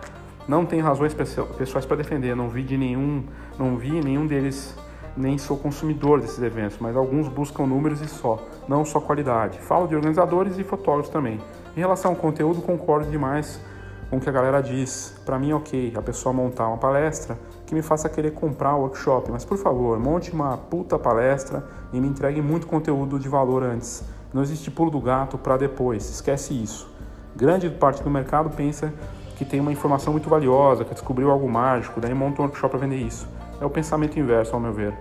Não 0.46 0.66
tem 0.66 0.80
razões 0.80 1.14
pessoais 1.14 1.86
para 1.86 1.96
defender, 1.96 2.34
não 2.34 2.48
vi 2.48 2.62
de 2.62 2.76
nenhum, 2.76 3.24
não 3.56 3.76
vi 3.76 3.92
nenhum 4.02 4.26
deles 4.26 4.74
nem 5.16 5.38
sou 5.38 5.56
consumidor 5.56 6.20
desses 6.20 6.42
eventos, 6.42 6.78
mas 6.80 6.96
alguns 6.96 7.28
buscam 7.28 7.66
números 7.66 8.00
e 8.00 8.08
só, 8.08 8.42
não 8.68 8.84
só 8.84 9.00
qualidade. 9.00 9.58
Falo 9.58 9.86
de 9.86 9.94
organizadores 9.94 10.58
e 10.58 10.64
fotógrafos 10.64 11.10
também. 11.10 11.40
Em 11.76 11.80
relação 11.80 12.12
ao 12.12 12.16
conteúdo, 12.16 12.62
concordo 12.62 13.10
demais 13.10 13.60
com 14.08 14.16
o 14.16 14.20
que 14.20 14.28
a 14.28 14.32
galera 14.32 14.60
diz. 14.60 15.14
Para 15.24 15.38
mim, 15.38 15.52
ok, 15.52 15.92
a 15.96 16.02
pessoa 16.02 16.32
montar 16.32 16.66
uma 16.66 16.76
palestra 16.76 17.38
que 17.64 17.74
me 17.74 17.82
faça 17.82 18.08
querer 18.08 18.32
comprar 18.32 18.74
o 18.74 18.80
workshop, 18.80 19.30
mas 19.30 19.44
por 19.44 19.56
favor, 19.56 19.98
monte 19.98 20.32
uma 20.32 20.56
puta 20.56 20.98
palestra 20.98 21.64
e 21.92 22.00
me 22.00 22.08
entregue 22.08 22.42
muito 22.42 22.66
conteúdo 22.66 23.18
de 23.18 23.28
valor 23.28 23.62
antes. 23.62 24.02
Não 24.34 24.42
existe 24.42 24.70
pulo 24.70 24.90
do 24.90 25.00
gato 25.00 25.38
para 25.38 25.56
depois, 25.56 26.08
esquece 26.10 26.52
isso. 26.54 26.90
Grande 27.36 27.70
parte 27.70 28.02
do 28.02 28.10
mercado 28.10 28.50
pensa 28.50 28.92
que 29.36 29.44
tem 29.44 29.60
uma 29.60 29.72
informação 29.72 30.12
muito 30.12 30.28
valiosa, 30.28 30.84
que 30.84 30.92
descobriu 30.92 31.30
algo 31.30 31.48
mágico, 31.48 32.00
daí 32.00 32.12
monta 32.12 32.42
um 32.42 32.44
workshop 32.44 32.72
para 32.72 32.80
vender 32.80 32.96
isso. 32.96 33.26
É 33.60 33.64
o 33.64 33.70
pensamento 33.70 34.18
inverso, 34.18 34.54
ao 34.54 34.60
meu 34.60 34.72
ver. 34.72 34.94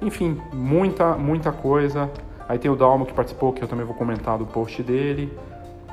Enfim, 0.00 0.40
muita, 0.52 1.16
muita 1.16 1.52
coisa. 1.52 2.10
Aí 2.48 2.58
tem 2.58 2.70
o 2.70 2.76
Dalmo 2.76 3.06
que 3.06 3.12
participou, 3.12 3.52
que 3.52 3.62
eu 3.62 3.68
também 3.68 3.86
vou 3.86 3.94
comentar 3.94 4.36
do 4.36 4.44
post 4.44 4.82
dele. 4.82 5.32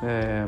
É... 0.04 0.46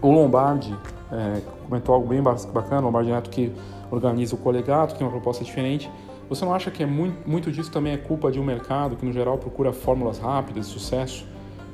O 0.00 0.10
Lombardi 0.10 0.76
é, 1.12 1.40
comentou 1.68 1.94
algo 1.94 2.08
bem 2.08 2.20
bacana, 2.22 2.80
o 2.80 2.84
Lombardi 2.86 3.10
Neto 3.10 3.30
que 3.30 3.52
organiza 3.90 4.34
o 4.34 4.38
colegato, 4.38 4.94
que 4.94 4.98
tem 4.98 5.06
uma 5.06 5.12
proposta 5.12 5.44
diferente. 5.44 5.90
Você 6.28 6.44
não 6.44 6.54
acha 6.54 6.70
que 6.70 6.82
é 6.82 6.86
muito, 6.86 7.28
muito 7.28 7.52
disso 7.52 7.70
também 7.70 7.92
é 7.92 7.96
culpa 7.98 8.32
de 8.32 8.40
um 8.40 8.44
mercado 8.44 8.96
que, 8.96 9.04
no 9.04 9.12
geral, 9.12 9.36
procura 9.36 9.72
fórmulas 9.72 10.18
rápidas 10.18 10.66
sucesso, 10.66 11.26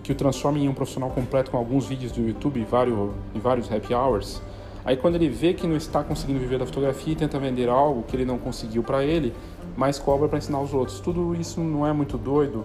que 0.02 0.10
o 0.10 0.14
transforma 0.14 0.58
em 0.58 0.68
um 0.68 0.74
profissional 0.74 1.10
completo 1.10 1.50
com 1.50 1.56
alguns 1.56 1.86
vídeos 1.86 2.10
do 2.10 2.20
YouTube 2.20 2.60
e 2.60 2.64
vários, 2.64 3.10
e 3.34 3.38
vários 3.38 3.70
happy 3.70 3.94
hours? 3.94 4.42
Aí 4.84 4.96
quando 4.96 5.16
ele 5.16 5.28
vê 5.28 5.52
que 5.52 5.66
não 5.66 5.76
está 5.76 6.02
conseguindo 6.02 6.38
viver 6.38 6.58
da 6.58 6.66
fotografia 6.66 7.12
e 7.12 7.16
tenta 7.16 7.38
vender 7.38 7.68
algo 7.68 8.02
que 8.04 8.16
ele 8.16 8.24
não 8.24 8.38
conseguiu 8.38 8.82
para 8.82 9.04
ele, 9.04 9.34
mas 9.76 9.98
cobra 9.98 10.28
para 10.28 10.38
ensinar 10.38 10.60
os 10.60 10.72
outros. 10.72 11.00
Tudo 11.00 11.34
isso 11.34 11.60
não 11.60 11.86
é 11.86 11.92
muito 11.92 12.16
doido. 12.16 12.64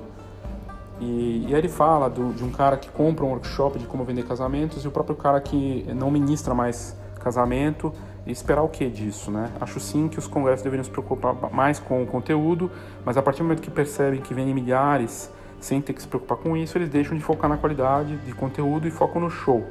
E, 0.99 1.45
e 1.47 1.53
aí 1.53 1.55
ele 1.55 1.69
fala 1.69 2.09
do, 2.09 2.33
de 2.33 2.43
um 2.43 2.51
cara 2.51 2.77
que 2.77 2.89
compra 2.89 3.25
um 3.25 3.29
workshop 3.29 3.77
de 3.77 3.85
como 3.85 4.03
vender 4.03 4.23
casamentos 4.25 4.85
e 4.85 4.87
o 4.87 4.91
próprio 4.91 5.15
cara 5.15 5.41
que 5.41 5.85
não 5.95 6.09
ministra 6.09 6.53
mais 6.53 6.95
casamento 7.19 7.91
e 8.25 8.31
esperar 8.31 8.61
o 8.61 8.69
que 8.69 8.89
disso, 8.89 9.31
né? 9.31 9.51
Acho 9.59 9.79
sim 9.79 10.07
que 10.07 10.17
os 10.17 10.27
congressos 10.27 10.63
deveriam 10.63 10.83
se 10.83 10.89
preocupar 10.89 11.35
mais 11.51 11.79
com 11.79 12.03
o 12.03 12.05
conteúdo, 12.05 12.71
mas 13.05 13.17
a 13.17 13.21
partir 13.21 13.39
do 13.39 13.45
momento 13.45 13.61
que 13.61 13.71
percebem 13.71 14.21
que 14.21 14.33
vendem 14.33 14.53
milhares 14.53 15.31
sem 15.59 15.81
ter 15.81 15.93
que 15.93 16.01
se 16.01 16.07
preocupar 16.07 16.37
com 16.37 16.55
isso, 16.57 16.77
eles 16.77 16.89
deixam 16.89 17.17
de 17.17 17.23
focar 17.23 17.49
na 17.49 17.57
qualidade 17.57 18.17
de 18.17 18.33
conteúdo 18.33 18.87
e 18.87 18.91
focam 18.91 19.21
no 19.21 19.29
show. 19.29 19.65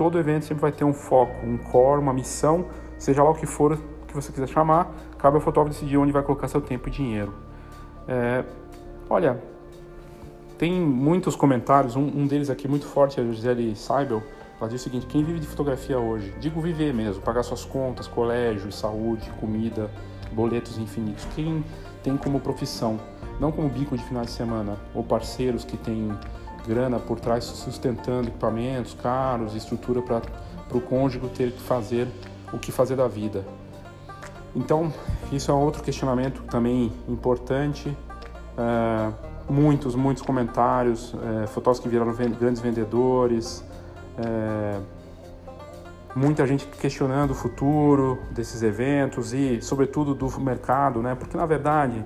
Todo 0.00 0.18
evento 0.18 0.46
sempre 0.46 0.62
vai 0.62 0.72
ter 0.72 0.82
um 0.82 0.94
foco, 0.94 1.44
um 1.44 1.58
core, 1.58 2.00
uma 2.00 2.14
missão, 2.14 2.64
seja 2.98 3.22
lá 3.22 3.28
o 3.28 3.34
que 3.34 3.44
for 3.44 3.78
que 4.08 4.14
você 4.14 4.32
quiser 4.32 4.48
chamar, 4.48 4.90
cabe 5.18 5.36
ao 5.36 5.42
fotógrafo 5.42 5.78
decidir 5.78 5.98
onde 5.98 6.10
vai 6.10 6.22
colocar 6.22 6.48
seu 6.48 6.62
tempo 6.62 6.88
e 6.88 6.90
dinheiro. 6.90 7.34
É, 8.08 8.42
olha, 9.10 9.38
tem 10.56 10.72
muitos 10.72 11.36
comentários, 11.36 11.96
um, 11.96 12.00
um, 12.00 12.26
deles 12.26 12.48
aqui 12.48 12.66
muito 12.66 12.86
forte 12.86 13.20
é 13.20 13.22
a 13.22 13.26
Gisele 13.26 13.76
Seibel, 13.76 14.22
ela 14.58 14.70
diz 14.70 14.80
o 14.80 14.84
seguinte, 14.84 15.04
quem 15.04 15.22
vive 15.22 15.38
de 15.38 15.46
fotografia 15.46 15.98
hoje, 15.98 16.34
digo 16.40 16.62
viver 16.62 16.94
mesmo, 16.94 17.20
pagar 17.20 17.42
suas 17.42 17.66
contas, 17.66 18.06
colégio, 18.06 18.72
saúde, 18.72 19.30
comida, 19.38 19.90
boletos 20.32 20.78
infinitos, 20.78 21.26
quem 21.36 21.62
tem 22.02 22.16
como 22.16 22.40
profissão, 22.40 22.98
não 23.38 23.52
como 23.52 23.68
bico 23.68 23.94
de 23.98 24.04
final 24.04 24.24
de 24.24 24.30
semana, 24.30 24.78
ou 24.94 25.04
parceiros 25.04 25.62
que 25.62 25.76
têm 25.76 26.10
grana 26.66 26.98
por 26.98 27.18
trás 27.18 27.44
sustentando 27.44 28.28
equipamentos 28.28 28.94
caros, 28.94 29.54
estrutura 29.54 30.02
para 30.02 30.22
o 30.72 30.80
cônjuge 30.80 31.28
ter 31.28 31.52
que 31.52 31.60
fazer 31.60 32.08
o 32.52 32.58
que 32.58 32.72
fazer 32.72 32.96
da 32.96 33.08
vida. 33.08 33.44
Então, 34.54 34.92
isso 35.30 35.50
é 35.50 35.54
outro 35.54 35.82
questionamento 35.82 36.42
também 36.50 36.92
importante. 37.08 37.96
É, 38.58 39.12
muitos, 39.48 39.94
muitos 39.94 40.22
comentários, 40.22 41.14
é, 41.14 41.46
fotógrafos 41.46 41.80
que 41.80 41.88
viraram 41.88 42.14
grandes 42.14 42.60
vendedores, 42.60 43.64
é, 44.18 44.80
muita 46.14 46.46
gente 46.46 46.66
questionando 46.66 47.30
o 47.30 47.34
futuro 47.34 48.18
desses 48.32 48.62
eventos 48.62 49.32
e, 49.32 49.60
sobretudo, 49.62 50.14
do 50.14 50.40
mercado, 50.40 51.00
né? 51.00 51.14
Porque, 51.14 51.36
na 51.36 51.46
verdade, 51.46 52.04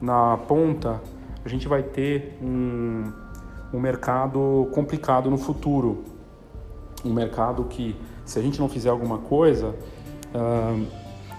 na 0.00 0.38
ponta, 0.48 1.00
a 1.44 1.48
gente 1.48 1.68
vai 1.68 1.82
ter 1.82 2.38
um, 2.42 3.12
um 3.74 3.80
mercado 3.80 4.68
complicado 4.72 5.28
no 5.28 5.36
futuro. 5.36 6.04
Um 7.04 7.12
mercado 7.12 7.64
que, 7.64 7.96
se 8.24 8.38
a 8.38 8.42
gente 8.42 8.60
não 8.60 8.68
fizer 8.68 8.88
alguma 8.88 9.18
coisa, 9.18 9.74
uh, 10.32 10.86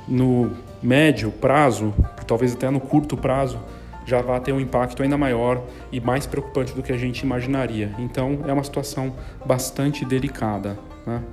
no 0.06 0.52
médio 0.84 1.32
prazo, 1.32 1.94
talvez 2.28 2.54
até 2.54 2.70
no 2.70 2.82
curto 2.82 3.16
prazo, 3.16 3.58
já 4.06 4.22
vai 4.22 4.40
ter 4.42 4.52
um 4.52 4.60
impacto 4.60 5.02
ainda 5.02 5.18
maior 5.18 5.64
e 5.92 6.00
mais 6.02 6.28
preocupante 6.28 6.74
do 6.74 6.84
que 6.84 6.92
a 6.92 6.98
gente 6.98 7.22
imaginaria. 7.22 7.96
Então 7.98 8.40
é 8.46 8.52
uma 8.52 8.64
situação 8.64 9.14
bastante 9.46 10.04
delicada. 10.04 10.78
Né? 11.08 11.24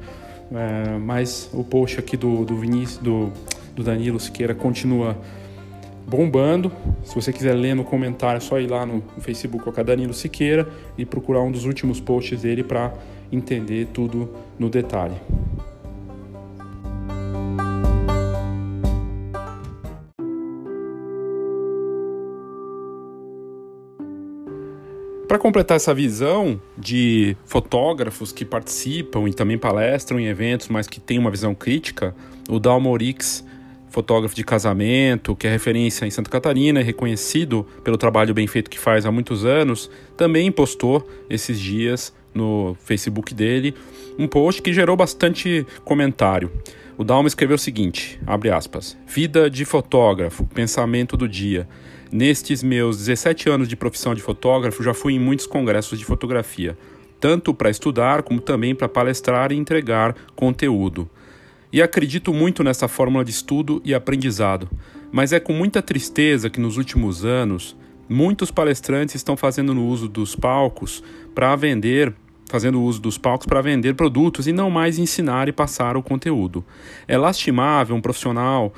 É, 0.55 0.99
mas 0.99 1.51
o 1.53 1.65
post 1.65 1.99
aqui 1.99 2.17
do, 2.17 2.45
do 2.45 2.57
Vinícius, 2.57 2.99
do, 2.99 3.33
do 3.75 3.83
Danilo 3.83 4.21
Siqueira 4.21 4.55
continua 4.55 5.17
bombando. 6.13 6.71
Se 7.03 7.15
você 7.15 7.33
quiser 7.33 7.55
ler 7.55 7.75
no 7.75 7.85
comentário, 7.85 8.37
é 8.37 8.41
só 8.41 8.61
ir 8.61 8.67
lá 8.67 8.85
no 8.85 9.03
Facebook 9.21 9.69
a 9.81 9.83
Danilo 9.83 10.13
Siqueira 10.13 10.69
e 10.99 11.07
procurar 11.07 11.41
um 11.41 11.51
dos 11.51 11.65
últimos 11.65 12.01
posts 12.01 12.43
dele 12.43 12.63
para 12.63 12.93
entender 13.33 13.87
tudo 13.95 14.31
no 14.59 14.69
detalhe. 14.69 15.15
Para 25.27 25.39
completar 25.39 25.79
essa 25.79 25.95
visão 25.95 26.61
de 26.77 27.35
fotógrafos 27.47 28.33
que 28.33 28.45
participam 28.45 29.27
e 29.27 29.33
também 29.33 29.57
palestram 29.57 30.21
em 30.21 30.27
eventos, 30.27 30.69
mas 30.69 30.87
que 30.87 31.01
têm 31.01 31.19
uma 31.19 31.31
visão 31.31 31.55
crítica, 31.55 32.15
o 32.51 32.61
Dalmorix, 32.61 33.43
fotógrafo 33.93 34.35
de 34.35 34.43
casamento, 34.43 35.37
que 35.37 35.47
é 35.47 35.51
referência 35.51 36.07
em 36.07 36.11
Santa 36.11 36.31
Catarina, 36.31 36.83
reconhecido 36.83 37.67
pelo 37.85 37.99
trabalho 37.99 38.33
bem 38.33 38.47
feito 38.47 38.71
que 38.71 38.79
faz 38.79 39.05
há 39.05 39.13
muitos 39.13 39.45
anos, 39.45 39.91
também 40.17 40.51
postou 40.51 41.07
esses 41.29 41.61
dias 41.61 42.13
no 42.35 42.75
Facebook 42.81 43.35
dele 43.35 43.75
um 44.19 44.27
post 44.27 44.63
que 44.63 44.73
gerou 44.73 44.97
bastante 44.97 45.67
comentário. 45.85 46.51
O 46.97 47.05
Dalmo 47.05 47.29
escreveu 47.29 47.57
o 47.57 47.59
seguinte, 47.59 48.21
abre 48.27 48.51
aspas, 48.51 48.97
Vida 49.07 49.51
de 49.51 49.65
fotógrafo, 49.65 50.45
pensamento 50.47 51.17
do 51.17 51.29
dia. 51.29 51.69
Nestes 52.11 52.63
meus 52.63 52.99
17 52.99 53.49
anos 53.49 53.69
de 53.69 53.77
profissão 53.77 54.15
de 54.15 54.21
fotógrafo, 54.21 54.83
já 54.83 54.93
fui 54.93 55.15
em 55.15 55.19
muitos 55.19 55.47
congressos 55.47 55.99
de 55.99 56.05
fotografia, 56.05 56.77
tanto 57.19 57.55
para 57.55 57.71
estudar 57.71 58.23
como 58.23 58.41
também 58.41 58.75
para 58.75 58.89
palestrar 58.89 59.53
e 59.53 59.57
entregar 59.57 60.15
conteúdo. 60.35 61.09
E 61.73 61.81
acredito 61.81 62.35
muito 62.35 62.63
nessa 62.63 62.87
fórmula 62.87 63.25
de 63.25 63.31
estudo 63.31 63.81
e 63.83 63.95
aprendizado, 63.95 64.69
mas 65.11 65.33
é 65.33 65.41
com 65.41 65.55
muita 65.55 65.81
tristeza 65.81 66.51
que 66.51 66.61
nos 66.61 66.77
últimos 66.77 67.25
anos 67.25 67.75
muitos 68.09 68.51
palestrantes 68.51 69.15
estão 69.15 69.37
fazendo 69.37 69.73
uso 69.83 70.07
dos 70.07 70.37
palcos 70.37 71.03
para 71.35 71.57
vender 71.57 72.15
fazendo 72.51 72.83
uso 72.83 73.01
dos 73.01 73.17
palcos 73.17 73.47
para 73.47 73.63
vender 73.63 73.95
produtos 73.95 74.47
e 74.47 74.53
não 74.53 74.69
mais 74.69 74.99
ensinar 74.99 75.49
e 75.49 75.53
passar 75.53 75.97
o 75.97 76.03
conteúdo. 76.03 76.63
É 77.09 77.17
lastimável 77.17 77.97
um 77.97 78.01
profissional 78.03 78.75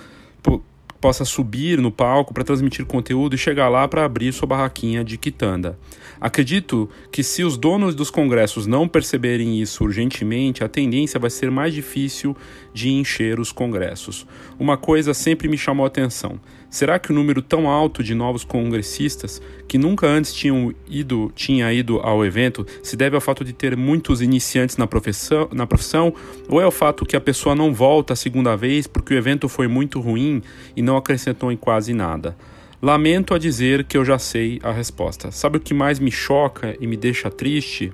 possa 1.04 1.26
subir 1.26 1.82
no 1.82 1.92
palco 1.92 2.32
para 2.32 2.42
transmitir 2.42 2.86
conteúdo 2.86 3.34
e 3.34 3.38
chegar 3.38 3.68
lá 3.68 3.86
para 3.86 4.06
abrir 4.06 4.32
sua 4.32 4.48
barraquinha 4.48 5.04
de 5.04 5.18
quitanda. 5.18 5.78
Acredito 6.18 6.88
que 7.12 7.22
se 7.22 7.44
os 7.44 7.58
donos 7.58 7.94
dos 7.94 8.10
congressos 8.10 8.66
não 8.66 8.88
perceberem 8.88 9.60
isso 9.60 9.84
urgentemente, 9.84 10.64
a 10.64 10.68
tendência 10.68 11.20
vai 11.20 11.28
ser 11.28 11.50
mais 11.50 11.74
difícil 11.74 12.34
de 12.72 12.88
encher 12.88 13.38
os 13.38 13.52
congressos. 13.52 14.26
Uma 14.58 14.78
coisa 14.78 15.12
sempre 15.12 15.46
me 15.46 15.58
chamou 15.58 15.84
a 15.84 15.88
atenção. 15.88 16.40
Será 16.74 16.98
que 16.98 17.12
o 17.12 17.14
número 17.14 17.40
tão 17.40 17.68
alto 17.68 18.02
de 18.02 18.16
novos 18.16 18.42
congressistas 18.42 19.40
que 19.68 19.78
nunca 19.78 20.08
antes 20.08 20.34
tinham 20.34 20.74
ido, 20.88 21.30
tinha 21.32 21.72
ido 21.72 22.00
ao 22.00 22.26
evento 22.26 22.66
se 22.82 22.96
deve 22.96 23.14
ao 23.14 23.20
fato 23.20 23.44
de 23.44 23.52
ter 23.52 23.76
muitos 23.76 24.20
iniciantes 24.20 24.76
na 24.76 24.84
profissão, 24.84 25.48
na 25.52 25.68
profissão 25.68 26.12
ou 26.48 26.60
é 26.60 26.66
o 26.66 26.72
fato 26.72 27.06
que 27.06 27.14
a 27.14 27.20
pessoa 27.20 27.54
não 27.54 27.72
volta 27.72 28.14
a 28.14 28.16
segunda 28.16 28.56
vez 28.56 28.88
porque 28.88 29.14
o 29.14 29.16
evento 29.16 29.48
foi 29.48 29.68
muito 29.68 30.00
ruim 30.00 30.42
e 30.74 30.82
não 30.82 30.96
acrescentou 30.96 31.52
em 31.52 31.56
quase 31.56 31.94
nada? 31.94 32.36
Lamento 32.82 33.34
a 33.34 33.38
dizer 33.38 33.84
que 33.84 33.96
eu 33.96 34.04
já 34.04 34.18
sei 34.18 34.58
a 34.60 34.72
resposta. 34.72 35.30
Sabe 35.30 35.58
o 35.58 35.60
que 35.60 35.72
mais 35.72 36.00
me 36.00 36.10
choca 36.10 36.76
e 36.80 36.88
me 36.88 36.96
deixa 36.96 37.30
triste? 37.30 37.92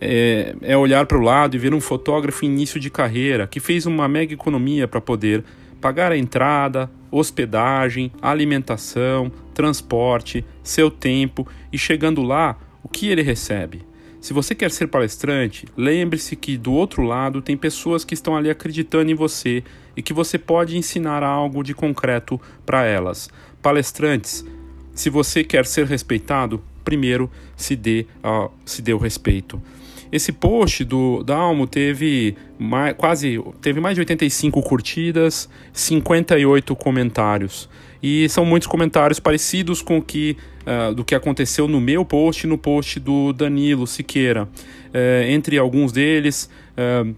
É, 0.00 0.56
é 0.62 0.74
olhar 0.78 1.04
para 1.04 1.18
o 1.18 1.20
lado 1.20 1.54
e 1.54 1.58
ver 1.58 1.74
um 1.74 1.80
fotógrafo 1.82 2.42
em 2.46 2.48
início 2.48 2.80
de 2.80 2.88
carreira 2.88 3.46
que 3.46 3.60
fez 3.60 3.84
uma 3.84 4.08
mega 4.08 4.32
economia 4.32 4.88
para 4.88 5.02
poder 5.02 5.44
pagar 5.78 6.10
a 6.10 6.16
entrada, 6.16 6.90
hospedagem, 7.10 8.12
alimentação, 8.20 9.30
transporte, 9.54 10.44
seu 10.62 10.90
tempo 10.90 11.46
e 11.72 11.78
chegando 11.78 12.22
lá, 12.22 12.58
o 12.82 12.88
que 12.88 13.08
ele 13.08 13.22
recebe? 13.22 13.82
Se 14.20 14.32
você 14.32 14.54
quer 14.54 14.70
ser 14.70 14.88
palestrante, 14.88 15.66
lembre-se 15.76 16.34
que 16.34 16.56
do 16.56 16.72
outro 16.72 17.02
lado 17.02 17.40
tem 17.40 17.56
pessoas 17.56 18.04
que 18.04 18.14
estão 18.14 18.36
ali 18.36 18.50
acreditando 18.50 19.10
em 19.10 19.14
você 19.14 19.62
e 19.96 20.02
que 20.02 20.12
você 20.12 20.36
pode 20.36 20.76
ensinar 20.76 21.22
algo 21.22 21.62
de 21.62 21.72
concreto 21.72 22.40
para 22.64 22.84
elas. 22.84 23.30
Palestrantes, 23.62 24.44
se 24.92 25.10
você 25.10 25.44
quer 25.44 25.64
ser 25.64 25.86
respeitado, 25.86 26.62
primeiro 26.84 27.30
se 27.56 27.76
dê, 27.76 28.06
uh, 28.24 28.50
se 28.64 28.82
dê 28.82 28.92
o 28.92 28.98
respeito. 28.98 29.62
Esse 30.10 30.32
post 30.32 30.84
do 30.84 31.22
Dalmo 31.22 31.66
teve 31.66 32.36
mais, 32.58 32.94
quase 32.96 33.40
teve 33.60 33.80
mais 33.80 33.94
de 33.94 34.00
85 34.00 34.62
curtidas, 34.62 35.48
58 35.72 36.74
comentários. 36.76 37.68
E 38.02 38.28
são 38.28 38.44
muitos 38.44 38.68
comentários 38.68 39.18
parecidos 39.18 39.82
com 39.82 39.98
o 39.98 40.02
que 40.02 40.36
uh, 40.62 40.94
do 40.94 41.04
que 41.04 41.14
aconteceu 41.14 41.66
no 41.66 41.80
meu 41.80 42.04
post 42.04 42.46
e 42.46 42.48
no 42.48 42.58
post 42.58 43.00
do 43.00 43.32
Danilo 43.32 43.86
Siqueira. 43.86 44.44
Uh, 44.44 45.24
entre 45.28 45.58
alguns 45.58 45.92
deles, 45.92 46.48
uh, 46.76 47.14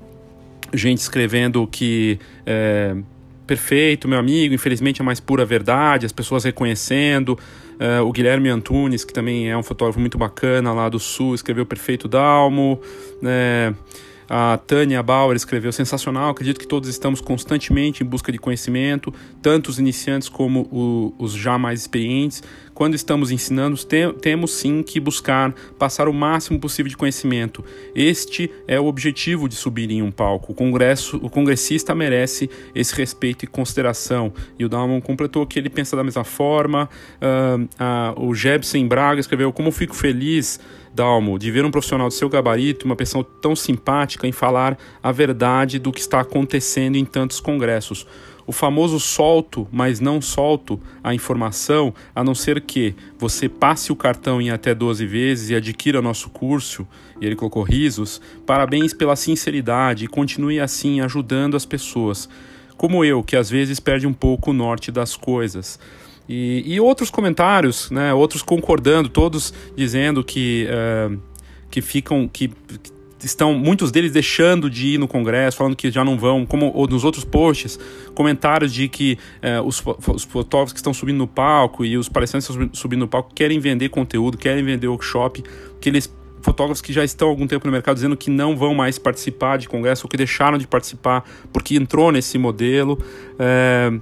gente 0.73 0.98
escrevendo 0.98 1.66
que 1.66 2.19
perfeito, 3.47 4.06
meu 4.06 4.19
amigo, 4.19 4.55
infelizmente 4.55 5.01
é 5.01 5.05
mais 5.05 5.20
pura 5.20 5.43
verdade, 5.43 6.05
as 6.05 6.12
pessoas 6.12 6.44
reconhecendo. 6.44 7.39
Uh, 7.78 8.05
o 8.05 8.12
Guilherme 8.12 8.48
Antunes, 8.48 9.05
que 9.05 9.12
também 9.12 9.48
é 9.48 9.56
um 9.56 9.62
fotógrafo 9.62 10.00
muito 10.00 10.18
bacana 10.18 10.72
lá 10.72 10.88
do 10.88 10.98
Sul, 10.98 11.34
escreveu 11.34 11.64
Perfeito 11.64 12.09
Dalmo. 12.09 12.80
Né? 13.22 13.74
A 14.28 14.59
Tânia 14.59 15.02
Bauer 15.02 15.36
escreveu 15.36 15.72
sensacional. 15.72 16.30
Acredito 16.30 16.60
que 16.60 16.66
todos 16.66 16.88
estamos 16.88 17.20
constantemente 17.20 18.02
em 18.02 18.06
busca 18.06 18.30
de 18.30 18.38
conhecimento, 18.38 19.12
tanto 19.40 19.68
os 19.68 19.78
iniciantes 19.78 20.28
como 20.28 20.68
o, 20.70 21.14
os 21.18 21.32
já 21.32 21.56
mais 21.56 21.80
experientes. 21.80 22.42
quando 22.74 22.94
estamos 22.94 23.30
ensinando, 23.32 23.76
te 23.76 24.12
temos 24.20 24.52
sim 24.52 24.82
que 24.84 25.00
buscar 25.00 25.52
passar 25.78 26.09
o 26.09 26.12
máximo 26.12 26.60
possível 26.60 26.88
de 26.88 26.96
conhecimento. 26.96 27.64
Este 27.94 28.50
é 28.68 28.78
o 28.78 28.86
objetivo 28.86 29.48
de 29.48 29.56
subir 29.56 29.90
em 29.90 30.02
um 30.02 30.12
palco. 30.12 30.52
O 30.52 30.55
congresso, 30.55 31.16
o 31.16 31.28
congressista 31.28 31.94
merece 31.94 32.48
esse 32.74 32.94
respeito 32.94 33.44
e 33.44 33.48
consideração. 33.48 34.32
E 34.59 34.64
o 34.64 34.68
Dalman 34.68 35.00
completou 35.00 35.44
que 35.46 35.59
ele 35.59 35.68
pensa 35.68 35.96
da 35.96 36.05
mesma 36.05 36.22
forma. 36.22 36.88
Uh, 37.20 37.64
uh, 37.64 38.28
o 38.28 38.34
Jebsen 38.34 38.86
Braga 38.86 39.20
escreveu: 39.20 39.52
Como 39.52 39.72
fico 39.72 39.96
feliz 39.96 40.60
Dalmo, 40.99 41.39
de 41.39 41.49
ver 41.53 41.65
um 41.65 41.70
profissional 41.70 42.09
do 42.09 42.15
seu 42.15 42.29
gabarito, 42.29 42.85
uma 42.85 42.97
pessoa 42.97 43.25
tão 43.41 43.55
simpática 43.55 44.27
em 44.27 44.33
falar 44.33 44.77
a 45.01 45.12
verdade 45.12 45.79
do 45.79 45.93
que 45.93 46.01
está 46.01 46.20
acontecendo 46.20 46.97
em 46.97 47.05
tantos 47.05 47.39
congressos. 47.39 48.05
O 48.45 48.51
famoso 48.51 48.99
solto, 48.99 49.69
mas 49.70 50.01
não 50.01 50.20
solto 50.20 50.81
a 51.05 51.15
informação, 51.15 51.95
a 52.12 52.25
não 52.25 52.35
ser 52.35 52.61
que 52.62 52.97
você 53.16 53.49
passe 53.49 53.93
o 53.93 53.97
cartão 53.97 54.43
em 54.43 54.51
até 54.51 54.75
12 54.75 55.07
vezes 55.07 55.51
e 55.51 55.55
adquira 55.55 56.03
nosso 56.03 56.31
curso, 56.31 56.85
e 57.20 57.27
ele 57.27 57.37
colocou 57.37 57.62
risos. 57.62 58.20
Parabéns 58.45 58.93
pela 58.93 59.15
sinceridade 59.15 60.07
e 60.07 60.09
continue 60.09 60.59
assim 60.59 61.01
ajudando 61.01 61.57
as 61.57 61.65
pessoas. 61.65 62.29
Como 62.77 63.05
eu, 63.05 63.23
que 63.23 63.37
às 63.37 63.49
vezes 63.49 63.79
perde 63.79 64.07
um 64.07 64.12
pouco 64.12 64.51
o 64.51 64.55
norte 64.55 64.91
das 64.91 65.15
coisas. 65.15 65.79
E, 66.28 66.62
e 66.66 66.80
outros 66.80 67.10
comentários, 67.10 67.90
né, 67.90 68.12
outros 68.12 68.42
concordando, 68.42 69.09
todos 69.09 69.55
dizendo 69.74 70.22
que, 70.22 70.68
uh, 70.68 71.18
que 71.70 71.80
ficam. 71.80 72.28
que, 72.28 72.48
que 72.48 72.98
estão 73.26 73.55
muitos 73.55 73.90
deles 73.90 74.12
deixando 74.12 74.70
de 74.70 74.94
ir 74.94 74.98
no 74.98 75.09
Congresso, 75.09 75.56
falando 75.56 75.74
que 75.74 75.90
já 75.90 76.05
não 76.05 76.16
vão, 76.16 76.46
como 76.46 76.70
ou 76.74 76.86
nos 76.86 77.05
outros 77.05 77.24
posts, 77.24 77.78
comentários 78.14 78.72
de 78.72 78.88
que 78.88 79.18
eh, 79.42 79.60
os, 79.60 79.82
os, 80.06 80.24
fotógrafos 80.24 80.72
que 80.72 80.78
estão 80.78 80.94
subindo 80.94 81.18
no 81.18 81.26
palco 81.26 81.84
e 81.84 81.96
os 81.96 82.09
palestrantes 82.09 82.46
que 82.46 82.52
estão 82.52 82.70
subindo 82.72 83.00
no 83.00 83.09
palco 83.09 83.32
querem 83.34 83.59
vender 83.59 83.88
conteúdo, 83.88 84.38
querem 84.38 84.64
vender 84.64 84.86
workshop, 84.86 85.42
que 85.80 85.88
eles 85.88 86.12
fotógrafos 86.40 86.80
que 86.80 86.92
já 86.92 87.05
estão 87.05 87.28
há 87.28 87.30
algum 87.30 87.46
tempo 87.46 87.66
no 87.66 87.72
mercado 87.72 87.96
dizendo 87.96 88.16
que 88.16 88.30
não 88.30 88.56
vão 88.56 88.72
mais 88.72 88.98
participar 88.98 89.59
de 89.59 89.68
congresso 89.68 90.06
ou 90.06 90.09
que 90.09 90.16
deixaram 90.16 90.56
de 90.56 90.66
participar 90.66 91.24
porque 91.52 91.74
entrou 91.74 92.12
nesse 92.12 92.38
modelo. 92.38 92.98
Eh, 93.38 93.98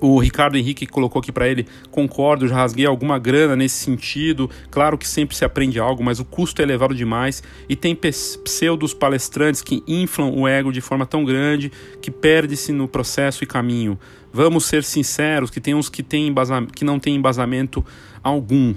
o 0.00 0.18
Ricardo 0.18 0.56
Henrique 0.56 0.86
colocou 0.86 1.20
aqui 1.20 1.32
para 1.32 1.48
ele, 1.48 1.66
concordo, 1.90 2.48
já 2.48 2.56
rasguei 2.56 2.86
alguma 2.86 3.18
grana 3.18 3.56
nesse 3.56 3.76
sentido. 3.76 4.50
Claro 4.70 4.98
que 4.98 5.06
sempre 5.06 5.36
se 5.36 5.44
aprende 5.44 5.78
algo, 5.78 6.02
mas 6.02 6.20
o 6.20 6.24
custo 6.24 6.60
é 6.60 6.64
elevado 6.64 6.94
demais 6.94 7.42
e 7.68 7.76
tem 7.76 7.94
pseudos 7.94 8.92
palestrantes 8.92 9.62
que 9.62 9.82
inflam 9.86 10.30
o 10.30 10.46
ego 10.46 10.72
de 10.72 10.80
forma 10.80 11.06
tão 11.06 11.24
grande 11.24 11.70
que 12.00 12.10
perde-se 12.10 12.72
no 12.72 12.88
processo 12.88 13.44
e 13.44 13.46
caminho. 13.46 13.98
Vamos 14.32 14.64
ser 14.64 14.82
sinceros, 14.82 15.50
que 15.50 15.60
tem 15.60 15.74
uns 15.74 15.88
que, 15.88 16.02
tem 16.02 16.34
que 16.74 16.84
não 16.84 16.98
tem 16.98 17.14
embasamento 17.14 17.84
algum. 18.22 18.74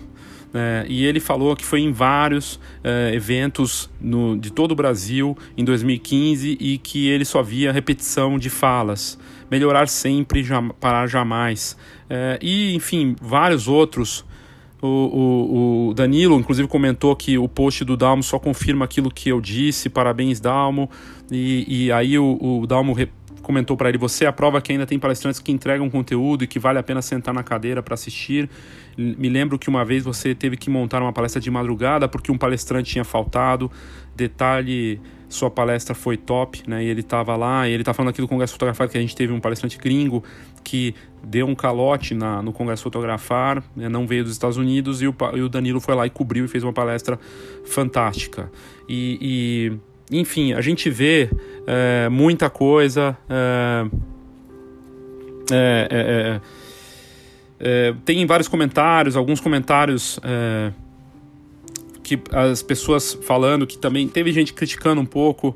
É, 0.54 0.86
e 0.88 1.06
ele 1.06 1.20
falou 1.20 1.56
que 1.56 1.66
foi 1.66 1.82
em 1.82 1.92
vários 1.92 2.60
é, 2.84 3.12
eventos 3.14 3.90
no, 4.00 4.38
de 4.38 4.52
todo 4.52 4.72
o 4.72 4.76
Brasil 4.76 5.38
em 5.58 5.64
2015 5.64 6.58
e 6.60 6.78
que 6.78 7.08
ele 7.08 7.26
só 7.26 7.44
via 7.44 7.72
repetição 7.72 8.40
de 8.40 8.50
falas. 8.50 9.20
Melhorar 9.52 9.88
sempre, 9.88 10.44
jam, 10.44 10.70
parar 10.80 11.08
jamais. 11.08 11.78
É, 12.10 12.40
e, 12.42 12.74
enfim, 12.76 13.16
vários 13.22 13.68
outros. 13.68 14.26
O, 14.82 14.88
o, 14.88 15.88
o, 15.90 15.94
Danilo, 15.94 16.40
inclusive, 16.40 16.68
comentou 16.68 17.16
que 17.16 17.38
o 17.38 17.48
post 17.48 17.84
do 17.84 17.98
Dalmo 17.98 18.22
só 18.22 18.38
confirma 18.38 18.86
aquilo 18.86 19.10
que 19.10 19.30
eu 19.30 19.42
disse. 19.42 19.90
Parabéns, 19.90 20.40
Dalmo. 20.40 20.90
E, 21.32 21.66
e 21.86 21.92
aí 21.92 22.18
o, 22.18 22.38
o 22.40 22.68
Dalmo 22.68 22.96
comentou 23.48 23.78
para 23.78 23.88
ele: 23.88 23.98
Você 23.98 24.26
é 24.26 24.28
a 24.28 24.34
prova 24.34 24.62
que 24.62 24.74
ainda 24.74 24.86
tem 24.86 25.00
palestrantes 25.00 25.40
que 25.40 25.54
entregam 25.54 25.90
conteúdo 25.90 26.44
e 26.44 26.48
que 26.48 26.60
vale 26.60 26.78
a 26.78 26.84
pena 26.84 27.02
sentar 27.02 27.34
na 27.34 27.42
cadeira 27.42 27.82
para 27.82 27.94
assistir. 27.94 28.50
Me 28.98 29.30
lembro 29.30 29.58
que 29.58 29.70
uma 29.70 29.86
vez 29.86 30.04
você 30.04 30.36
teve 30.36 30.58
que 30.58 30.70
montar 30.70 31.02
uma 31.02 31.14
palestra 31.14 31.40
de 31.40 31.50
madrugada 31.50 32.10
porque 32.10 32.32
um 32.32 32.38
palestrante 32.38 32.92
tinha 32.92 33.06
faltado. 33.06 33.72
Detalhe 34.14 35.00
sua 35.30 35.50
palestra 35.50 35.94
foi 35.94 36.16
top, 36.16 36.64
né? 36.68 36.84
E 36.84 36.88
ele 36.88 37.02
estava 37.02 37.36
lá, 37.36 37.68
e 37.68 37.74
ele 37.74 37.84
tá 37.84 37.94
falando 37.94 38.10
aqui 38.12 38.22
do 38.22 38.28
Congresso 38.28 38.54
Fotografar, 38.54 38.88
que 38.88 38.98
a 38.98 39.02
gente 39.02 39.16
teve 39.16 39.34
um 39.34 39.40
palestrante 39.40 39.78
gringo 39.78 40.24
que 40.64 40.96
deu 41.22 41.46
um 41.46 41.56
calote 41.56 42.14
na, 42.14 42.42
no 42.42 42.54
Congresso 42.54 42.84
Fotografar, 42.84 43.62
né? 43.76 43.90
não 43.90 44.08
veio 44.08 44.24
dos 44.24 44.32
Estados 44.32 44.56
Unidos, 44.56 45.02
e 45.02 45.08
o, 45.08 45.16
e 45.36 45.42
o 45.42 45.50
Danilo 45.50 45.82
foi 45.82 45.96
lá 45.96 46.06
e 46.06 46.10
cobriu 46.10 46.46
e 46.46 46.48
fez 46.48 46.64
uma 46.64 46.72
palestra 46.72 47.20
fantástica. 47.66 48.50
E 48.88 49.78
enfim, 50.12 50.54
a 50.54 50.62
gente 50.62 50.90
vê 50.90 51.30
é, 51.66 52.10
muita 52.10 52.50
coisa. 52.50 53.18
É, 53.30 53.86
é, 57.60 57.94
tem 58.06 58.26
vários 58.26 58.48
comentários, 58.48 59.16
alguns 59.16 59.40
comentários 59.40 60.20
que 62.04 62.20
as 62.32 62.62
pessoas 62.62 63.18
falando 63.24 63.68
que 63.68 63.78
também 63.78 64.08
teve 64.08 64.32
gente 64.32 64.54
criticando 64.54 65.02
um 65.02 65.06
pouco 65.06 65.56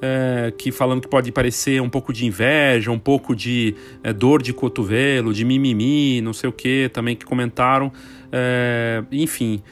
é, 0.00 0.52
que 0.56 0.72
falando 0.72 1.02
que 1.02 1.08
pode 1.08 1.30
parecer 1.30 1.80
um 1.82 1.88
pouco 1.88 2.12
de 2.12 2.26
inveja, 2.26 2.90
um 2.90 2.98
pouco 2.98 3.36
de 3.36 3.74
é, 4.02 4.12
dor 4.12 4.42
de 4.42 4.52
cotovelo, 4.52 5.32
de 5.32 5.44
mimimi, 5.44 6.20
não 6.20 6.32
sei 6.32 6.48
o 6.48 6.52
que, 6.52 6.90
também 6.92 7.14
que 7.14 7.24
comentaram, 7.24 7.92
é, 8.32 9.04
enfim. 9.12 9.62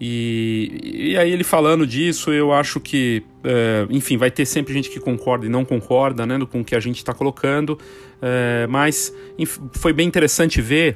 E, 0.00 1.10
e 1.12 1.16
aí 1.16 1.32
ele 1.32 1.42
falando 1.42 1.86
disso, 1.86 2.30
eu 2.30 2.52
acho 2.52 2.78
que, 2.78 3.22
é, 3.50 3.86
enfim, 3.88 4.18
vai 4.18 4.30
ter 4.30 4.44
sempre 4.44 4.74
gente 4.74 4.90
que 4.90 5.00
concorda 5.00 5.46
e 5.46 5.48
não 5.48 5.64
concorda 5.64 6.26
né, 6.26 6.38
com 6.50 6.60
o 6.60 6.64
que 6.64 6.76
a 6.76 6.80
gente 6.80 6.98
está 6.98 7.14
colocando, 7.14 7.78
é, 8.20 8.66
mas 8.68 9.10
foi 9.72 9.94
bem 9.94 10.06
interessante 10.06 10.60
ver 10.60 10.94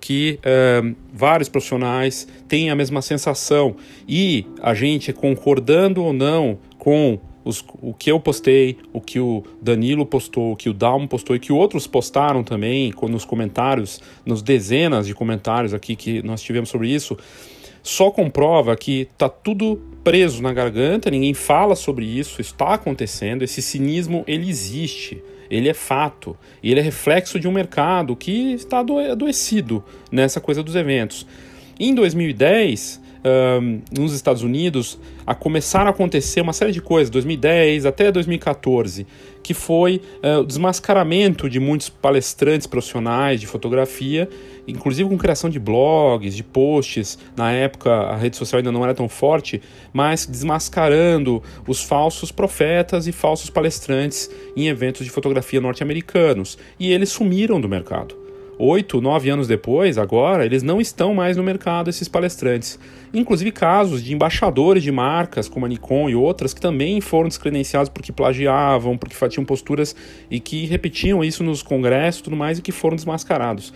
que 0.00 0.38
uh, 0.40 0.96
vários 1.12 1.46
profissionais 1.50 2.26
têm 2.48 2.70
a 2.70 2.74
mesma 2.74 3.02
sensação. 3.02 3.76
E 4.08 4.46
a 4.62 4.72
gente 4.72 5.12
concordando 5.12 6.02
ou 6.02 6.14
não 6.14 6.58
com 6.78 7.20
os, 7.44 7.62
o 7.82 7.92
que 7.92 8.10
eu 8.10 8.18
postei, 8.18 8.78
o 8.94 9.00
que 9.00 9.20
o 9.20 9.44
Danilo 9.60 10.06
postou, 10.06 10.52
o 10.52 10.56
que 10.56 10.70
o 10.70 10.72
Dalmo 10.72 11.06
postou 11.06 11.36
e 11.36 11.38
que 11.38 11.52
outros 11.52 11.86
postaram 11.86 12.42
também 12.42 12.94
nos 13.10 13.26
comentários, 13.26 14.00
nos 14.24 14.40
dezenas 14.40 15.06
de 15.06 15.14
comentários 15.14 15.74
aqui 15.74 15.94
que 15.94 16.22
nós 16.22 16.40
tivemos 16.40 16.70
sobre 16.70 16.88
isso, 16.88 17.16
só 17.82 18.10
comprova 18.10 18.76
que 18.76 19.08
tá 19.16 19.28
tudo 19.28 19.80
preso 20.02 20.42
na 20.42 20.52
garganta, 20.52 21.10
ninguém 21.10 21.34
fala 21.34 21.74
sobre 21.76 22.04
isso, 22.04 22.40
está 22.40 22.74
acontecendo, 22.74 23.42
esse 23.42 23.60
cinismo 23.60 24.24
ele 24.26 24.48
existe 24.48 25.22
ele 25.50 25.68
é 25.68 25.74
fato 25.74 26.36
e 26.62 26.70
ele 26.70 26.80
é 26.80 26.82
reflexo 26.82 27.40
de 27.40 27.48
um 27.48 27.52
mercado 27.52 28.14
que 28.14 28.52
está 28.52 28.78
adoecido 28.78 29.84
nessa 30.10 30.40
coisa 30.40 30.62
dos 30.62 30.76
eventos. 30.76 31.26
Em 31.78 31.94
2010, 31.94 32.99
nos 33.90 34.12
Estados 34.12 34.42
Unidos, 34.42 34.98
a 35.26 35.34
começar 35.34 35.86
a 35.86 35.90
acontecer 35.90 36.40
uma 36.40 36.52
série 36.52 36.72
de 36.72 36.80
coisas, 36.80 37.10
2010 37.10 37.86
até 37.86 38.10
2014, 38.10 39.06
que 39.42 39.54
foi 39.54 40.00
uh, 40.22 40.40
o 40.40 40.44
desmascaramento 40.44 41.48
de 41.48 41.60
muitos 41.60 41.88
palestrantes 41.88 42.66
profissionais 42.66 43.40
de 43.40 43.46
fotografia 43.46 44.28
inclusive 44.70 45.08
com 45.08 45.18
criação 45.18 45.50
de 45.50 45.58
blogs, 45.58 46.34
de 46.34 46.42
posts. 46.42 47.18
Na 47.36 47.52
época 47.52 47.90
a 47.90 48.16
rede 48.16 48.36
social 48.36 48.58
ainda 48.58 48.72
não 48.72 48.84
era 48.84 48.94
tão 48.94 49.08
forte, 49.08 49.60
mas 49.92 50.26
desmascarando 50.26 51.42
os 51.66 51.82
falsos 51.82 52.30
profetas 52.30 53.06
e 53.06 53.12
falsos 53.12 53.50
palestrantes 53.50 54.30
em 54.56 54.68
eventos 54.68 55.04
de 55.04 55.10
fotografia 55.10 55.60
norte-americanos. 55.60 56.58
E 56.78 56.92
eles 56.92 57.10
sumiram 57.10 57.60
do 57.60 57.68
mercado 57.68 58.19
oito, 58.60 59.00
nove 59.00 59.30
anos 59.30 59.48
depois, 59.48 59.96
agora, 59.96 60.44
eles 60.44 60.62
não 60.62 60.80
estão 60.80 61.14
mais 61.14 61.36
no 61.36 61.42
mercado, 61.42 61.88
esses 61.88 62.06
palestrantes. 62.06 62.78
Inclusive 63.12 63.50
casos 63.50 64.04
de 64.04 64.12
embaixadores 64.12 64.82
de 64.82 64.92
marcas 64.92 65.48
como 65.48 65.64
a 65.64 65.68
Nikon 65.68 66.10
e 66.10 66.14
outras 66.14 66.52
que 66.52 66.60
também 66.60 67.00
foram 67.00 67.28
descredenciados 67.28 67.88
porque 67.88 68.12
plagiavam, 68.12 68.98
porque 68.98 69.16
tinham 69.28 69.44
posturas 69.44 69.96
e 70.30 70.38
que 70.38 70.66
repetiam 70.66 71.24
isso 71.24 71.42
nos 71.42 71.62
congressos 71.62 72.20
e 72.20 72.24
tudo 72.24 72.36
mais 72.36 72.58
e 72.58 72.62
que 72.62 72.70
foram 72.70 72.96
desmascarados. 72.96 73.72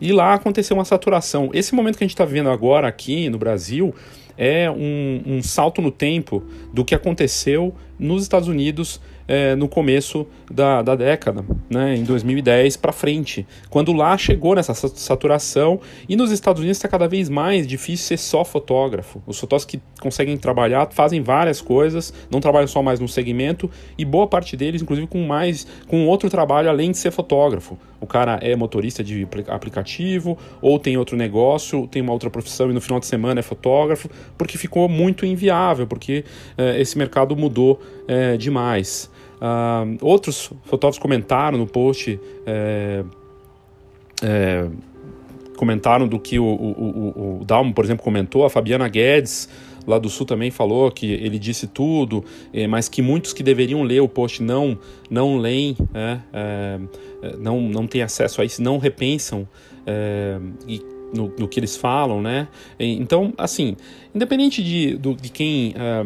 E 0.00 0.12
lá 0.12 0.34
aconteceu 0.34 0.76
uma 0.76 0.84
saturação. 0.84 1.50
Esse 1.54 1.74
momento 1.74 1.96
que 1.96 2.04
a 2.04 2.06
gente 2.06 2.14
está 2.14 2.24
vivendo 2.24 2.50
agora 2.50 2.88
aqui 2.88 3.28
no 3.28 3.38
Brasil 3.38 3.94
é 4.36 4.68
um, 4.68 5.22
um 5.24 5.42
salto 5.42 5.80
no 5.80 5.92
tempo 5.92 6.42
do 6.72 6.84
que 6.84 6.94
aconteceu 6.94 7.72
nos 7.98 8.22
Estados 8.22 8.48
Unidos 8.48 9.00
é, 9.26 9.54
no 9.54 9.68
começo 9.68 10.26
da, 10.50 10.82
da 10.82 10.94
década, 10.94 11.44
né, 11.70 11.96
em 11.96 12.04
2010 12.04 12.76
para 12.76 12.92
frente, 12.92 13.46
quando 13.70 13.92
lá 13.92 14.16
chegou 14.16 14.54
nessa 14.54 14.74
saturação 14.74 15.80
e 16.08 16.16
nos 16.16 16.30
Estados 16.30 16.60
Unidos 16.60 16.78
está 16.78 16.88
cada 16.88 17.08
vez 17.08 17.28
mais 17.28 17.66
difícil 17.66 18.06
ser 18.06 18.18
só 18.18 18.44
fotógrafo. 18.44 19.22
Os 19.26 19.38
fotógrafos 19.38 19.64
que 19.64 19.80
conseguem 20.00 20.36
trabalhar 20.36 20.88
fazem 20.90 21.22
várias 21.22 21.60
coisas, 21.60 22.12
não 22.30 22.40
trabalham 22.40 22.68
só 22.68 22.82
mais 22.82 23.00
no 23.00 23.08
segmento 23.08 23.70
e 23.96 24.04
boa 24.04 24.26
parte 24.26 24.56
deles, 24.56 24.82
inclusive, 24.82 25.06
com 25.06 25.24
mais 25.26 25.66
com 25.88 26.06
outro 26.06 26.28
trabalho 26.28 26.68
além 26.68 26.90
de 26.90 26.98
ser 26.98 27.10
fotógrafo. 27.10 27.78
O 28.00 28.06
cara 28.06 28.38
é 28.42 28.54
motorista 28.54 29.02
de 29.02 29.26
aplicativo 29.48 30.36
ou 30.60 30.78
tem 30.78 30.96
outro 30.96 31.16
negócio, 31.16 31.86
tem 31.86 32.02
uma 32.02 32.12
outra 32.12 32.28
profissão 32.28 32.70
e 32.70 32.74
no 32.74 32.80
final 32.80 33.00
de 33.00 33.06
semana 33.06 33.40
é 33.40 33.42
fotógrafo, 33.42 34.10
porque 34.36 34.58
ficou 34.58 34.88
muito 34.88 35.24
inviável, 35.24 35.86
porque 35.86 36.24
é, 36.58 36.78
esse 36.80 36.98
mercado 36.98 37.34
mudou 37.34 37.80
é, 38.06 38.36
demais. 38.36 39.10
Uh, 39.34 39.98
outros 40.00 40.50
fotógrafos 40.64 40.98
comentaram 40.98 41.58
no 41.58 41.66
post 41.66 42.18
é, 42.46 43.04
é, 44.22 44.66
comentaram 45.56 46.06
do 46.08 46.18
que 46.18 46.38
o, 46.38 46.44
o, 46.44 46.48
o, 46.48 47.40
o 47.40 47.44
Dalmo, 47.44 47.72
por 47.72 47.84
exemplo, 47.84 48.02
comentou, 48.02 48.44
a 48.44 48.50
Fabiana 48.50 48.88
Guedes 48.88 49.48
lá 49.86 49.98
do 49.98 50.08
Sul 50.08 50.26
também 50.26 50.50
falou 50.50 50.90
que 50.90 51.12
ele 51.12 51.38
disse 51.38 51.66
tudo, 51.66 52.24
é, 52.52 52.66
mas 52.66 52.88
que 52.88 53.02
muitos 53.02 53.32
que 53.32 53.42
deveriam 53.42 53.82
ler 53.82 54.00
o 54.00 54.08
post 54.08 54.42
não 54.42 54.78
não 55.10 55.36
leem, 55.36 55.76
é, 55.92 56.18
é, 56.32 56.78
não, 57.38 57.60
não 57.60 57.86
têm 57.86 58.02
acesso 58.02 58.40
a 58.40 58.44
isso, 58.44 58.62
não 58.62 58.78
repensam 58.78 59.46
é, 59.86 60.38
e 60.66 60.82
no, 61.12 61.32
no, 61.38 61.46
que 61.46 61.60
eles 61.60 61.76
falam, 61.76 62.20
né? 62.20 62.48
Então, 62.76 63.32
assim, 63.38 63.76
independente 64.12 64.64
de, 64.64 64.96
do, 64.96 65.14
de 65.14 65.28
quem 65.28 65.72
é, 65.76 66.04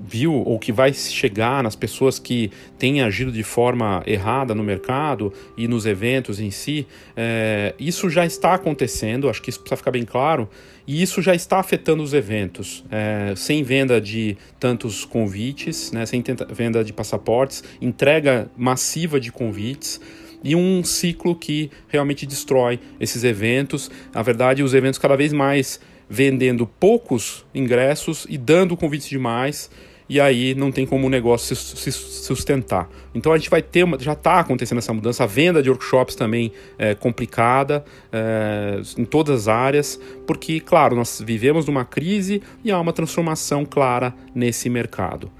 viu 0.00 0.32
ou 0.32 0.58
que 0.58 0.72
vai 0.72 0.92
chegar 0.92 1.62
nas 1.62 1.74
pessoas 1.74 2.18
que 2.18 2.50
têm 2.78 3.02
agido 3.02 3.32
de 3.32 3.42
forma 3.42 4.02
errada 4.06 4.54
no 4.54 4.62
mercado 4.62 5.32
e 5.56 5.66
nos 5.66 5.86
eventos 5.86 6.40
em 6.40 6.50
si, 6.50 6.86
é, 7.16 7.74
isso 7.78 8.08
já 8.08 8.24
está 8.24 8.54
acontecendo, 8.54 9.28
acho 9.28 9.42
que 9.42 9.50
isso 9.50 9.60
precisa 9.60 9.76
ficar 9.76 9.90
bem 9.90 10.04
claro, 10.04 10.48
e 10.86 11.02
isso 11.02 11.20
já 11.20 11.34
está 11.34 11.58
afetando 11.58 12.02
os 12.02 12.14
eventos, 12.14 12.84
é, 12.90 13.34
sem 13.36 13.62
venda 13.62 14.00
de 14.00 14.36
tantos 14.58 15.04
convites, 15.04 15.92
né, 15.92 16.06
sem 16.06 16.22
venda 16.50 16.84
de 16.84 16.92
passaportes, 16.92 17.62
entrega 17.80 18.50
massiva 18.56 19.20
de 19.20 19.32
convites 19.32 20.00
e 20.42 20.54
um 20.54 20.82
ciclo 20.84 21.34
que 21.34 21.70
realmente 21.88 22.26
destrói 22.26 22.78
esses 23.00 23.24
eventos. 23.24 23.90
Na 24.12 24.22
verdade, 24.22 24.62
os 24.62 24.74
eventos 24.74 24.98
cada 24.98 25.16
vez 25.16 25.32
mais 25.32 25.80
vendendo 26.08 26.66
poucos 26.66 27.44
ingressos 27.54 28.26
e 28.28 28.38
dando 28.38 28.76
convites 28.76 29.08
demais 29.08 29.70
e 30.08 30.18
aí 30.18 30.54
não 30.54 30.72
tem 30.72 30.86
como 30.86 31.06
o 31.06 31.10
negócio 31.10 31.54
se, 31.54 31.92
sustentar. 31.92 32.88
Então 33.14 33.32
a 33.32 33.36
gente 33.36 33.50
vai 33.50 33.60
ter 33.60 33.84
uma, 33.84 33.98
já 33.98 34.14
está 34.14 34.40
acontecendo 34.40 34.78
essa 34.78 34.92
mudança, 34.92 35.24
a 35.24 35.26
venda 35.26 35.62
de 35.62 35.68
workshops 35.68 36.14
também 36.14 36.50
é 36.78 36.94
complicada 36.94 37.84
é, 38.10 38.80
em 38.96 39.04
todas 39.04 39.42
as 39.42 39.48
áreas, 39.48 40.00
porque, 40.26 40.60
claro, 40.60 40.96
nós 40.96 41.22
vivemos 41.24 41.66
numa 41.66 41.84
crise 41.84 42.42
e 42.64 42.70
há 42.70 42.80
uma 42.80 42.92
transformação 42.92 43.64
clara 43.66 44.14
nesse 44.34 44.70
mercado. 44.70 45.30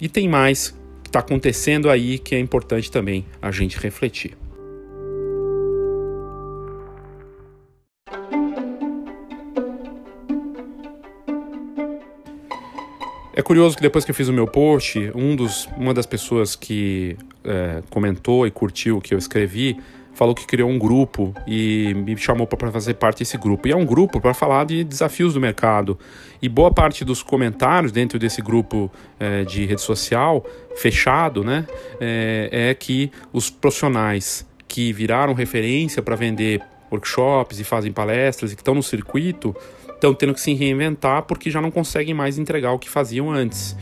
E 0.00 0.08
tem 0.08 0.28
mais 0.28 0.70
que 1.02 1.08
está 1.08 1.18
acontecendo 1.18 1.90
aí 1.90 2.18
que 2.18 2.34
é 2.34 2.38
importante 2.38 2.90
também 2.90 3.26
a 3.42 3.50
gente 3.50 3.78
refletir. 3.78 4.36
É 13.36 13.42
curioso 13.42 13.74
que 13.76 13.82
depois 13.82 14.04
que 14.04 14.12
eu 14.12 14.14
fiz 14.14 14.28
o 14.28 14.32
meu 14.32 14.46
post, 14.46 15.10
um 15.12 15.34
dos, 15.34 15.68
uma 15.76 15.92
das 15.92 16.06
pessoas 16.06 16.54
que 16.54 17.16
é, 17.42 17.82
comentou 17.90 18.46
e 18.46 18.50
curtiu 18.50 18.98
o 18.98 19.00
que 19.00 19.12
eu 19.12 19.18
escrevi 19.18 19.76
falou 20.14 20.32
que 20.32 20.46
criou 20.46 20.70
um 20.70 20.78
grupo 20.78 21.34
e 21.44 21.92
me 21.94 22.16
chamou 22.16 22.46
para 22.46 22.70
fazer 22.70 22.94
parte 22.94 23.18
desse 23.18 23.36
grupo. 23.36 23.66
E 23.66 23.72
é 23.72 23.76
um 23.76 23.84
grupo 23.84 24.20
para 24.20 24.32
falar 24.32 24.64
de 24.64 24.84
desafios 24.84 25.34
do 25.34 25.40
mercado. 25.40 25.98
E 26.40 26.48
boa 26.48 26.72
parte 26.72 27.04
dos 27.04 27.24
comentários 27.24 27.90
dentro 27.90 28.20
desse 28.20 28.40
grupo 28.40 28.88
é, 29.18 29.42
de 29.42 29.66
rede 29.66 29.80
social 29.80 30.44
fechado, 30.76 31.42
né, 31.42 31.66
é, 32.00 32.68
é 32.70 32.74
que 32.74 33.10
os 33.32 33.50
profissionais 33.50 34.46
que 34.68 34.92
viraram 34.92 35.34
referência 35.34 36.00
para 36.00 36.14
vender 36.14 36.62
workshops 36.90 37.58
e 37.58 37.64
fazem 37.64 37.90
palestras 37.90 38.52
e 38.52 38.54
que 38.54 38.62
estão 38.62 38.74
no 38.74 38.82
circuito 38.82 39.54
estão 40.04 40.14
tendo 40.14 40.34
que 40.34 40.40
se 40.40 40.52
reinventar 40.52 41.22
porque 41.22 41.50
já 41.50 41.60
não 41.60 41.70
conseguem 41.70 42.12
mais 42.12 42.38
entregar 42.38 42.72
o 42.72 42.78
que 42.78 42.88
faziam 42.88 43.30
antes. 43.30 43.76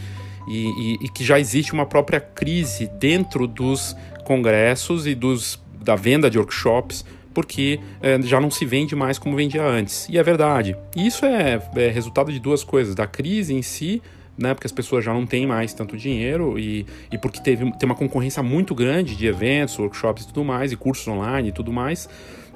E, 0.49 0.67
e, 0.67 1.05
e 1.05 1.09
que 1.09 1.25
já 1.25 1.39
existe 1.39 1.73
uma 1.73 1.87
própria 1.87 2.21
crise 2.21 2.91
dentro 2.99 3.47
dos 3.47 3.97
congressos 4.25 5.07
e 5.07 5.15
dos, 5.15 5.61
da 5.81 5.95
venda 5.95 6.29
de 6.31 6.39
workshops 6.39 7.05
porque 7.33 7.81
é, 8.03 8.21
já 8.23 8.39
não 8.39 8.51
se 8.51 8.67
vende 8.67 8.95
mais 8.95 9.19
como 9.19 9.35
vendia 9.35 9.65
antes. 9.65 10.07
E 10.09 10.19
é 10.19 10.23
verdade. 10.23 10.77
Isso 10.95 11.25
é, 11.25 11.63
é, 11.77 11.89
resultado 11.89 12.31
de 12.31 12.39
duas 12.39 12.63
coisas: 12.63 12.95
da 12.95 13.07
crise 13.07 13.55
em 13.55 13.63
si, 13.63 14.03
né, 14.37 14.53
porque 14.53 14.67
as 14.67 14.73
pessoas 14.73 15.03
já 15.03 15.15
não 15.15 15.25
têm 15.25 15.47
mais 15.47 15.73
tanto 15.73 15.97
dinheiro 15.97 16.59
e, 16.59 16.85
e 17.11 17.17
porque 17.17 17.41
teve, 17.41 17.73
tem 17.79 17.89
uma 17.89 17.95
concorrência 17.95 18.43
muito 18.43 18.75
grande 18.75 19.17
de 19.17 19.27
eventos, 19.27 19.79
workshops 19.79 20.25
e 20.25 20.27
tudo 20.27 20.45
mais, 20.45 20.73
e 20.73 20.77
cursos 20.77 21.09
online 21.09 21.49
e 21.49 21.53
tudo 21.53 21.73
mais 21.73 22.07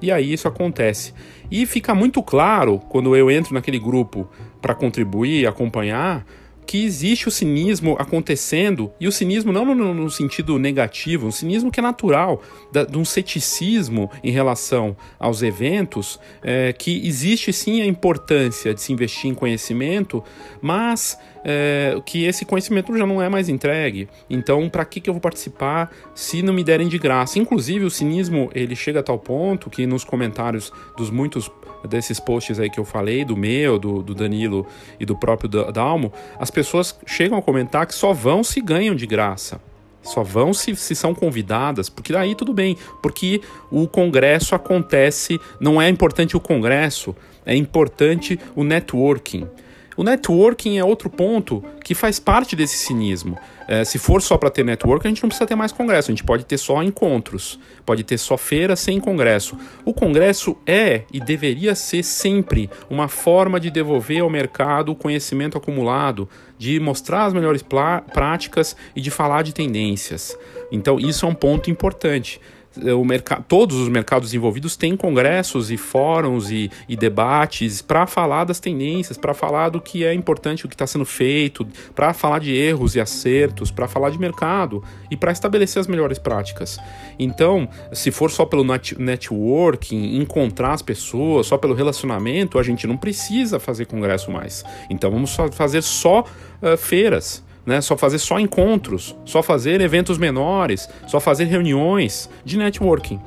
e 0.00 0.12
aí 0.12 0.32
isso 0.32 0.46
acontece. 0.46 1.14
E 1.50 1.64
fica 1.66 1.94
muito 1.94 2.22
claro 2.22 2.78
quando 2.88 3.16
eu 3.16 3.30
entro 3.30 3.54
naquele 3.54 3.78
grupo 3.78 4.28
para 4.60 4.74
contribuir, 4.74 5.46
acompanhar, 5.46 6.24
que 6.66 6.84
existe 6.84 7.28
o 7.28 7.30
cinismo 7.30 7.96
acontecendo, 7.98 8.92
e 8.98 9.06
o 9.06 9.12
cinismo 9.12 9.52
não 9.52 9.74
no, 9.74 9.94
no 9.94 10.10
sentido 10.10 10.58
negativo, 10.58 11.26
um 11.26 11.32
cinismo 11.32 11.70
que 11.70 11.80
é 11.80 11.82
natural, 11.82 12.42
da, 12.72 12.84
de 12.84 12.98
um 12.98 13.04
ceticismo 13.04 14.10
em 14.22 14.30
relação 14.30 14.96
aos 15.18 15.42
eventos, 15.42 16.18
é, 16.42 16.72
que 16.72 17.06
existe 17.06 17.52
sim 17.52 17.80
a 17.80 17.86
importância 17.86 18.74
de 18.74 18.80
se 18.80 18.92
investir 18.92 19.30
em 19.30 19.34
conhecimento, 19.34 20.22
mas 20.60 21.18
é, 21.44 21.96
que 22.04 22.24
esse 22.24 22.44
conhecimento 22.44 22.96
já 22.98 23.06
não 23.06 23.22
é 23.22 23.28
mais 23.28 23.48
entregue. 23.48 24.08
Então, 24.28 24.68
para 24.68 24.84
que, 24.84 25.00
que 25.00 25.08
eu 25.08 25.14
vou 25.14 25.20
participar 25.20 25.92
se 26.12 26.42
não 26.42 26.52
me 26.52 26.64
derem 26.64 26.88
de 26.88 26.98
graça? 26.98 27.38
Inclusive, 27.38 27.84
o 27.84 27.90
cinismo 27.90 28.50
ele 28.52 28.74
chega 28.74 28.98
a 28.98 29.02
tal 29.02 29.18
ponto 29.18 29.70
que 29.70 29.86
nos 29.86 30.02
comentários 30.02 30.72
dos 30.96 31.08
muitos 31.08 31.48
desses 31.86 32.20
posts 32.20 32.58
aí 32.58 32.70
que 32.70 32.78
eu 32.78 32.84
falei, 32.84 33.24
do 33.24 33.36
meu, 33.36 33.78
do, 33.78 34.02
do 34.02 34.14
Danilo 34.14 34.66
e 34.98 35.06
do 35.06 35.16
próprio 35.16 35.48
Dalmo, 35.72 36.12
as 36.38 36.50
pessoas 36.50 36.98
chegam 37.06 37.38
a 37.38 37.42
comentar 37.42 37.86
que 37.86 37.94
só 37.94 38.12
vão 38.12 38.42
se 38.42 38.60
ganham 38.60 38.94
de 38.94 39.06
graça. 39.06 39.60
Só 40.02 40.22
vão 40.22 40.54
se, 40.54 40.74
se 40.76 40.94
são 40.94 41.12
convidadas, 41.12 41.88
porque 41.88 42.12
daí 42.12 42.34
tudo 42.34 42.54
bem, 42.54 42.76
porque 43.02 43.40
o 43.70 43.88
congresso 43.88 44.54
acontece, 44.54 45.40
não 45.60 45.82
é 45.82 45.88
importante 45.88 46.36
o 46.36 46.40
congresso, 46.40 47.14
é 47.44 47.56
importante 47.56 48.38
o 48.54 48.62
networking. 48.62 49.48
O 49.96 50.04
networking 50.04 50.76
é 50.76 50.84
outro 50.84 51.08
ponto 51.08 51.64
que 51.82 51.94
faz 51.94 52.20
parte 52.20 52.54
desse 52.54 52.76
cinismo. 52.76 53.38
É, 53.66 53.84
se 53.84 53.98
for 53.98 54.20
só 54.20 54.36
para 54.36 54.50
ter 54.50 54.64
networking, 54.64 55.08
a 55.08 55.10
gente 55.10 55.22
não 55.22 55.28
precisa 55.28 55.46
ter 55.46 55.56
mais 55.56 55.72
congresso, 55.72 56.10
a 56.10 56.14
gente 56.14 56.22
pode 56.22 56.44
ter 56.44 56.58
só 56.58 56.82
encontros, 56.82 57.58
pode 57.84 58.04
ter 58.04 58.18
só 58.18 58.36
feira 58.36 58.76
sem 58.76 59.00
congresso. 59.00 59.56
O 59.84 59.94
congresso 59.94 60.56
é 60.66 61.02
e 61.12 61.18
deveria 61.18 61.74
ser 61.74 62.02
sempre 62.02 62.70
uma 62.90 63.08
forma 63.08 63.58
de 63.58 63.70
devolver 63.70 64.20
ao 64.20 64.30
mercado 64.30 64.92
o 64.92 64.94
conhecimento 64.94 65.56
acumulado, 65.56 66.28
de 66.58 66.78
mostrar 66.78 67.24
as 67.24 67.32
melhores 67.32 67.64
práticas 68.12 68.76
e 68.94 69.00
de 69.00 69.10
falar 69.10 69.42
de 69.42 69.54
tendências. 69.54 70.36
Então, 70.70 71.00
isso 71.00 71.24
é 71.24 71.28
um 71.28 71.34
ponto 71.34 71.70
importante. 71.70 72.40
É, 72.78 73.40
todos 73.48 73.76
os 73.76 73.88
mercados 73.88 74.34
envolvidos 74.34 74.76
têm 74.76 74.96
congressos 74.96 75.70
e 75.70 75.76
fóruns 75.76 76.50
e, 76.50 76.70
e 76.88 76.96
debates 76.96 77.80
para 77.80 78.06
falar 78.06 78.44
das 78.44 78.60
tendências, 78.60 79.16
para 79.16 79.34
falar 79.34 79.70
do 79.70 79.80
que 79.80 80.04
é 80.04 80.12
importante, 80.12 80.64
o 80.64 80.68
que 80.68 80.74
está 80.74 80.86
sendo 80.86 81.04
feito, 81.04 81.66
para 81.94 82.12
falar 82.12 82.40
de 82.40 82.54
erros 82.54 82.94
e 82.94 83.00
acertos, 83.00 83.70
para 83.70 83.88
falar 83.88 84.10
de 84.10 84.18
mercado 84.18 84.82
e 85.10 85.16
para 85.16 85.32
estabelecer 85.32 85.80
as 85.80 85.86
melhores 85.86 86.18
práticas. 86.18 86.78
Então, 87.18 87.68
se 87.92 88.10
for 88.10 88.30
só 88.30 88.44
pelo 88.44 88.64
net 88.64 89.00
networking, 89.00 90.16
encontrar 90.16 90.72
as 90.72 90.82
pessoas, 90.82 91.46
só 91.46 91.56
pelo 91.56 91.74
relacionamento, 91.74 92.58
a 92.58 92.62
gente 92.62 92.86
não 92.86 92.96
precisa 92.96 93.58
fazer 93.58 93.86
congresso 93.86 94.30
mais. 94.30 94.64
Então, 94.90 95.10
vamos 95.10 95.36
fazer 95.52 95.82
só 95.82 96.20
uh, 96.20 96.76
feiras 96.76 97.45
né? 97.66 97.80
Só 97.80 97.96
fazer 97.96 98.18
só 98.18 98.38
encontros, 98.38 99.16
só 99.24 99.42
fazer 99.42 99.80
eventos 99.80 100.16
menores, 100.16 100.88
só 101.08 101.18
fazer 101.18 101.44
reuniões 101.44 102.30
de 102.44 102.56
networking. 102.56 103.20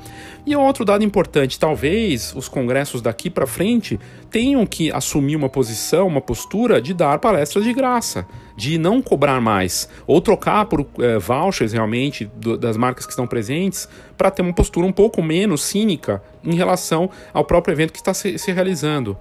E 0.46 0.56
outro 0.56 0.84
dado 0.84 1.04
importante, 1.04 1.58
talvez 1.58 2.32
os 2.34 2.48
congressos 2.48 3.02
daqui 3.02 3.28
para 3.28 3.46
frente 3.46 4.00
tenham 4.30 4.64
que 4.64 4.90
assumir 4.90 5.36
uma 5.36 5.50
posição, 5.50 6.06
uma 6.06 6.20
postura 6.20 6.80
de 6.80 6.94
dar 6.94 7.18
palestras 7.18 7.62
de 7.62 7.74
graça, 7.74 8.26
de 8.56 8.78
não 8.78 9.02
cobrar 9.02 9.40
mais, 9.40 9.88
ou 10.06 10.20
trocar 10.20 10.64
por 10.64 10.86
é, 10.98 11.18
vouchers 11.18 11.72
realmente 11.72 12.24
do, 12.36 12.56
das 12.56 12.76
marcas 12.76 13.04
que 13.04 13.12
estão 13.12 13.26
presentes, 13.26 13.86
para 14.16 14.30
ter 14.30 14.40
uma 14.40 14.54
postura 14.54 14.86
um 14.86 14.92
pouco 14.92 15.22
menos 15.22 15.62
cínica 15.62 16.22
em 16.44 16.54
relação 16.54 17.10
ao 17.32 17.44
próprio 17.44 17.72
evento 17.72 17.92
que 17.92 17.98
está 17.98 18.14
se, 18.14 18.38
se 18.38 18.52
realizando. 18.52 19.16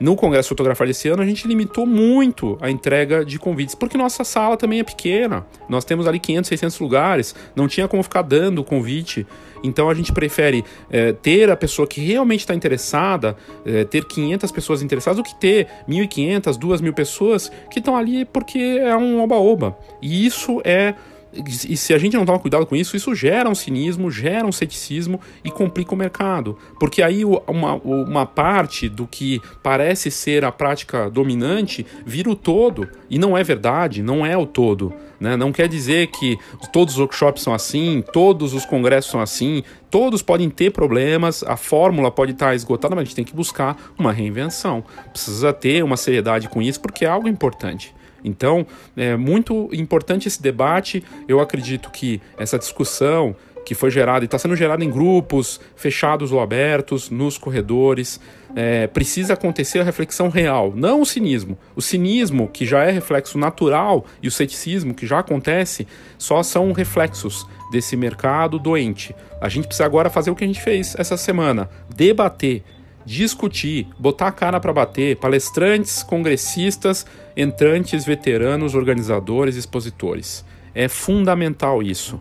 No 0.00 0.16
Congresso 0.16 0.48
Fotografar 0.48 0.86
desse 0.86 1.08
ano, 1.08 1.22
a 1.22 1.26
gente 1.26 1.46
limitou 1.46 1.84
muito 1.84 2.56
a 2.62 2.70
entrega 2.70 3.22
de 3.22 3.38
convites, 3.38 3.74
porque 3.74 3.98
nossa 3.98 4.24
sala 4.24 4.56
também 4.56 4.80
é 4.80 4.82
pequena. 4.82 5.46
Nós 5.68 5.84
temos 5.84 6.06
ali 6.06 6.18
500, 6.18 6.48
600 6.48 6.80
lugares, 6.80 7.34
não 7.54 7.68
tinha 7.68 7.86
como 7.86 8.02
ficar 8.02 8.22
dando 8.22 8.64
convite. 8.64 9.26
Então 9.62 9.90
a 9.90 9.94
gente 9.94 10.10
prefere 10.10 10.64
é, 10.90 11.12
ter 11.12 11.50
a 11.50 11.56
pessoa 11.56 11.86
que 11.86 12.00
realmente 12.00 12.40
está 12.40 12.54
interessada, 12.54 13.36
é, 13.62 13.84
ter 13.84 14.06
500 14.06 14.50
pessoas 14.50 14.80
interessadas, 14.80 15.18
do 15.18 15.22
que 15.22 15.38
ter 15.38 15.68
1.500, 15.86 16.58
2.000 16.58 16.94
pessoas 16.94 17.52
que 17.70 17.78
estão 17.78 17.94
ali 17.94 18.24
porque 18.24 18.58
é 18.58 18.96
um 18.96 19.20
oba-oba. 19.20 19.76
E 20.00 20.24
isso 20.24 20.62
é 20.64 20.94
e 21.32 21.76
se 21.76 21.94
a 21.94 21.98
gente 21.98 22.16
não 22.16 22.26
toma 22.26 22.38
cuidado 22.38 22.66
com 22.66 22.74
isso, 22.74 22.96
isso 22.96 23.14
gera 23.14 23.48
um 23.48 23.54
cinismo, 23.54 24.10
gera 24.10 24.46
um 24.46 24.50
ceticismo 24.50 25.20
e 25.44 25.50
complica 25.50 25.94
o 25.94 25.96
mercado. 25.96 26.58
Porque 26.78 27.02
aí 27.02 27.24
uma, 27.24 27.74
uma 27.74 28.26
parte 28.26 28.88
do 28.88 29.06
que 29.06 29.40
parece 29.62 30.10
ser 30.10 30.44
a 30.44 30.50
prática 30.50 31.08
dominante 31.08 31.86
vira 32.04 32.28
o 32.28 32.34
todo. 32.34 32.88
E 33.08 33.18
não 33.18 33.38
é 33.38 33.44
verdade, 33.44 34.02
não 34.02 34.26
é 34.26 34.36
o 34.36 34.44
todo. 34.44 34.92
Né? 35.20 35.36
Não 35.36 35.52
quer 35.52 35.68
dizer 35.68 36.08
que 36.08 36.36
todos 36.72 36.94
os 36.94 37.00
workshops 37.00 37.42
são 37.42 37.54
assim, 37.54 38.02
todos 38.12 38.52
os 38.52 38.64
congressos 38.64 39.10
são 39.10 39.20
assim, 39.20 39.62
todos 39.88 40.22
podem 40.22 40.50
ter 40.50 40.72
problemas, 40.72 41.44
a 41.44 41.56
fórmula 41.56 42.10
pode 42.10 42.32
estar 42.32 42.54
esgotada, 42.54 42.94
mas 42.94 43.02
a 43.02 43.04
gente 43.04 43.16
tem 43.16 43.24
que 43.24 43.34
buscar 43.34 43.76
uma 43.96 44.12
reinvenção. 44.12 44.82
Precisa 45.12 45.52
ter 45.52 45.84
uma 45.84 45.96
seriedade 45.96 46.48
com 46.48 46.60
isso, 46.60 46.80
porque 46.80 47.04
é 47.04 47.08
algo 47.08 47.28
importante. 47.28 47.94
Então, 48.24 48.66
é 48.96 49.16
muito 49.16 49.68
importante 49.72 50.28
esse 50.28 50.42
debate. 50.42 51.02
Eu 51.28 51.40
acredito 51.40 51.90
que 51.90 52.20
essa 52.38 52.58
discussão 52.58 53.34
que 53.64 53.74
foi 53.74 53.90
gerada 53.90 54.24
e 54.24 54.26
está 54.26 54.38
sendo 54.38 54.56
gerada 54.56 54.84
em 54.84 54.90
grupos 54.90 55.60
fechados 55.76 56.32
ou 56.32 56.40
abertos, 56.40 57.10
nos 57.10 57.38
corredores, 57.38 58.20
é, 58.56 58.86
precisa 58.86 59.34
acontecer 59.34 59.78
a 59.80 59.84
reflexão 59.84 60.28
real, 60.28 60.72
não 60.74 61.02
o 61.02 61.06
cinismo. 61.06 61.58
O 61.76 61.82
cinismo, 61.82 62.48
que 62.48 62.66
já 62.66 62.82
é 62.82 62.90
reflexo 62.90 63.38
natural, 63.38 64.04
e 64.22 64.28
o 64.28 64.30
ceticismo, 64.30 64.94
que 64.94 65.06
já 65.06 65.20
acontece, 65.20 65.86
só 66.18 66.42
são 66.42 66.72
reflexos 66.72 67.46
desse 67.70 67.96
mercado 67.96 68.58
doente. 68.58 69.14
A 69.40 69.48
gente 69.48 69.66
precisa 69.66 69.84
agora 69.84 70.10
fazer 70.10 70.30
o 70.30 70.34
que 70.34 70.44
a 70.44 70.46
gente 70.46 70.60
fez 70.60 70.94
essa 70.98 71.16
semana: 71.16 71.68
debater 71.94 72.64
discutir, 73.10 73.88
botar 73.98 74.28
a 74.28 74.32
cara 74.32 74.60
para 74.60 74.72
bater, 74.72 75.16
palestrantes, 75.16 76.00
congressistas, 76.00 77.04
entrantes, 77.36 78.04
veteranos, 78.04 78.76
organizadores, 78.76 79.56
expositores. 79.56 80.44
É 80.72 80.86
fundamental 80.86 81.82
isso. 81.82 82.20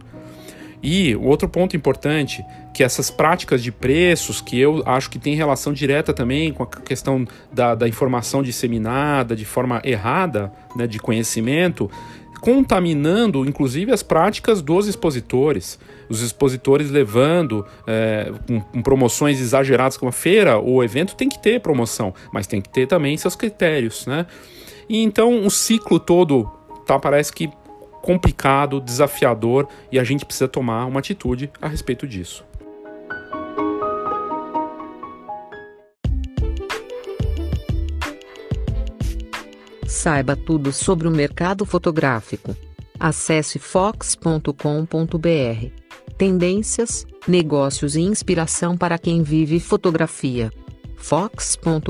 E 0.82 1.16
o 1.16 1.26
outro 1.26 1.48
ponto 1.48 1.76
importante, 1.76 2.44
que 2.74 2.84
essas 2.84 3.12
práticas 3.12 3.62
de 3.62 3.72
preços, 3.72 4.42
que 4.42 4.60
eu 4.60 4.82
acho 4.84 5.12
que 5.12 5.20
tem 5.20 5.36
relação 5.36 5.74
direta 5.74 6.12
também 6.12 6.52
com 6.52 6.64
a 6.64 6.68
questão 6.68 7.28
da, 7.54 7.76
da 7.76 7.88
informação 7.88 8.42
disseminada 8.42 9.36
de 9.36 9.46
forma 9.46 9.82
errada, 9.84 10.52
né, 10.76 10.88
de 10.88 10.98
conhecimento, 10.98 11.92
contaminando 12.42 13.46
inclusive 13.46 13.92
as 13.92 14.04
práticas 14.04 14.62
dos 14.62 14.88
expositores. 14.88 15.80
Os 16.10 16.22
expositores 16.22 16.90
levando 16.90 17.66
é, 17.86 18.32
com, 18.48 18.60
com, 18.62 18.82
promoções 18.82 19.40
exageradas 19.40 19.98
como 19.98 20.10
a 20.10 20.14
feira 20.14 20.58
ou 20.58 20.84
evento 20.84 21.16
tem 21.16 21.30
que 21.30 21.40
ter 21.40 21.60
promoção, 21.60 22.14
mas 22.34 22.48
tem 22.48 22.62
que 22.62 22.70
ter 22.70 22.88
também 22.88 23.16
seus 23.18 23.36
critérios, 23.36 24.06
né? 24.08 24.26
E 24.88 25.04
então 25.04 25.46
o 25.46 25.52
ciclo 25.52 26.00
todo 26.00 26.50
tá 26.86 26.98
parece 26.98 27.32
que 27.32 27.50
complicado, 28.02 28.82
desafiador 28.82 29.68
e 29.92 30.00
a 30.00 30.04
gente 30.04 30.26
precisa 30.26 30.48
tomar 30.48 30.86
uma 30.86 31.00
atitude 31.00 31.52
a 31.62 31.68
respeito 31.68 32.08
disso. 32.08 32.49
Saiba 39.90 40.36
tudo 40.36 40.72
sobre 40.72 41.08
o 41.08 41.12
mercado 41.12 41.66
fotográfico. 41.66 42.56
Acesse 43.00 43.58
fox.com.br. 43.58 44.54
Tendências, 46.16 47.08
negócios 47.28 47.96
e 47.96 48.02
inspiração 48.02 48.78
para 48.78 49.00
quem 49.00 49.24
vive 49.24 49.60
fotografia. 49.60 50.52
fox.com.br. 50.96 51.90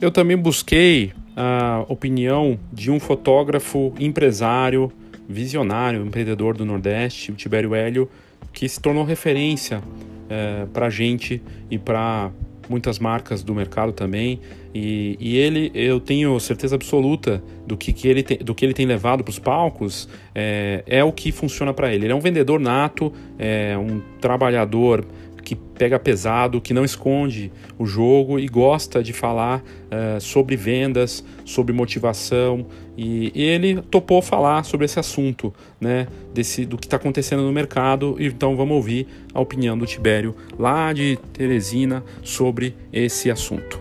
Eu 0.00 0.10
também 0.10 0.38
busquei 0.38 1.12
a 1.36 1.84
opinião 1.86 2.58
de 2.72 2.90
um 2.90 2.98
fotógrafo 2.98 3.92
empresário 4.00 4.90
visionário, 5.28 6.04
empreendedor 6.04 6.56
do 6.56 6.64
Nordeste, 6.64 7.32
o 7.32 7.34
Tibério 7.34 7.74
Hélio, 7.74 8.08
que 8.52 8.68
se 8.68 8.80
tornou 8.80 9.04
referência 9.04 9.82
é, 10.28 10.66
para 10.72 10.86
a 10.86 10.90
gente 10.90 11.42
e 11.70 11.78
para 11.78 12.30
muitas 12.68 12.98
marcas 12.98 13.42
do 13.42 13.54
mercado 13.54 13.92
também. 13.92 14.40
E, 14.74 15.16
e, 15.20 15.36
ele, 15.36 15.70
eu 15.74 16.00
tenho 16.00 16.38
certeza 16.38 16.74
absoluta 16.74 17.42
do 17.66 17.76
que, 17.76 17.92
que, 17.92 18.08
ele, 18.08 18.22
tem, 18.22 18.38
do 18.38 18.54
que 18.54 18.64
ele 18.64 18.74
tem 18.74 18.86
levado 18.86 19.24
para 19.24 19.30
os 19.30 19.38
palcos, 19.38 20.08
é, 20.34 20.82
é 20.86 21.04
o 21.04 21.12
que 21.12 21.32
funciona 21.32 21.72
para 21.72 21.92
ele. 21.94 22.06
Ele 22.06 22.12
é 22.12 22.16
um 22.16 22.20
vendedor 22.20 22.60
nato, 22.60 23.12
é 23.38 23.76
um 23.78 24.00
trabalhador 24.20 25.04
que 25.46 25.54
pega 25.54 25.96
pesado, 25.96 26.60
que 26.60 26.74
não 26.74 26.84
esconde 26.84 27.52
o 27.78 27.86
jogo 27.86 28.36
e 28.36 28.48
gosta 28.48 29.00
de 29.00 29.12
falar 29.12 29.62
uh, 29.62 30.20
sobre 30.20 30.56
vendas, 30.56 31.24
sobre 31.44 31.72
motivação. 31.72 32.66
E, 32.96 33.30
ele 33.32 33.80
topou 33.80 34.20
falar 34.20 34.64
sobre 34.64 34.86
esse 34.86 34.98
assunto, 34.98 35.54
né, 35.80 36.08
desse, 36.34 36.66
do 36.66 36.76
que 36.76 36.86
está 36.86 36.96
acontecendo 36.96 37.44
no 37.44 37.52
mercado. 37.52 38.16
Então 38.18 38.56
vamos 38.56 38.74
ouvir 38.74 39.06
a 39.32 39.40
opinião 39.40 39.78
do 39.78 39.86
Tibério, 39.86 40.34
lá 40.58 40.92
de 40.92 41.16
Teresina, 41.32 42.02
sobre 42.24 42.74
esse 42.92 43.30
assunto. 43.30 43.78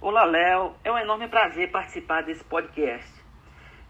Olá, 0.00 0.24
Léo. 0.24 0.72
É 0.82 0.90
um 0.90 0.96
enorme 0.96 1.28
prazer 1.28 1.70
participar 1.70 2.22
desse 2.22 2.42
podcast 2.44 3.06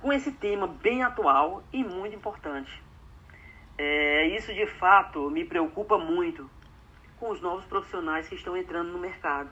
com 0.02 0.12
esse 0.12 0.32
tema 0.32 0.66
bem 0.66 1.04
atual 1.04 1.62
e 1.72 1.84
muito 1.84 2.16
importante. 2.16 2.84
É, 3.78 4.26
isso 4.28 4.54
de 4.54 4.66
fato 4.66 5.30
me 5.30 5.44
preocupa 5.44 5.98
muito 5.98 6.50
com 7.18 7.30
os 7.30 7.42
novos 7.42 7.64
profissionais 7.66 8.26
que 8.26 8.34
estão 8.34 8.56
entrando 8.56 8.90
no 8.90 8.98
mercado. 8.98 9.50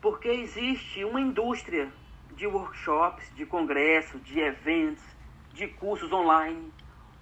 Porque 0.00 0.28
existe 0.28 1.02
uma 1.04 1.20
indústria 1.20 1.90
de 2.34 2.46
workshops, 2.46 3.34
de 3.34 3.46
congressos, 3.46 4.22
de 4.22 4.40
eventos, 4.40 5.02
de 5.54 5.68
cursos 5.68 6.12
online, 6.12 6.70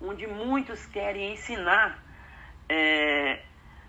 onde 0.00 0.26
muitos 0.26 0.84
querem 0.86 1.34
ensinar 1.34 2.02
é, 2.68 3.44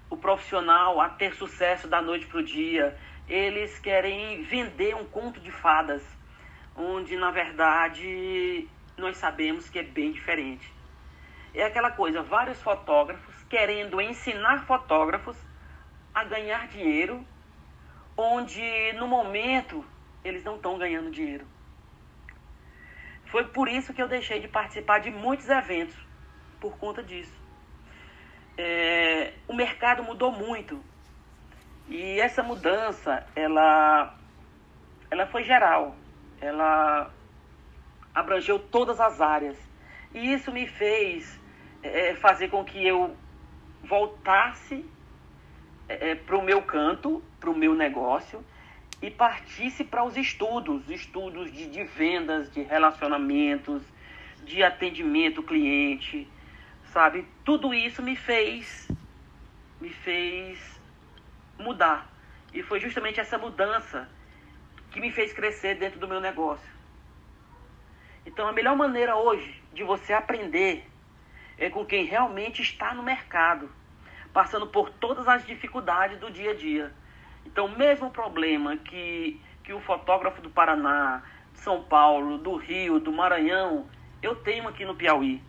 o 0.08 0.16
profissional 0.16 1.02
a 1.02 1.10
ter 1.10 1.34
sucesso 1.34 1.88
da 1.88 2.00
noite 2.00 2.28
para 2.28 2.40
o 2.40 2.44
dia. 2.44 2.96
Eles 3.28 3.80
querem 3.80 4.44
vender 4.44 4.96
um 4.96 5.06
conto 5.06 5.40
de 5.40 5.50
fadas, 5.50 6.04
onde 6.76 7.16
na 7.18 7.32
verdade 7.32 8.68
nós 8.96 9.18
sabemos 9.18 9.68
que 9.68 9.80
é 9.80 9.84
bem 9.84 10.12
diferente 10.12 10.72
é 11.54 11.64
aquela 11.64 11.92
coisa, 11.92 12.22
vários 12.22 12.62
fotógrafos 12.62 13.44
querendo 13.44 14.02
ensinar 14.02 14.66
fotógrafos 14.66 15.38
a 16.14 16.24
ganhar 16.24 16.68
dinheiro, 16.68 17.26
onde 18.18 18.94
no 18.94 19.08
momento 19.08 19.86
eles 20.24 20.44
não 20.44 20.56
estão 20.56 20.78
ganhando 20.78 21.12
dinheiro. 21.12 21.46
Foi 23.26 23.46
por 23.46 23.68
isso 23.68 23.94
que 23.94 24.02
eu 24.02 24.08
deixei 24.08 24.40
de 24.40 24.48
participar 24.48 25.00
de 25.00 25.12
muitos 25.12 25.50
eventos, 25.50 25.96
por 26.60 26.78
conta 26.78 27.04
disso. 27.04 27.34
É, 28.58 29.34
o 29.48 29.54
mercado 29.54 30.04
mudou 30.04 30.32
muito 30.32 30.84
e 31.88 32.20
essa 32.20 32.42
mudança 32.44 33.26
ela, 33.36 34.16
ela 35.10 35.28
foi 35.28 35.44
geral, 35.44 35.96
ela 36.40 37.12
abrangeu 38.14 38.60
todas 38.60 39.00
as 39.00 39.20
áreas 39.20 39.58
e 40.14 40.34
isso 40.34 40.52
me 40.52 40.68
fez 40.68 41.40
é, 41.84 42.16
fazer 42.16 42.50
com 42.50 42.64
que 42.64 42.86
eu 42.86 43.16
voltasse 43.84 44.86
é, 45.88 46.12
é 46.12 46.16
para 46.16 46.38
o 46.38 46.42
meu 46.42 46.62
canto, 46.62 47.22
para 47.40 47.50
o 47.50 47.56
meu 47.56 47.76
negócio 47.76 48.44
e 49.02 49.12
partisse 49.12 49.84
para 49.84 50.04
os 50.04 50.16
estudos, 50.16 50.90
estudos 50.90 51.52
de, 51.52 51.68
de 51.68 51.84
vendas, 51.84 52.50
de 52.52 52.62
relacionamentos, 52.64 53.84
de 54.46 54.64
atendimento 54.64 55.44
cliente, 55.44 56.28
sabe? 56.86 57.28
Tudo 57.44 57.74
isso 57.74 58.02
me 58.02 58.16
fez 58.16 58.88
me 59.82 59.90
fez 59.90 60.80
mudar. 61.60 62.10
E 62.54 62.64
foi 62.64 62.80
justamente 62.80 63.20
essa 63.20 63.38
mudança 63.38 64.10
que 64.92 65.00
me 65.02 65.12
fez 65.12 65.34
crescer 65.34 65.76
dentro 65.76 66.00
do 66.00 66.08
meu 66.08 66.22
negócio. 66.22 66.72
Então 68.26 68.48
a 68.48 68.54
melhor 68.54 68.78
maneira 68.78 69.18
hoje 69.18 69.62
de 69.74 69.84
você 69.84 70.14
aprender 70.14 70.90
é 71.58 71.70
com 71.70 71.86
quem 71.86 72.06
realmente 72.06 72.62
está 72.62 72.94
no 72.94 73.04
mercado, 73.04 73.70
passando 74.34 74.68
por 74.68 74.90
todas 74.90 75.28
as 75.28 75.46
dificuldades 75.46 76.20
do 76.20 76.32
dia 76.32 76.52
a 76.52 76.56
dia. 76.56 76.94
Então, 77.46 77.66
o 77.66 77.78
mesmo 77.78 78.10
problema 78.10 78.78
que, 78.78 79.40
que 79.64 79.74
o 79.74 79.80
fotógrafo 79.82 80.42
do 80.42 80.50
Paraná, 80.50 81.24
de 81.54 81.60
São 81.60 81.84
Paulo, 81.84 82.38
do 82.38 82.56
Rio, 82.56 83.00
do 83.00 83.12
Maranhão, 83.12 83.88
eu 84.22 84.36
tenho 84.36 84.68
aqui 84.68 84.86
no 84.86 84.96
Piauí. 84.96 85.42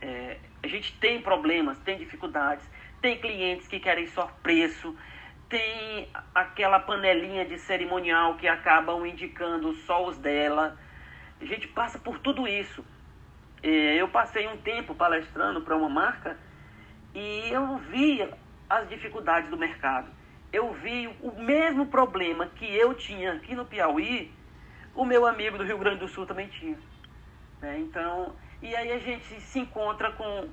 É, 0.00 0.38
a 0.62 0.68
gente 0.68 0.96
tem 0.98 1.20
problemas, 1.20 1.78
tem 1.78 1.98
dificuldades, 1.98 2.68
tem 3.00 3.18
clientes 3.18 3.66
que 3.66 3.80
querem 3.80 4.06
só 4.06 4.26
preço, 4.42 4.96
tem 5.48 6.08
aquela 6.34 6.78
panelinha 6.78 7.44
de 7.44 7.58
cerimonial 7.58 8.36
que 8.36 8.46
acabam 8.46 9.04
indicando 9.04 9.74
só 9.74 10.06
os 10.06 10.16
dela. 10.16 10.78
A 11.40 11.44
gente 11.44 11.68
passa 11.68 11.98
por 11.98 12.18
tudo 12.18 12.46
isso. 12.46 12.84
É, 13.62 13.94
eu 13.94 14.08
passei 14.08 14.46
um 14.48 14.56
tempo 14.56 14.94
palestrando 14.94 15.60
para 15.60 15.76
uma 15.76 15.88
marca 15.88 16.36
E 17.14 17.48
eu 17.50 17.76
vi 17.76 18.28
as 18.68 18.88
dificuldades 18.88 19.50
do 19.50 19.56
mercado. 19.56 20.10
Eu 20.52 20.72
vi 20.72 21.06
o 21.20 21.32
mesmo 21.42 21.86
problema 21.86 22.46
que 22.46 22.64
eu 22.64 22.94
tinha 22.94 23.34
aqui 23.34 23.54
no 23.54 23.64
Piauí, 23.64 24.32
o 24.94 25.04
meu 25.04 25.26
amigo 25.26 25.58
do 25.58 25.64
Rio 25.64 25.78
Grande 25.78 26.00
do 26.00 26.08
Sul 26.08 26.26
também 26.26 26.48
tinha. 26.48 26.78
Né? 27.60 27.78
Então, 27.80 28.34
e 28.62 28.74
aí 28.74 28.92
a 28.92 28.98
gente 28.98 29.40
se 29.40 29.58
encontra 29.58 30.10
com, 30.12 30.48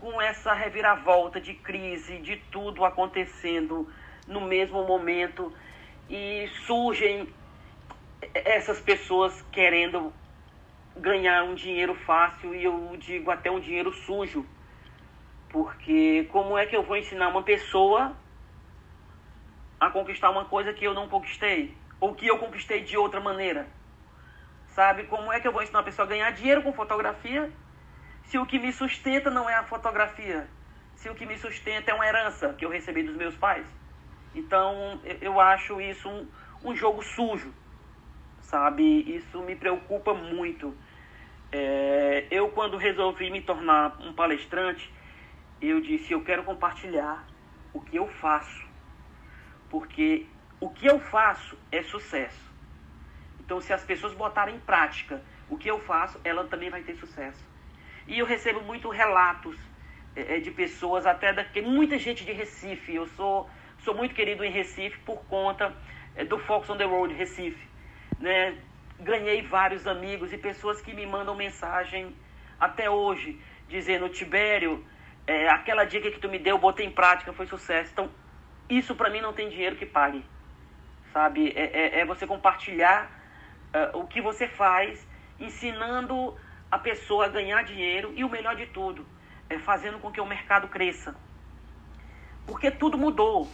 com 0.00 0.20
essa 0.20 0.52
reviravolta 0.52 1.40
de 1.40 1.54
crise, 1.54 2.18
de 2.18 2.36
tudo 2.50 2.84
acontecendo 2.84 3.88
no 4.26 4.40
mesmo 4.40 4.84
momento 4.84 5.52
e 6.08 6.48
surgem 6.66 7.28
essas 8.34 8.80
pessoas 8.80 9.42
querendo 9.50 10.12
ganhar 10.96 11.44
um 11.44 11.54
dinheiro 11.54 11.94
fácil 11.94 12.54
e 12.54 12.64
eu 12.64 12.96
digo 12.98 13.30
até 13.30 13.50
um 13.50 13.60
dinheiro 13.60 13.92
sujo. 13.92 14.46
Porque 15.48 16.28
como 16.30 16.56
é 16.56 16.66
que 16.66 16.74
eu 16.74 16.82
vou 16.82 16.96
ensinar 16.96 17.28
uma 17.28 17.42
pessoa 17.42 18.16
a 19.78 19.90
conquistar 19.90 20.30
uma 20.30 20.44
coisa 20.44 20.72
que 20.72 20.84
eu 20.84 20.94
não 20.94 21.08
conquistei? 21.08 21.76
Ou 22.00 22.14
que 22.14 22.26
eu 22.26 22.38
conquistei 22.38 22.82
de 22.82 22.96
outra 22.96 23.20
maneira? 23.20 23.66
Sabe? 24.68 25.04
Como 25.04 25.32
é 25.32 25.40
que 25.40 25.46
eu 25.46 25.52
vou 25.52 25.62
ensinar 25.62 25.80
uma 25.80 25.84
pessoa 25.84 26.06
a 26.06 26.08
ganhar 26.08 26.30
dinheiro 26.32 26.62
com 26.62 26.72
fotografia 26.72 27.50
se 28.24 28.38
o 28.38 28.46
que 28.46 28.58
me 28.58 28.72
sustenta 28.72 29.30
não 29.30 29.48
é 29.48 29.54
a 29.54 29.64
fotografia? 29.64 30.48
Se 30.96 31.08
o 31.10 31.14
que 31.14 31.26
me 31.26 31.36
sustenta 31.36 31.90
é 31.90 31.94
uma 31.94 32.06
herança 32.06 32.54
que 32.54 32.64
eu 32.64 32.70
recebi 32.70 33.02
dos 33.02 33.16
meus 33.16 33.36
pais? 33.36 33.66
Então 34.34 35.00
eu 35.20 35.38
acho 35.40 35.80
isso 35.80 36.08
um, 36.08 36.26
um 36.64 36.74
jogo 36.74 37.02
sujo, 37.02 37.52
sabe? 38.52 38.84
Isso 39.16 39.40
me 39.42 39.56
preocupa 39.56 40.12
muito. 40.12 40.76
É, 41.50 42.26
eu, 42.30 42.50
quando 42.50 42.76
resolvi 42.76 43.30
me 43.30 43.40
tornar 43.40 43.96
um 44.00 44.12
palestrante, 44.12 44.92
eu 45.60 45.80
disse: 45.80 46.12
eu 46.12 46.22
quero 46.22 46.44
compartilhar 46.44 47.26
o 47.72 47.80
que 47.80 47.96
eu 47.96 48.06
faço, 48.06 48.62
porque 49.70 50.26
o 50.60 50.68
que 50.68 50.86
eu 50.86 51.00
faço 51.00 51.58
é 51.72 51.82
sucesso. 51.82 52.52
Então, 53.40 53.58
se 53.60 53.72
as 53.72 53.82
pessoas 53.82 54.12
botarem 54.12 54.56
em 54.56 54.60
prática 54.60 55.22
o 55.48 55.56
que 55.56 55.68
eu 55.68 55.80
faço, 55.80 56.20
ela 56.22 56.44
também 56.44 56.68
vai 56.68 56.82
ter 56.82 56.94
sucesso. 56.96 57.42
E 58.06 58.18
eu 58.18 58.26
recebo 58.26 58.60
muito 58.60 58.90
relatos 58.90 59.56
é, 60.14 60.38
de 60.38 60.50
pessoas, 60.50 61.06
até 61.06 61.32
daqui, 61.32 61.62
muita 61.62 61.98
gente 61.98 62.24
de 62.24 62.32
Recife. 62.32 62.94
Eu 62.94 63.06
sou 63.08 63.48
Sou 63.84 63.96
muito 63.96 64.14
querido 64.14 64.44
em 64.44 64.50
Recife 64.50 64.96
por 65.00 65.24
conta 65.24 65.74
é, 66.14 66.24
do 66.24 66.38
Fox 66.38 66.70
on 66.70 66.76
the 66.76 66.84
Road 66.84 67.12
Recife. 67.14 67.71
Né? 68.22 68.56
Ganhei 69.00 69.42
vários 69.42 69.84
amigos 69.84 70.32
e 70.32 70.38
pessoas 70.38 70.80
que 70.80 70.94
me 70.94 71.04
mandam 71.04 71.34
mensagem 71.34 72.14
até 72.58 72.88
hoje, 72.88 73.40
dizendo, 73.68 74.08
Tibério, 74.08 74.86
é, 75.26 75.48
aquela 75.48 75.84
dica 75.84 76.08
que 76.08 76.20
tu 76.20 76.28
me 76.28 76.38
deu, 76.38 76.56
botei 76.56 76.86
em 76.86 76.90
prática, 76.92 77.32
foi 77.32 77.46
sucesso. 77.46 77.90
Então, 77.92 78.08
isso 78.70 78.94
para 78.94 79.10
mim 79.10 79.20
não 79.20 79.32
tem 79.32 79.48
dinheiro 79.48 79.74
que 79.74 79.84
pague. 79.84 80.24
Sabe? 81.12 81.52
É, 81.56 81.64
é, 81.64 82.00
é 82.00 82.04
você 82.04 82.24
compartilhar 82.24 83.10
uh, 83.74 83.98
o 83.98 84.06
que 84.06 84.20
você 84.20 84.46
faz, 84.46 85.04
ensinando 85.40 86.38
a 86.70 86.78
pessoa 86.78 87.26
a 87.26 87.28
ganhar 87.28 87.64
dinheiro 87.64 88.12
e 88.14 88.22
o 88.22 88.28
melhor 88.28 88.54
de 88.54 88.66
tudo, 88.66 89.04
é 89.50 89.58
fazendo 89.58 89.98
com 89.98 90.12
que 90.12 90.20
o 90.20 90.26
mercado 90.26 90.68
cresça. 90.68 91.14
Porque 92.46 92.70
tudo 92.70 92.96
mudou 92.96 93.50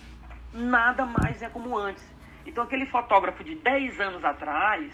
nada 0.53 1.07
mais 1.07 1.43
é 1.43 1.49
como 1.49 1.77
antes. 1.77 2.18
Então 2.49 2.65
aquele 2.65 2.87
fotógrafo 2.87 3.45
de 3.45 3.55
10 3.57 4.01
anos 4.01 4.25
atrás, 4.25 4.91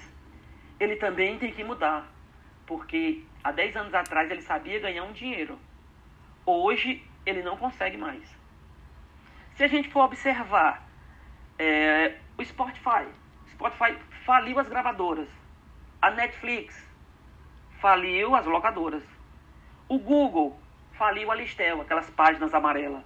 ele 0.80 0.96
também 0.96 1.38
tem 1.38 1.52
que 1.52 1.62
mudar. 1.62 2.04
Porque 2.66 3.22
há 3.44 3.52
10 3.52 3.76
anos 3.76 3.94
atrás 3.94 4.28
ele 4.28 4.42
sabia 4.42 4.80
ganhar 4.80 5.04
um 5.04 5.12
dinheiro. 5.12 5.56
Hoje 6.44 7.02
ele 7.24 7.44
não 7.44 7.56
consegue 7.56 7.96
mais. 7.96 8.22
Se 9.54 9.62
a 9.62 9.68
gente 9.68 9.88
for 9.88 10.00
observar 10.06 10.82
é, 11.56 12.18
o 12.36 12.44
Spotify, 12.44 13.06
Spotify 13.52 13.96
faliu 14.26 14.58
as 14.58 14.68
gravadoras. 14.68 15.28
A 16.02 16.10
Netflix 16.10 16.74
faliu 17.80 18.34
as 18.34 18.44
locadoras. 18.46 19.04
O 19.88 19.96
Google 19.96 20.58
faliu 20.94 21.30
a 21.30 21.36
Listel, 21.36 21.80
aquelas 21.80 22.10
páginas 22.10 22.52
amarelas. 22.52 23.04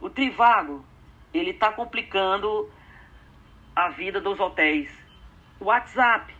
O 0.00 0.08
Trivago 0.08 0.84
ele 1.34 1.50
está 1.50 1.72
complicando 1.72 2.70
a 3.76 3.90
vida 3.90 4.22
dos 4.22 4.40
hotéis. 4.40 4.90
O 5.60 5.66
WhatsApp 5.66 6.34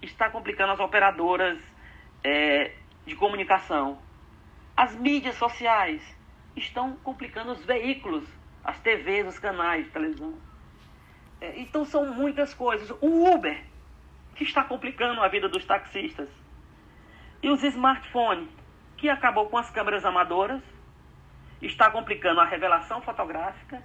está 0.00 0.30
complicando 0.30 0.72
as 0.72 0.80
operadoras 0.80 1.62
é, 2.24 2.72
de 3.04 3.14
comunicação. 3.14 3.98
As 4.74 4.94
mídias 4.96 5.34
sociais 5.36 6.02
estão 6.56 6.96
complicando 7.04 7.52
os 7.52 7.62
veículos, 7.62 8.26
as 8.64 8.80
TVs, 8.80 9.28
os 9.28 9.38
canais 9.38 9.84
de 9.84 9.90
televisão. 9.90 10.34
É, 11.42 11.60
então 11.60 11.84
são 11.84 12.06
muitas 12.14 12.54
coisas. 12.54 12.90
O 13.02 13.34
Uber, 13.34 13.62
que 14.34 14.44
está 14.44 14.64
complicando 14.64 15.20
a 15.20 15.28
vida 15.28 15.50
dos 15.50 15.66
taxistas. 15.66 16.30
E 17.42 17.50
os 17.50 17.62
smartphones, 17.62 18.48
que 18.96 19.10
acabou 19.10 19.46
com 19.50 19.58
as 19.58 19.70
câmeras 19.70 20.06
amadoras, 20.06 20.62
está 21.60 21.90
complicando 21.90 22.40
a 22.40 22.46
revelação 22.46 23.02
fotográfica 23.02 23.82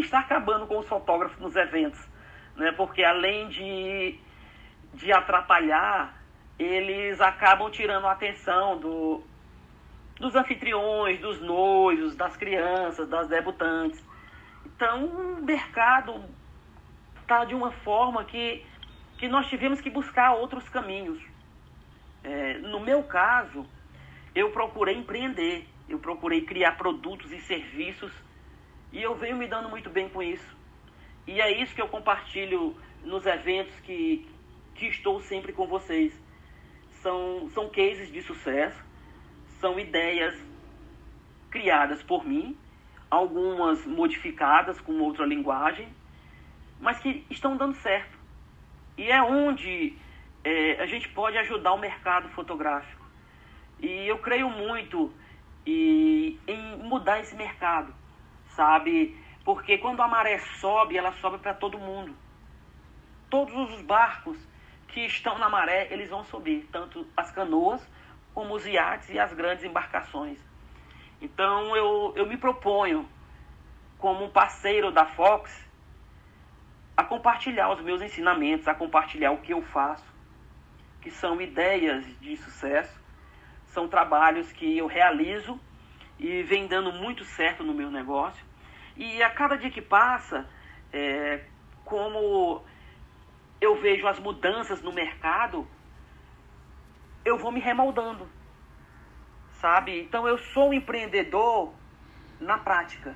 está 0.00 0.20
acabando 0.20 0.66
com 0.66 0.78
os 0.78 0.88
fotógrafos 0.88 1.38
nos 1.38 1.54
eventos, 1.54 2.00
né? 2.56 2.72
Porque 2.72 3.04
além 3.04 3.48
de, 3.48 4.18
de 4.94 5.12
atrapalhar, 5.12 6.14
eles 6.58 7.20
acabam 7.20 7.70
tirando 7.70 8.06
a 8.06 8.12
atenção 8.12 8.78
do, 8.78 9.22
dos 10.18 10.34
anfitriões, 10.34 11.20
dos 11.20 11.40
noivos, 11.40 12.14
das 12.16 12.36
crianças, 12.36 13.08
das 13.08 13.28
debutantes. 13.28 14.02
Então, 14.64 15.04
o 15.04 15.42
mercado 15.42 16.24
está 17.20 17.44
de 17.44 17.54
uma 17.54 17.70
forma 17.70 18.24
que, 18.24 18.64
que 19.18 19.28
nós 19.28 19.46
tivemos 19.48 19.80
que 19.80 19.90
buscar 19.90 20.32
outros 20.32 20.68
caminhos. 20.68 21.22
É, 22.24 22.58
no 22.58 22.80
meu 22.80 23.02
caso, 23.02 23.66
eu 24.34 24.50
procurei 24.50 24.96
empreender, 24.96 25.66
eu 25.88 25.98
procurei 25.98 26.42
criar 26.42 26.72
produtos 26.76 27.32
e 27.32 27.40
serviços 27.40 28.12
e 28.92 29.02
eu 29.02 29.14
venho 29.14 29.36
me 29.36 29.46
dando 29.46 29.68
muito 29.68 29.88
bem 29.88 30.08
com 30.08 30.22
isso. 30.22 30.56
E 31.26 31.40
é 31.40 31.50
isso 31.62 31.74
que 31.74 31.80
eu 31.80 31.88
compartilho 31.88 32.76
nos 33.02 33.24
eventos 33.24 33.74
que, 33.80 34.28
que 34.74 34.86
estou 34.86 35.20
sempre 35.20 35.52
com 35.52 35.66
vocês. 35.66 36.12
São, 37.00 37.48
são 37.50 37.70
cases 37.70 38.12
de 38.12 38.22
sucesso, 38.22 38.84
são 39.60 39.78
ideias 39.78 40.38
criadas 41.50 42.02
por 42.02 42.24
mim, 42.24 42.56
algumas 43.10 43.84
modificadas 43.86 44.80
com 44.80 45.00
outra 45.00 45.24
linguagem, 45.24 45.88
mas 46.80 46.98
que 46.98 47.24
estão 47.30 47.56
dando 47.56 47.74
certo. 47.76 48.18
E 48.98 49.10
é 49.10 49.22
onde 49.22 49.96
é, 50.44 50.82
a 50.82 50.86
gente 50.86 51.08
pode 51.08 51.38
ajudar 51.38 51.72
o 51.72 51.78
mercado 51.78 52.28
fotográfico. 52.30 53.02
E 53.80 54.06
eu 54.06 54.18
creio 54.18 54.50
muito 54.50 55.12
e, 55.66 56.38
em 56.46 56.76
mudar 56.78 57.20
esse 57.20 57.34
mercado 57.34 58.01
sabe? 58.54 59.16
Porque 59.44 59.78
quando 59.78 60.00
a 60.00 60.08
maré 60.08 60.38
sobe, 60.38 60.96
ela 60.96 61.12
sobe 61.12 61.38
para 61.38 61.54
todo 61.54 61.78
mundo. 61.78 62.14
Todos 63.28 63.54
os 63.54 63.82
barcos 63.82 64.38
que 64.88 65.00
estão 65.00 65.38
na 65.38 65.48
maré, 65.48 65.88
eles 65.90 66.10
vão 66.10 66.22
subir, 66.24 66.68
tanto 66.70 67.06
as 67.16 67.30
canoas 67.30 67.86
como 68.34 68.54
os 68.54 68.66
iates 68.66 69.08
e 69.10 69.18
as 69.18 69.32
grandes 69.32 69.64
embarcações. 69.64 70.38
Então 71.20 71.74
eu, 71.76 72.12
eu 72.16 72.26
me 72.26 72.36
proponho, 72.36 73.08
como 73.98 74.30
parceiro 74.30 74.90
da 74.90 75.06
Fox, 75.06 75.70
a 76.96 77.04
compartilhar 77.04 77.70
os 77.72 77.80
meus 77.80 78.02
ensinamentos, 78.02 78.68
a 78.68 78.74
compartilhar 78.74 79.30
o 79.32 79.38
que 79.38 79.52
eu 79.52 79.62
faço, 79.62 80.04
que 81.00 81.10
são 81.10 81.40
ideias 81.40 82.04
de 82.20 82.36
sucesso, 82.36 83.00
são 83.66 83.88
trabalhos 83.88 84.52
que 84.52 84.76
eu 84.76 84.86
realizo 84.86 85.58
e 86.18 86.42
vem 86.42 86.66
dando 86.66 86.92
muito 86.92 87.24
certo 87.24 87.62
no 87.62 87.74
meu 87.74 87.90
negócio. 87.90 88.44
E 88.96 89.22
a 89.22 89.30
cada 89.30 89.56
dia 89.56 89.70
que 89.70 89.82
passa, 89.82 90.46
é, 90.92 91.40
como 91.84 92.62
eu 93.60 93.80
vejo 93.80 94.06
as 94.06 94.18
mudanças 94.18 94.82
no 94.82 94.92
mercado, 94.92 95.66
eu 97.24 97.38
vou 97.38 97.52
me 97.52 97.60
remoldando, 97.60 98.28
sabe? 99.60 100.00
Então 100.00 100.26
eu 100.26 100.36
sou 100.38 100.70
um 100.70 100.74
empreendedor 100.74 101.72
na 102.40 102.58
prática. 102.58 103.14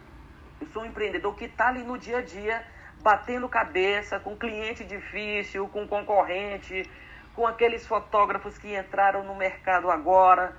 Eu 0.60 0.66
sou 0.68 0.82
um 0.82 0.86
empreendedor 0.86 1.34
que 1.36 1.44
está 1.44 1.68
ali 1.68 1.82
no 1.82 1.98
dia 1.98 2.18
a 2.18 2.22
dia, 2.22 2.64
batendo 3.02 3.48
cabeça 3.48 4.18
com 4.18 4.36
cliente 4.36 4.84
difícil, 4.84 5.68
com 5.68 5.86
concorrente, 5.86 6.88
com 7.34 7.46
aqueles 7.46 7.86
fotógrafos 7.86 8.56
que 8.56 8.74
entraram 8.74 9.22
no 9.24 9.34
mercado 9.34 9.90
agora. 9.90 10.56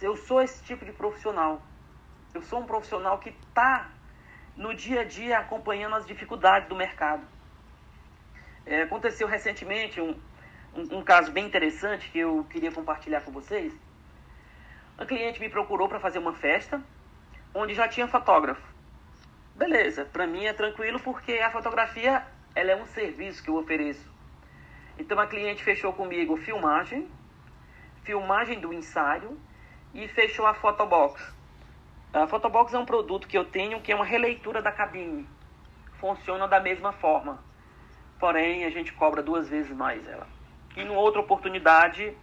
Eu 0.00 0.16
sou 0.16 0.40
esse 0.40 0.62
tipo 0.64 0.84
de 0.84 0.92
profissional. 0.92 1.60
Eu 2.34 2.42
sou 2.42 2.58
um 2.58 2.66
profissional 2.66 3.16
que 3.18 3.28
está 3.28 3.88
no 4.56 4.74
dia 4.74 5.02
a 5.02 5.04
dia 5.04 5.38
acompanhando 5.38 5.94
as 5.94 6.04
dificuldades 6.04 6.68
do 6.68 6.74
mercado. 6.74 7.24
É, 8.66 8.82
aconteceu 8.82 9.28
recentemente 9.28 10.00
um, 10.00 10.20
um, 10.74 10.98
um, 10.98 11.04
caso 11.04 11.30
bem 11.30 11.46
interessante 11.46 12.10
que 12.10 12.18
eu 12.18 12.44
queria 12.50 12.72
compartilhar 12.72 13.20
com 13.20 13.30
vocês. 13.30 13.72
A 14.98 15.06
cliente 15.06 15.38
me 15.40 15.48
procurou 15.48 15.88
para 15.88 16.00
fazer 16.00 16.18
uma 16.18 16.32
festa 16.32 16.82
onde 17.54 17.72
já 17.72 17.86
tinha 17.86 18.08
fotógrafo. 18.08 18.66
Beleza, 19.54 20.04
para 20.04 20.26
mim 20.26 20.44
é 20.44 20.52
tranquilo 20.52 20.98
porque 20.98 21.34
a 21.34 21.52
fotografia 21.52 22.26
ela 22.52 22.72
é 22.72 22.76
um 22.76 22.86
serviço 22.86 23.44
que 23.44 23.48
eu 23.48 23.54
ofereço. 23.54 24.12
Então 24.98 25.20
a 25.20 25.26
cliente 25.28 25.62
fechou 25.62 25.92
comigo 25.92 26.36
filmagem, 26.36 27.08
filmagem 28.02 28.58
do 28.58 28.72
ensaio 28.72 29.38
e 29.94 30.08
fechou 30.08 30.48
a 30.48 30.54
fotobox. 30.54 31.43
A 32.14 32.28
fotobox 32.28 32.72
é 32.72 32.78
um 32.78 32.86
produto 32.86 33.26
que 33.26 33.36
eu 33.36 33.44
tenho 33.44 33.80
que 33.80 33.90
é 33.90 33.94
uma 33.96 34.04
releitura 34.04 34.62
da 34.62 34.70
cabine. 34.70 35.28
Funciona 35.98 36.46
da 36.46 36.60
mesma 36.60 36.92
forma. 36.92 37.42
Porém, 38.20 38.64
a 38.64 38.70
gente 38.70 38.92
cobra 38.92 39.20
duas 39.20 39.48
vezes 39.48 39.76
mais 39.76 40.06
ela. 40.06 40.28
E 40.76 40.84
numa 40.84 41.00
outra 41.00 41.20
oportunidade 41.20 42.16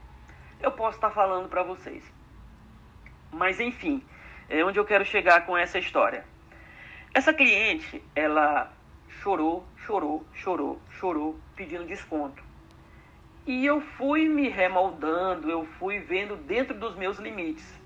eu 0.62 0.72
posso 0.72 0.96
estar 0.96 1.10
falando 1.10 1.50
para 1.50 1.62
vocês. 1.62 2.10
Mas 3.34 3.60
enfim, 3.60 4.02
é 4.48 4.64
onde 4.64 4.80
eu 4.80 4.86
quero 4.86 5.04
chegar 5.04 5.46
com 5.46 5.58
essa 5.58 5.78
história. 5.78 6.24
Essa 7.14 7.34
cliente, 7.34 8.02
ela 8.16 8.72
chorou, 9.22 9.68
chorou, 9.86 10.26
chorou, 10.34 10.82
chorou, 10.92 11.38
pedindo 11.54 11.84
desconto. 11.84 12.42
E 13.46 13.66
eu 13.66 13.82
fui 13.82 14.30
me 14.30 14.48
remoldando, 14.48 15.52
eu 15.52 15.66
fui 15.78 16.00
vendo 16.00 16.38
dentro 16.38 16.80
dos 16.80 16.96
meus 16.96 17.18
limites. 17.18 17.81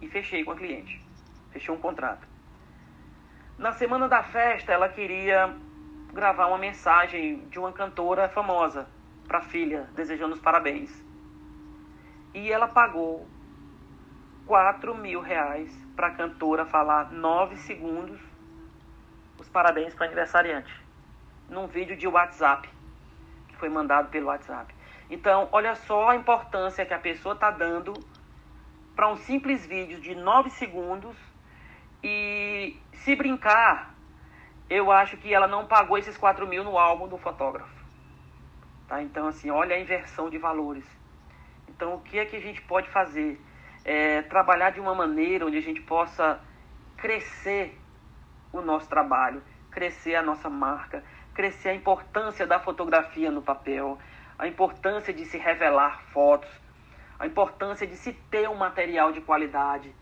E 0.00 0.08
fechei 0.08 0.44
com 0.44 0.52
a 0.52 0.56
cliente. 0.56 1.02
Fechei 1.50 1.74
um 1.74 1.78
contrato. 1.78 2.26
Na 3.56 3.72
semana 3.72 4.08
da 4.08 4.22
festa, 4.22 4.72
ela 4.72 4.88
queria 4.88 5.54
gravar 6.12 6.46
uma 6.46 6.58
mensagem 6.58 7.48
de 7.48 7.58
uma 7.58 7.72
cantora 7.72 8.28
famosa 8.28 8.88
para 9.26 9.38
a 9.38 9.42
filha, 9.42 9.88
desejando 9.94 10.34
os 10.34 10.40
parabéns. 10.40 11.04
E 12.32 12.50
ela 12.52 12.68
pagou 12.68 13.26
4 14.46 14.94
mil 14.94 15.20
reais 15.20 15.70
para 15.94 16.06
a 16.06 16.14
cantora 16.14 16.64
falar 16.64 17.12
9 17.12 17.56
segundos 17.56 18.20
os 19.38 19.48
parabéns 19.48 19.94
para 19.94 20.04
o 20.04 20.06
aniversariante. 20.06 20.72
Num 21.48 21.66
vídeo 21.66 21.96
de 21.96 22.06
WhatsApp, 22.06 22.68
que 23.48 23.56
foi 23.56 23.68
mandado 23.68 24.08
pelo 24.08 24.26
WhatsApp. 24.26 24.74
Então, 25.10 25.48
olha 25.52 25.74
só 25.74 26.10
a 26.10 26.16
importância 26.16 26.84
que 26.84 26.92
a 26.92 26.98
pessoa 26.98 27.34
está 27.34 27.50
dando 27.50 27.94
para 28.98 29.08
um 29.08 29.16
simples 29.16 29.64
vídeo 29.64 30.00
de 30.00 30.12
9 30.16 30.50
segundos. 30.50 31.16
E 32.02 32.76
se 32.94 33.14
brincar, 33.14 33.94
eu 34.68 34.90
acho 34.90 35.16
que 35.18 35.32
ela 35.32 35.46
não 35.46 35.68
pagou 35.68 35.96
esses 35.96 36.16
4 36.16 36.44
mil 36.48 36.64
no 36.64 36.76
álbum 36.76 37.06
do 37.06 37.16
fotógrafo. 37.16 37.72
Tá? 38.88 39.00
Então, 39.00 39.28
assim, 39.28 39.50
olha 39.50 39.76
a 39.76 39.78
inversão 39.78 40.28
de 40.28 40.36
valores. 40.36 40.84
Então, 41.68 41.94
o 41.94 42.00
que 42.00 42.18
é 42.18 42.24
que 42.24 42.34
a 42.34 42.40
gente 42.40 42.60
pode 42.62 42.88
fazer? 42.88 43.40
É, 43.84 44.22
trabalhar 44.22 44.70
de 44.70 44.80
uma 44.80 44.96
maneira 44.96 45.46
onde 45.46 45.58
a 45.58 45.62
gente 45.62 45.80
possa 45.82 46.40
crescer 46.96 47.80
o 48.52 48.60
nosso 48.60 48.88
trabalho, 48.88 49.40
crescer 49.70 50.16
a 50.16 50.22
nossa 50.22 50.50
marca, 50.50 51.04
crescer 51.34 51.68
a 51.68 51.74
importância 51.74 52.48
da 52.48 52.58
fotografia 52.58 53.30
no 53.30 53.42
papel, 53.42 53.96
a 54.36 54.48
importância 54.48 55.14
de 55.14 55.24
se 55.24 55.38
revelar 55.38 56.02
fotos, 56.12 56.50
a 57.18 57.26
importância 57.26 57.86
de 57.86 57.96
se 57.96 58.12
ter 58.30 58.48
um 58.48 58.54
material 58.54 59.12
de 59.12 59.20
qualidade 59.20 59.94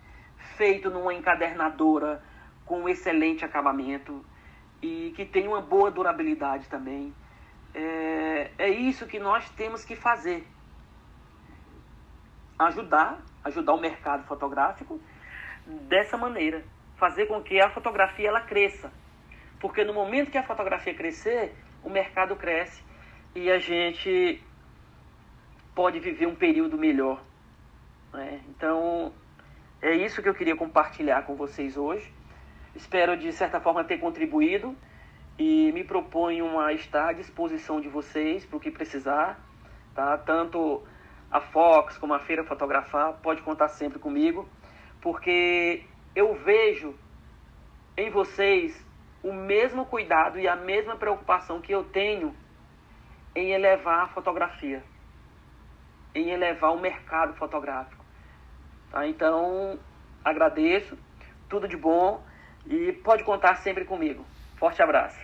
feito 0.56 0.90
numa 0.90 1.14
encadernadora 1.14 2.22
com 2.64 2.88
excelente 2.88 3.44
acabamento 3.44 4.24
e 4.82 5.12
que 5.16 5.24
tem 5.24 5.48
uma 5.48 5.60
boa 5.60 5.90
durabilidade 5.90 6.68
também. 6.68 7.14
É, 7.74 8.50
é 8.58 8.68
isso 8.68 9.06
que 9.06 9.18
nós 9.18 9.48
temos 9.50 9.84
que 9.84 9.96
fazer. 9.96 10.46
Ajudar, 12.58 13.20
ajudar 13.44 13.74
o 13.74 13.80
mercado 13.80 14.24
fotográfico 14.24 15.00
dessa 15.66 16.16
maneira 16.16 16.64
fazer 16.96 17.26
com 17.26 17.42
que 17.42 17.60
a 17.60 17.70
fotografia 17.70 18.28
ela 18.28 18.40
cresça. 18.40 18.90
Porque 19.60 19.84
no 19.84 19.94
momento 19.94 20.30
que 20.30 20.38
a 20.38 20.42
fotografia 20.42 20.94
crescer, 20.94 21.54
o 21.82 21.90
mercado 21.90 22.36
cresce 22.36 22.82
e 23.34 23.50
a 23.50 23.58
gente 23.58 24.42
pode 25.76 26.00
viver 26.00 26.26
um 26.26 26.34
período 26.34 26.78
melhor. 26.78 27.22
Né? 28.12 28.40
Então, 28.48 29.12
é 29.80 29.94
isso 29.94 30.22
que 30.22 30.28
eu 30.28 30.34
queria 30.34 30.56
compartilhar 30.56 31.22
com 31.26 31.36
vocês 31.36 31.76
hoje. 31.76 32.10
Espero, 32.74 33.16
de 33.16 33.30
certa 33.30 33.60
forma, 33.60 33.84
ter 33.84 33.98
contribuído 33.98 34.74
e 35.38 35.70
me 35.72 35.84
proponho 35.84 36.58
a 36.58 36.72
estar 36.72 37.10
à 37.10 37.12
disposição 37.12 37.78
de 37.78 37.88
vocês 37.88 38.46
para 38.46 38.56
o 38.56 38.60
que 38.60 38.70
precisar. 38.70 39.38
Tá? 39.94 40.16
Tanto 40.16 40.82
a 41.30 41.40
Fox 41.40 41.98
como 41.98 42.14
a 42.14 42.20
Feira 42.20 42.42
Fotografar, 42.42 43.12
pode 43.22 43.42
contar 43.42 43.68
sempre 43.68 43.98
comigo, 43.98 44.48
porque 45.02 45.84
eu 46.14 46.34
vejo 46.36 46.94
em 47.96 48.10
vocês 48.10 48.82
o 49.22 49.32
mesmo 49.32 49.84
cuidado 49.84 50.38
e 50.38 50.48
a 50.48 50.56
mesma 50.56 50.96
preocupação 50.96 51.60
que 51.60 51.72
eu 51.72 51.84
tenho 51.84 52.34
em 53.34 53.50
elevar 53.50 54.04
a 54.04 54.08
fotografia, 54.08 54.82
em 56.16 56.30
elevar 56.30 56.72
o 56.72 56.80
mercado 56.80 57.34
fotográfico. 57.34 58.04
Tá? 58.90 59.06
Então, 59.06 59.78
agradeço, 60.24 60.96
tudo 61.48 61.68
de 61.68 61.76
bom 61.76 62.22
e 62.66 62.92
pode 62.92 63.22
contar 63.22 63.56
sempre 63.56 63.84
comigo. 63.84 64.24
Forte 64.56 64.82
abraço. 64.82 65.18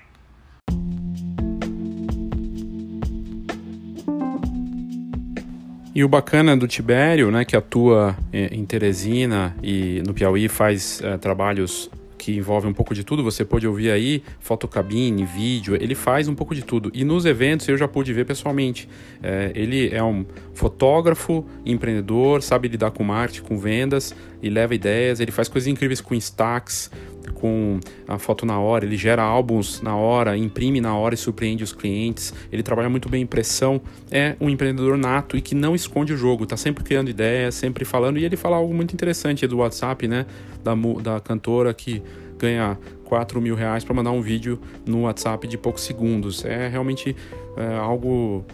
E 5.95 6.03
o 6.03 6.09
bacana 6.09 6.57
do 6.57 6.67
Tibério, 6.67 7.31
né, 7.31 7.45
que 7.45 7.55
atua 7.55 8.17
é, 8.33 8.47
em 8.47 8.65
Teresina 8.65 9.55
e 9.63 10.03
no 10.07 10.15
Piauí 10.15 10.49
faz 10.49 11.03
é, 11.03 11.19
trabalhos 11.19 11.91
que 12.23 12.37
envolvem 12.37 12.71
um 12.71 12.73
pouco 12.73 12.95
de 12.95 13.03
tudo, 13.03 13.25
você 13.25 13.45
pode 13.45 13.67
ouvir 13.67 13.91
aí, 13.91 14.23
fotocabine, 14.39 15.25
vídeo, 15.25 15.75
ele 15.75 15.97
faz 15.97 16.29
um 16.29 16.37
pouco 16.37 16.55
de 16.55 16.63
tudo. 16.63 16.89
E 16.95 17.03
nos 17.03 17.25
eventos 17.25 17.67
eu 17.67 17.77
já 17.77 17.89
pude 17.89 18.13
ver 18.13 18.25
pessoalmente. 18.25 18.89
É, 19.21 19.51
ele 19.57 19.93
é 19.93 20.05
um 20.05 20.25
fotógrafo, 20.55 21.45
empreendedor, 21.67 22.41
sabe 22.41 22.69
lidar 22.69 22.93
com 22.93 23.03
marketing, 23.03 23.43
com 23.43 23.59
vendas, 23.59 24.15
e 24.41 24.49
leva 24.49 24.73
ideias, 24.73 25.19
ele 25.19 25.33
faz 25.33 25.49
coisas 25.49 25.67
incríveis 25.67 26.01
com 26.01 26.15
Instax, 26.15 26.93
com 27.35 27.79
a 28.07 28.19
foto 28.19 28.45
na 28.45 28.59
hora, 28.59 28.85
ele 28.85 28.97
gera 28.97 29.23
álbuns 29.23 29.81
na 29.83 29.97
hora, 29.97 30.37
imprime 30.37 30.81
na 30.81 30.97
hora 30.97 31.15
e 31.15 31.19
surpreende 31.19 31.65
os 31.65 31.73
clientes. 31.73 32.33
Ele 32.51 32.63
trabalha 32.63 32.89
muito 32.89 33.09
bem 33.09 33.23
impressão, 33.23 33.81
é 34.11 34.37
um 34.41 34.49
empreendedor 34.49 34.97
nato 34.97 35.37
e 35.37 35.41
que 35.41 35.55
não 35.55 35.75
esconde 35.75 36.13
o 36.13 36.17
jogo, 36.17 36.47
tá 36.47 36.57
sempre 36.57 36.85
criando 36.85 37.09
ideias, 37.09 37.55
sempre 37.55 37.85
falando. 37.85 38.19
E 38.19 38.25
ele 38.25 38.37
fala 38.37 38.57
algo 38.57 38.73
muito 38.75 38.93
interessante 38.93 39.47
do 39.47 39.59
WhatsApp, 39.59 40.07
né? 40.09 40.27
Da, 40.63 40.75
da 41.03 41.21
cantora 41.21 41.73
que 41.75 42.03
ganha 42.39 42.77
4 43.05 43.41
mil 43.41 43.55
reais 43.55 43.85
para 43.85 43.95
mandar 43.95 44.11
um 44.11 44.21
vídeo 44.21 44.59
no 44.87 45.03
WhatsApp 45.03 45.47
de 45.47 45.57
poucos 45.57 45.83
segundos. 45.83 46.45
É 46.45 46.67
realmente 46.67 47.15
é, 47.57 47.77
algo 47.77 48.45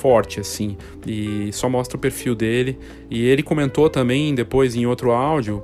forte, 0.00 0.40
assim. 0.40 0.76
E 1.06 1.50
só 1.52 1.68
mostra 1.68 1.96
o 1.96 2.00
perfil 2.00 2.34
dele. 2.34 2.78
E 3.10 3.24
ele 3.24 3.42
comentou 3.42 3.88
também 3.88 4.34
depois 4.34 4.74
em 4.74 4.84
outro 4.84 5.12
áudio 5.12 5.62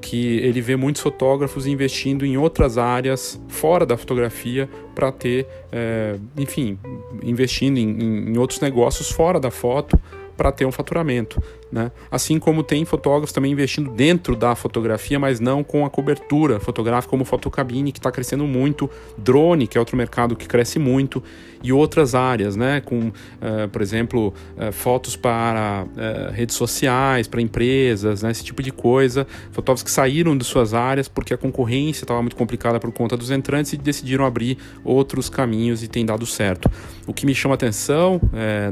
que 0.00 0.38
ele 0.38 0.60
vê 0.60 0.76
muitos 0.76 1.02
fotógrafos 1.02 1.66
investindo 1.66 2.24
em 2.24 2.36
outras 2.36 2.78
áreas 2.78 3.40
fora 3.48 3.84
da 3.84 3.96
fotografia 3.96 4.68
para 4.94 5.12
ter, 5.12 5.46
é, 5.70 6.16
enfim, 6.36 6.78
investindo 7.22 7.78
em, 7.78 8.30
em 8.30 8.38
outros 8.38 8.60
negócios 8.60 9.10
fora 9.10 9.38
da 9.38 9.50
foto 9.50 9.98
para 10.36 10.50
ter 10.50 10.64
um 10.64 10.72
faturamento. 10.72 11.42
Né? 11.74 11.90
Assim 12.08 12.38
como 12.38 12.62
tem 12.62 12.84
fotógrafos 12.84 13.32
também 13.32 13.50
investindo 13.50 13.90
dentro 13.90 14.36
da 14.36 14.54
fotografia, 14.54 15.18
mas 15.18 15.40
não 15.40 15.64
com 15.64 15.84
a 15.84 15.90
cobertura 15.90 16.60
fotográfica, 16.60 17.10
como 17.10 17.24
fotocabine, 17.24 17.90
que 17.90 17.98
está 17.98 18.12
crescendo 18.12 18.46
muito, 18.46 18.88
drone, 19.18 19.66
que 19.66 19.76
é 19.76 19.80
outro 19.80 19.96
mercado 19.96 20.36
que 20.36 20.46
cresce 20.46 20.78
muito, 20.78 21.20
e 21.64 21.72
outras 21.72 22.14
áreas, 22.14 22.54
né? 22.54 22.80
com, 22.80 23.08
uh, 23.08 23.68
por 23.72 23.82
exemplo, 23.82 24.32
uh, 24.56 24.70
fotos 24.70 25.16
para 25.16 25.84
uh, 25.84 26.32
redes 26.32 26.54
sociais, 26.54 27.26
para 27.26 27.40
empresas, 27.40 28.22
né? 28.22 28.30
esse 28.30 28.44
tipo 28.44 28.62
de 28.62 28.70
coisa. 28.70 29.26
Fotógrafos 29.50 29.82
que 29.82 29.90
saíram 29.90 30.38
de 30.38 30.44
suas 30.44 30.74
áreas 30.74 31.08
porque 31.08 31.34
a 31.34 31.36
concorrência 31.36 32.04
estava 32.04 32.20
muito 32.20 32.36
complicada 32.36 32.78
por 32.78 32.92
conta 32.92 33.16
dos 33.16 33.32
entrantes 33.32 33.72
e 33.72 33.76
decidiram 33.76 34.24
abrir 34.24 34.58
outros 34.84 35.28
caminhos 35.28 35.82
e 35.82 35.88
tem 35.88 36.06
dado 36.06 36.24
certo. 36.24 36.70
O 37.04 37.12
que 37.12 37.26
me 37.26 37.34
chama 37.34 37.54
atenção 37.54 38.20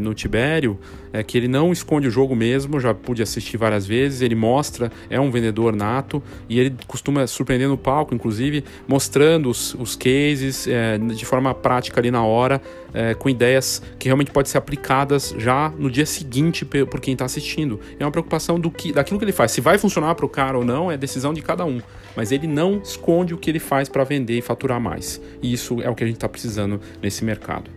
no 0.01 0.15
Tibério 0.15 0.79
é 1.13 1.23
que 1.23 1.37
ele 1.37 1.49
não 1.49 1.73
esconde 1.73 2.09
o 2.09 2.11
jogo 2.11 2.35
mesmo, 2.35 2.81
já 2.81 2.95
pude 2.95 3.23
assistir 3.23 3.57
várias 3.57 3.87
vezes. 3.87 4.23
Ele 4.23 4.35
mostra, 4.35 4.91
é 5.11 5.21
um 5.21 5.31
vendedor 5.31 5.75
nato 5.75 6.23
e 6.49 6.59
ele 6.59 6.75
costuma 6.87 7.27
surpreender 7.27 7.69
no 7.69 7.77
palco, 7.77 8.15
inclusive, 8.15 8.65
mostrando 8.89 9.51
os, 9.51 9.75
os 9.75 9.95
cases 9.95 10.67
é, 10.67 10.99
de 10.99 11.25
forma 11.25 11.55
prática 11.55 12.01
ali 12.01 12.11
na 12.11 12.25
hora, 12.25 12.61
é, 12.95 13.15
com 13.15 13.29
ideias 13.29 13.83
que 13.99 14.09
realmente 14.09 14.31
podem 14.31 14.51
ser 14.51 14.59
aplicadas 14.59 15.35
já 15.39 15.73
no 15.79 15.91
dia 15.91 16.07
seguinte 16.07 16.65
por 16.65 17.01
quem 17.01 17.13
está 17.13 17.25
assistindo. 17.25 17.81
É 17.99 18.05
uma 18.05 18.11
preocupação 18.11 18.59
do 18.59 18.71
que, 18.71 18.93
daquilo 18.93 19.19
que 19.19 19.25
ele 19.25 19.33
faz. 19.33 19.53
Se 19.53 19.61
vai 19.61 19.79
funcionar 19.79 20.15
para 20.15 20.27
o 20.27 20.29
cara 20.29 20.57
ou 20.57 20.65
não 20.65 20.91
é 20.91 20.97
decisão 20.97 21.33
de 21.33 21.43
cada 21.43 21.65
um, 21.65 21.81
mas 22.17 22.33
ele 22.33 22.47
não 22.47 22.81
esconde 22.83 23.35
o 23.35 23.39
que 23.39 23.51
ele 23.51 23.59
faz 23.59 23.89
para 23.89 24.05
vender 24.05 24.39
e 24.39 24.43
faturar 24.43 24.81
mais. 24.81 25.21
E 25.43 25.53
isso 25.53 25.81
é 25.83 25.89
o 25.89 25.95
que 25.95 26.05
a 26.05 26.07
gente 26.07 26.17
está 26.17 26.29
precisando 26.29 26.81
nesse 27.03 27.25
mercado. 27.25 27.71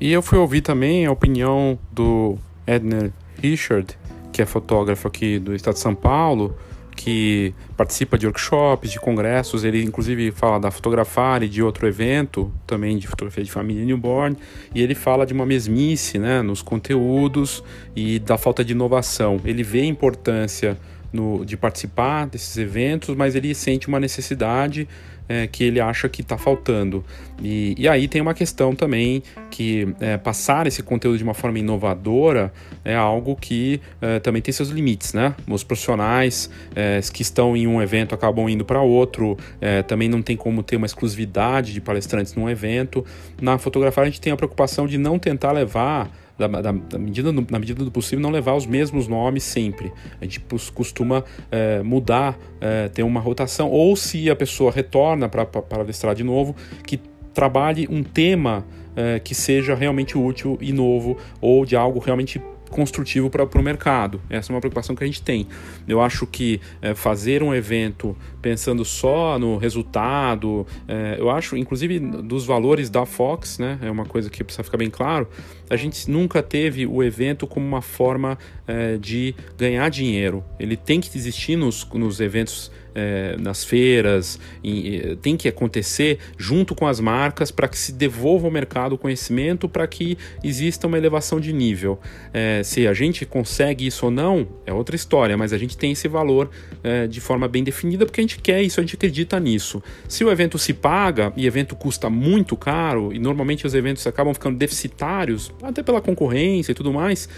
E 0.00 0.10
eu 0.10 0.22
fui 0.22 0.38
ouvir 0.38 0.62
também 0.62 1.04
a 1.04 1.12
opinião 1.12 1.78
do 1.92 2.38
Edner 2.66 3.12
Richard, 3.42 3.98
que 4.32 4.40
é 4.40 4.46
fotógrafo 4.46 5.06
aqui 5.06 5.38
do 5.38 5.54
estado 5.54 5.74
de 5.74 5.80
São 5.80 5.94
Paulo, 5.94 6.56
que 6.96 7.54
participa 7.76 8.16
de 8.16 8.26
workshops, 8.26 8.90
de 8.90 8.98
congressos, 8.98 9.62
ele 9.62 9.82
inclusive 9.82 10.30
fala 10.30 10.58
da 10.58 10.70
Fotografar 10.70 11.42
e 11.42 11.48
de 11.48 11.62
outro 11.62 11.86
evento, 11.86 12.50
também 12.66 12.96
de 12.96 13.06
fotografia 13.06 13.44
de 13.44 13.50
família 13.52 13.84
newborn, 13.84 14.36
e 14.74 14.82
ele 14.82 14.94
fala 14.94 15.26
de 15.26 15.34
uma 15.34 15.44
mesmice 15.44 16.18
né, 16.18 16.40
nos 16.40 16.62
conteúdos 16.62 17.62
e 17.94 18.18
da 18.18 18.38
falta 18.38 18.64
de 18.64 18.72
inovação. 18.72 19.38
Ele 19.44 19.62
vê 19.62 19.80
a 19.80 19.86
importância 19.86 20.78
no, 21.12 21.44
de 21.44 21.56
participar 21.56 22.26
desses 22.26 22.56
eventos, 22.56 23.14
mas 23.14 23.34
ele 23.34 23.54
sente 23.54 23.88
uma 23.88 24.00
necessidade 24.00 24.88
é, 25.30 25.46
que 25.46 25.62
ele 25.62 25.80
acha 25.80 26.08
que 26.08 26.22
está 26.22 26.36
faltando. 26.36 27.04
E, 27.40 27.76
e, 27.78 27.88
aí 27.88 28.08
tem 28.08 28.20
uma 28.20 28.34
questão 28.34 28.74
também 28.74 29.22
que 29.48 29.94
é, 30.00 30.16
passar 30.16 30.66
esse 30.66 30.82
conteúdo 30.82 31.16
de 31.16 31.22
uma 31.22 31.34
forma 31.34 31.60
inovadora 31.60 32.52
é 32.84 32.96
algo 32.96 33.36
que 33.36 33.80
é, 34.02 34.18
também 34.18 34.42
tem 34.42 34.52
seus 34.52 34.70
limites, 34.70 35.14
né? 35.14 35.36
Os 35.48 35.62
profissionais 35.62 36.50
é, 36.74 36.98
que 37.12 37.22
estão 37.22 37.56
em 37.56 37.68
um 37.68 37.80
evento 37.80 38.12
acabam 38.12 38.48
indo 38.48 38.64
para 38.64 38.82
outro, 38.82 39.38
é, 39.60 39.82
também 39.82 40.08
não 40.08 40.20
tem 40.20 40.36
como 40.36 40.64
ter 40.64 40.74
uma 40.74 40.86
exclusividade 40.86 41.72
de 41.72 41.80
palestrantes 41.80 42.34
num 42.34 42.50
evento. 42.50 43.06
Na 43.40 43.56
fotografia 43.56 44.02
a 44.02 44.06
gente 44.06 44.20
tem 44.20 44.32
a 44.32 44.36
preocupação 44.36 44.88
de 44.88 44.98
não 44.98 45.16
tentar 45.16 45.52
levar 45.52 46.10
da, 46.40 46.60
da, 46.60 46.72
da 46.72 46.98
medida, 46.98 47.30
na 47.32 47.58
medida 47.58 47.84
do 47.84 47.90
possível, 47.90 48.22
não 48.22 48.30
levar 48.30 48.54
os 48.54 48.66
mesmos 48.66 49.06
nomes 49.06 49.42
sempre. 49.42 49.92
A 50.20 50.24
gente 50.24 50.40
costuma 50.74 51.24
é, 51.50 51.82
mudar, 51.82 52.38
é, 52.60 52.88
ter 52.88 53.02
uma 53.02 53.20
rotação, 53.20 53.70
ou 53.70 53.94
se 53.94 54.30
a 54.30 54.36
pessoa 54.36 54.72
retorna 54.72 55.28
para 55.28 55.44
palestrar 55.44 56.14
de 56.14 56.24
novo, 56.24 56.56
que 56.86 56.98
trabalhe 57.34 57.86
um 57.90 58.02
tema 58.02 58.64
é, 58.96 59.20
que 59.20 59.34
seja 59.34 59.74
realmente 59.74 60.16
útil 60.16 60.58
e 60.60 60.72
novo, 60.72 61.16
ou 61.40 61.64
de 61.64 61.76
algo 61.76 61.98
realmente 61.98 62.40
construtivo 62.70 63.28
para 63.28 63.44
o 63.44 63.62
mercado. 63.62 64.20
Essa 64.30 64.52
é 64.52 64.54
uma 64.54 64.60
preocupação 64.60 64.94
que 64.96 65.04
a 65.04 65.06
gente 65.06 65.22
tem. 65.22 65.46
Eu 65.86 66.00
acho 66.00 66.26
que 66.26 66.60
é, 66.80 66.94
fazer 66.94 67.42
um 67.42 67.54
evento 67.54 68.16
pensando 68.40 68.84
só 68.84 69.38
no 69.38 69.56
resultado, 69.58 70.66
é, 70.88 71.16
eu 71.18 71.28
acho, 71.28 71.56
inclusive, 71.56 71.98
dos 71.98 72.46
valores 72.46 72.88
da 72.88 73.04
Fox, 73.04 73.58
né, 73.58 73.78
é 73.82 73.90
uma 73.90 74.04
coisa 74.04 74.30
que 74.30 74.42
precisa 74.42 74.62
ficar 74.62 74.78
bem 74.78 74.88
claro, 74.90 75.28
a 75.68 75.76
gente 75.76 76.10
nunca 76.10 76.42
teve 76.42 76.86
o 76.86 77.02
evento 77.02 77.46
como 77.46 77.66
uma 77.66 77.82
forma 77.82 78.38
é, 78.66 78.96
de 78.96 79.34
ganhar 79.58 79.88
dinheiro. 79.88 80.42
Ele 80.58 80.76
tem 80.76 81.00
que 81.00 81.16
existir 81.16 81.56
nos, 81.56 81.86
nos 81.92 82.20
eventos 82.20 82.70
é, 82.94 83.36
nas 83.38 83.64
feiras, 83.64 84.38
em, 84.62 85.16
tem 85.16 85.36
que 85.36 85.48
acontecer 85.48 86.18
junto 86.36 86.74
com 86.74 86.86
as 86.86 87.00
marcas 87.00 87.50
para 87.50 87.68
que 87.68 87.78
se 87.78 87.92
devolva 87.92 88.46
ao 88.46 88.50
mercado 88.50 88.94
o 88.94 88.98
conhecimento, 88.98 89.68
para 89.68 89.86
que 89.86 90.16
exista 90.42 90.86
uma 90.86 90.98
elevação 90.98 91.40
de 91.40 91.52
nível. 91.52 91.98
É, 92.32 92.62
se 92.62 92.86
a 92.86 92.94
gente 92.94 93.24
consegue 93.24 93.86
isso 93.86 94.06
ou 94.06 94.10
não, 94.10 94.46
é 94.66 94.72
outra 94.72 94.96
história, 94.96 95.36
mas 95.36 95.52
a 95.52 95.58
gente 95.58 95.76
tem 95.76 95.92
esse 95.92 96.08
valor 96.08 96.50
é, 96.82 97.06
de 97.06 97.20
forma 97.20 97.48
bem 97.48 97.62
definida 97.62 98.04
porque 98.04 98.20
a 98.20 98.24
gente 98.24 98.38
quer 98.40 98.62
isso, 98.62 98.80
a 98.80 98.82
gente 98.82 98.96
acredita 98.96 99.38
nisso. 99.38 99.82
Se 100.08 100.24
o 100.24 100.30
evento 100.30 100.58
se 100.58 100.72
paga 100.72 101.32
e 101.36 101.46
evento 101.46 101.76
custa 101.76 102.10
muito 102.10 102.56
caro, 102.56 103.12
e 103.12 103.18
normalmente 103.18 103.66
os 103.66 103.74
eventos 103.74 104.06
acabam 104.06 104.34
ficando 104.34 104.56
deficitários, 104.56 105.52
até 105.62 105.82
pela 105.82 106.00
concorrência 106.00 106.72
e 106.72 106.74
tudo 106.74 106.92
mais 106.92 107.28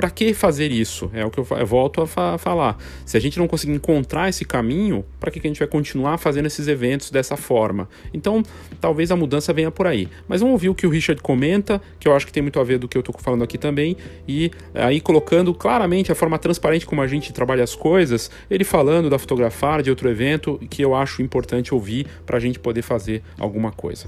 para 0.00 0.08
que 0.08 0.32
fazer 0.32 0.72
isso? 0.72 1.10
É 1.12 1.26
o 1.26 1.30
que 1.30 1.38
eu, 1.38 1.46
eu 1.50 1.66
volto 1.66 2.00
a 2.00 2.06
fa 2.06 2.38
falar. 2.38 2.78
Se 3.04 3.18
a 3.18 3.20
gente 3.20 3.38
não 3.38 3.46
conseguir 3.46 3.74
encontrar 3.74 4.30
esse 4.30 4.46
caminho, 4.46 5.04
para 5.20 5.30
que, 5.30 5.38
que 5.38 5.46
a 5.46 5.50
gente 5.50 5.58
vai 5.58 5.68
continuar 5.68 6.16
fazendo 6.16 6.46
esses 6.46 6.68
eventos 6.68 7.10
dessa 7.10 7.36
forma? 7.36 7.86
Então, 8.14 8.42
talvez 8.80 9.10
a 9.10 9.16
mudança 9.16 9.52
venha 9.52 9.70
por 9.70 9.86
aí. 9.86 10.08
Mas 10.26 10.40
vamos 10.40 10.54
ouvir 10.54 10.70
o 10.70 10.74
que 10.74 10.86
o 10.86 10.90
Richard 10.90 11.20
comenta, 11.20 11.82
que 11.98 12.08
eu 12.08 12.16
acho 12.16 12.26
que 12.26 12.32
tem 12.32 12.42
muito 12.42 12.58
a 12.58 12.64
ver 12.64 12.78
do 12.78 12.88
que 12.88 12.96
eu 12.96 13.00
estou 13.00 13.14
falando 13.18 13.44
aqui 13.44 13.58
também, 13.58 13.94
e 14.26 14.50
aí 14.72 15.02
colocando 15.02 15.52
claramente 15.52 16.10
a 16.10 16.14
forma 16.14 16.38
transparente 16.38 16.86
como 16.86 17.02
a 17.02 17.06
gente 17.06 17.30
trabalha 17.30 17.62
as 17.62 17.74
coisas, 17.74 18.30
ele 18.50 18.64
falando 18.64 19.10
da 19.10 19.18
fotografar, 19.18 19.82
de 19.82 19.90
outro 19.90 20.08
evento, 20.08 20.58
que 20.70 20.80
eu 20.80 20.94
acho 20.94 21.20
importante 21.20 21.74
ouvir 21.74 22.06
para 22.24 22.38
a 22.38 22.40
gente 22.40 22.58
poder 22.58 22.80
fazer 22.80 23.22
alguma 23.38 23.70
coisa. 23.70 24.06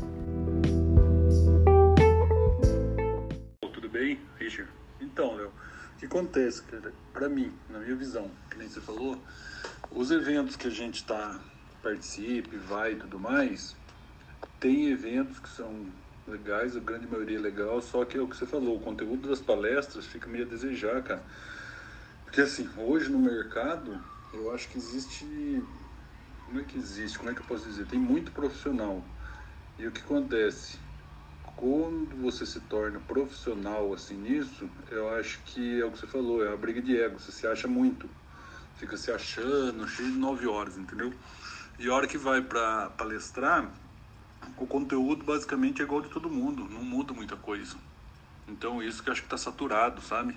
Acontece, 6.12 6.62
cara, 6.64 6.92
para 7.10 7.26
mim, 7.26 7.50
na 7.70 7.78
minha 7.78 7.96
visão, 7.96 8.30
que 8.50 8.58
nem 8.58 8.68
você 8.68 8.82
falou, 8.82 9.18
os 9.90 10.10
eventos 10.10 10.56
que 10.56 10.66
a 10.66 10.70
gente 10.70 10.96
está 10.96 11.40
participe, 11.82 12.54
vai 12.58 12.92
e 12.92 12.96
tudo 12.96 13.18
mais, 13.18 13.74
tem 14.60 14.90
eventos 14.90 15.38
que 15.38 15.48
são 15.48 15.86
legais, 16.28 16.76
a 16.76 16.80
grande 16.80 17.06
maioria 17.06 17.38
é 17.38 17.40
legal, 17.40 17.80
só 17.80 18.04
que 18.04 18.18
é 18.18 18.20
o 18.20 18.28
que 18.28 18.36
você 18.36 18.44
falou, 18.44 18.76
o 18.76 18.80
conteúdo 18.80 19.26
das 19.26 19.40
palestras 19.40 20.04
fica 20.04 20.28
meio 20.28 20.44
a 20.44 20.48
desejar, 20.48 21.02
cara. 21.02 21.22
Porque 22.24 22.42
assim, 22.42 22.68
hoje 22.76 23.10
no 23.10 23.18
mercado, 23.18 23.98
eu 24.34 24.54
acho 24.54 24.68
que 24.68 24.78
existe. 24.78 25.62
Como 26.46 26.60
é 26.60 26.64
que 26.64 26.78
existe? 26.78 27.18
Como 27.18 27.30
é 27.30 27.34
que 27.34 27.40
eu 27.40 27.46
posso 27.46 27.64
dizer? 27.64 27.86
Tem 27.86 27.98
muito 27.98 28.32
profissional. 28.32 29.02
E 29.78 29.86
o 29.86 29.90
que 29.90 30.00
acontece? 30.00 30.78
Quando 31.62 32.16
você 32.16 32.44
se 32.44 32.58
torna 32.58 32.98
profissional 32.98 33.94
assim 33.94 34.16
nisso, 34.16 34.68
eu 34.90 35.08
acho 35.14 35.38
que 35.44 35.80
é 35.80 35.84
o 35.84 35.92
que 35.92 36.00
você 36.00 36.08
falou, 36.08 36.44
é 36.44 36.52
a 36.52 36.56
briga 36.56 36.82
de 36.82 37.00
ego, 37.00 37.20
você 37.20 37.30
se 37.30 37.46
acha 37.46 37.68
muito. 37.68 38.10
Fica 38.74 38.96
se 38.96 39.12
achando, 39.12 39.86
cheio 39.86 40.10
de 40.10 40.18
nove 40.18 40.44
horas, 40.48 40.76
entendeu? 40.76 41.14
E 41.78 41.88
a 41.88 41.94
hora 41.94 42.08
que 42.08 42.18
vai 42.18 42.42
para 42.42 42.90
palestrar, 42.90 43.72
o 44.58 44.66
conteúdo 44.66 45.24
basicamente 45.24 45.80
é 45.80 45.84
igual 45.84 46.00
de 46.00 46.08
todo 46.08 46.28
mundo, 46.28 46.68
não 46.68 46.82
muda 46.82 47.12
muita 47.12 47.36
coisa. 47.36 47.76
Então 48.48 48.82
isso 48.82 49.00
que 49.00 49.08
eu 49.08 49.12
acho 49.12 49.22
que 49.22 49.28
está 49.28 49.38
saturado, 49.38 50.02
sabe? 50.02 50.36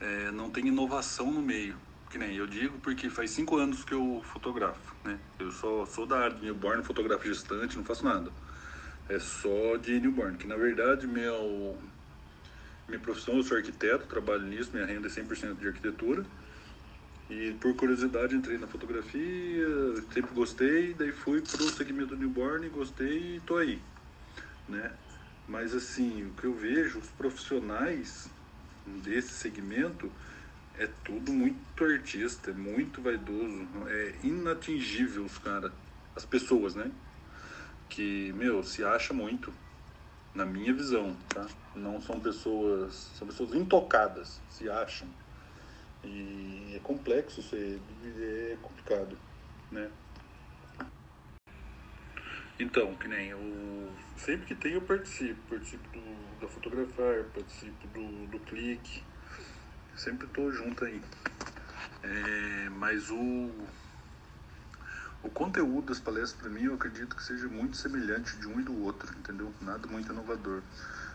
É, 0.00 0.32
não 0.32 0.50
tem 0.50 0.66
inovação 0.66 1.30
no 1.30 1.40
meio. 1.40 1.76
Que 2.10 2.18
nem 2.18 2.34
eu 2.34 2.48
digo 2.48 2.76
porque 2.80 3.08
faz 3.08 3.30
cinco 3.30 3.56
anos 3.56 3.84
que 3.84 3.94
eu 3.94 4.20
fotografo, 4.24 4.96
né? 5.04 5.16
Eu 5.38 5.52
só 5.52 5.86
sou 5.86 6.06
da 6.06 6.18
área 6.18 6.36
de 6.36 6.42
newborn, 6.42 6.82
fotografo 6.82 7.24
gestante, 7.24 7.76
não 7.76 7.84
faço 7.84 8.04
nada 8.04 8.32
é 9.10 9.18
só 9.18 9.76
de 9.76 10.00
newborn, 10.00 10.38
que 10.38 10.46
na 10.46 10.56
verdade 10.56 11.06
meu, 11.06 11.76
minha 12.88 13.00
profissão, 13.00 13.36
eu 13.36 13.42
sou 13.42 13.56
arquiteto, 13.56 14.06
trabalho 14.06 14.42
nisso, 14.42 14.70
minha 14.72 14.86
renda 14.86 15.08
é 15.08 15.10
100% 15.10 15.58
de 15.58 15.66
arquitetura. 15.66 16.24
E 17.28 17.52
por 17.60 17.74
curiosidade 17.74 18.34
entrei 18.34 18.58
na 18.58 18.66
fotografia, 18.66 19.66
sempre 20.12 20.32
gostei, 20.32 20.94
daí 20.94 21.12
fui 21.12 21.40
pro 21.40 21.68
segmento 21.68 22.16
newborn, 22.16 22.68
gostei 22.68 23.36
e 23.36 23.40
tô 23.40 23.56
aí, 23.56 23.80
né? 24.68 24.92
Mas 25.46 25.74
assim, 25.74 26.26
o 26.26 26.30
que 26.30 26.44
eu 26.44 26.54
vejo, 26.54 26.98
os 26.98 27.08
profissionais 27.08 28.28
desse 29.04 29.30
segmento 29.30 30.10
é 30.78 30.88
tudo 31.04 31.32
muito 31.32 31.84
artista, 31.84 32.50
é 32.50 32.54
muito 32.54 33.00
vaidoso, 33.00 33.66
é 33.88 34.14
inatingível 34.24 35.24
os 35.24 35.38
caras, 35.38 35.72
as 36.16 36.24
pessoas, 36.24 36.74
né? 36.74 36.90
Que, 37.90 38.32
meu, 38.32 38.62
se 38.62 38.84
acha 38.84 39.12
muito, 39.12 39.52
na 40.32 40.46
minha 40.46 40.72
visão, 40.72 41.14
tá? 41.34 41.46
Não 41.74 42.00
são 42.00 42.20
pessoas, 42.20 42.94
são 43.18 43.26
pessoas 43.26 43.52
intocadas, 43.52 44.40
se 44.48 44.70
acham. 44.70 45.08
E 46.04 46.74
é 46.76 46.78
complexo, 46.78 47.42
ser, 47.42 47.80
é 48.04 48.56
complicado, 48.62 49.18
né? 49.70 49.90
Então, 52.58 52.94
que 52.94 53.08
nem 53.08 53.30
eu 53.30 53.94
sempre 54.16 54.46
que 54.46 54.54
tem 54.54 54.72
eu 54.74 54.82
participo, 54.82 55.40
participo 55.48 55.88
do, 55.88 56.40
da 56.40 56.48
fotografar, 56.48 57.24
participo 57.34 57.86
do, 57.88 58.26
do 58.26 58.38
clique, 58.40 59.02
sempre 59.96 60.26
tô 60.28 60.50
junto 60.50 60.84
aí. 60.84 61.02
É, 62.02 62.68
mas 62.70 63.10
o 63.10 63.66
o 65.22 65.28
conteúdo 65.28 65.88
das 65.88 66.00
palestras, 66.00 66.40
para 66.40 66.50
mim, 66.50 66.64
eu 66.64 66.74
acredito 66.74 67.14
que 67.14 67.22
seja 67.22 67.46
muito 67.48 67.76
semelhante 67.76 68.36
de 68.38 68.46
um 68.46 68.58
e 68.58 68.62
do 68.62 68.82
outro, 68.82 69.12
entendeu? 69.18 69.52
Nada 69.60 69.86
muito 69.86 70.12
inovador. 70.12 70.62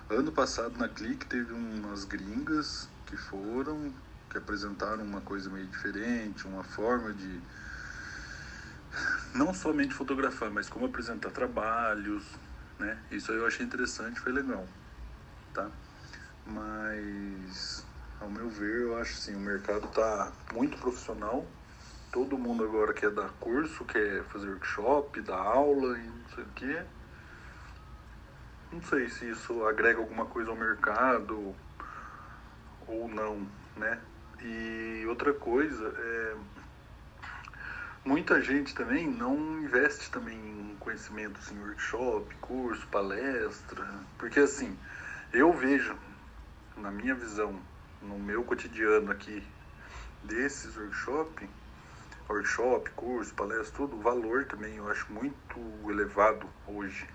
Ano 0.10 0.32
passado, 0.32 0.78
na 0.78 0.88
Clique, 0.88 1.26
teve 1.26 1.52
umas 1.52 2.06
gringas 2.06 2.88
que 3.08 3.18
foram, 3.18 3.92
que 4.30 4.38
apresentaram 4.38 5.04
uma 5.04 5.22
coisa 5.22 5.50
meio 5.50 5.66
diferente, 5.66 6.46
uma 6.48 6.64
forma 6.64 7.12
de 7.14 7.42
não 9.34 9.54
somente 9.54 9.94
fotografar, 9.94 10.52
mas 10.52 10.70
como 10.70 10.86
apresentar 10.86 11.32
trabalhos, 11.32 12.24
né? 12.78 12.98
Isso 13.12 13.32
eu 13.32 13.46
achei 13.46 13.66
interessante, 13.66 14.20
foi 14.20 14.32
legal, 14.32 14.68
tá? 15.54 15.70
Mas, 16.46 17.84
ao 18.22 18.30
meu 18.30 18.48
ver, 18.50 18.84
eu 18.84 18.98
acho 18.98 19.14
assim, 19.14 19.36
o 19.36 19.40
mercado 19.40 19.88
tá 19.88 20.32
muito 20.54 20.78
profissional, 20.78 21.46
todo 22.16 22.38
mundo 22.38 22.64
agora 22.64 22.94
quer 22.94 23.12
dar 23.12 23.28
curso, 23.42 23.84
quer 23.84 24.24
fazer 24.24 24.48
workshop, 24.48 25.20
dar 25.20 25.36
aula 25.36 26.00
e 26.00 26.08
não 26.08 26.30
sei 26.34 26.44
o 26.46 26.48
quê. 26.56 26.84
Não 28.72 28.82
sei 28.84 29.10
se 29.10 29.30
isso 29.30 29.66
agrega 29.66 30.00
alguma 30.00 30.26
coisa 30.26 30.50
ao 30.50 30.56
mercado 30.56 31.54
ou 32.88 33.10
não, 33.10 33.46
né? 33.76 34.00
E 34.42 35.04
outra 35.10 35.34
coisa 35.34 35.94
é 35.94 36.36
muita 38.06 38.42
gente 38.42 38.74
também 38.74 39.06
não 39.06 39.60
investe 39.62 40.10
também 40.10 40.38
em 40.38 40.78
conhecimento, 40.80 41.38
assim, 41.40 41.60
workshop, 41.60 42.34
curso, 42.36 42.88
palestra, 42.88 43.86
porque 44.18 44.40
assim, 44.40 44.80
eu 45.34 45.52
vejo, 45.52 45.94
na 46.78 46.92
minha 46.92 47.14
visão, 47.14 47.60
no 48.02 48.18
meu 48.18 48.42
cotidiano 48.46 49.12
aqui, 49.12 49.46
desses 50.24 50.78
workshops, 50.78 51.50
workshop, 52.30 52.90
curso, 52.92 53.34
palestra, 53.34 53.78
tudo, 53.78 53.98
o 53.98 54.02
valor 54.02 54.46
também 54.46 54.76
eu 54.78 54.90
acho 54.90 55.12
muito 55.12 55.60
elevado 55.90 56.50
hoje. 56.68 57.08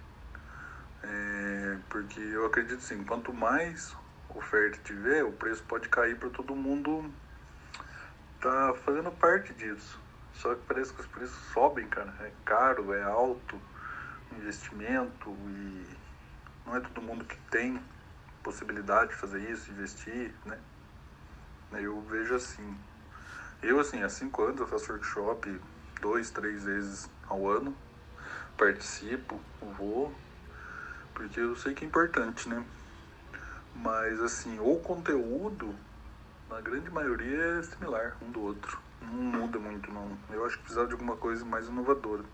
É, 1.03 1.79
porque 1.89 2.21
eu 2.21 2.47
acredito 2.47 2.79
assim, 2.79 3.03
quanto 3.05 3.33
mais 3.33 3.97
oferta 4.35 4.79
tiver, 4.85 5.25
o 5.25 5.33
preço 5.33 5.63
pode 5.65 5.89
cair 5.89 6.17
para 6.19 6.31
todo 6.31 6.55
mundo 6.55 7.11
tá 8.41 8.75
fazendo 8.85 9.11
parte 9.13 9.53
disso. 9.55 10.01
Só 10.33 10.55
que 10.55 10.63
parece 10.67 10.93
que 10.93 11.01
os 11.01 11.07
preços 11.07 11.37
sobem, 11.53 11.87
cara. 11.89 12.15
É 12.21 12.33
caro, 12.45 12.95
é 12.95 13.03
alto 13.03 13.61
investimento 14.33 15.31
e 15.31 15.87
não 16.65 16.77
é 16.77 16.81
todo 16.81 17.03
mundo 17.03 17.25
que 17.25 17.37
tem 17.51 17.83
possibilidade 18.43 19.11
de 19.11 19.17
fazer 19.17 19.51
isso, 19.51 19.71
investir, 19.71 20.35
né? 20.47 20.59
Eu 21.73 22.01
vejo 22.03 22.35
assim. 22.35 22.77
Eu, 23.63 23.79
assim, 23.79 24.03
há 24.03 24.09
cinco 24.09 24.43
anos 24.43 24.59
eu 24.59 24.67
faço 24.67 24.91
workshop 24.91 25.61
dois, 26.01 26.31
três 26.31 26.65
vezes 26.65 27.11
ao 27.29 27.47
ano. 27.47 27.77
Participo, 28.57 29.39
vou, 29.77 30.15
porque 31.13 31.41
eu 31.41 31.55
sei 31.57 31.75
que 31.75 31.85
é 31.85 31.89
importante, 31.89 32.49
né? 32.49 32.65
Mas, 33.75 34.19
assim, 34.21 34.59
o 34.59 34.77
conteúdo, 34.81 35.75
na 36.49 36.61
grande 36.63 36.91
maioria, 36.91 37.59
é 37.59 37.63
similar 37.63 38.17
um 38.23 38.31
do 38.31 38.41
outro. 38.41 38.81
Não 39.03 39.09
muda 39.13 39.59
muito, 39.59 39.93
não. 39.93 40.17
Eu 40.31 40.45
acho 40.47 40.57
que 40.57 40.63
precisava 40.63 40.87
de 40.87 40.95
alguma 40.95 41.17
coisa 41.17 41.45
mais 41.45 41.69
inovadora. 41.69 42.25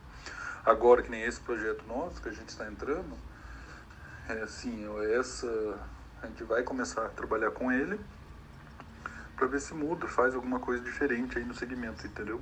Agora, 0.64 1.02
que 1.02 1.10
nem 1.10 1.22
esse 1.22 1.40
projeto 1.40 1.84
nosso, 1.86 2.22
que 2.22 2.28
a 2.28 2.32
gente 2.32 2.48
está 2.48 2.68
entrando, 2.68 3.16
é 4.28 4.42
assim, 4.42 4.86
essa... 5.18 5.78
A 6.22 6.26
gente 6.28 6.44
vai 6.44 6.62
começar 6.62 7.06
a 7.06 7.08
trabalhar 7.08 7.50
com 7.50 7.70
ele 7.70 8.00
para 9.36 9.46
ver 9.46 9.60
se 9.60 9.74
muda, 9.74 10.08
faz 10.08 10.34
alguma 10.34 10.58
coisa 10.58 10.82
diferente 10.82 11.38
aí 11.38 11.44
no 11.44 11.54
segmento, 11.54 12.06
entendeu? 12.06 12.40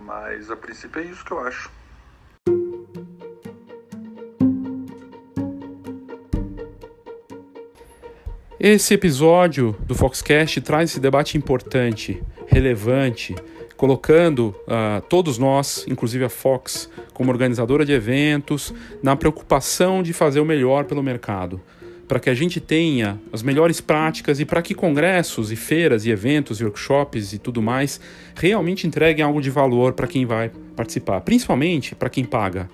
Mas 0.00 0.50
a 0.50 0.56
princípio 0.56 1.00
é 1.00 1.04
isso 1.04 1.24
que 1.24 1.30
eu 1.30 1.38
acho. 1.38 1.70
Esse 8.58 8.94
episódio 8.94 9.76
do 9.80 9.94
Foxcast 9.94 10.60
traz 10.62 10.90
esse 10.90 11.00
debate 11.00 11.36
importante, 11.36 12.22
relevante, 12.46 13.34
colocando 13.76 14.56
uh, 14.62 15.02
todos 15.08 15.38
nós, 15.38 15.84
inclusive 15.86 16.24
a 16.24 16.30
Fox, 16.30 16.90
como 17.12 17.30
organizadora 17.30 17.84
de 17.84 17.92
eventos, 17.92 18.74
na 19.02 19.14
preocupação 19.14 20.02
de 20.02 20.12
fazer 20.12 20.40
o 20.40 20.44
melhor 20.44 20.84
pelo 20.84 21.02
mercado 21.02 21.60
para 22.06 22.20
que 22.20 22.28
a 22.28 22.34
gente 22.34 22.60
tenha 22.60 23.20
as 23.32 23.42
melhores 23.42 23.80
práticas 23.80 24.40
e 24.40 24.44
para 24.44 24.62
que 24.62 24.74
congressos 24.74 25.50
e 25.50 25.56
feiras 25.56 26.04
e 26.04 26.10
eventos 26.10 26.60
e 26.60 26.64
workshops 26.64 27.32
e 27.32 27.38
tudo 27.38 27.62
mais 27.62 28.00
realmente 28.34 28.86
entreguem 28.86 29.24
algo 29.24 29.40
de 29.40 29.50
valor 29.50 29.92
para 29.94 30.06
quem 30.06 30.26
vai 30.26 30.50
participar, 30.76 31.20
principalmente 31.22 31.94
para 31.94 32.10
quem 32.10 32.24
paga. 32.24 32.68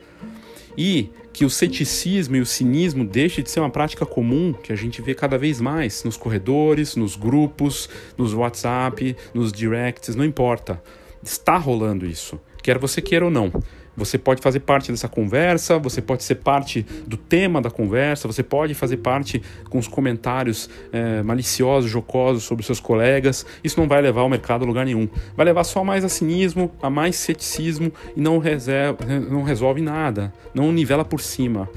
E 0.76 1.10
que 1.32 1.44
o 1.44 1.50
ceticismo 1.50 2.36
e 2.36 2.40
o 2.40 2.46
cinismo 2.46 3.04
deixe 3.04 3.42
de 3.42 3.50
ser 3.50 3.60
uma 3.60 3.70
prática 3.70 4.04
comum 4.04 4.52
que 4.52 4.72
a 4.72 4.76
gente 4.76 5.00
vê 5.00 5.14
cada 5.14 5.38
vez 5.38 5.60
mais 5.60 6.02
nos 6.04 6.16
corredores, 6.16 6.96
nos 6.96 7.16
grupos, 7.16 7.88
nos 8.16 8.34
WhatsApp, 8.34 9.16
nos 9.32 9.52
directs, 9.52 10.14
não 10.16 10.24
importa. 10.24 10.82
Está 11.22 11.56
rolando 11.56 12.06
isso, 12.06 12.40
quer 12.62 12.78
você 12.78 13.00
queira 13.00 13.24
ou 13.24 13.30
não. 13.30 13.52
Você 13.96 14.16
pode 14.16 14.40
fazer 14.40 14.60
parte 14.60 14.90
dessa 14.90 15.08
conversa, 15.08 15.78
você 15.78 16.00
pode 16.00 16.22
ser 16.24 16.36
parte 16.36 16.86
do 17.06 17.16
tema 17.16 17.60
da 17.60 17.70
conversa, 17.70 18.26
você 18.26 18.42
pode 18.42 18.74
fazer 18.74 18.98
parte 18.98 19.42
com 19.68 19.78
os 19.78 19.88
comentários 19.88 20.70
é, 20.92 21.22
maliciosos, 21.22 21.90
jocosos 21.90 22.44
sobre 22.44 22.64
seus 22.64 22.80
colegas. 22.80 23.44
Isso 23.62 23.78
não 23.78 23.88
vai 23.88 24.00
levar 24.00 24.22
o 24.22 24.28
mercado 24.28 24.64
a 24.64 24.66
lugar 24.66 24.86
nenhum. 24.86 25.08
Vai 25.36 25.44
levar 25.44 25.64
só 25.64 25.84
mais 25.84 26.04
a 26.04 26.08
cinismo, 26.08 26.70
a 26.80 26.88
mais 26.88 27.16
ceticismo 27.16 27.92
e 28.16 28.20
não, 28.20 28.38
reserva, 28.38 29.04
não 29.04 29.42
resolve 29.42 29.80
nada, 29.80 30.32
não 30.54 30.72
nivela 30.72 31.04
por 31.04 31.20
cima. 31.20 31.68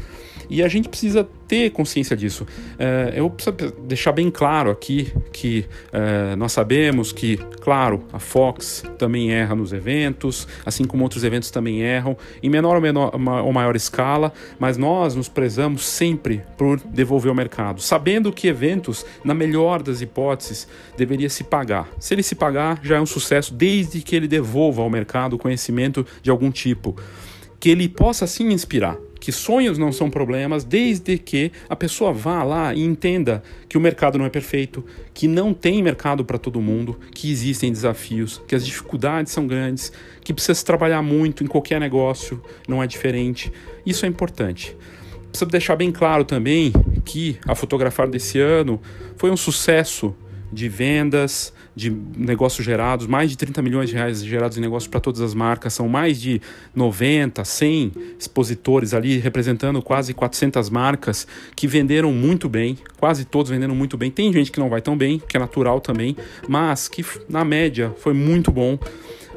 E 0.54 0.62
a 0.62 0.68
gente 0.68 0.88
precisa 0.88 1.28
ter 1.48 1.72
consciência 1.72 2.16
disso. 2.16 2.46
É, 2.78 3.14
eu 3.16 3.28
preciso 3.28 3.74
deixar 3.88 4.12
bem 4.12 4.30
claro 4.30 4.70
aqui 4.70 5.12
que 5.32 5.66
é, 5.92 6.36
nós 6.36 6.52
sabemos 6.52 7.12
que, 7.12 7.38
claro, 7.60 8.04
a 8.14 8.20
Fox 8.20 8.84
também 9.00 9.32
erra 9.32 9.56
nos 9.56 9.74
eventos, 9.74 10.48
assim 10.64 10.86
como 10.86 11.02
outros 11.02 11.24
eventos 11.24 11.50
também 11.50 11.82
erram, 11.82 12.16
em 12.44 12.52
menor 12.52 12.76
ou, 12.76 12.82
menor, 12.82 13.12
ou 13.44 13.52
maior 13.52 13.76
escala, 13.76 14.32
mas 14.60 14.78
nós 14.78 15.16
nos 15.16 15.28
prezamos 15.28 15.84
sempre 15.84 16.44
por 16.56 16.80
devolver 16.82 17.30
ao 17.30 17.36
mercado, 17.36 17.82
sabendo 17.82 18.32
que 18.32 18.48
eventos, 18.48 19.04
na 19.24 19.34
melhor 19.34 19.82
das 19.82 20.02
hipóteses, 20.02 20.68
deveria 20.96 21.32
se 21.32 21.44
pagar. 21.44 21.90
Se 21.98 22.14
ele 22.14 22.22
se 22.22 22.36
pagar, 22.36 22.80
já 22.84 22.98
é 22.98 23.02
um 23.02 23.08
sucesso, 23.08 23.56
desde 23.56 24.02
que 24.02 24.16
ele 24.16 24.28
devolva 24.28 24.84
ao 24.84 24.90
mercado 24.90 25.36
conhecimento 25.36 26.06
de 26.22 26.30
algum 26.30 26.52
tipo. 26.52 26.96
Que 27.64 27.70
ele 27.70 27.88
possa 27.88 28.28
sim 28.28 28.52
inspirar, 28.52 28.98
que 29.22 29.32
sonhos 29.32 29.78
não 29.78 29.90
são 29.90 30.10
problemas 30.10 30.66
desde 30.66 31.18
que 31.18 31.50
a 31.70 31.78
pessoa 31.78 32.12
vá 32.12 32.44
lá 32.44 32.74
e 32.74 32.82
entenda 32.84 33.42
que 33.70 33.78
o 33.78 33.80
mercado 33.80 34.18
não 34.18 34.26
é 34.26 34.30
perfeito, 34.30 34.84
que 35.14 35.30
não 35.30 35.54
tem 35.54 35.82
mercado 35.82 36.26
para 36.26 36.38
todo 36.38 36.60
mundo, 36.60 37.00
que 37.16 37.32
existem 37.32 37.72
desafios, 37.72 38.42
que 38.46 38.54
as 38.54 38.66
dificuldades 38.66 39.32
são 39.32 39.48
grandes, 39.48 39.94
que 40.26 40.34
precisa 40.34 40.56
se 40.56 40.66
trabalhar 40.66 41.02
muito 41.02 41.42
em 41.42 41.48
qualquer 41.48 41.80
negócio, 41.80 42.44
não 42.68 42.84
é 42.84 42.86
diferente. 42.86 43.50
Isso 43.86 44.06
é 44.06 44.10
importante. 44.10 44.76
Precisa 45.30 45.50
deixar 45.50 45.78
bem 45.78 45.90
claro 45.90 46.26
também 46.26 46.74
que 47.06 47.38
a 47.48 47.56
fotografar 47.56 48.10
desse 48.10 48.42
ano 48.42 48.82
foi 49.16 49.32
um 49.32 49.38
sucesso 49.38 50.14
de 50.52 50.68
vendas, 50.68 51.54
de 51.76 51.90
negócios 51.90 52.66
gerados, 52.66 53.08
mais 53.08 53.30
de 53.30 53.38
30 53.38 53.62
milhões 53.62 53.90
de 53.90 53.96
reais 53.96 54.24
gerados 54.24 54.58
em 54.58 54.62
negócios 54.62 54.88
para 54.88 55.00
todas 55.00 55.22
as 55.22 55.34
marcas, 55.34 55.74
são 55.74 55.88
mais 55.88 56.20
de 56.20 56.42
90, 56.76 57.44
100 57.44 57.92
expositores 58.20 58.94
ali 58.94 59.18
representando 59.18 59.82
quase 59.82 60.14
400 60.14 60.70
marcas 60.70 61.28
que 61.56 61.68
venderam 61.68 62.12
muito 62.12 62.48
bem, 62.48 62.78
quase 62.98 63.26
todos 63.26 63.52
venderam 63.52 63.76
muito 63.76 63.98
bem. 63.98 64.12
Tem 64.12 64.32
gente 64.32 64.52
que 64.52 64.60
não 64.60 64.70
vai 64.70 64.82
tão 64.82 64.98
bem, 64.98 65.22
que 65.28 65.36
é 65.38 65.40
natural 65.40 65.82
também, 65.82 66.16
mas 66.48 66.88
que 66.88 67.04
na 67.28 67.44
média 67.44 67.94
foi 67.98 68.14
muito 68.14 68.52
bom. 68.52 68.78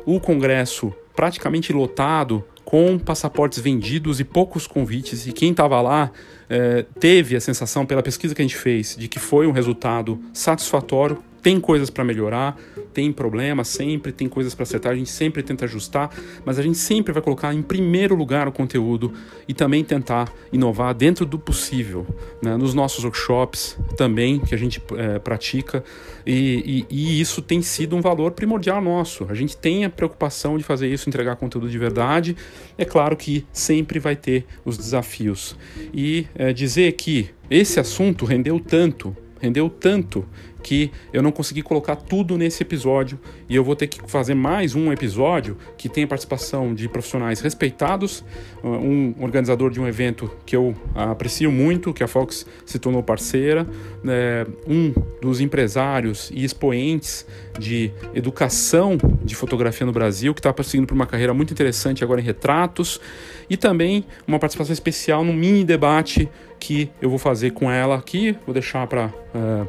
O 0.05 0.21
congresso 0.21 0.93
praticamente 1.17 1.73
lotado, 1.73 2.45
com 2.65 2.99
passaportes 2.99 3.59
vendidos 3.59 4.21
e 4.21 4.25
poucos 4.25 4.67
convites, 4.67 5.27
e 5.27 5.33
quem 5.33 5.53
estava 5.53 5.81
lá 5.81 6.11
é, 6.49 6.85
teve 7.01 7.35
a 7.35 7.41
sensação, 7.41 7.87
pela 7.87 8.03
pesquisa 8.03 8.35
que 8.35 8.43
a 8.43 8.45
gente 8.45 8.57
fez, 8.57 8.95
de 8.97 9.09
que 9.09 9.19
foi 9.19 9.47
um 9.47 9.53
resultado 9.53 10.21
satisfatório 10.33 11.19
tem 11.47 11.61
coisas 11.61 11.91
para 11.91 12.03
melhorar, 12.03 12.59
tem 12.93 13.13
problemas 13.13 13.69
sempre, 13.69 14.11
tem 14.11 14.29
coisas 14.29 14.53
para 14.53 14.65
acertar, 14.65 14.91
a 14.91 14.97
gente 14.97 15.11
sempre 15.11 15.45
tenta 15.45 15.65
ajustar, 15.65 16.11
mas 16.45 16.59
a 16.59 16.63
gente 16.63 16.77
sempre 16.77 17.13
vai 17.13 17.23
colocar 17.23 17.55
em 17.55 17.63
primeiro 17.63 18.17
lugar 18.17 18.49
o 18.49 18.53
conteúdo 18.53 19.13
e 19.47 19.55
também 19.55 19.85
tentar 19.85 20.29
inovar 20.53 20.93
dentro 20.93 21.25
do 21.25 21.39
possível, 21.39 22.05
né? 22.43 22.57
nos 22.57 22.75
nossos 22.75 23.05
workshops 23.05 23.79
também 23.97 24.41
que 24.41 24.57
a 24.57 24.59
gente 24.59 24.83
é, 24.97 25.21
pratica 25.21 25.85
e, 26.27 26.85
e, 26.91 26.97
e, 27.17 27.21
isso 27.21 27.41
tem 27.41 27.63
sido 27.63 27.95
um 27.95 28.01
valor 28.01 28.33
primordial 28.33 28.83
nosso. 28.83 29.25
A 29.31 29.35
gente 29.35 29.57
tem 29.57 29.85
a 29.85 29.89
preocupação 29.89 30.59
de 30.59 30.65
fazer 30.65 30.89
isso, 30.93 31.09
entregar 31.09 31.37
conteúdo 31.37 31.69
de 31.69 31.79
verdade. 31.79 32.37
É 32.77 32.85
claro 32.85 33.17
que 33.17 33.47
sempre 33.53 34.01
vai 34.01 34.17
ter 34.17 34.45
os 34.65 34.77
desafios 34.77 35.57
e 35.95 36.27
é, 36.35 36.53
dizer 36.53 36.91
que 36.95 37.31
esse 37.49 37.79
assunto 37.79 38.25
rendeu 38.25 38.59
tanto 38.59 39.17
rendeu 39.41 39.69
tanto 39.69 40.27
que 40.67 40.91
eu 41.13 41.23
não 41.23 41.31
consegui 41.31 41.63
colocar 41.63 41.95
tudo 41.95 42.37
nesse 42.37 42.61
episódio 42.61 43.21
e 43.49 43.55
eu 43.55 43.63
vou 43.63 43.77
ter 43.77 43.87
que 43.87 44.01
fazer 44.11 44.35
mais 44.35 44.75
um 44.75 44.93
episódio 44.93 45.57
que 45.79 45.89
tem 45.89 46.03
a 46.03 46.07
participação 46.09 46.75
de 46.75 46.89
profissionais 46.89 47.39
respeitados, 47.39 48.25
uh, 48.65 48.69
um 48.69 49.15
organizador 49.21 49.71
de 49.71 49.81
um 49.81 49.87
evento 49.87 50.29
que 50.45 50.57
eu 50.57 50.75
aprecio 50.93 51.53
muito, 51.53 51.95
que 51.95 52.03
a 52.03 52.09
Fox 52.09 52.45
se 52.65 52.81
tornou 52.81 53.01
parceira, 53.01 53.65
né, 54.03 54.45
um 54.67 54.93
dos 55.23 55.41
empresários 55.41 56.33
e 56.35 56.45
expoentes 56.45 57.25
de 57.61 57.93
educação 58.13 58.99
de 59.23 59.37
fotografia 59.37 59.87
no 59.87 59.93
Brasil, 59.93 60.35
que 60.35 60.41
está 60.41 60.53
prosseguindo 60.53 60.89
por 60.89 60.95
uma 60.95 61.07
carreira 61.07 61.33
muito 61.33 61.53
interessante 61.53 62.03
agora 62.03 62.21
em 62.21 62.25
retratos, 62.25 63.01
e 63.49 63.57
também 63.57 64.05
uma 64.27 64.41
participação 64.41 64.73
especial 64.73 65.23
num 65.23 65.33
mini 65.33 65.65
debate 65.65 66.29
que 66.59 66.91
eu 67.01 67.09
vou 67.09 67.21
fazer 67.21 67.53
com 67.53 67.71
ela 67.71 67.95
aqui, 67.95 68.37
vou 68.45 68.53
deixar 68.53 68.85
para. 68.89 69.15
Uh, 69.33 69.69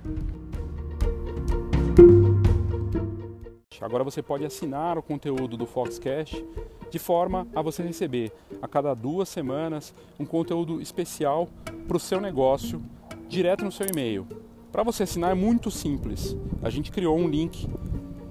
Agora 3.82 4.04
você 4.04 4.22
pode 4.22 4.46
assinar 4.46 4.98
o 4.98 5.04
conteúdo 5.04 5.58
do 5.58 5.66
Foxcast 5.66 6.46
de 6.90 7.00
forma 7.00 7.48
a 7.56 7.62
você 7.62 7.84
receber 7.84 8.32
a 8.62 8.68
cada 8.68 8.94
duas 8.94 9.30
semanas 9.30 9.94
um 10.20 10.26
conteúdo 10.26 10.82
especial 10.82 11.48
para 11.88 11.98
o 11.98 12.00
seu 12.00 12.22
negócio 12.22 12.82
direto 13.28 13.66
no 13.66 13.72
seu 13.72 13.88
e-mail. 13.88 14.28
Para 14.72 14.84
você 14.84 15.04
assinar 15.04 15.32
é 15.32 15.36
muito 15.36 15.72
simples. 15.72 16.36
A 16.62 16.70
gente 16.70 16.92
criou 16.92 17.18
um 17.18 17.28
link 17.28 17.68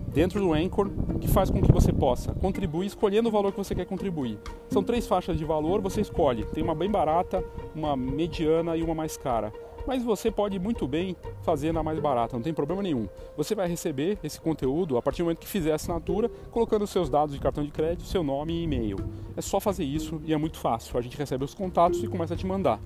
dentro 0.08 0.40
do 0.40 0.52
Anchor 0.52 0.90
que 1.20 1.28
faz 1.28 1.50
com 1.50 1.60
que 1.60 1.72
você 1.72 1.92
possa 1.92 2.32
contribuir 2.34 2.86
escolhendo 2.86 3.28
o 3.28 3.32
valor 3.32 3.50
que 3.52 3.58
você 3.58 3.74
quer 3.74 3.86
contribuir. 3.86 4.38
São 4.70 4.82
três 4.82 5.06
faixas 5.06 5.36
de 5.36 5.44
valor, 5.44 5.80
você 5.80 6.00
escolhe. 6.00 6.44
Tem 6.46 6.62
uma 6.62 6.74
bem 6.74 6.90
barata, 6.90 7.44
uma 7.74 7.96
mediana 7.96 8.76
e 8.76 8.82
uma 8.82 8.94
mais 8.94 9.16
cara 9.16 9.52
mas 9.86 10.02
você 10.02 10.30
pode 10.30 10.58
muito 10.58 10.86
bem 10.86 11.16
fazer 11.42 11.72
na 11.72 11.82
mais 11.82 11.98
barata, 11.98 12.36
não 12.36 12.42
tem 12.42 12.54
problema 12.54 12.82
nenhum. 12.82 13.08
Você 13.36 13.54
vai 13.54 13.68
receber 13.68 14.18
esse 14.22 14.40
conteúdo 14.40 14.96
a 14.96 15.02
partir 15.02 15.22
do 15.22 15.26
momento 15.26 15.40
que 15.40 15.46
fizer 15.46 15.72
a 15.72 15.74
assinatura, 15.76 16.28
colocando 16.50 16.86
seus 16.86 17.08
dados 17.08 17.34
de 17.34 17.40
cartão 17.40 17.64
de 17.64 17.70
crédito, 17.70 18.06
seu 18.06 18.22
nome 18.22 18.52
e 18.54 18.62
e-mail. 18.64 18.96
É 19.36 19.40
só 19.40 19.60
fazer 19.60 19.84
isso 19.84 20.20
e 20.24 20.32
é 20.32 20.36
muito 20.36 20.58
fácil. 20.58 20.98
A 20.98 21.02
gente 21.02 21.16
recebe 21.16 21.44
os 21.44 21.54
contatos 21.54 22.02
e 22.02 22.08
começa 22.08 22.34
a 22.34 22.36
te 22.36 22.46
mandar. 22.46 22.80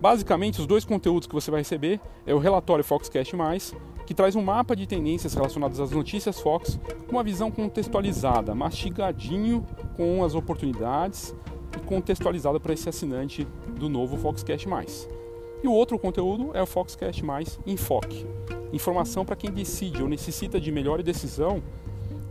Basicamente, 0.00 0.60
os 0.60 0.66
dois 0.66 0.84
conteúdos 0.84 1.28
que 1.28 1.34
você 1.34 1.48
vai 1.48 1.60
receber 1.60 2.00
é 2.26 2.34
o 2.34 2.38
relatório 2.38 2.82
Foxcast+, 2.82 3.32
que 4.04 4.12
traz 4.12 4.34
um 4.34 4.42
mapa 4.42 4.74
de 4.74 4.84
tendências 4.84 5.32
relacionadas 5.32 5.78
às 5.78 5.92
notícias 5.92 6.40
Fox, 6.40 6.78
com 7.06 7.12
uma 7.12 7.22
visão 7.22 7.52
contextualizada, 7.52 8.52
mastigadinho 8.52 9.64
com 9.96 10.24
as 10.24 10.34
oportunidades 10.34 11.32
e 11.76 11.86
contextualizada 11.86 12.58
para 12.58 12.72
esse 12.72 12.88
assinante 12.88 13.46
do 13.78 13.88
novo 13.88 14.16
Foxcast+. 14.16 14.66
E 15.62 15.68
o 15.68 15.72
outro 15.72 15.96
conteúdo 15.96 16.50
é 16.54 16.60
o 16.60 16.66
Foxcast 16.66 17.24
Mais 17.24 17.60
Enfoque. 17.64 18.26
Informação 18.72 19.24
para 19.24 19.36
quem 19.36 19.52
decide 19.52 20.02
ou 20.02 20.08
necessita 20.08 20.60
de 20.60 20.72
melhor 20.72 21.00
decisão 21.04 21.62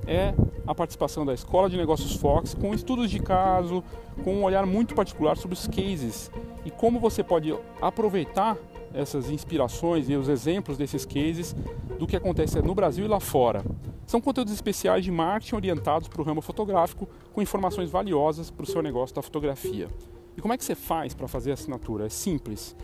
é 0.06 0.34
a 0.68 0.76
participação 0.76 1.26
da 1.26 1.34
Escola 1.34 1.70
de 1.70 1.78
Negócios 1.78 2.16
Fox 2.16 2.54
com 2.54 2.74
estudos 2.74 3.10
de 3.10 3.20
caso, 3.20 3.82
com 4.24 4.36
um 4.36 4.44
olhar 4.44 4.66
muito 4.66 4.94
particular 4.94 5.38
sobre 5.38 5.54
os 5.54 5.66
cases 5.66 6.30
e 6.66 6.72
como 6.72 7.00
você 7.00 7.24
pode 7.24 7.56
aproveitar 7.82 8.58
essas 8.94 9.30
inspirações 9.30 10.10
e 10.10 10.16
os 10.16 10.28
exemplos 10.28 10.78
desses 10.78 11.06
cases 11.06 11.56
do 11.98 12.06
que 12.06 12.18
acontece 12.18 12.62
no 12.62 12.76
Brasil 12.76 13.06
e 13.06 13.08
lá 13.08 13.22
fora. 13.22 13.64
São 14.06 14.20
conteúdos 14.20 14.52
especiais 14.52 15.06
de 15.06 15.12
marketing 15.12 15.56
orientados 15.56 16.10
para 16.10 16.22
o 16.22 16.26
ramo 16.26 16.42
fotográfico 16.42 17.08
com 17.32 17.42
informações 17.42 17.90
valiosas 17.90 18.52
para 18.52 18.64
o 18.64 18.68
seu 18.68 18.82
negócio 18.82 19.16
da 19.16 19.22
fotografia. 19.22 19.88
E 20.36 20.42
como 20.42 20.54
é 20.54 20.58
que 20.58 20.66
você 20.66 20.76
faz 20.76 21.14
para 21.14 21.30
fazer 21.30 21.52
a 21.52 21.54
assinatura? 21.54 22.08
É 22.08 22.10
simples. 22.10 22.76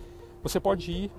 Você 0.43 0.59
pode 0.59 0.91
ir 0.91 1.11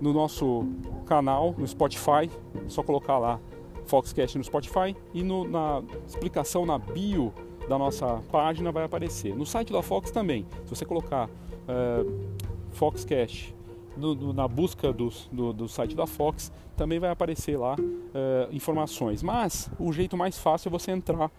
no 0.00 0.12
nosso 0.12 0.64
canal, 1.06 1.54
no 1.56 1.66
Spotify, 1.66 2.30
só 2.68 2.82
colocar 2.82 3.18
lá 3.18 3.40
Foxcast 3.86 4.36
no 4.36 4.44
Spotify 4.44 4.96
e 5.14 5.22
no, 5.22 5.46
na 5.46 5.82
explicação 6.06 6.66
na 6.66 6.78
bio 6.78 7.32
da 7.68 7.78
nossa 7.78 8.22
página 8.30 8.70
vai 8.70 8.84
aparecer. 8.84 9.34
No 9.34 9.46
site 9.46 9.72
da 9.72 9.82
Fox 9.82 10.10
também, 10.10 10.46
se 10.64 10.70
você 10.70 10.84
colocar 10.84 11.28
uh, 11.28 12.26
Foxcast 12.72 13.54
no, 13.96 14.14
no, 14.14 14.32
na 14.32 14.46
busca 14.46 14.92
do, 14.92 15.08
do, 15.32 15.52
do, 15.52 15.68
site 15.68 15.96
da 15.96 16.06
Fox, 16.06 16.52
também 16.76 16.98
vai 16.98 17.10
aparecer 17.10 17.56
lá 17.56 17.74
uh, 17.74 18.54
informações. 18.54 19.22
Mas 19.22 19.70
o 19.78 19.92
jeito 19.92 20.16
mais 20.16 20.38
fácil 20.38 20.68
é 20.68 20.70
você 20.70 20.90
entrar 20.90 21.30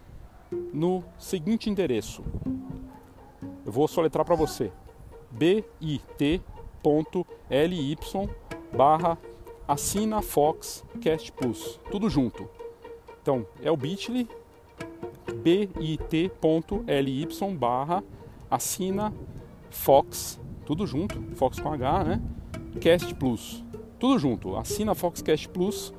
no 0.72 1.04
seguinte 1.18 1.70
endereço. 1.70 2.22
Eu 3.64 3.72
vou 3.72 3.86
soletrar 3.86 4.24
para 4.24 4.34
você: 4.34 4.72
bit 5.30 6.42
bit.ly 6.82 7.96
barra 8.76 9.18
assina 9.66 10.22
Fox 10.22 10.84
Cast 11.00 11.32
Plus, 11.32 11.80
tudo 11.90 12.08
junto. 12.08 12.48
Então 13.22 13.46
é 13.62 13.70
o 13.70 13.76
bit.ly 13.76 14.28
bit.ly 15.42 17.28
barra 17.58 18.02
assina 18.50 19.12
Fox, 19.70 20.40
tudo 20.64 20.86
junto, 20.86 21.20
Fox 21.36 21.60
com 21.60 21.70
H, 21.72 22.04
né? 22.04 22.22
Cast 22.80 23.14
Plus, 23.14 23.64
tudo 23.98 24.18
junto, 24.18 24.56
assina 24.56 24.94
Fox 24.94 25.20
Cast 25.20 25.48
Plus, 25.48 25.92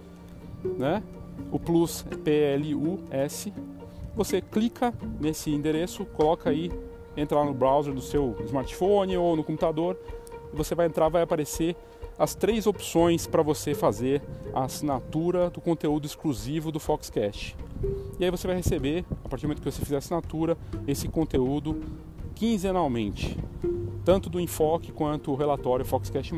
né? 0.78 1.04
O 1.52 1.60
Plus 1.60 2.06
é 2.12 2.16
P-L-U-S. 2.16 3.54
Você 4.16 4.42
clica 4.42 4.94
nesse 5.20 5.52
endereço, 5.52 6.06
coloca 6.06 6.50
aí, 6.50 6.72
entra 7.16 7.38
lá 7.40 7.46
no 7.46 7.54
browser 7.54 7.94
do 7.94 8.02
seu 8.02 8.36
smartphone 8.46 9.18
ou 9.18 9.36
no 9.36 9.44
computador, 9.44 9.98
e 10.52 10.56
você 10.56 10.76
vai 10.76 10.86
entrar, 10.86 11.10
vai 11.10 11.22
aparecer 11.22 11.76
as 12.18 12.36
três 12.36 12.68
opções 12.68 13.26
para 13.26 13.42
você 13.42 13.74
fazer 13.74 14.22
a 14.54 14.66
assinatura 14.66 15.50
do 15.50 15.62
conteúdo 15.62 16.06
exclusivo 16.06 16.72
do 16.72 16.80
Foxcast. 16.80 17.56
E 18.20 18.26
aí 18.26 18.30
você 18.30 18.46
vai 18.46 18.58
receber, 18.58 19.06
a 19.24 19.30
partir 19.30 19.44
do 19.44 19.48
momento 19.48 19.62
que 19.62 19.72
você 19.72 19.84
fizer 19.84 19.96
a 19.96 20.00
assinatura, 20.00 20.58
esse 20.86 21.08
conteúdo 21.08 21.82
quinzenalmente, 22.36 23.38
tanto 24.04 24.30
do 24.30 24.40
enfoque 24.40 24.92
quanto 24.92 25.32
o 25.32 25.36
relatório 25.36 25.86
Foxcast+. 25.86 26.34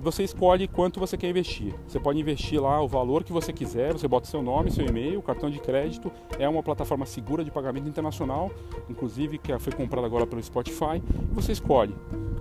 E 0.00 0.02
você 0.02 0.22
escolhe 0.24 0.66
quanto 0.66 0.98
você 0.98 1.14
quer 1.14 1.28
investir. 1.28 1.74
Você 1.86 2.00
pode 2.00 2.18
investir 2.18 2.58
lá 2.58 2.80
o 2.80 2.88
valor 2.88 3.22
que 3.22 3.34
você 3.34 3.52
quiser, 3.52 3.92
você 3.92 4.08
bota 4.08 4.26
seu 4.26 4.40
nome, 4.40 4.70
seu 4.70 4.86
e-mail, 4.86 5.20
cartão 5.20 5.50
de 5.50 5.58
crédito. 5.60 6.10
É 6.38 6.48
uma 6.48 6.62
plataforma 6.62 7.04
segura 7.04 7.44
de 7.44 7.50
pagamento 7.50 7.86
internacional, 7.86 8.50
inclusive 8.88 9.36
que 9.36 9.58
foi 9.58 9.74
comprada 9.74 10.06
agora 10.06 10.26
pelo 10.26 10.42
Spotify. 10.42 11.02
Você 11.32 11.52
escolhe 11.52 11.94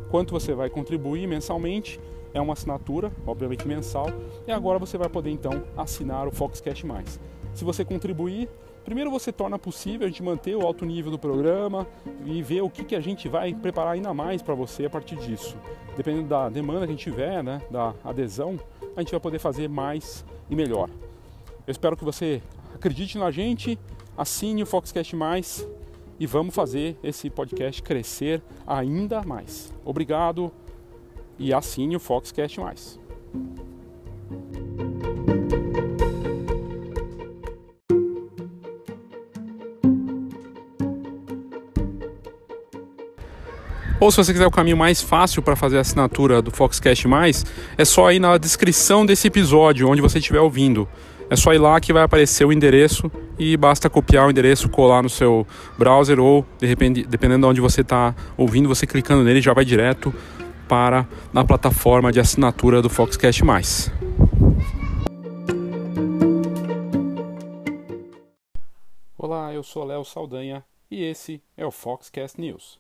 quanto 0.10 0.31
você 0.31 0.53
vai 0.53 0.69
contribuir 0.69 1.27
mensalmente. 1.27 1.99
É 2.34 2.40
uma 2.40 2.53
assinatura, 2.53 3.11
obviamente 3.27 3.68
mensal, 3.68 4.07
e 4.48 4.53
agora 4.53 4.80
você 4.80 4.98
vai 4.98 5.10
poder 5.10 5.31
então 5.31 5.61
assinar 5.76 6.30
o 6.30 6.31
Foxcast 6.31 6.86
Mais. 6.86 7.19
Se 7.53 7.65
você 7.65 7.84
contribuir, 7.84 8.48
primeiro 8.84 9.12
você 9.12 9.32
torna 9.32 9.60
possível 9.60 10.06
a 10.06 10.10
gente 10.10 10.24
manter 10.24 10.56
o 10.56 10.62
alto 10.62 10.86
nível 10.86 11.12
do 11.12 11.20
programa 11.20 11.88
e 12.26 12.42
ver 12.42 12.62
o 12.62 12.70
que, 12.70 12.84
que 12.84 12.96
a 12.96 13.00
gente 13.00 13.28
vai 13.28 13.54
preparar 13.54 13.94
ainda 13.94 14.14
mais 14.14 14.42
para 14.42 14.56
você 14.56 14.86
a 14.86 14.90
partir 14.90 15.16
disso. 15.18 15.58
Dependendo 15.96 16.28
da 16.28 16.50
demanda 16.50 16.80
que 16.82 16.94
a 16.94 16.96
gente 16.96 17.04
tiver, 17.04 17.44
né, 17.44 17.62
da 17.70 17.94
adesão, 18.04 18.60
a 18.96 19.02
gente 19.02 19.12
vai 19.12 19.20
poder 19.20 19.40
fazer 19.40 19.68
mais 19.68 20.26
e 20.50 20.56
melhor. 20.56 20.90
Eu 21.68 21.72
espero 21.72 21.96
que 21.96 22.04
você 22.04 22.42
acredite 22.74 23.18
na 23.18 23.30
gente, 23.32 23.78
assine 24.18 24.64
o 24.64 24.66
Foxcast 24.66 25.16
Mais 25.16 25.68
e 26.20 26.26
vamos 26.26 26.54
fazer 26.54 26.98
esse 27.04 27.30
podcast 27.30 27.82
crescer 27.82 28.42
ainda 28.66 29.22
mais. 29.24 29.74
Obrigado 29.86 30.52
e 31.38 31.54
assine 31.54 31.96
o 31.96 32.00
Foxcast 32.00 32.60
Mais. 32.60 33.00
Ou 44.00 44.10
se 44.10 44.18
você 44.18 44.32
quiser 44.32 44.48
o 44.48 44.52
caminho 44.52 44.78
mais 44.78 45.02
fácil 45.02 45.42
para 45.42 45.58
fazer 45.58 45.78
a 45.78 45.82
assinatura 45.82 46.42
do 46.42 46.52
Foxcast 46.52 47.06
Mais, 47.06 47.46
é 47.78 47.84
só 47.84 48.10
ir 48.14 48.20
na 48.20 48.38
descrição 48.38 49.06
desse 49.06 49.28
episódio, 49.28 49.90
onde 49.90 50.02
você 50.02 50.20
estiver 50.20 50.40
ouvindo. 50.40 50.88
É 51.30 51.36
só 51.36 51.54
ir 51.54 51.58
lá 51.58 51.80
que 51.82 51.92
vai 51.92 52.04
aparecer 52.04 52.46
o 52.46 52.54
endereço 52.54 53.12
e 53.38 53.58
basta 53.58 53.90
copiar 53.90 54.26
o 54.26 54.32
endereço, 54.32 54.70
colar 54.70 55.04
no 55.04 55.10
seu 55.10 55.46
browser 55.78 56.18
ou, 56.18 56.46
de 56.58 56.66
repente, 56.66 57.04
dependendo 57.04 57.46
de 57.46 57.50
onde 57.52 57.62
você 57.62 57.82
está 57.82 58.16
ouvindo, 58.38 58.70
você 58.70 58.88
clicando 58.88 59.24
nele 59.24 59.42
já 59.42 59.54
vai 59.54 59.66
direto 59.66 60.14
para 60.68 61.06
a 61.36 61.44
plataforma 61.44 62.10
de 62.10 62.22
assinatura 62.22 62.82
do 62.82 62.90
Foxcast+. 62.90 63.44
Olá, 69.18 69.54
eu 69.54 69.62
sou 69.62 69.84
Léo 69.84 70.06
Saldanha 70.06 70.64
e 70.90 71.04
esse 71.04 71.42
é 71.58 71.66
o 71.66 71.72
Foxcast 71.72 72.40
News. 72.40 72.80